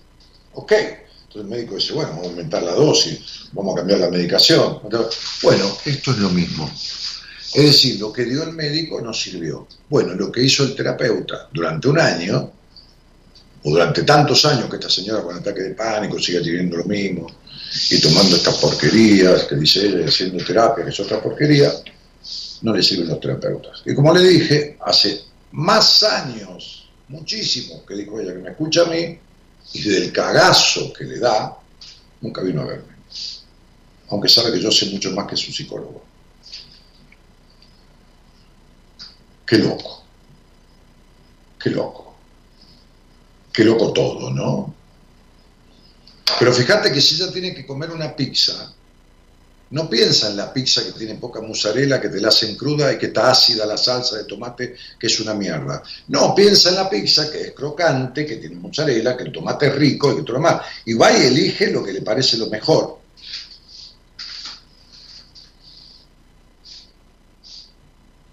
Ok. 0.54 0.72
Entonces 1.28 1.42
el 1.42 1.58
médico 1.58 1.74
dice, 1.74 1.92
bueno, 1.92 2.10
vamos 2.12 2.26
a 2.26 2.30
aumentar 2.30 2.62
la 2.62 2.72
dosis, 2.72 3.20
vamos 3.52 3.74
a 3.74 3.76
cambiar 3.78 4.00
la 4.00 4.08
medicación. 4.08 4.80
Bueno, 5.42 5.78
esto 5.84 6.10
es 6.12 6.18
lo 6.18 6.30
mismo. 6.30 6.70
Es 7.54 7.64
decir, 7.64 8.00
lo 8.00 8.10
que 8.10 8.24
dio 8.24 8.44
el 8.44 8.52
médico 8.52 8.98
no 9.02 9.12
sirvió. 9.12 9.68
Bueno, 9.90 10.14
lo 10.14 10.32
que 10.32 10.42
hizo 10.42 10.64
el 10.64 10.74
terapeuta 10.74 11.50
durante 11.52 11.88
un 11.88 11.98
año, 11.98 12.52
o 13.62 13.70
durante 13.70 14.04
tantos 14.04 14.42
años 14.46 14.70
que 14.70 14.76
esta 14.76 14.88
señora 14.88 15.22
con 15.22 15.36
ataque 15.36 15.60
de 15.60 15.74
pánico 15.74 16.18
sigue 16.18 16.40
teniendo 16.40 16.78
lo 16.78 16.84
mismo, 16.84 17.30
y 17.90 18.00
tomando 18.00 18.34
estas 18.34 18.54
porquerías 18.54 19.44
que 19.44 19.56
dice 19.56 19.86
ella, 19.86 20.08
haciendo 20.08 20.42
terapia, 20.42 20.82
que 20.82 20.90
es 20.90 21.00
otra 21.00 21.22
porquería, 21.22 21.70
no 22.62 22.74
le 22.74 22.82
sirven 22.82 23.08
los 23.08 23.20
terapeutas. 23.20 23.82
Y 23.84 23.94
como 23.94 24.14
le 24.14 24.26
dije, 24.26 24.78
hace 24.80 25.20
más 25.52 26.02
años, 26.04 26.88
muchísimo, 27.08 27.84
que 27.84 27.96
dijo 27.96 28.18
ella 28.18 28.32
que 28.32 28.38
me 28.38 28.50
escucha 28.50 28.82
a 28.82 28.86
mí, 28.86 29.18
y 29.72 29.82
del 29.82 30.12
cagazo 30.12 30.92
que 30.92 31.04
le 31.04 31.18
da, 31.18 31.58
nunca 32.20 32.42
vino 32.42 32.62
a 32.62 32.66
verme. 32.66 32.94
Aunque 34.10 34.28
sabe 34.28 34.52
que 34.52 34.60
yo 34.60 34.70
sé 34.70 34.86
mucho 34.86 35.10
más 35.12 35.26
que 35.26 35.36
su 35.36 35.52
psicólogo. 35.52 36.02
Qué 39.46 39.58
loco. 39.58 40.04
Qué 41.58 41.70
loco. 41.70 42.16
Qué 43.52 43.64
loco 43.64 43.92
todo, 43.92 44.30
¿no? 44.30 44.74
Pero 46.38 46.52
fíjate 46.52 46.92
que 46.92 47.00
si 47.00 47.16
ella 47.16 47.32
tiene 47.32 47.54
que 47.54 47.66
comer 47.66 47.90
una 47.90 48.14
pizza, 48.14 48.74
no 49.70 49.88
piensa 49.88 50.30
en 50.30 50.36
la 50.36 50.52
pizza 50.52 50.82
que 50.84 50.92
tiene 50.92 51.16
poca 51.16 51.40
mozzarella, 51.42 52.00
que 52.00 52.08
te 52.08 52.20
la 52.20 52.28
hacen 52.28 52.56
cruda 52.56 52.92
y 52.92 52.98
que 52.98 53.06
está 53.06 53.30
ácida 53.30 53.66
la 53.66 53.76
salsa 53.76 54.16
de 54.16 54.24
tomate, 54.24 54.74
que 54.98 55.06
es 55.06 55.20
una 55.20 55.34
mierda. 55.34 55.82
No, 56.08 56.34
piensa 56.34 56.70
en 56.70 56.76
la 56.76 56.88
pizza 56.88 57.30
que 57.30 57.40
es 57.42 57.52
crocante, 57.52 58.24
que 58.24 58.36
tiene 58.36 58.56
mozzarella, 58.56 59.16
que 59.16 59.24
el 59.24 59.32
tomate 59.32 59.66
es 59.66 59.74
rico 59.74 60.12
y 60.12 60.16
que 60.16 60.22
todo 60.22 60.34
lo 60.34 60.40
más. 60.40 60.62
Y 60.86 60.94
va 60.94 61.12
y 61.12 61.26
elige 61.26 61.70
lo 61.70 61.84
que 61.84 61.92
le 61.92 62.00
parece 62.00 62.38
lo 62.38 62.48
mejor. 62.48 62.98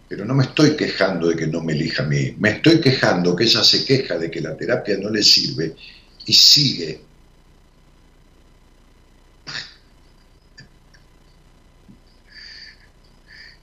Pero 0.07 0.23
no 0.23 0.35
me 0.35 0.45
estoy 0.45 0.77
quejando 0.77 1.27
de 1.27 1.35
que 1.35 1.47
no 1.47 1.61
me 1.61 1.73
elija 1.73 2.03
a 2.03 2.05
mí, 2.05 2.35
me 2.39 2.51
estoy 2.51 2.79
quejando 2.79 3.35
que 3.35 3.43
ella 3.43 3.63
se 3.63 3.83
queja 3.83 4.17
de 4.17 4.31
que 4.31 4.39
la 4.39 4.55
terapia 4.55 4.97
no 4.97 5.09
le 5.09 5.21
sirve 5.21 5.75
y 6.25 6.31
sigue 6.31 7.04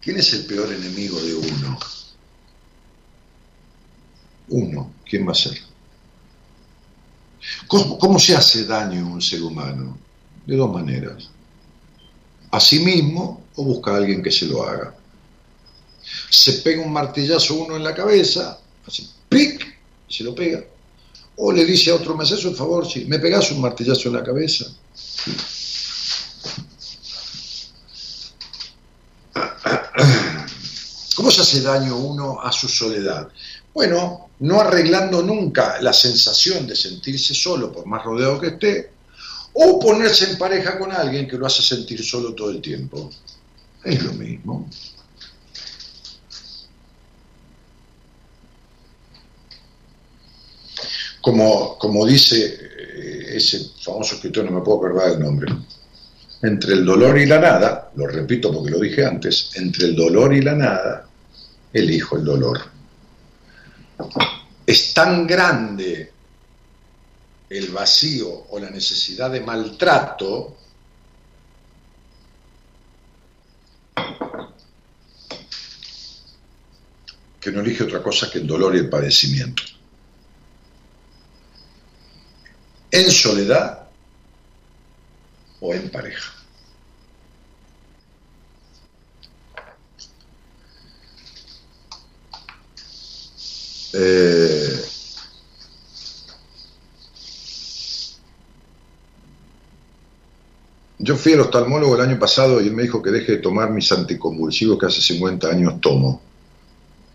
¿Quién 0.03 0.19
es 0.19 0.33
el 0.33 0.45
peor 0.47 0.73
enemigo 0.73 1.21
de 1.21 1.35
uno? 1.35 1.79
Uno. 4.49 4.93
¿Quién 5.09 5.27
va 5.27 5.33
a 5.33 5.37
ser? 5.37 5.59
¿Cómo, 7.69 8.19
se 8.19 8.35
hace 8.35 8.65
daño 8.65 9.07
a 9.07 9.11
un 9.11 9.23
ser 9.23 9.43
humano? 9.43 9.97
De 10.45 10.57
dos 10.57 10.73
maneras. 10.73 11.31
A 12.51 12.59
sí 12.59 12.81
mismo 12.81 13.45
o 13.55 13.65
busca 13.65 13.93
a 13.93 13.97
alguien 13.99 14.23
que 14.23 14.31
se 14.31 14.47
lo 14.47 14.65
haga. 14.65 14.95
se 16.31 16.55
pega 16.55 16.83
un 16.83 16.93
martillazo 16.93 17.55
uno 17.55 17.77
en 17.77 17.85
la 17.85 17.95
cabeza, 17.95 18.59
así, 18.85 19.09
¡pic! 19.29 19.79
se 20.09 20.25
lo 20.25 20.35
pega. 20.35 20.65
O 21.37 21.53
le 21.53 21.65
dice 21.65 21.91
a 21.91 21.95
otro, 21.95 22.17
¿me 22.17 22.25
haces 22.25 22.45
un 22.45 22.57
favor? 22.57 22.87
Si 22.91 23.05
me 23.05 23.19
pegas 23.19 23.51
un 23.53 23.61
martillazo 23.61 24.09
en 24.09 24.15
la 24.15 24.25
cabeza. 24.25 24.67
¿Cómo 31.17 31.31
se 31.31 31.43
hace 31.43 31.61
daño 31.61 31.97
uno 31.97 32.41
a 32.41 32.51
su 32.53 32.69
soledad? 32.69 33.29
Bueno, 33.75 34.31
no 34.41 34.61
arreglando 34.61 35.23
nunca 35.23 35.81
la 35.81 35.93
sensación 35.93 36.67
de 36.67 36.75
sentirse 36.75 37.35
solo, 37.35 37.73
por 37.73 37.87
más 37.87 38.05
rodeado 38.05 38.41
que 38.41 38.49
esté, 38.49 38.93
o 39.55 39.79
ponerse 39.79 40.31
en 40.31 40.39
pareja 40.39 40.79
con 40.79 40.93
alguien 40.93 41.29
que 41.29 41.37
lo 41.37 41.47
hace 41.47 41.63
sentir 41.63 42.03
solo 42.05 42.35
todo 42.35 42.51
el 42.51 42.61
tiempo. 42.61 43.11
Es 43.85 44.03
lo 44.03 44.13
mismo. 44.15 44.69
Como, 51.21 51.79
como 51.79 52.05
dice 52.05 52.45
eh, 52.45 53.37
ese 53.37 53.71
famoso 53.81 54.17
escritor, 54.17 54.45
no 54.45 54.51
me 54.51 54.61
puedo 54.61 54.79
acordar 54.79 55.11
del 55.11 55.21
nombre, 55.21 55.55
entre 56.43 56.75
el 56.75 56.85
dolor 56.85 57.19
y 57.19 57.27
la 57.27 57.39
nada, 57.39 57.93
lo 57.95 58.07
repito 58.07 58.53
porque 58.53 58.71
lo 58.71 58.81
dije 58.81 59.07
antes, 59.07 59.51
entre 59.55 59.87
el 59.87 59.97
dolor 59.97 60.35
y 60.35 60.43
la 60.43 60.55
nada, 60.55 61.09
elijo 61.73 62.17
el 62.17 62.25
dolor. 62.25 62.61
Es 64.67 64.93
tan 64.93 65.27
grande 65.27 66.13
el 67.49 67.69
vacío 67.69 68.47
o 68.51 68.59
la 68.59 68.71
necesidad 68.71 69.31
de 69.31 69.41
maltrato 69.41 70.57
que 77.41 77.53
no 77.53 77.61
elige 77.61 77.85
otra 77.85 78.03
cosa 78.03 78.31
que 78.31 78.39
el 78.39 78.47
dolor 78.47 78.75
y 78.75 78.79
el 78.79 78.89
padecimiento. 78.89 79.63
En 82.91 83.11
soledad 83.11 83.89
o 85.61 85.75
en 85.75 85.91
pareja. 85.91 86.32
Eh, 93.95 94.81
yo 100.99 101.17
fui 101.17 101.33
al 101.33 101.41
oftalmólogo 101.41 101.97
el 101.97 102.01
año 102.01 102.19
pasado 102.19 102.61
y 102.61 102.69
él 102.69 102.75
me 102.75 102.83
dijo 102.83 103.03
que 103.03 103.11
deje 103.11 103.33
de 103.33 103.39
tomar 103.39 103.71
mis 103.71 103.91
anticonvulsivos 103.93 104.79
que 104.79 104.87
hace 104.87 105.03
50 105.03 105.49
años 105.49 105.81
tomo. 105.81 106.23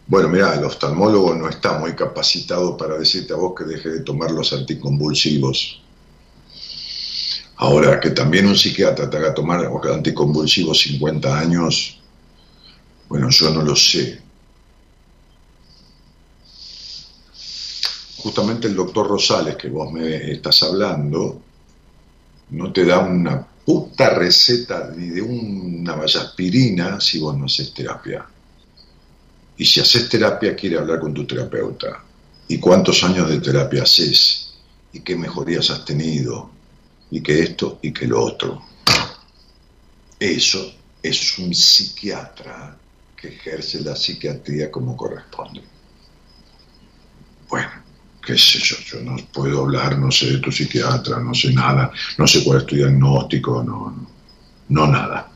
Bueno, 0.08 0.30
mira, 0.30 0.54
el 0.54 0.64
oftalmólogo 0.64 1.36
no 1.36 1.50
está 1.50 1.78
muy 1.80 1.94
capacitado 1.94 2.78
para 2.78 2.98
decirte 2.98 3.34
a 3.34 3.38
vos 3.38 3.54
que 3.58 3.66
deje 3.66 3.90
de 3.90 4.00
tomar 4.02 4.32
los 4.32 4.54
anticonvulsivos. 4.54 5.82
Ahora, 7.58 8.00
que 8.00 8.12
también 8.12 8.48
un 8.48 8.56
psiquiatra 8.56 9.10
te 9.10 9.18
haga 9.18 9.34
tomar 9.34 9.70
anticonvulsivos 9.92 10.80
50 10.80 11.40
años, 11.40 12.00
bueno, 13.10 13.30
yo 13.30 13.50
no 13.50 13.64
lo 13.64 13.76
sé. 13.76 14.27
Justamente 18.28 18.68
el 18.68 18.76
doctor 18.76 19.08
Rosales, 19.08 19.56
que 19.56 19.70
vos 19.70 19.92
me 19.92 20.32
estás 20.32 20.62
hablando, 20.64 21.42
no 22.50 22.74
te 22.74 22.84
da 22.84 23.00
una 23.00 23.46
puta 23.66 24.10
receta 24.10 24.92
ni 24.96 25.10
de 25.10 25.22
una 25.22 25.96
vallaspirina 25.96 27.00
si 27.00 27.20
vos 27.20 27.38
no 27.38 27.46
haces 27.46 27.74
terapia. 27.74 28.26
Y 29.58 29.66
si 29.66 29.80
haces 29.80 30.10
terapia, 30.10 30.56
quiere 30.56 30.78
hablar 30.78 31.00
con 31.00 31.14
tu 31.14 31.26
terapeuta. 31.26 32.04
¿Y 32.50 32.58
cuántos 32.60 33.04
años 33.04 33.30
de 33.30 33.40
terapia 33.40 33.84
haces? 33.84 34.54
¿Y 34.94 35.00
qué 35.00 35.16
mejorías 35.16 35.70
has 35.70 35.86
tenido? 35.86 36.58
y 37.10 37.22
que 37.22 37.42
esto 37.42 37.80
y 37.82 37.92
que 37.94 38.08
lo 38.08 38.22
otro. 38.22 38.62
Eso 40.20 40.74
es 41.02 41.38
un 41.40 41.54
psiquiatra 41.54 42.78
que 43.16 43.30
ejerce 43.30 43.82
la 43.82 43.96
psiquiatría 43.96 44.72
como 44.72 44.96
corresponde. 44.98 45.62
Bueno, 47.48 47.70
qué 48.28 48.38
sé 48.38 48.60
yo, 48.60 48.76
yo 48.92 49.00
no 49.00 49.16
puedo 49.32 49.62
hablar, 49.62 49.98
no 49.98 50.12
sé 50.12 50.34
de 50.34 50.40
tu 50.40 50.52
psiquiatra, 50.52 51.18
no 51.22 51.34
sé 51.34 51.54
nada, 51.54 51.90
no 52.18 52.28
sé 52.28 52.44
cuál 52.44 52.58
es 52.58 52.66
tu 52.66 52.76
diagnóstico, 52.76 53.64
no, 53.64 54.06
no, 54.68 54.88
nada. 54.88 55.32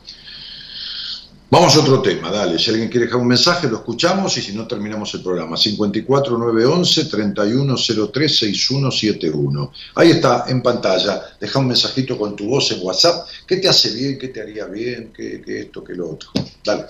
Vamos 1.48 1.74
a 1.74 1.80
otro 1.80 2.02
tema, 2.02 2.30
dale. 2.30 2.58
Si 2.58 2.70
alguien 2.70 2.90
quiere 2.90 3.06
dejar 3.06 3.20
un 3.20 3.28
mensaje, 3.28 3.66
lo 3.68 3.78
escuchamos 3.78 4.36
y 4.36 4.42
si 4.42 4.52
no, 4.52 4.66
terminamos 4.66 5.12
el 5.14 5.22
programa. 5.22 5.56
54911 5.56 7.04
3103 7.06 8.38
6171. 8.38 9.72
Ahí 9.94 10.10
está, 10.10 10.44
en 10.48 10.62
pantalla. 10.62 11.22
Deja 11.40 11.58
un 11.58 11.68
mensajito 11.68 12.18
con 12.18 12.36
tu 12.36 12.46
voz 12.46 12.72
en 12.72 12.80
WhatsApp. 12.82 13.26
¿Qué 13.46 13.56
te 13.56 13.68
hace 13.68 13.94
bien? 13.94 14.18
¿Qué 14.18 14.28
te 14.28 14.40
haría 14.42 14.66
bien? 14.66 15.12
¿Qué, 15.14 15.42
qué 15.44 15.60
esto? 15.60 15.84
¿Qué 15.84 15.94
lo 15.94 16.10
otro? 16.10 16.30
Dale. 16.64 16.84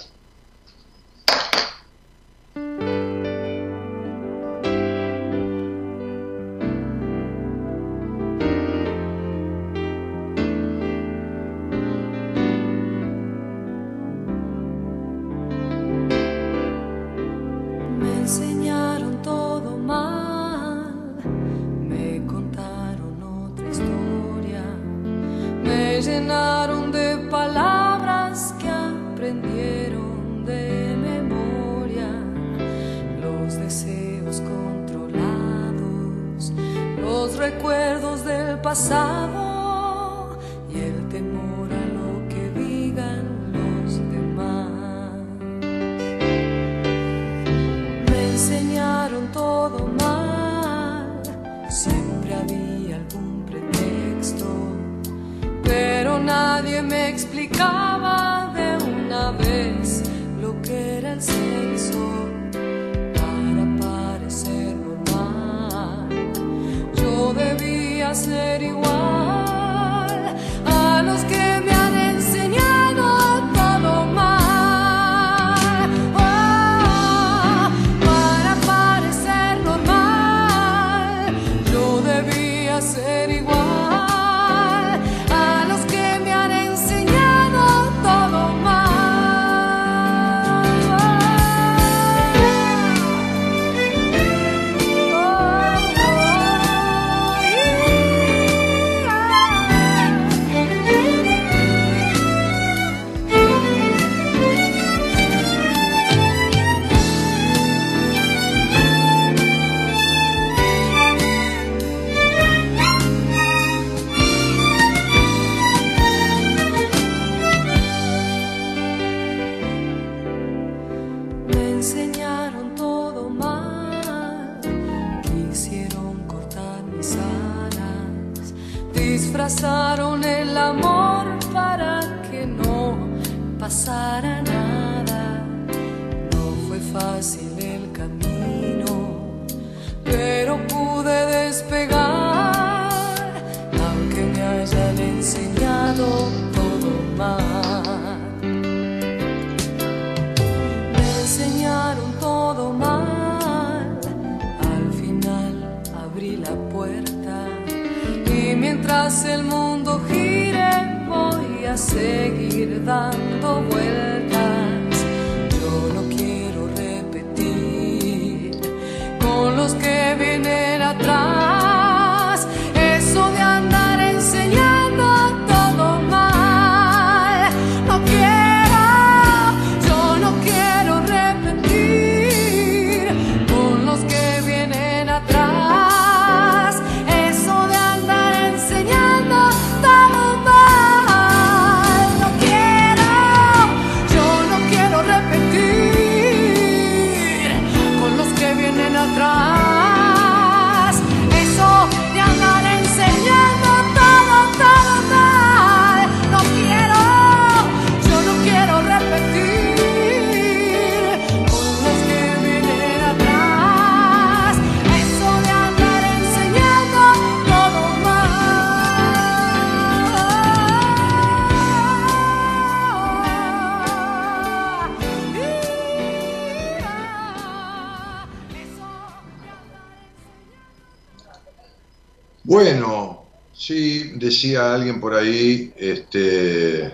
Bueno, 232.45 233.25
sí, 233.55 234.13
decía 234.17 234.75
alguien 234.75 235.01
por 235.01 235.15
ahí, 235.15 235.73
este, 235.77 236.93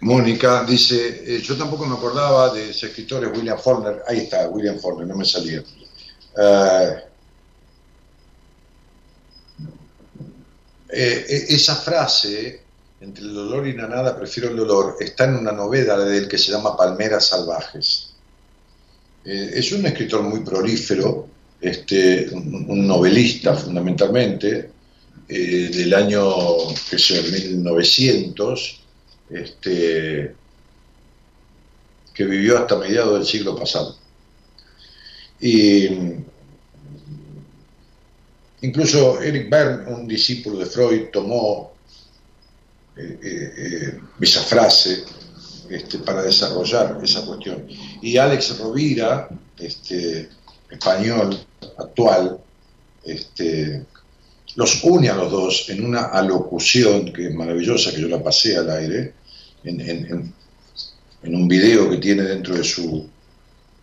Mónica 0.00 0.64
dice, 0.64 1.36
eh, 1.36 1.40
yo 1.40 1.56
tampoco 1.56 1.86
me 1.86 1.96
acordaba 1.96 2.52
de 2.52 2.70
ese 2.70 2.86
escritor, 2.86 3.24
es 3.24 3.36
William 3.36 3.58
Faulkner, 3.58 4.02
ahí 4.08 4.18
está, 4.18 4.48
William 4.48 4.78
Faulkner, 4.78 5.06
no 5.06 5.16
me 5.16 5.24
salía. 5.24 5.62
Eh, 6.38 6.96
eh, 11.28 11.46
esa 11.48 11.76
frase, 11.76 12.62
entre 13.00 13.24
el 13.24 13.34
dolor 13.34 13.66
y 13.66 13.74
la 13.74 13.86
nada 13.86 14.16
prefiero 14.16 14.50
el 14.50 14.56
dolor, 14.56 14.96
está 15.00 15.24
en 15.24 15.36
una 15.36 15.52
novela 15.52 15.98
de 15.98 16.18
él 16.18 16.28
que 16.28 16.38
se 16.38 16.52
llama 16.52 16.76
Palmeras 16.76 17.26
Salvajes. 17.26 18.14
Eh, 19.24 19.50
es 19.54 19.72
un 19.72 19.84
escritor 19.84 20.22
muy 20.22 20.40
prolífero, 20.40 21.28
este, 21.60 22.28
un, 22.32 22.86
novelista 22.86 23.54
fundamentalmente, 23.54 24.70
eh, 25.28 25.70
del 25.74 25.94
año, 25.94 26.22
que 26.88 26.98
sé, 26.98 27.22
1900, 27.22 28.80
este, 29.30 30.34
que 32.14 32.24
vivió 32.24 32.58
hasta 32.58 32.76
mediados 32.76 33.18
del 33.18 33.26
siglo 33.26 33.56
pasado. 33.56 33.96
Y 35.40 35.88
incluso 38.62 39.20
Eric 39.20 39.50
Berne, 39.50 39.92
un 39.92 40.06
discípulo 40.06 40.58
de 40.58 40.66
Freud, 40.66 41.08
tomó 41.12 41.74
eh, 42.96 43.18
eh, 43.22 44.00
esa 44.20 44.40
frase 44.42 45.04
este, 45.68 45.98
para 45.98 46.22
desarrollar 46.22 46.98
esa 47.02 47.24
cuestión. 47.26 47.66
Y 48.00 48.16
Alex 48.16 48.58
Rovira, 48.58 49.28
este, 49.58 50.30
español 50.70 51.38
actual, 51.78 52.38
este, 53.04 53.84
los 54.56 54.82
une 54.84 55.08
a 55.08 55.14
los 55.14 55.30
dos 55.30 55.68
en 55.68 55.84
una 55.84 56.06
alocución 56.06 57.12
que 57.12 57.28
es 57.28 57.34
maravillosa, 57.34 57.92
que 57.92 58.00
yo 58.00 58.08
la 58.08 58.22
pasé 58.22 58.56
al 58.56 58.70
aire, 58.70 59.14
en, 59.64 60.34
un 61.22 61.48
video 61.48 61.90
que 61.90 61.96
tiene 61.96 62.22
dentro 62.22 62.54
de 62.54 62.62
su, 62.62 63.04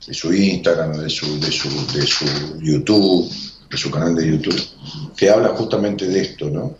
de 0.07 0.13
su 0.13 0.33
Instagram, 0.33 0.93
de 0.93 1.09
su, 1.09 1.39
de, 1.39 1.51
su, 1.51 1.69
de 1.93 2.07
su 2.07 2.25
YouTube, 2.61 3.29
de 3.69 3.77
su 3.77 3.91
canal 3.91 4.15
de 4.15 4.29
YouTube, 4.29 4.61
que 5.15 5.29
habla 5.29 5.49
justamente 5.49 6.07
de 6.07 6.21
esto, 6.21 6.49
¿no? 6.49 6.77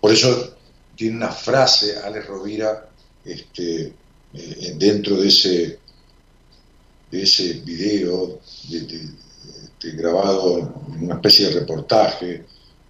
Por 0.00 0.12
eso 0.12 0.56
tiene 0.94 1.16
una 1.16 1.30
frase, 1.30 1.96
Alex 2.04 2.26
Rovira, 2.26 2.88
este, 3.24 3.92
eh, 4.34 4.74
dentro 4.76 5.16
de 5.16 5.28
ese, 5.28 5.78
de 7.10 7.22
ese 7.22 7.54
video 7.64 8.40
de- 8.68 8.80
de- 8.80 9.10
de 9.80 9.92
grabado 9.92 10.82
en 10.94 11.04
una 11.04 11.14
especie 11.14 11.46
de 11.48 11.60
reportaje, 11.60 12.44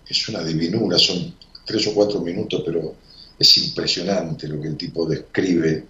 es 0.09 0.29
una 0.29 0.43
divinura, 0.43 0.99
son 0.99 1.35
tres 1.65 1.87
o 1.87 1.95
cuatro 1.95 2.21
minutos, 2.21 2.63
pero 2.65 2.97
es 3.39 3.59
impresionante 3.59 4.49
lo 4.49 4.61
que 4.61 4.69
el 4.69 4.77
tipo 4.77 5.07
describe. 5.07 5.85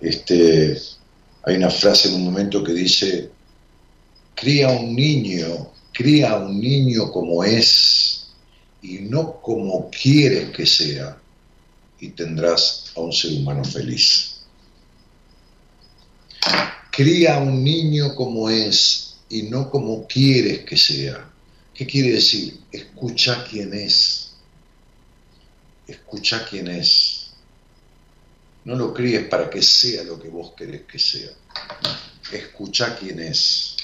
Este, 0.00 0.78
hay 1.42 1.56
una 1.56 1.70
frase 1.70 2.08
en 2.08 2.16
un 2.16 2.24
momento 2.24 2.62
que 2.62 2.72
dice, 2.72 3.30
cría 4.34 4.68
un 4.68 4.94
niño, 4.94 5.72
cría 5.92 6.36
un 6.36 6.60
niño 6.60 7.10
como 7.10 7.42
es 7.44 8.26
y 8.82 8.98
no 9.00 9.40
como 9.40 9.90
quieres 9.90 10.50
que 10.50 10.66
sea, 10.66 11.18
y 11.98 12.10
tendrás 12.10 12.92
a 12.96 13.00
un 13.00 13.12
ser 13.12 13.32
humano 13.32 13.64
feliz. 13.64 14.36
Cría 17.00 17.38
un 17.38 17.64
niño 17.64 18.14
como 18.14 18.50
es 18.50 19.14
y 19.30 19.44
no 19.44 19.70
como 19.70 20.06
quieres 20.06 20.66
que 20.66 20.76
sea. 20.76 21.30
¿Qué 21.72 21.86
quiere 21.86 22.12
decir? 22.12 22.60
Escucha 22.70 23.42
quién 23.42 23.72
es. 23.72 24.32
Escucha 25.86 26.44
quién 26.44 26.68
es. 26.68 27.30
No 28.66 28.76
lo 28.76 28.92
críes 28.92 29.26
para 29.28 29.48
que 29.48 29.62
sea 29.62 30.04
lo 30.04 30.20
que 30.20 30.28
vos 30.28 30.52
querés 30.54 30.82
que 30.82 30.98
sea. 30.98 31.30
Escucha 32.32 32.94
quién 32.98 33.18
es. 33.20 33.76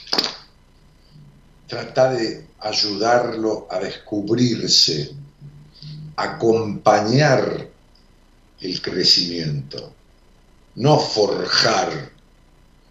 Trata 1.67 2.13
de 2.13 2.49
ayudarlo 2.59 3.67
a 3.71 3.79
descubrirse, 3.79 5.15
acompañar 6.17 7.67
el 8.61 8.83
crecimiento, 8.83 9.95
no 10.75 10.99
forjar 10.99 12.15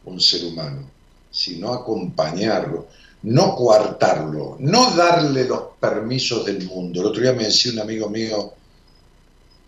un 0.06 0.19
ser 0.19 0.45
humano, 0.45 0.90
sino 1.32 1.73
acompañarlo, 1.73 2.88
no 3.23 3.56
coartarlo, 3.56 4.57
no 4.60 4.95
darle 4.95 5.45
los 5.45 5.64
permisos 5.80 6.45
del 6.45 6.65
mundo. 6.65 7.02
El 7.02 7.07
otro 7.07 7.22
día 7.22 7.34
me 7.34 7.45
decía 7.45 7.73
un 7.73 7.80
amigo 7.80 8.10
mío, 8.10 8.53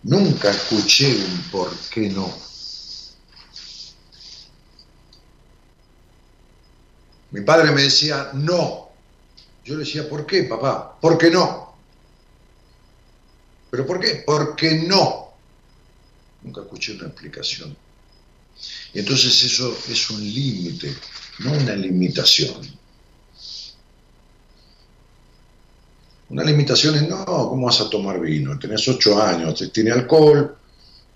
nunca 0.03 0.51
escuché 0.51 1.15
un 1.15 1.41
por 1.51 1.69
qué 1.91 2.09
no. 2.09 2.31
Mi 7.31 7.41
padre 7.41 7.71
me 7.71 7.81
decía, 7.81 8.29
no. 8.33 8.89
Yo 9.65 9.73
le 9.73 9.79
decía, 9.79 10.07
¿por 10.07 10.25
qué, 10.25 10.43
papá? 10.43 10.97
¿Por 10.99 11.17
qué 11.17 11.29
no? 11.29 11.73
¿Pero 13.69 13.85
por 13.85 13.99
qué? 13.99 14.23
Porque 14.25 14.85
no. 14.87 15.33
Nunca 16.41 16.61
escuché 16.61 16.93
una 16.93 17.07
explicación. 17.07 17.75
Entonces 18.93 19.43
eso 19.43 19.75
es 19.89 20.09
un 20.09 20.21
límite, 20.23 20.93
no 21.39 21.51
una 21.51 21.75
limitación. 21.75 22.77
Una 26.29 26.43
limitación 26.43 26.95
es, 26.95 27.07
no, 27.07 27.25
¿cómo 27.25 27.67
vas 27.67 27.79
a 27.79 27.89
tomar 27.89 28.19
vino? 28.19 28.57
Tenés 28.59 28.87
ocho 28.87 29.21
años, 29.21 29.71
tiene 29.71 29.91
alcohol, 29.91 30.57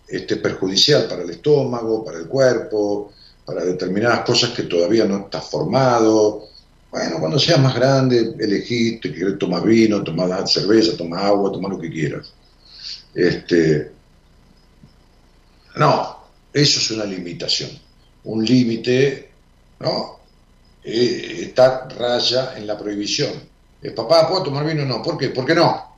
este, 0.08 0.36
es 0.36 0.40
perjudicial 0.40 1.08
para 1.08 1.24
el 1.24 1.30
estómago, 1.30 2.04
para 2.04 2.20
el 2.20 2.28
cuerpo, 2.28 3.12
para 3.46 3.66
determinadas 3.66 4.22
cosas 4.22 4.52
que 4.52 4.64
todavía 4.64 5.06
no 5.06 5.26
estás 5.26 5.50
formado. 5.50 6.48
Bueno, 6.92 7.18
cuando 7.20 7.40
seas 7.40 7.60
más 7.60 7.76
grande, 7.76 8.36
elegís, 8.40 9.02
te 9.02 9.14
querés 9.14 9.38
tomar 9.38 9.64
vino, 9.64 10.04
tomar 10.04 10.48
cerveza, 10.48 10.96
tomar 10.96 11.26
agua, 11.26 11.52
tomar 11.52 11.72
lo 11.72 11.80
que 11.80 11.90
quieras. 11.90 12.34
Este, 13.14 13.92
no, 15.76 16.21
Eso 16.54 16.80
es 16.80 16.92
una 16.92 17.06
limitación. 17.06 17.72
Un 18.24 18.46
límite, 18.46 19.32
¿no? 19.80 20.20
Eh, 20.84 21.40
está 21.42 21.88
raya 21.90 22.58
en 22.58 22.68
la 22.68 22.78
prohibición. 22.78 23.32
Eh, 23.82 23.92
papá, 23.92 24.28
¿puedo 24.28 24.44
tomar 24.44 24.66
vino 24.66 24.86
no? 24.86 25.02
¿Por 25.02 25.18
qué? 25.18 25.30
¿Por 25.30 25.46
qué 25.46 25.56
no? 25.56 25.92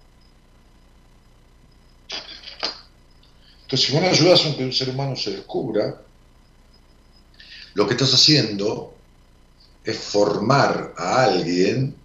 Entonces, 3.64 3.88
si 3.88 3.94
vos 3.94 4.02
no 4.02 4.10
ayudas 4.10 4.46
a 4.46 4.56
que 4.56 4.64
un 4.64 4.74
ser 4.74 4.90
humano 4.90 5.16
se 5.16 5.32
descubra, 5.32 6.02
lo 7.74 7.88
que 7.88 7.94
estás 7.94 8.14
haciendo 8.14 8.94
es 9.84 9.98
formar 9.98 10.94
a 10.96 11.24
alguien 11.24 11.96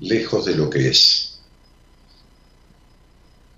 lejos 0.00 0.44
de 0.44 0.54
lo 0.54 0.68
que 0.68 0.88
es. 0.88 1.31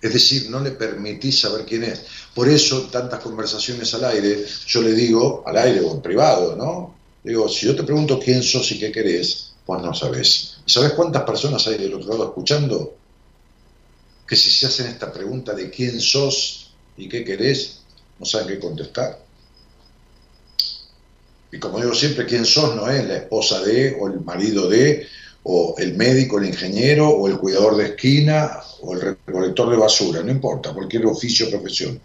Es 0.05 0.13
decir, 0.13 0.51
no 0.51 0.61
le 0.61 0.73
permitís 0.73 1.41
saber 1.41 1.65
quién 1.65 1.85
es. 1.85 2.03
Por 2.35 2.47
eso, 2.47 2.89
tantas 2.93 3.21
conversaciones 3.21 3.95
al 3.95 4.05
aire, 4.05 4.45
yo 4.67 4.83
le 4.83 4.93
digo, 4.93 5.43
al 5.47 5.57
aire 5.57 5.81
o 5.81 5.95
en 5.95 6.03
privado, 6.03 6.55
¿no? 6.55 6.95
Digo, 7.23 7.49
si 7.49 7.65
yo 7.65 7.75
te 7.75 7.85
pregunto 7.85 8.21
quién 8.23 8.43
sos 8.43 8.71
y 8.73 8.79
qué 8.79 8.93
querés, 8.93 9.55
pues 9.65 9.81
no 9.81 9.95
sabes. 9.95 10.59
¿Y 10.67 10.71
sabes 10.71 10.93
cuántas 10.93 11.23
personas 11.23 11.67
hay 11.69 11.79
del 11.79 11.95
otro 11.95 12.11
lado 12.11 12.25
escuchando? 12.27 12.95
Que 14.29 14.37
si 14.37 14.51
se 14.51 14.67
hacen 14.67 14.89
esta 14.89 15.11
pregunta 15.11 15.55
de 15.55 15.71
quién 15.71 15.99
sos 15.99 16.75
y 16.99 17.09
qué 17.09 17.25
querés, 17.25 17.79
no 18.19 18.27
saben 18.27 18.49
qué 18.49 18.59
contestar. 18.59 19.25
Y 21.51 21.59
como 21.59 21.81
digo 21.81 21.95
siempre, 21.95 22.27
quién 22.27 22.45
sos 22.45 22.77
no 22.77 22.91
es 22.91 23.09
la 23.09 23.17
esposa 23.17 23.63
de, 23.63 23.97
o 23.99 24.09
el 24.09 24.21
marido 24.21 24.69
de, 24.69 25.07
o 25.45 25.75
el 25.79 25.95
médico, 25.95 26.39
el 26.39 26.47
ingeniero, 26.47 27.09
o 27.11 27.29
el 27.29 27.39
cuidador 27.39 27.77
de 27.77 27.87
esquina, 27.89 28.61
o 28.81 28.95
el 28.95 29.01
recolector 29.27 29.71
de 29.71 29.77
basura, 29.77 30.23
no 30.23 30.31
importa, 30.31 30.73
cualquier 30.73 31.05
oficio 31.07 31.47
o 31.47 31.51
profesión. 31.51 32.01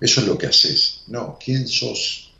Eso 0.00 0.20
es 0.20 0.26
lo 0.26 0.36
que 0.36 0.48
haces. 0.48 1.02
No, 1.06 1.38
¿quién 1.42 1.68
sos? 1.68 2.32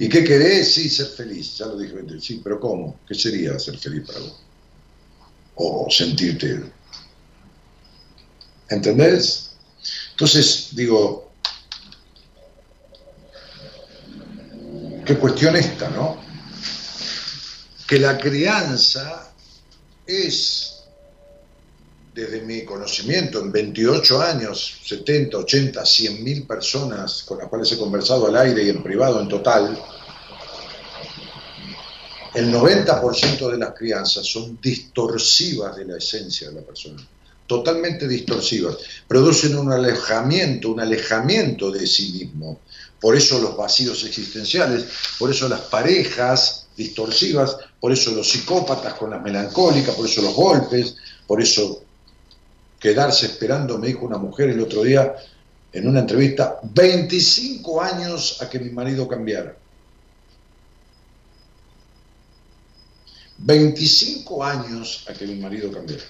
¿Y 0.00 0.08
qué 0.08 0.24
querés? 0.24 0.74
Sí, 0.74 0.90
ser 0.90 1.06
feliz. 1.08 1.58
Ya 1.58 1.66
lo 1.66 1.78
dije, 1.78 1.94
sí, 2.20 2.40
pero 2.42 2.58
¿cómo? 2.58 2.98
¿Qué 3.06 3.14
sería 3.14 3.58
ser 3.58 3.78
feliz 3.78 4.06
para 4.06 4.18
vos? 4.18 4.40
O 5.54 5.86
sentirte. 5.90 6.60
¿Entendés? 8.68 9.52
Entonces, 10.12 10.70
digo, 10.72 11.30
qué 15.04 15.16
cuestión 15.16 15.54
esta, 15.54 15.88
¿no? 15.90 16.29
Que 17.90 17.98
la 17.98 18.16
crianza 18.16 19.32
es, 20.06 20.84
desde 22.14 22.40
mi 22.42 22.64
conocimiento, 22.64 23.40
en 23.40 23.50
28 23.50 24.22
años, 24.22 24.78
70, 24.84 25.36
80, 25.38 25.84
100 25.84 26.22
mil 26.22 26.46
personas 26.46 27.24
con 27.24 27.38
las 27.38 27.48
cuales 27.48 27.72
he 27.72 27.78
conversado 27.78 28.28
al 28.28 28.36
aire 28.36 28.62
y 28.62 28.68
en 28.68 28.84
privado 28.84 29.20
en 29.20 29.26
total, 29.26 29.76
el 32.32 32.54
90% 32.54 33.50
de 33.50 33.58
las 33.58 33.74
crianzas 33.74 34.24
son 34.24 34.60
distorsivas 34.62 35.74
de 35.74 35.86
la 35.86 35.96
esencia 35.96 36.48
de 36.48 36.60
la 36.60 36.62
persona, 36.62 37.04
totalmente 37.48 38.06
distorsivas, 38.06 38.76
producen 39.08 39.58
un 39.58 39.72
alejamiento, 39.72 40.70
un 40.70 40.78
alejamiento 40.78 41.72
de 41.72 41.84
sí 41.88 42.12
mismo. 42.12 42.60
Por 43.00 43.16
eso 43.16 43.40
los 43.40 43.56
vacíos 43.56 44.04
existenciales, 44.04 44.84
por 45.18 45.32
eso 45.32 45.48
las 45.48 45.62
parejas 45.62 46.59
distorsivas, 46.80 47.58
por 47.78 47.92
eso 47.92 48.10
los 48.12 48.28
psicópatas 48.28 48.94
con 48.94 49.10
las 49.10 49.22
melancólicas, 49.22 49.94
por 49.94 50.06
eso 50.06 50.22
los 50.22 50.34
golpes, 50.34 50.96
por 51.26 51.40
eso 51.40 51.82
quedarse 52.78 53.26
esperando, 53.26 53.78
me 53.78 53.88
dijo 53.88 54.06
una 54.06 54.16
mujer 54.16 54.48
el 54.48 54.60
otro 54.60 54.82
día 54.82 55.14
en 55.72 55.86
una 55.86 56.00
entrevista, 56.00 56.58
25 56.62 57.82
años 57.82 58.40
a 58.40 58.48
que 58.48 58.58
mi 58.58 58.70
marido 58.70 59.06
cambiara. 59.06 59.56
25 63.38 64.44
años 64.44 65.04
a 65.08 65.12
que 65.12 65.26
mi 65.26 65.36
marido 65.36 65.70
cambiara. 65.70 66.02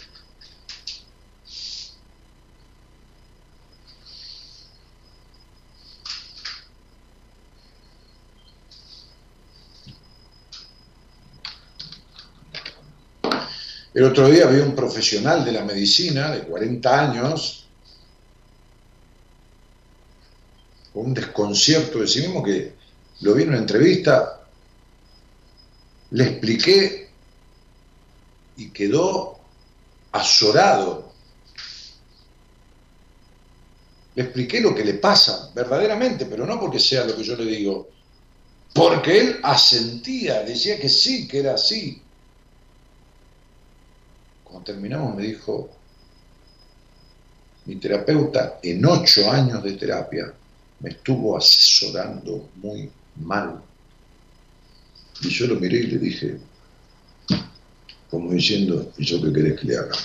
El 14.01 14.06
otro 14.06 14.31
día 14.31 14.47
vi 14.47 14.60
un 14.60 14.74
profesional 14.74 15.44
de 15.44 15.52
la 15.52 15.62
medicina 15.62 16.31
de 16.31 16.44
40 16.44 17.01
años 17.10 17.66
con 20.90 21.05
un 21.05 21.12
desconcierto 21.12 21.98
de 21.98 22.09
sí 22.09 22.20
mismo 22.20 22.43
que 22.43 22.77
lo 23.20 23.35
vi 23.35 23.43
en 23.43 23.51
una 23.51 23.59
entrevista, 23.59 24.40
le 26.12 26.24
expliqué 26.24 27.10
y 28.56 28.70
quedó 28.70 29.39
azorado. 30.12 31.12
Le 34.14 34.22
expliqué 34.22 34.62
lo 34.62 34.74
que 34.74 34.82
le 34.86 34.94
pasa 34.94 35.51
verdaderamente, 35.55 36.24
pero 36.24 36.47
no 36.47 36.59
porque 36.59 36.81
sea 36.81 37.05
lo 37.05 37.14
que 37.14 37.22
yo 37.22 37.36
le 37.36 37.44
digo, 37.44 37.90
porque 38.72 39.20
él 39.20 39.40
asentía, 39.43 40.43
decía 40.43 40.81
que 40.81 40.89
sí, 40.89 41.28
que 41.28 41.40
era 41.40 41.52
así. 41.52 42.02
Cuando 44.51 44.72
terminamos 44.72 45.14
me 45.14 45.22
dijo, 45.22 45.70
mi 47.66 47.77
terapeuta 47.77 48.59
en 48.62 48.85
ocho 48.85 49.31
años 49.31 49.62
de 49.62 49.74
terapia 49.74 50.32
me 50.81 50.90
estuvo 50.90 51.36
asesorando 51.36 52.48
muy 52.56 52.90
mal. 53.16 53.62
Y 55.22 55.28
yo 55.28 55.47
lo 55.47 55.60
miré 55.60 55.78
y 55.78 55.86
le 55.86 55.98
dije, 55.98 56.39
como 58.10 58.32
diciendo, 58.32 58.93
¿y 58.98 59.05
yo 59.05 59.22
qué 59.22 59.32
querés 59.32 59.60
que 59.60 59.66
le 59.68 59.77
haga? 59.77 59.97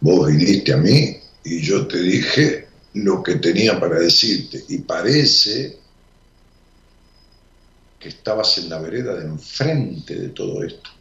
Vos 0.00 0.26
viniste 0.28 0.72
a 0.72 0.78
mí 0.78 1.16
y 1.44 1.60
yo 1.60 1.86
te 1.86 2.00
dije 2.00 2.68
lo 2.94 3.22
que 3.22 3.36
tenía 3.36 3.78
para 3.78 4.00
decirte. 4.00 4.64
Y 4.68 4.78
parece 4.78 5.78
que 8.00 8.08
estabas 8.08 8.58
en 8.58 8.68
la 8.68 8.80
vereda 8.80 9.14
de 9.14 9.26
enfrente 9.26 10.14
de 10.16 10.28
todo 10.30 10.64
esto. 10.64 10.95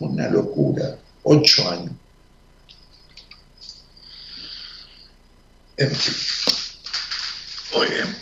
Una 0.00 0.28
locura. 0.28 0.96
Ocho 1.24 1.68
años. 1.70 1.92
En. 5.76 5.90
Muy 7.74 7.86
bien. 7.88 8.16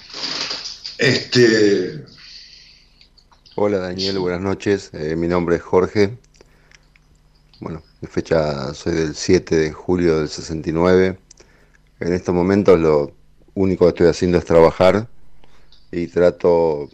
Este. 0.98 2.04
Hola 3.56 3.78
Daniel, 3.78 4.18
buenas 4.18 4.40
noches. 4.40 4.90
Eh, 4.92 5.16
mi 5.16 5.28
nombre 5.28 5.56
es 5.56 5.62
Jorge. 5.62 6.16
Bueno, 7.60 7.82
mi 8.00 8.08
fecha 8.08 8.74
soy 8.74 8.94
del 8.94 9.14
7 9.14 9.56
de 9.56 9.72
julio 9.72 10.18
del 10.18 10.28
69. 10.28 11.18
En 12.00 12.12
estos 12.12 12.34
momentos 12.34 12.78
lo 12.78 13.12
único 13.54 13.86
que 13.86 13.88
estoy 13.90 14.06
haciendo 14.08 14.38
es 14.38 14.44
trabajar 14.44 15.08
y 15.90 16.06
trato 16.08 16.90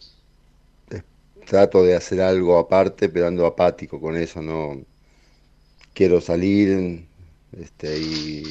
trato 1.53 1.85
de 1.85 1.95
hacer 1.95 2.23
algo 2.23 2.59
aparte, 2.59 3.11
pero 3.11 3.27
ando 3.27 3.45
apático 3.47 4.01
con 4.01 4.17
eso, 4.17 4.41
no 4.43 4.81
quiero 5.95 6.21
salir 6.21 7.07
este, 7.61 7.99
y 7.99 8.43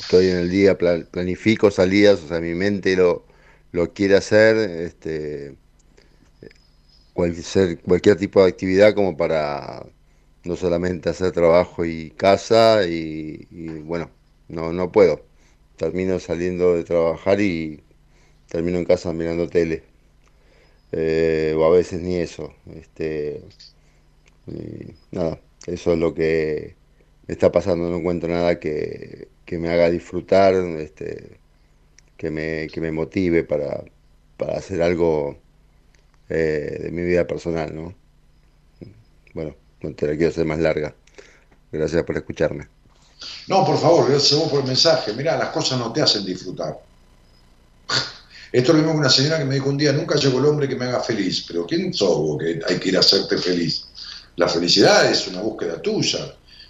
estoy 0.00 0.28
en 0.28 0.36
el 0.38 0.50
día, 0.50 0.78
planifico 0.78 1.70
salidas, 1.70 2.22
o 2.22 2.28
sea, 2.28 2.40
mi 2.40 2.54
mente 2.54 2.96
lo, 2.96 3.24
lo 3.72 3.92
quiere 3.92 4.16
hacer, 4.16 4.56
este, 4.56 5.56
cualquier, 7.12 7.80
cualquier 7.80 8.16
tipo 8.16 8.42
de 8.42 8.48
actividad 8.50 8.94
como 8.94 9.16
para 9.16 9.84
no 10.44 10.56
solamente 10.56 11.10
hacer 11.10 11.32
trabajo 11.32 11.84
y 11.84 12.10
casa 12.12 12.86
y, 12.86 13.46
bueno, 13.84 14.10
no, 14.48 14.72
no 14.72 14.92
puedo. 14.92 15.22
Termino 15.76 16.20
saliendo 16.20 16.74
de 16.74 16.84
trabajar 16.84 17.40
y 17.40 17.82
termino 18.48 18.78
en 18.78 18.86
casa 18.86 19.12
mirando 19.12 19.48
tele. 19.48 19.84
Eh, 20.92 21.54
o 21.56 21.64
a 21.64 21.70
veces 21.70 22.00
ni 22.00 22.16
eso. 22.16 22.52
Este, 22.76 23.42
nada, 25.10 25.40
eso 25.66 25.92
es 25.92 25.98
lo 25.98 26.14
que 26.14 26.76
me 27.26 27.32
está 27.34 27.50
pasando, 27.50 27.88
no 27.88 27.96
encuentro 27.96 28.28
nada 28.28 28.58
que, 28.60 29.28
me 29.50 29.68
haga 29.70 29.90
disfrutar, 29.90 30.54
este, 30.54 31.38
que, 32.16 32.30
me, 32.30 32.68
que 32.68 32.80
me 32.80 32.90
motive 32.90 33.44
para, 33.44 33.84
para 34.38 34.56
hacer 34.56 34.82
algo 34.82 35.36
eh, 36.28 36.78
de 36.84 36.90
mi 36.90 37.02
vida 37.02 37.26
personal, 37.26 37.74
¿no? 37.74 37.94
Bueno, 39.34 39.54
no 39.82 39.94
te 39.94 40.06
la 40.06 40.16
quiero 40.16 40.30
hacer 40.30 40.46
más 40.46 40.58
larga. 40.58 40.94
Gracias 41.70 42.02
por 42.04 42.16
escucharme. 42.16 42.68
No, 43.48 43.64
por 43.64 43.78
favor, 43.78 44.08
gracias 44.10 44.32
a 44.32 44.42
vos 44.42 44.50
por 44.50 44.60
el 44.60 44.66
mensaje. 44.66 45.12
Mira, 45.14 45.36
las 45.36 45.50
cosas 45.50 45.78
no 45.78 45.92
te 45.92 46.02
hacen 46.02 46.24
disfrutar. 46.24 46.78
Esto 48.52 48.72
es 48.72 48.76
lo 48.76 48.82
mismo 48.82 48.92
que 48.92 48.98
una 48.98 49.08
señora 49.08 49.38
que 49.38 49.46
me 49.46 49.54
dijo 49.54 49.70
un 49.70 49.78
día, 49.78 49.92
nunca 49.92 50.16
llegó 50.16 50.38
el 50.38 50.44
hombre 50.44 50.68
que 50.68 50.76
me 50.76 50.84
haga 50.84 51.00
feliz. 51.00 51.44
Pero 51.48 51.66
¿quién 51.66 51.94
sos 51.94 52.38
que 52.38 52.60
hay 52.68 52.78
que 52.78 52.90
ir 52.90 52.96
a 52.98 53.00
hacerte 53.00 53.38
feliz? 53.38 53.86
La 54.36 54.46
felicidad 54.46 55.10
es 55.10 55.26
una 55.28 55.40
búsqueda 55.40 55.80
tuya. 55.80 56.18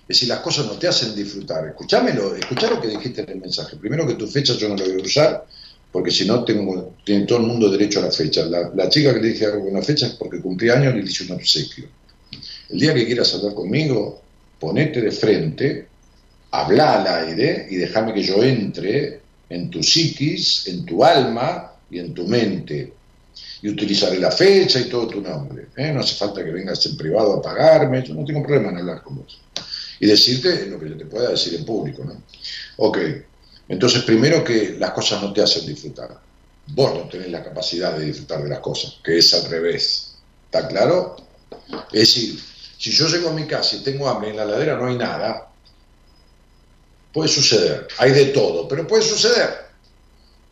Es 0.03 0.09
decir, 0.09 0.29
las 0.29 0.41
cosas 0.41 0.67
no 0.67 0.73
te 0.73 0.87
hacen 0.87 1.13
disfrutar. 1.15 1.67
Escuchámelo, 1.67 2.37
escuchá 2.37 2.71
lo 2.71 2.81
que 2.81 2.87
dijiste 2.87 3.23
en 3.23 3.31
el 3.31 3.41
mensaje. 3.41 3.77
Primero 3.77 4.07
que 4.07 4.15
tu 4.15 4.29
fecha 4.29 4.55
yo 4.55 4.69
no 4.69 4.77
la 4.77 4.85
voy 4.85 5.01
a 5.01 5.05
usar, 5.05 5.45
porque 5.91 6.13
si 6.13 6.25
no 6.25 6.45
tengo, 6.45 6.95
tiene 7.05 7.27
todo 7.27 7.39
el 7.39 7.47
mundo 7.47 7.69
derecho 7.69 7.99
a 7.99 8.03
la 8.03 8.13
fecha. 8.13 8.45
La, 8.45 8.89
chica 8.89 9.13
que 9.13 9.21
le 9.21 9.29
dije 9.29 9.47
algo 9.47 9.65
con 9.65 9.75
la 9.75 9.83
fecha 9.83 10.07
es 10.07 10.13
porque 10.13 10.41
cumplía 10.41 10.75
años 10.75 10.95
y 10.95 11.03
le 11.03 11.11
hice 11.11 11.25
un 11.25 11.33
obsequio. 11.33 11.87
El 12.69 12.79
día 12.79 12.95
que 12.95 13.07
quieras 13.07 13.35
hablar 13.35 13.55
conmigo, 13.55 14.23
ponete 14.61 15.01
de 15.01 15.11
frente, 15.11 15.89
habla 16.53 17.01
al 17.01 17.27
aire 17.27 17.67
y 17.71 17.77
déjame 17.77 18.15
que 18.15 18.23
yo 18.23 18.41
entre 18.43 19.21
en 19.49 19.69
tu 19.69 19.83
psiquis, 19.83 20.67
en 20.69 20.85
tu 20.87 21.05
alma 21.05 21.72
y 21.93 21.99
en 21.99 22.15
tu 22.15 22.27
mente. 22.27 22.93
Y 23.61 23.69
utilizaré 23.69 24.19
la 24.19 24.31
fecha 24.31 24.81
y 24.81 24.89
todo 24.89 25.07
tu 25.07 25.21
nombre. 25.21 25.69
¿eh? 25.77 25.93
No 25.93 26.01
hace 26.01 26.15
falta 26.15 26.43
que 26.43 26.51
vengas 26.51 26.85
en 26.87 26.97
privado 26.97 27.35
a 27.35 27.43
pagarme, 27.43 28.03
yo 28.03 28.15
no 28.15 28.25
tengo 28.25 28.43
problema 28.43 28.71
en 28.71 28.79
hablar 28.79 29.03
con 29.03 29.17
vos. 29.17 29.41
Y 30.01 30.07
decirte 30.07 30.67
lo 30.67 30.81
que 30.81 30.89
yo 30.89 30.97
te 30.97 31.07
pueda 31.07 31.31
decir 31.31 31.55
en 31.55 31.65
público. 31.65 32.03
¿no? 32.05 32.21
Ok, 32.79 32.99
entonces 33.69 34.03
primero 34.03 34.43
que 34.43 34.77
las 34.79 34.91
cosas 34.91 35.23
no 35.23 35.33
te 35.33 35.43
hacen 35.43 35.67
disfrutar. 35.67 36.19
Vos 36.69 36.95
no 36.95 37.09
tenés 37.09 37.31
la 37.31 37.45
capacidad 37.45 37.97
de 37.97 38.07
disfrutar 38.07 38.43
de 38.43 38.49
las 38.49 38.61
cosas, 38.61 38.99
que 39.05 39.19
es 39.19 39.33
al 39.35 39.45
revés. 39.49 40.15
¿Está 40.47 40.67
claro? 40.67 41.17
Es 41.93 42.01
decir, 42.01 42.41
si 42.79 42.91
yo 42.91 43.07
llego 43.07 43.29
a 43.29 43.33
mi 43.33 43.47
casa 43.47 43.77
y 43.77 43.81
tengo 43.81 44.09
hambre 44.09 44.31
en 44.31 44.37
la 44.37 44.45
ladera 44.45 44.77
no 44.77 44.87
hay 44.87 44.97
nada, 44.97 45.49
puede 47.13 47.29
suceder, 47.29 47.87
hay 47.99 48.11
de 48.13 48.27
todo, 48.27 48.67
pero 48.67 48.87
puede 48.87 49.03
suceder 49.03 49.62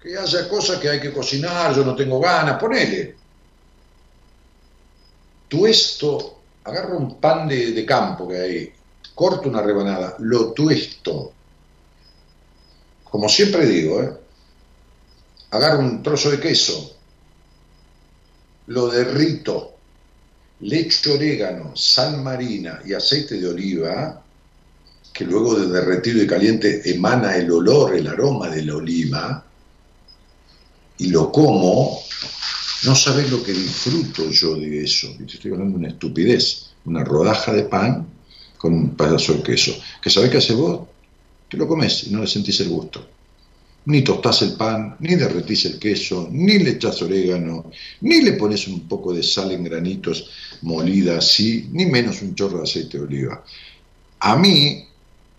que 0.02 0.16
haya 0.16 0.48
cosas 0.48 0.78
que 0.78 0.89
hay 0.89 1.01
que 1.01 1.12
cocinar, 1.12 1.74
yo 1.74 1.85
no 1.85 1.94
tengo 1.94 2.18
ganas, 2.20 2.59
ponele. 2.59 3.16
Tuesto, 5.48 6.40
agarro 6.64 6.97
un 6.97 7.20
pan 7.20 7.48
de, 7.48 7.85
campo 7.85 8.28
que 8.28 8.40
hay, 8.40 8.72
corto 9.14 9.48
una 9.48 9.60
rebanada, 9.60 10.16
lo 10.20 10.52
tuesto. 10.52 11.32
Como 13.05 13.28
siempre 13.28 13.66
digo, 13.66 14.02
¿eh? 14.02 14.12
agarro 15.51 15.81
un 15.81 16.02
trozo 16.02 16.31
de 16.31 16.40
queso, 16.40 16.97
lo 18.68 18.86
derrito, 18.89 19.74
le 20.60 20.89
orégano, 21.12 21.74
sal 21.74 22.22
marina 22.22 22.81
y 22.86 22.94
aceite 22.94 23.40
de 23.40 23.48
oliva, 23.48 24.22
que 25.12 25.24
luego 25.24 25.56
de 25.56 25.66
derretido 25.66 26.22
y 26.22 26.27
caliente 26.27 26.82
emana 26.89 27.36
el 27.36 27.51
olor, 27.51 27.97
el 27.97 28.06
aroma 28.06 28.48
de 28.48 28.62
la 28.62 28.77
oliva, 28.77 29.49
y 31.01 31.06
lo 31.06 31.32
como, 31.32 31.98
no 32.85 32.94
sabes 32.94 33.31
lo 33.31 33.43
que 33.43 33.55
disfruto 33.55 34.31
yo 34.31 34.55
de 34.56 34.85
eso. 34.85 35.09
Estoy 35.27 35.52
hablando 35.52 35.78
de 35.78 35.85
una 35.85 35.89
estupidez, 35.89 36.66
una 36.85 37.02
rodaja 37.02 37.55
de 37.55 37.62
pan 37.62 38.06
con 38.59 38.74
un 38.74 38.97
pedazo 38.97 39.32
de 39.32 39.43
queso. 39.43 39.74
¿Que 40.02 40.10
sabés 40.10 40.31
qué 40.31 40.36
hace 40.36 40.52
vos? 40.52 40.89
Que 41.48 41.56
lo 41.56 41.66
comes 41.66 42.05
y 42.06 42.10
no 42.10 42.20
le 42.20 42.27
sentís 42.27 42.60
el 42.60 42.68
gusto. 42.68 43.09
Ni 43.86 44.02
tostás 44.02 44.43
el 44.43 44.52
pan, 44.52 44.97
ni 45.01 45.14
derretís 45.14 45.64
el 45.64 45.78
queso, 45.78 46.28
ni 46.31 46.59
le 46.59 46.72
echás 46.72 47.01
orégano, 47.01 47.70
ni 48.02 48.20
le 48.20 48.35
pones 48.35 48.68
un 48.68 48.86
poco 48.86 49.14
de 49.14 49.22
sal 49.22 49.52
en 49.52 49.64
granitos 49.64 50.28
molida 50.60 51.16
así, 51.16 51.70
ni 51.72 51.86
menos 51.86 52.20
un 52.20 52.35
chorro 52.35 52.59
de 52.59 52.64
aceite 52.64 52.98
de 52.98 53.05
oliva. 53.05 53.43
A 54.18 54.36
mí 54.36 54.85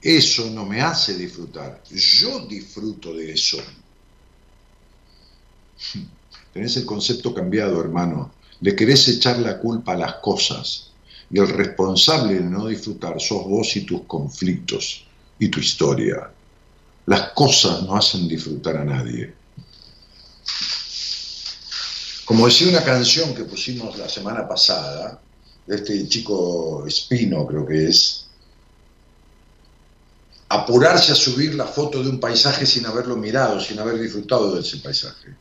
eso 0.01 0.49
no 0.49 0.65
me 0.65 0.81
hace 0.81 1.13
disfrutar. 1.13 1.83
Yo 1.91 2.47
disfruto 2.47 3.13
de 3.13 3.33
eso. 3.33 3.61
Tenés 6.53 6.75
el 6.77 6.85
concepto 6.85 7.33
cambiado, 7.33 7.79
hermano. 7.79 8.33
Le 8.59 8.75
querés 8.75 9.07
echar 9.07 9.39
la 9.39 9.57
culpa 9.57 9.93
a 9.93 9.97
las 9.97 10.15
cosas. 10.15 10.87
Y 11.29 11.39
el 11.39 11.47
responsable 11.47 12.35
de 12.35 12.41
no 12.41 12.67
disfrutar 12.67 13.19
sos 13.21 13.45
vos 13.45 13.75
y 13.77 13.81
tus 13.81 14.01
conflictos 14.03 15.05
y 15.39 15.47
tu 15.47 15.59
historia. 15.59 16.29
Las 17.05 17.29
cosas 17.29 17.83
no 17.83 17.95
hacen 17.95 18.27
disfrutar 18.27 18.77
a 18.77 18.83
nadie. 18.83 19.33
Como 22.25 22.45
decía 22.45 22.69
una 22.69 22.83
canción 22.83 23.33
que 23.33 23.45
pusimos 23.45 23.97
la 23.97 24.07
semana 24.07 24.47
pasada, 24.47 25.19
de 25.65 25.75
este 25.75 26.07
chico 26.07 26.85
Espino, 26.85 27.47
creo 27.47 27.65
que 27.65 27.87
es, 27.87 28.27
apurarse 30.49 31.13
a 31.13 31.15
subir 31.15 31.55
la 31.55 31.65
foto 31.65 32.03
de 32.03 32.09
un 32.09 32.19
paisaje 32.19 32.65
sin 32.65 32.85
haberlo 32.85 33.15
mirado, 33.15 33.59
sin 33.59 33.79
haber 33.79 33.99
disfrutado 33.99 34.53
de 34.53 34.61
ese 34.61 34.77
paisaje 34.77 35.35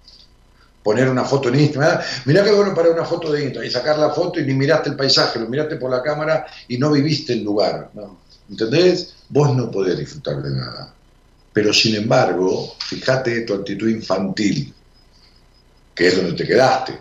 poner 0.82 1.08
una 1.08 1.24
foto 1.24 1.48
en 1.48 1.60
Instagram. 1.60 2.00
Mirá 2.24 2.44
qué 2.44 2.52
bueno 2.52 2.74
para 2.74 2.90
una 2.90 3.04
foto 3.04 3.30
de 3.30 3.42
Instagram 3.44 3.68
y 3.68 3.72
sacar 3.72 3.98
la 3.98 4.10
foto 4.10 4.40
y 4.40 4.44
ni 4.44 4.54
miraste 4.54 4.90
el 4.90 4.96
paisaje, 4.96 5.38
lo 5.38 5.48
miraste 5.48 5.76
por 5.76 5.90
la 5.90 6.02
cámara 6.02 6.46
y 6.68 6.78
no 6.78 6.90
viviste 6.90 7.34
el 7.34 7.44
lugar. 7.44 7.90
¿no? 7.94 8.20
¿Entendés? 8.48 9.14
Vos 9.28 9.54
no 9.54 9.70
podés 9.70 9.98
disfrutar 9.98 10.42
de 10.42 10.50
nada. 10.50 10.94
Pero 11.52 11.72
sin 11.72 11.96
embargo, 11.96 12.74
fíjate 12.78 13.42
tu 13.42 13.54
actitud 13.54 13.88
infantil, 13.88 14.72
que 15.94 16.08
es 16.08 16.16
donde 16.16 16.32
te 16.32 16.46
quedaste. 16.46 16.98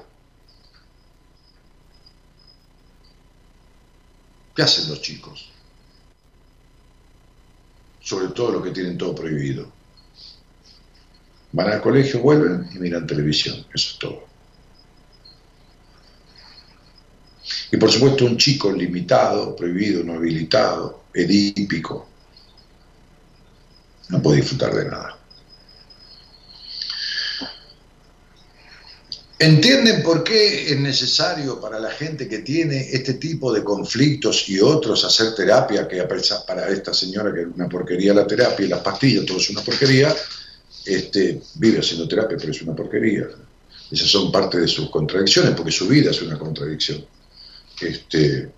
¿Qué 4.55 4.63
hacen 4.63 4.89
los 4.89 5.01
chicos? 5.01 5.51
Sobre 8.01 8.29
todo 8.29 8.53
los 8.53 8.63
que 8.63 8.71
tienen 8.71 8.97
todo 8.97 9.13
prohibido 9.15 9.78
Van 11.51 11.71
al 11.71 11.81
colegio, 11.81 12.19
vuelven 12.19 12.69
y 12.73 12.79
miran 12.79 13.07
televisión, 13.07 13.65
eso 13.73 13.91
es 13.93 13.97
todo. 13.99 14.27
Y 17.71 17.77
por 17.77 17.91
supuesto 17.91 18.25
un 18.25 18.37
chico 18.37 18.71
limitado, 18.71 19.55
prohibido, 19.55 20.03
no 20.03 20.13
habilitado, 20.13 21.05
edípico, 21.13 22.07
no 24.09 24.21
puede 24.21 24.41
disfrutar 24.41 24.73
de 24.73 24.85
nada. 24.85 25.15
¿Entienden 29.41 30.03
por 30.03 30.23
qué 30.25 30.73
es 30.73 30.77
necesario 30.77 31.61
para 31.61 31.79
la 31.79 31.89
gente 31.91 32.27
que 32.27 32.39
tiene 32.39 32.89
este 32.91 33.13
tipo 33.13 33.53
de 33.53 33.63
conflictos 33.63 34.49
y 34.49 34.59
otros 34.59 35.05
hacer 35.05 35.33
terapia, 35.33 35.87
que 35.87 36.03
para 36.45 36.67
esta 36.67 36.93
señora 36.93 37.33
que 37.33 37.43
es 37.43 37.47
una 37.55 37.69
porquería 37.69 38.13
la 38.13 38.27
terapia 38.27 38.65
y 38.65 38.69
las 38.69 38.81
pastillas, 38.81 39.25
todo 39.25 39.37
es 39.37 39.49
una 39.49 39.61
porquería? 39.61 40.13
Este, 40.85 41.41
vive 41.55 41.79
haciendo 41.79 42.07
terapia, 42.07 42.37
pero 42.37 42.51
es 42.51 42.61
una 42.61 42.75
porquería. 42.75 43.27
Esas 43.91 44.09
son 44.09 44.31
parte 44.31 44.59
de 44.59 44.67
sus 44.67 44.89
contradicciones, 44.89 45.51
porque 45.55 45.71
su 45.71 45.87
vida 45.87 46.11
es 46.11 46.21
una 46.21 46.37
contradicción. 46.37 47.03
Este, 47.81 48.51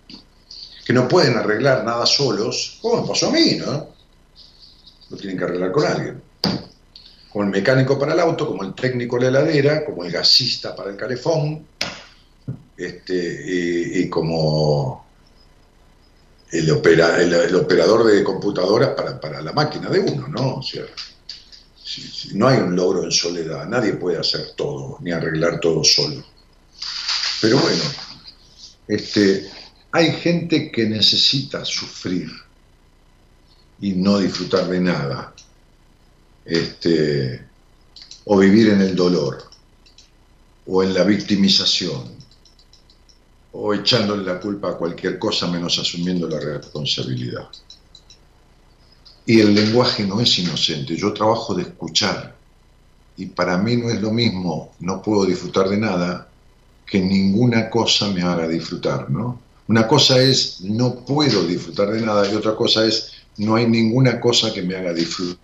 que 0.85 0.93
no 0.93 1.07
pueden 1.07 1.38
arreglar 1.38 1.84
nada 1.84 2.06
solos, 2.06 2.80
como 2.81 3.02
me 3.02 3.07
pasó 3.07 3.30
a 3.30 3.31
mí, 3.31 3.56
¿no? 3.56 3.88
Lo 5.10 5.18
tienen 5.18 5.38
que 5.38 5.43
arreglar 5.43 5.72
con 5.72 5.85
alguien. 5.85 6.22
Como 7.31 7.45
el 7.45 7.52
mecánico 7.52 7.98
para 7.98 8.14
el 8.14 8.19
auto, 8.19 8.48
como 8.48 8.64
el 8.64 8.73
técnico 8.73 9.18
de 9.18 9.31
la 9.31 9.41
heladera, 9.41 9.85
como 9.85 10.03
el 10.03 10.11
gasista 10.11 10.76
para 10.76 10.89
el 10.91 10.98
calefón, 10.98 11.65
este, 12.76 13.43
y, 13.45 14.10
como 14.10 15.06
el, 16.52 16.72
opera, 16.72 17.22
el, 17.22 17.56
operador 17.56 18.06
de 18.06 18.23
computadoras 18.23 18.89
para, 18.89 19.19
para, 19.19 19.41
la 19.41 19.53
máquina 19.53 19.89
de 19.89 19.99
uno, 19.99 20.27
¿no? 20.27 20.56
O 20.56 20.64
sea, 20.64 20.84
no 22.34 22.48
hay 22.48 22.60
un 22.60 22.76
logro 22.76 23.04
en 23.04 23.12
soledad, 23.12 23.68
nadie 23.68 23.94
puede 23.94 24.18
hacer 24.18 24.54
todo, 24.56 24.98
ni 25.02 25.12
arreglar 25.12 25.60
todo 25.60 25.84
solo. 25.84 26.24
Pero 27.42 27.60
bueno, 27.60 27.84
este, 28.88 29.50
hay 29.92 30.12
gente 30.14 30.72
que 30.72 30.86
necesita 30.86 31.66
sufrir 31.66 32.30
y 33.80 33.94
no 33.94 34.20
disfrutar 34.20 34.68
de 34.68 34.80
nada, 34.80 35.34
este, 36.46 37.44
o 38.26 38.38
vivir 38.38 38.70
en 38.70 38.82
el 38.82 38.96
dolor, 38.96 39.50
o 40.68 40.84
en 40.84 40.94
la 40.94 41.04
victimización, 41.04 42.16
o 43.54 43.74
echándole 43.74 44.24
la 44.24 44.40
culpa 44.40 44.70
a 44.70 44.78
cualquier 44.78 45.18
cosa 45.20 45.48
menos 45.48 45.78
asumiendo 45.80 46.30
la 46.30 46.40
responsabilidad. 46.40 47.50
Y 49.26 49.39
el 49.39 49.53
lenguaje 49.53 50.03
no 50.03 50.19
es 50.19 50.39
inocente, 50.39 50.95
yo 50.95 51.14
trabajo 51.14 51.53
de 51.53 51.64
escuchar. 51.64 52.35
Y 53.18 53.27
para 53.27 53.57
mí 53.57 53.77
no 53.77 53.89
es 53.89 54.02
lo 54.02 54.11
mismo, 54.11 54.73
no 54.80 55.02
puedo 55.02 55.26
disfrutar 55.26 55.69
de 55.69 55.77
nada, 55.77 56.27
que 56.85 56.99
ninguna 56.99 57.69
cosa 57.69 58.10
me 58.10 58.22
haga 58.22 58.48
disfrutar, 58.48 59.10
¿no? 59.10 59.39
Una 59.68 59.88
cosa 59.88 60.22
es 60.22 60.60
no 60.61 61.06
puedo 61.06 61.43
disfrutar 61.43 61.91
de 61.91 62.02
nada 62.02 62.30
y 62.30 62.35
otra 62.35 62.56
cosa 62.56 62.85
es 62.85 63.11
no 63.38 63.56
hay 63.56 63.68
ninguna 63.68 64.19
cosa 64.19 64.52
que 64.53 64.61
me 64.61 64.76
haga 64.76 64.93
disfrutar. 64.93 65.39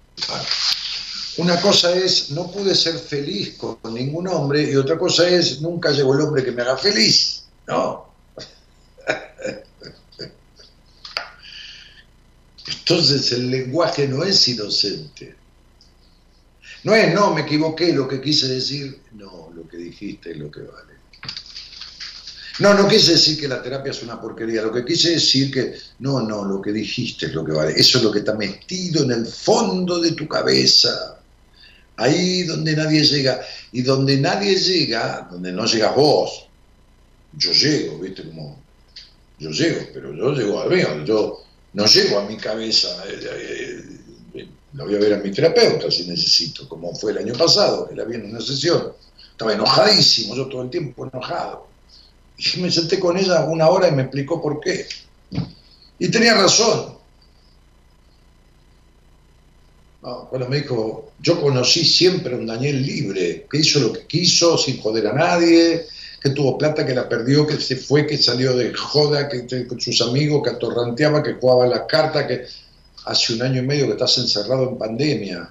Una 1.38 1.62
cosa 1.62 1.96
es 1.96 2.32
no 2.32 2.52
pude 2.52 2.76
ser 2.76 2.96
feliz 2.96 3.58
con 3.58 3.78
ningún 3.94 4.28
hombre 4.28 4.70
y 4.70 4.76
otra 4.76 4.98
cosa 4.98 5.30
es 5.30 5.62
nunca 5.62 5.92
llegó 5.92 6.16
el 6.16 6.22
hombre 6.22 6.44
que 6.44 6.52
me 6.52 6.64
haga 6.64 6.78
feliz, 6.78 7.44
¿no? 7.68 8.08
Entonces 12.90 13.34
el 13.34 13.52
lenguaje 13.52 14.08
no 14.08 14.24
es 14.24 14.48
inocente. 14.48 15.36
No 16.84 16.96
es, 16.96 17.14
no, 17.14 17.34
me 17.34 17.42
equivoqué, 17.42 17.92
lo 17.92 18.08
que 18.08 18.22
quise 18.22 18.48
decir, 18.48 19.02
no, 19.14 19.52
lo 19.54 19.68
que 19.68 19.76
dijiste 19.76 20.32
es 20.32 20.38
lo 20.38 20.50
que 20.50 20.62
vale. 20.62 20.94
No, 22.60 22.74
no 22.74 22.88
quise 22.88 23.12
decir 23.12 23.38
que 23.38 23.50
la 23.50 23.62
terapia 23.62 23.92
es 23.92 24.02
una 24.04 24.22
porquería, 24.22 24.62
lo 24.62 24.72
que 24.72 24.86
quise 24.86 25.12
decir 25.12 25.52
que 25.52 25.76
no, 26.00 26.22
no, 26.22 26.46
lo 26.46 26.62
que 26.62 26.72
dijiste 26.72 27.26
es 27.26 27.34
lo 27.34 27.44
que 27.44 27.52
vale, 27.52 27.74
eso 27.76 27.98
es 27.98 28.04
lo 28.06 28.12
que 28.12 28.20
está 28.20 28.36
metido 28.36 29.04
en 29.04 29.12
el 29.12 29.26
fondo 29.26 30.00
de 30.00 30.14
tu 30.14 30.26
cabeza, 30.26 31.20
ahí 31.98 32.44
donde 32.44 32.74
nadie 32.74 33.04
llega, 33.04 33.42
y 33.74 33.82
donde 33.82 34.18
nadie 34.18 34.56
llega, 34.56 35.28
donde 35.30 35.52
no 35.52 35.66
llegas 35.66 35.94
vos, 35.94 36.48
yo 37.34 37.52
llego, 37.52 38.00
viste, 38.00 38.24
como 38.24 38.64
yo 39.40 39.52
llego, 39.52 39.82
pero 39.94 40.16
yo 40.16 40.34
llego 40.34 40.62
al 40.62 40.70
mío, 40.70 41.04
yo 41.04 41.47
no 41.78 41.86
llego 41.86 42.18
a 42.18 42.26
mi 42.26 42.38
cabeza, 42.38 42.90
eh, 43.08 43.20
eh, 43.22 43.84
eh, 44.34 44.48
lo 44.74 44.86
voy 44.86 44.96
a 44.96 44.98
ver 45.00 45.14
a 45.14 45.18
mi 45.18 45.32
terapeuta 45.32 45.92
si 45.92 46.08
necesito, 46.08 46.68
como 46.68 46.96
fue 46.96 47.12
el 47.12 47.20
año 47.20 47.34
pasado, 47.34 47.88
que 47.88 47.96
la 47.96 48.04
vi 48.04 48.16
en 48.16 48.32
una 48.32 48.42
sesión, 48.42 48.94
estaba 49.32 49.54
enojadísimo, 49.54 50.36
yo 50.36 50.48
todo 50.48 50.64
el 50.64 50.72
tiempo 50.72 51.06
enojado 51.06 51.68
y 52.36 52.62
me 52.62 52.72
senté 52.72 53.00
con 53.00 53.16
ella 53.16 53.46
una 53.46 53.70
hora 53.70 53.90
y 53.90 53.92
me 53.92 54.04
explicó 54.04 54.42
por 54.42 54.60
qué. 54.60 54.88
Y 56.00 56.10
tenía 56.10 56.34
razón. 56.34 56.98
cuando 60.02 60.48
me 60.48 60.62
dijo, 60.62 61.12
yo 61.20 61.42
conocí 61.42 61.84
siempre 61.84 62.34
a 62.34 62.38
un 62.38 62.48
Daniel 62.48 62.82
libre, 62.82 63.46
que 63.52 63.58
hizo 63.58 63.80
lo 63.80 63.92
que 63.92 64.08
quiso 64.08 64.58
sin 64.58 64.80
joder 64.80 65.08
a 65.08 65.14
nadie, 65.14 65.86
que 66.22 66.30
tuvo 66.32 66.58
plata, 66.58 66.86
que 66.86 66.96
la 66.96 67.08
perdió, 67.08 67.46
que 67.46 67.58
se 67.58 67.76
fue, 67.76 68.08
que 68.08 68.18
salió 68.18 68.56
de 68.56 68.74
joda, 68.74 69.30
que 69.30 69.68
con 69.68 69.80
sus 69.80 70.02
amigos, 70.02 70.44
que 70.44 70.50
atorranteaba, 70.50 71.22
que 71.24 71.34
jugaba 71.34 71.68
las 71.68 71.82
cartas, 71.88 72.26
que 72.26 72.46
hace 73.06 73.34
un 73.34 73.42
año 73.42 73.62
y 73.62 73.66
medio 73.66 73.86
que 73.88 73.94
estás 73.94 74.18
encerrado 74.18 74.70
en 74.70 74.78
pandemia. 74.78 75.50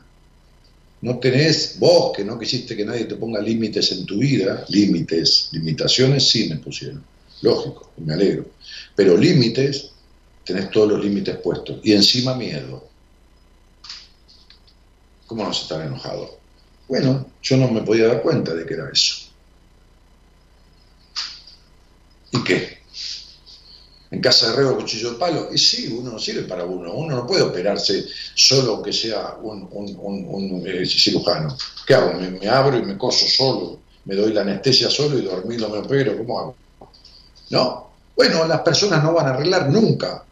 No 1.03 1.19
tenés 1.19 1.79
vos 1.79 2.13
que 2.17 2.25
no 2.25 2.39
quisiste 2.39 2.77
que 2.77 2.85
nadie 2.85 3.05
te 3.05 3.17
ponga 3.17 3.41
límites 3.41 3.93
en 3.93 4.07
tu 4.07 4.19
vida, 4.19 4.65
límites, 4.69 5.51
limitaciones 5.53 6.29
sí 6.29 6.49
me 6.49 6.57
pusieron, 6.57 7.05
lógico, 7.43 7.93
me 7.99 8.15
alegro, 8.15 8.47
pero 8.95 9.17
límites, 9.17 9.91
tenés 10.45 10.71
todos 10.71 10.93
los 10.93 11.05
límites 11.05 11.37
puestos 11.37 11.81
y 11.83 11.93
encima 11.93 12.35
miedo. 12.35 12.89
¿Cómo 15.27 15.45
no 15.45 15.53
se 15.53 15.63
están 15.63 15.87
enojados? 15.87 16.31
Bueno, 16.89 17.27
yo 17.43 17.57
no 17.57 17.69
me 17.69 17.83
podía 17.83 18.07
dar 18.07 18.23
cuenta 18.23 18.55
de 18.55 18.65
que 18.65 18.75
era 18.75 18.89
eso. 18.91 19.26
¿Y 22.37 22.45
qué? 22.45 22.77
en 24.11 24.21
casa 24.21 24.51
de 24.51 24.57
reo, 24.57 24.77
cuchillo 24.77 25.13
de 25.13 25.19
palo. 25.19 25.49
Y 25.53 25.59
sí, 25.59 25.89
uno 25.89 26.13
no 26.13 26.19
sirve 26.19 26.43
para 26.43 26.65
uno. 26.65 26.93
Uno 26.93 27.17
no 27.17 27.27
puede 27.27 27.43
operarse 27.43 28.07
solo 28.35 28.77
aunque 28.77 28.93
sea 28.93 29.37
un, 29.43 30.63
eh, 30.67 30.87
cirujano. 30.87 31.57
¿Qué 31.87 31.95
hago? 31.95 32.13
Me, 32.15 32.49
abro 32.49 32.79
y 32.79 32.83
me 32.83 32.97
coso 32.97 33.27
solo. 33.27 33.81
Me 34.05 34.15
doy 34.15 34.33
la 34.33 34.43
anestesia 34.43 34.89
solo 34.89 35.19
y 35.19 35.23
dormido 35.23 35.69
me 35.69 35.79
opero. 35.79 36.17
¿Cómo 36.17 36.39
hago? 36.39 36.57
No. 37.51 37.87
Bueno, 38.15 38.47
las 38.47 38.61
personas 38.61 39.03
no 39.03 39.13
van 39.13 39.27
a 39.27 39.31
arreglar 39.31 39.69
nunca 39.71 40.26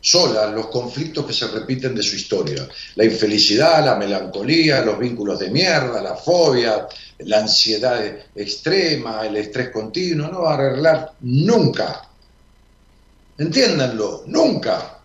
solas 0.00 0.54
los 0.54 0.68
conflictos 0.68 1.26
que 1.26 1.32
se 1.32 1.48
repiten 1.48 1.94
de 1.94 2.02
su 2.02 2.16
historia. 2.16 2.68
La 2.96 3.04
infelicidad, 3.04 3.84
la 3.84 3.96
melancolía, 3.96 4.82
los 4.82 4.98
vínculos 4.98 5.38
de 5.38 5.50
mierda, 5.50 6.02
la 6.02 6.14
fobia, 6.14 6.86
la 7.18 7.40
ansiedad 7.40 8.00
extrema, 8.34 9.26
el 9.26 9.36
estrés 9.36 9.70
continuo, 9.70 10.28
no 10.28 10.42
va 10.42 10.52
a 10.52 10.54
arreglar 10.54 11.12
nunca 11.20 12.08
Entiéndanlo, 13.38 14.24
nunca. 14.26 14.98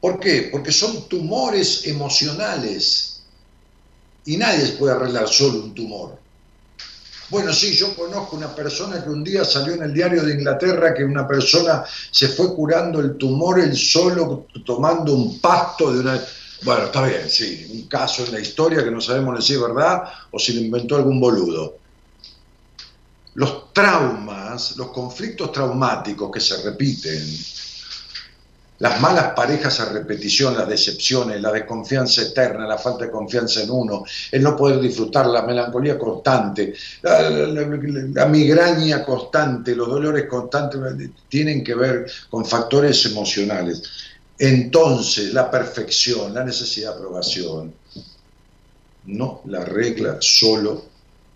¿Por 0.00 0.20
qué? 0.20 0.48
Porque 0.50 0.70
son 0.70 1.08
tumores 1.08 1.86
emocionales 1.88 3.22
y 4.24 4.36
nadie 4.36 4.68
puede 4.78 4.94
arreglar 4.94 5.28
solo 5.28 5.64
un 5.64 5.74
tumor. 5.74 6.18
Bueno, 7.34 7.52
sí, 7.52 7.74
yo 7.74 7.96
conozco 7.96 8.36
una 8.36 8.54
persona 8.54 9.02
que 9.02 9.10
un 9.10 9.24
día 9.24 9.44
salió 9.44 9.74
en 9.74 9.82
el 9.82 9.92
diario 9.92 10.22
de 10.22 10.34
Inglaterra 10.34 10.94
que 10.94 11.02
una 11.02 11.26
persona 11.26 11.82
se 12.12 12.28
fue 12.28 12.54
curando 12.54 13.00
el 13.00 13.16
tumor 13.16 13.58
él 13.58 13.76
solo 13.76 14.46
tomando 14.64 15.12
un 15.12 15.40
pasto 15.40 15.92
de 15.92 15.98
una... 15.98 16.24
Bueno, 16.62 16.84
está 16.84 17.04
bien, 17.04 17.28
sí, 17.28 17.66
un 17.72 17.88
caso 17.88 18.24
en 18.24 18.34
la 18.34 18.38
historia 18.38 18.84
que 18.84 18.90
no 18.92 19.00
sabemos 19.00 19.44
si 19.44 19.54
es 19.54 19.60
verdad 19.60 20.04
o 20.30 20.38
si 20.38 20.52
lo 20.52 20.60
inventó 20.60 20.94
algún 20.94 21.18
boludo. 21.18 21.76
Los 23.34 23.72
traumas, 23.72 24.76
los 24.76 24.92
conflictos 24.92 25.50
traumáticos 25.50 26.30
que 26.30 26.40
se 26.40 26.62
repiten, 26.62 27.20
las 28.78 29.00
malas 29.00 29.32
parejas 29.34 29.78
a 29.80 29.92
repetición, 29.92 30.56
las 30.56 30.68
decepciones, 30.68 31.40
la 31.40 31.52
desconfianza 31.52 32.22
eterna, 32.22 32.66
la 32.66 32.76
falta 32.76 33.04
de 33.04 33.10
confianza 33.10 33.62
en 33.62 33.70
uno, 33.70 34.04
el 34.32 34.42
no 34.42 34.56
poder 34.56 34.80
disfrutar, 34.80 35.26
la 35.26 35.42
melancolía 35.42 35.96
constante, 35.96 36.74
la, 37.02 38.26
migraña 38.26 39.04
constante, 39.04 39.76
los 39.76 39.88
dolores 39.88 40.26
constantes, 40.28 40.80
tienen 41.28 41.62
que 41.62 41.74
ver 41.74 42.06
con 42.28 42.44
factores 42.44 43.06
emocionales. 43.06 43.82
Entonces, 44.36 45.32
la 45.32 45.48
perfección, 45.48 46.34
la 46.34 46.44
necesidad 46.44 46.90
de 46.90 46.96
aprobación, 46.96 47.74
no 49.06 49.42
la 49.46 49.64
regla 49.64 50.16
solo 50.18 50.94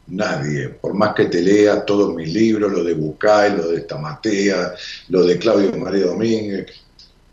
nadie, 0.09 0.70
por 0.70 0.94
más 0.94 1.15
que 1.15 1.27
te 1.27 1.43
lea 1.43 1.85
todos 1.85 2.15
mis 2.15 2.32
libros, 2.32 2.73
lo 2.73 2.82
de 2.82 2.94
Bucay, 2.94 3.56
lo 3.56 3.69
de 3.69 3.82
Tamatea, 3.82 4.74
lo 5.09 5.24
de 5.24 5.39
Claudio 5.39 5.77
María 5.77 6.06
Domínguez, 6.06 6.66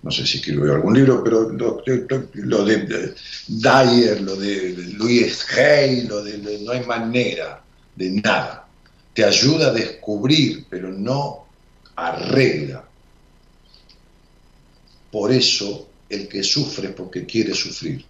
no 0.06 0.12
sé 0.12 0.24
si 0.24 0.38
escribió 0.38 0.72
algún 0.72 0.94
libro, 0.94 1.24
pero 1.24 1.50
lo, 1.50 2.64
de, 2.64 3.16
Dyer, 3.48 4.22
lo 4.22 4.36
de 4.36 4.94
Luis 4.94 5.48
Hay, 5.58 6.04
lo 6.04 6.24
de, 6.24 6.60
no 6.60 6.74
hay 6.74 6.86
manera 6.86 7.64
de 7.96 8.12
nada. 8.12 8.68
Te 9.16 9.26
ayuda 9.26 9.70
a 9.70 9.74
descubrir, 9.74 10.68
pero 10.70 10.90
no 10.92 11.48
arregla. 11.96 12.86
Por 15.12 15.32
eso 15.32 15.90
el 16.08 16.28
que 16.28 16.44
sufre 16.44 16.90
es 16.90 16.94
porque 16.94 17.26
quiere 17.26 17.56
sufrir. 17.56 18.06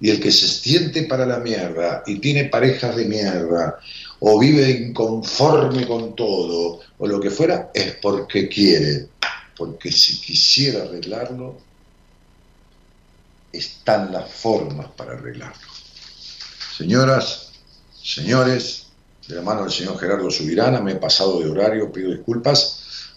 Y 0.00 0.10
el 0.10 0.18
que 0.18 0.32
se 0.32 0.48
siente 0.48 1.04
para 1.04 1.24
la 1.24 1.38
mierda 1.38 2.02
y 2.04 2.18
tiene 2.18 2.46
parejas 2.46 2.96
de 2.96 3.04
mierda 3.04 3.78
o 4.18 4.40
vive 4.40 4.70
inconforme 4.70 5.86
con 5.86 6.16
todo 6.16 6.80
o 6.98 7.06
lo 7.06 7.20
que 7.20 7.30
fuera, 7.30 7.70
es 7.72 7.94
porque 8.02 8.48
quiere. 8.48 9.06
Porque 9.60 9.92
si 9.92 10.18
quisiera 10.22 10.84
arreglarlo, 10.84 11.58
están 13.52 14.10
las 14.10 14.32
formas 14.32 14.86
para 14.96 15.12
arreglarlo. 15.12 15.68
Señoras, 16.78 17.50
señores, 18.02 18.86
de 19.28 19.34
la 19.34 19.42
mano 19.42 19.64
del 19.64 19.70
señor 19.70 19.98
Gerardo 19.98 20.30
Subirana, 20.30 20.80
me 20.80 20.92
he 20.92 20.96
pasado 20.96 21.40
de 21.40 21.50
horario, 21.50 21.92
pido 21.92 22.10
disculpas 22.10 23.12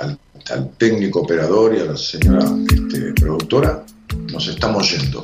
al, 0.00 0.70
técnico 0.76 1.20
operador 1.20 1.72
y 1.76 1.82
a 1.82 1.84
la 1.84 1.96
señora 1.96 2.44
este, 2.68 3.12
productora, 3.12 3.86
nos 4.32 4.48
estamos 4.48 4.90
yendo. 4.90 5.22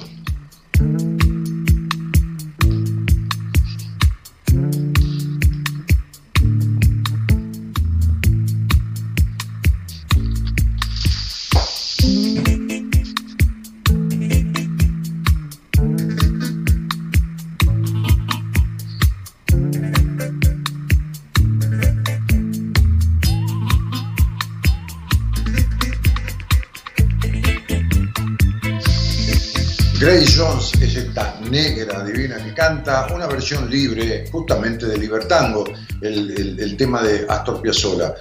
Negra 31.51 32.05
divina 32.05 32.37
que 32.37 32.53
canta 32.55 33.07
una 33.15 33.27
versión 33.27 33.71
libre 33.71 34.27
justamente 34.31 34.87
de 34.87 34.99
Libertango, 34.99 35.65
el, 36.01 36.77
tema 36.77 37.03
de 37.03 37.27
Astor 37.29 37.61
Piazzolla. 37.63 38.15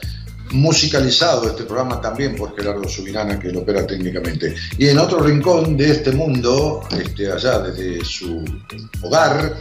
Musicalizado 0.52 1.50
este 1.50 1.64
programa 1.64 2.00
también 2.00 2.36
por 2.36 2.56
Gerardo 2.56 2.88
Subirana, 2.88 3.40
que 3.40 3.52
lo 3.52 3.62
opera 3.62 3.88
técnicamente. 3.88 4.54
Y 4.78 4.88
en 4.88 5.00
otro 5.00 5.20
rincón 5.20 5.76
de 5.76 5.91
este 5.91 6.12
mundo, 6.12 6.88
este, 6.91 7.32
allá 7.32 7.60
desde 7.60 8.06
su 8.06 8.44
hogar, 9.02 9.56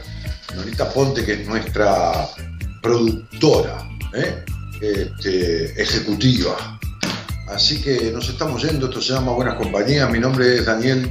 Norita 0.55 0.91
Ponte, 0.91 1.25
que 1.25 1.35
es 1.35 1.49
nuestra 1.49 2.29
productora 2.83 3.89
¿eh? 4.13 4.45
este, 4.81 5.81
ejecutiva. 5.81 6.79
Así 7.49 7.81
que 7.81 8.11
nos 8.13 8.29
estamos 8.29 8.63
yendo, 8.63 8.87
esto 8.87 9.01
se 9.01 9.15
llama 9.15 9.33
Buenas 9.33 9.55
Compañías. 9.57 10.11
Mi 10.11 10.19
nombre 10.19 10.57
es 10.57 10.67
Daniel 10.67 11.11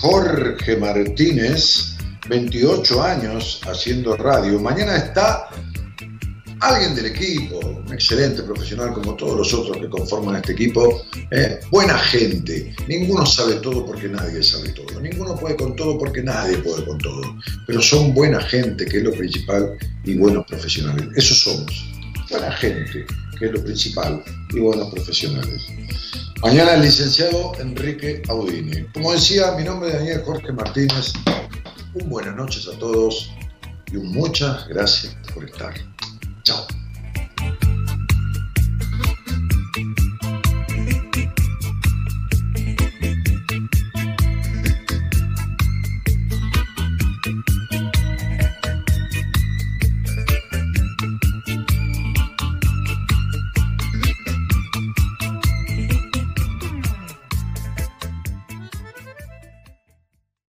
Jorge 0.00 0.76
Martínez, 0.76 1.96
28 2.28 3.02
años 3.02 3.60
haciendo 3.64 4.16
radio. 4.16 4.58
Mañana 4.60 4.96
está 4.96 5.48
alguien 6.60 6.94
del 6.94 7.06
equipo, 7.06 7.58
un 7.58 7.92
excelente 7.92 8.42
profesional 8.42 8.92
como 8.92 9.14
todos 9.14 9.36
los 9.36 9.54
otros 9.54 9.76
que 9.78 9.88
conforman 9.88 10.36
este 10.36 10.52
equipo, 10.52 11.02
¿eh? 11.30 11.60
buena 11.70 11.98
gente. 11.98 12.74
Ninguno 12.88 13.26
sabe 13.26 13.56
todo 13.56 13.84
porque 13.84 14.08
nadie 14.08 14.42
sabe 14.42 14.70
todo. 14.70 15.00
Ninguno 15.00 15.36
puede 15.36 15.56
con 15.56 15.76
todo 15.76 15.98
porque 15.98 16.22
nadie 16.22 16.58
puede 16.58 16.84
con 16.84 16.98
todo. 16.98 17.36
Pero 17.66 17.82
son 17.82 18.14
buena 18.14 18.40
gente, 18.40 18.86
que 18.86 18.98
es 18.98 19.04
lo 19.04 19.12
principal, 19.12 19.76
y 20.04 20.16
buenos 20.16 20.46
profesionales. 20.46 21.06
Eso 21.14 21.34
somos. 21.34 21.92
Buena 22.30 22.50
gente, 22.52 23.06
que 23.38 23.46
es 23.46 23.52
lo 23.52 23.62
principal, 23.62 24.22
y 24.50 24.58
buenos 24.60 24.92
profesionales. 24.92 25.66
Mañana 26.42 26.74
el 26.74 26.82
licenciado 26.82 27.52
Enrique 27.58 28.22
Audine. 28.28 28.86
Como 28.92 29.12
decía, 29.12 29.52
mi 29.52 29.64
nombre 29.64 29.88
es 29.88 29.94
Daniel 29.94 30.22
Jorge 30.24 30.52
Martínez. 30.52 31.14
Un 31.94 32.10
buenas 32.10 32.36
noches 32.36 32.68
a 32.68 32.78
todos 32.78 33.30
y 33.90 33.96
un 33.96 34.12
muchas 34.12 34.68
gracias 34.68 35.16
por 35.32 35.44
estar. 35.44 35.72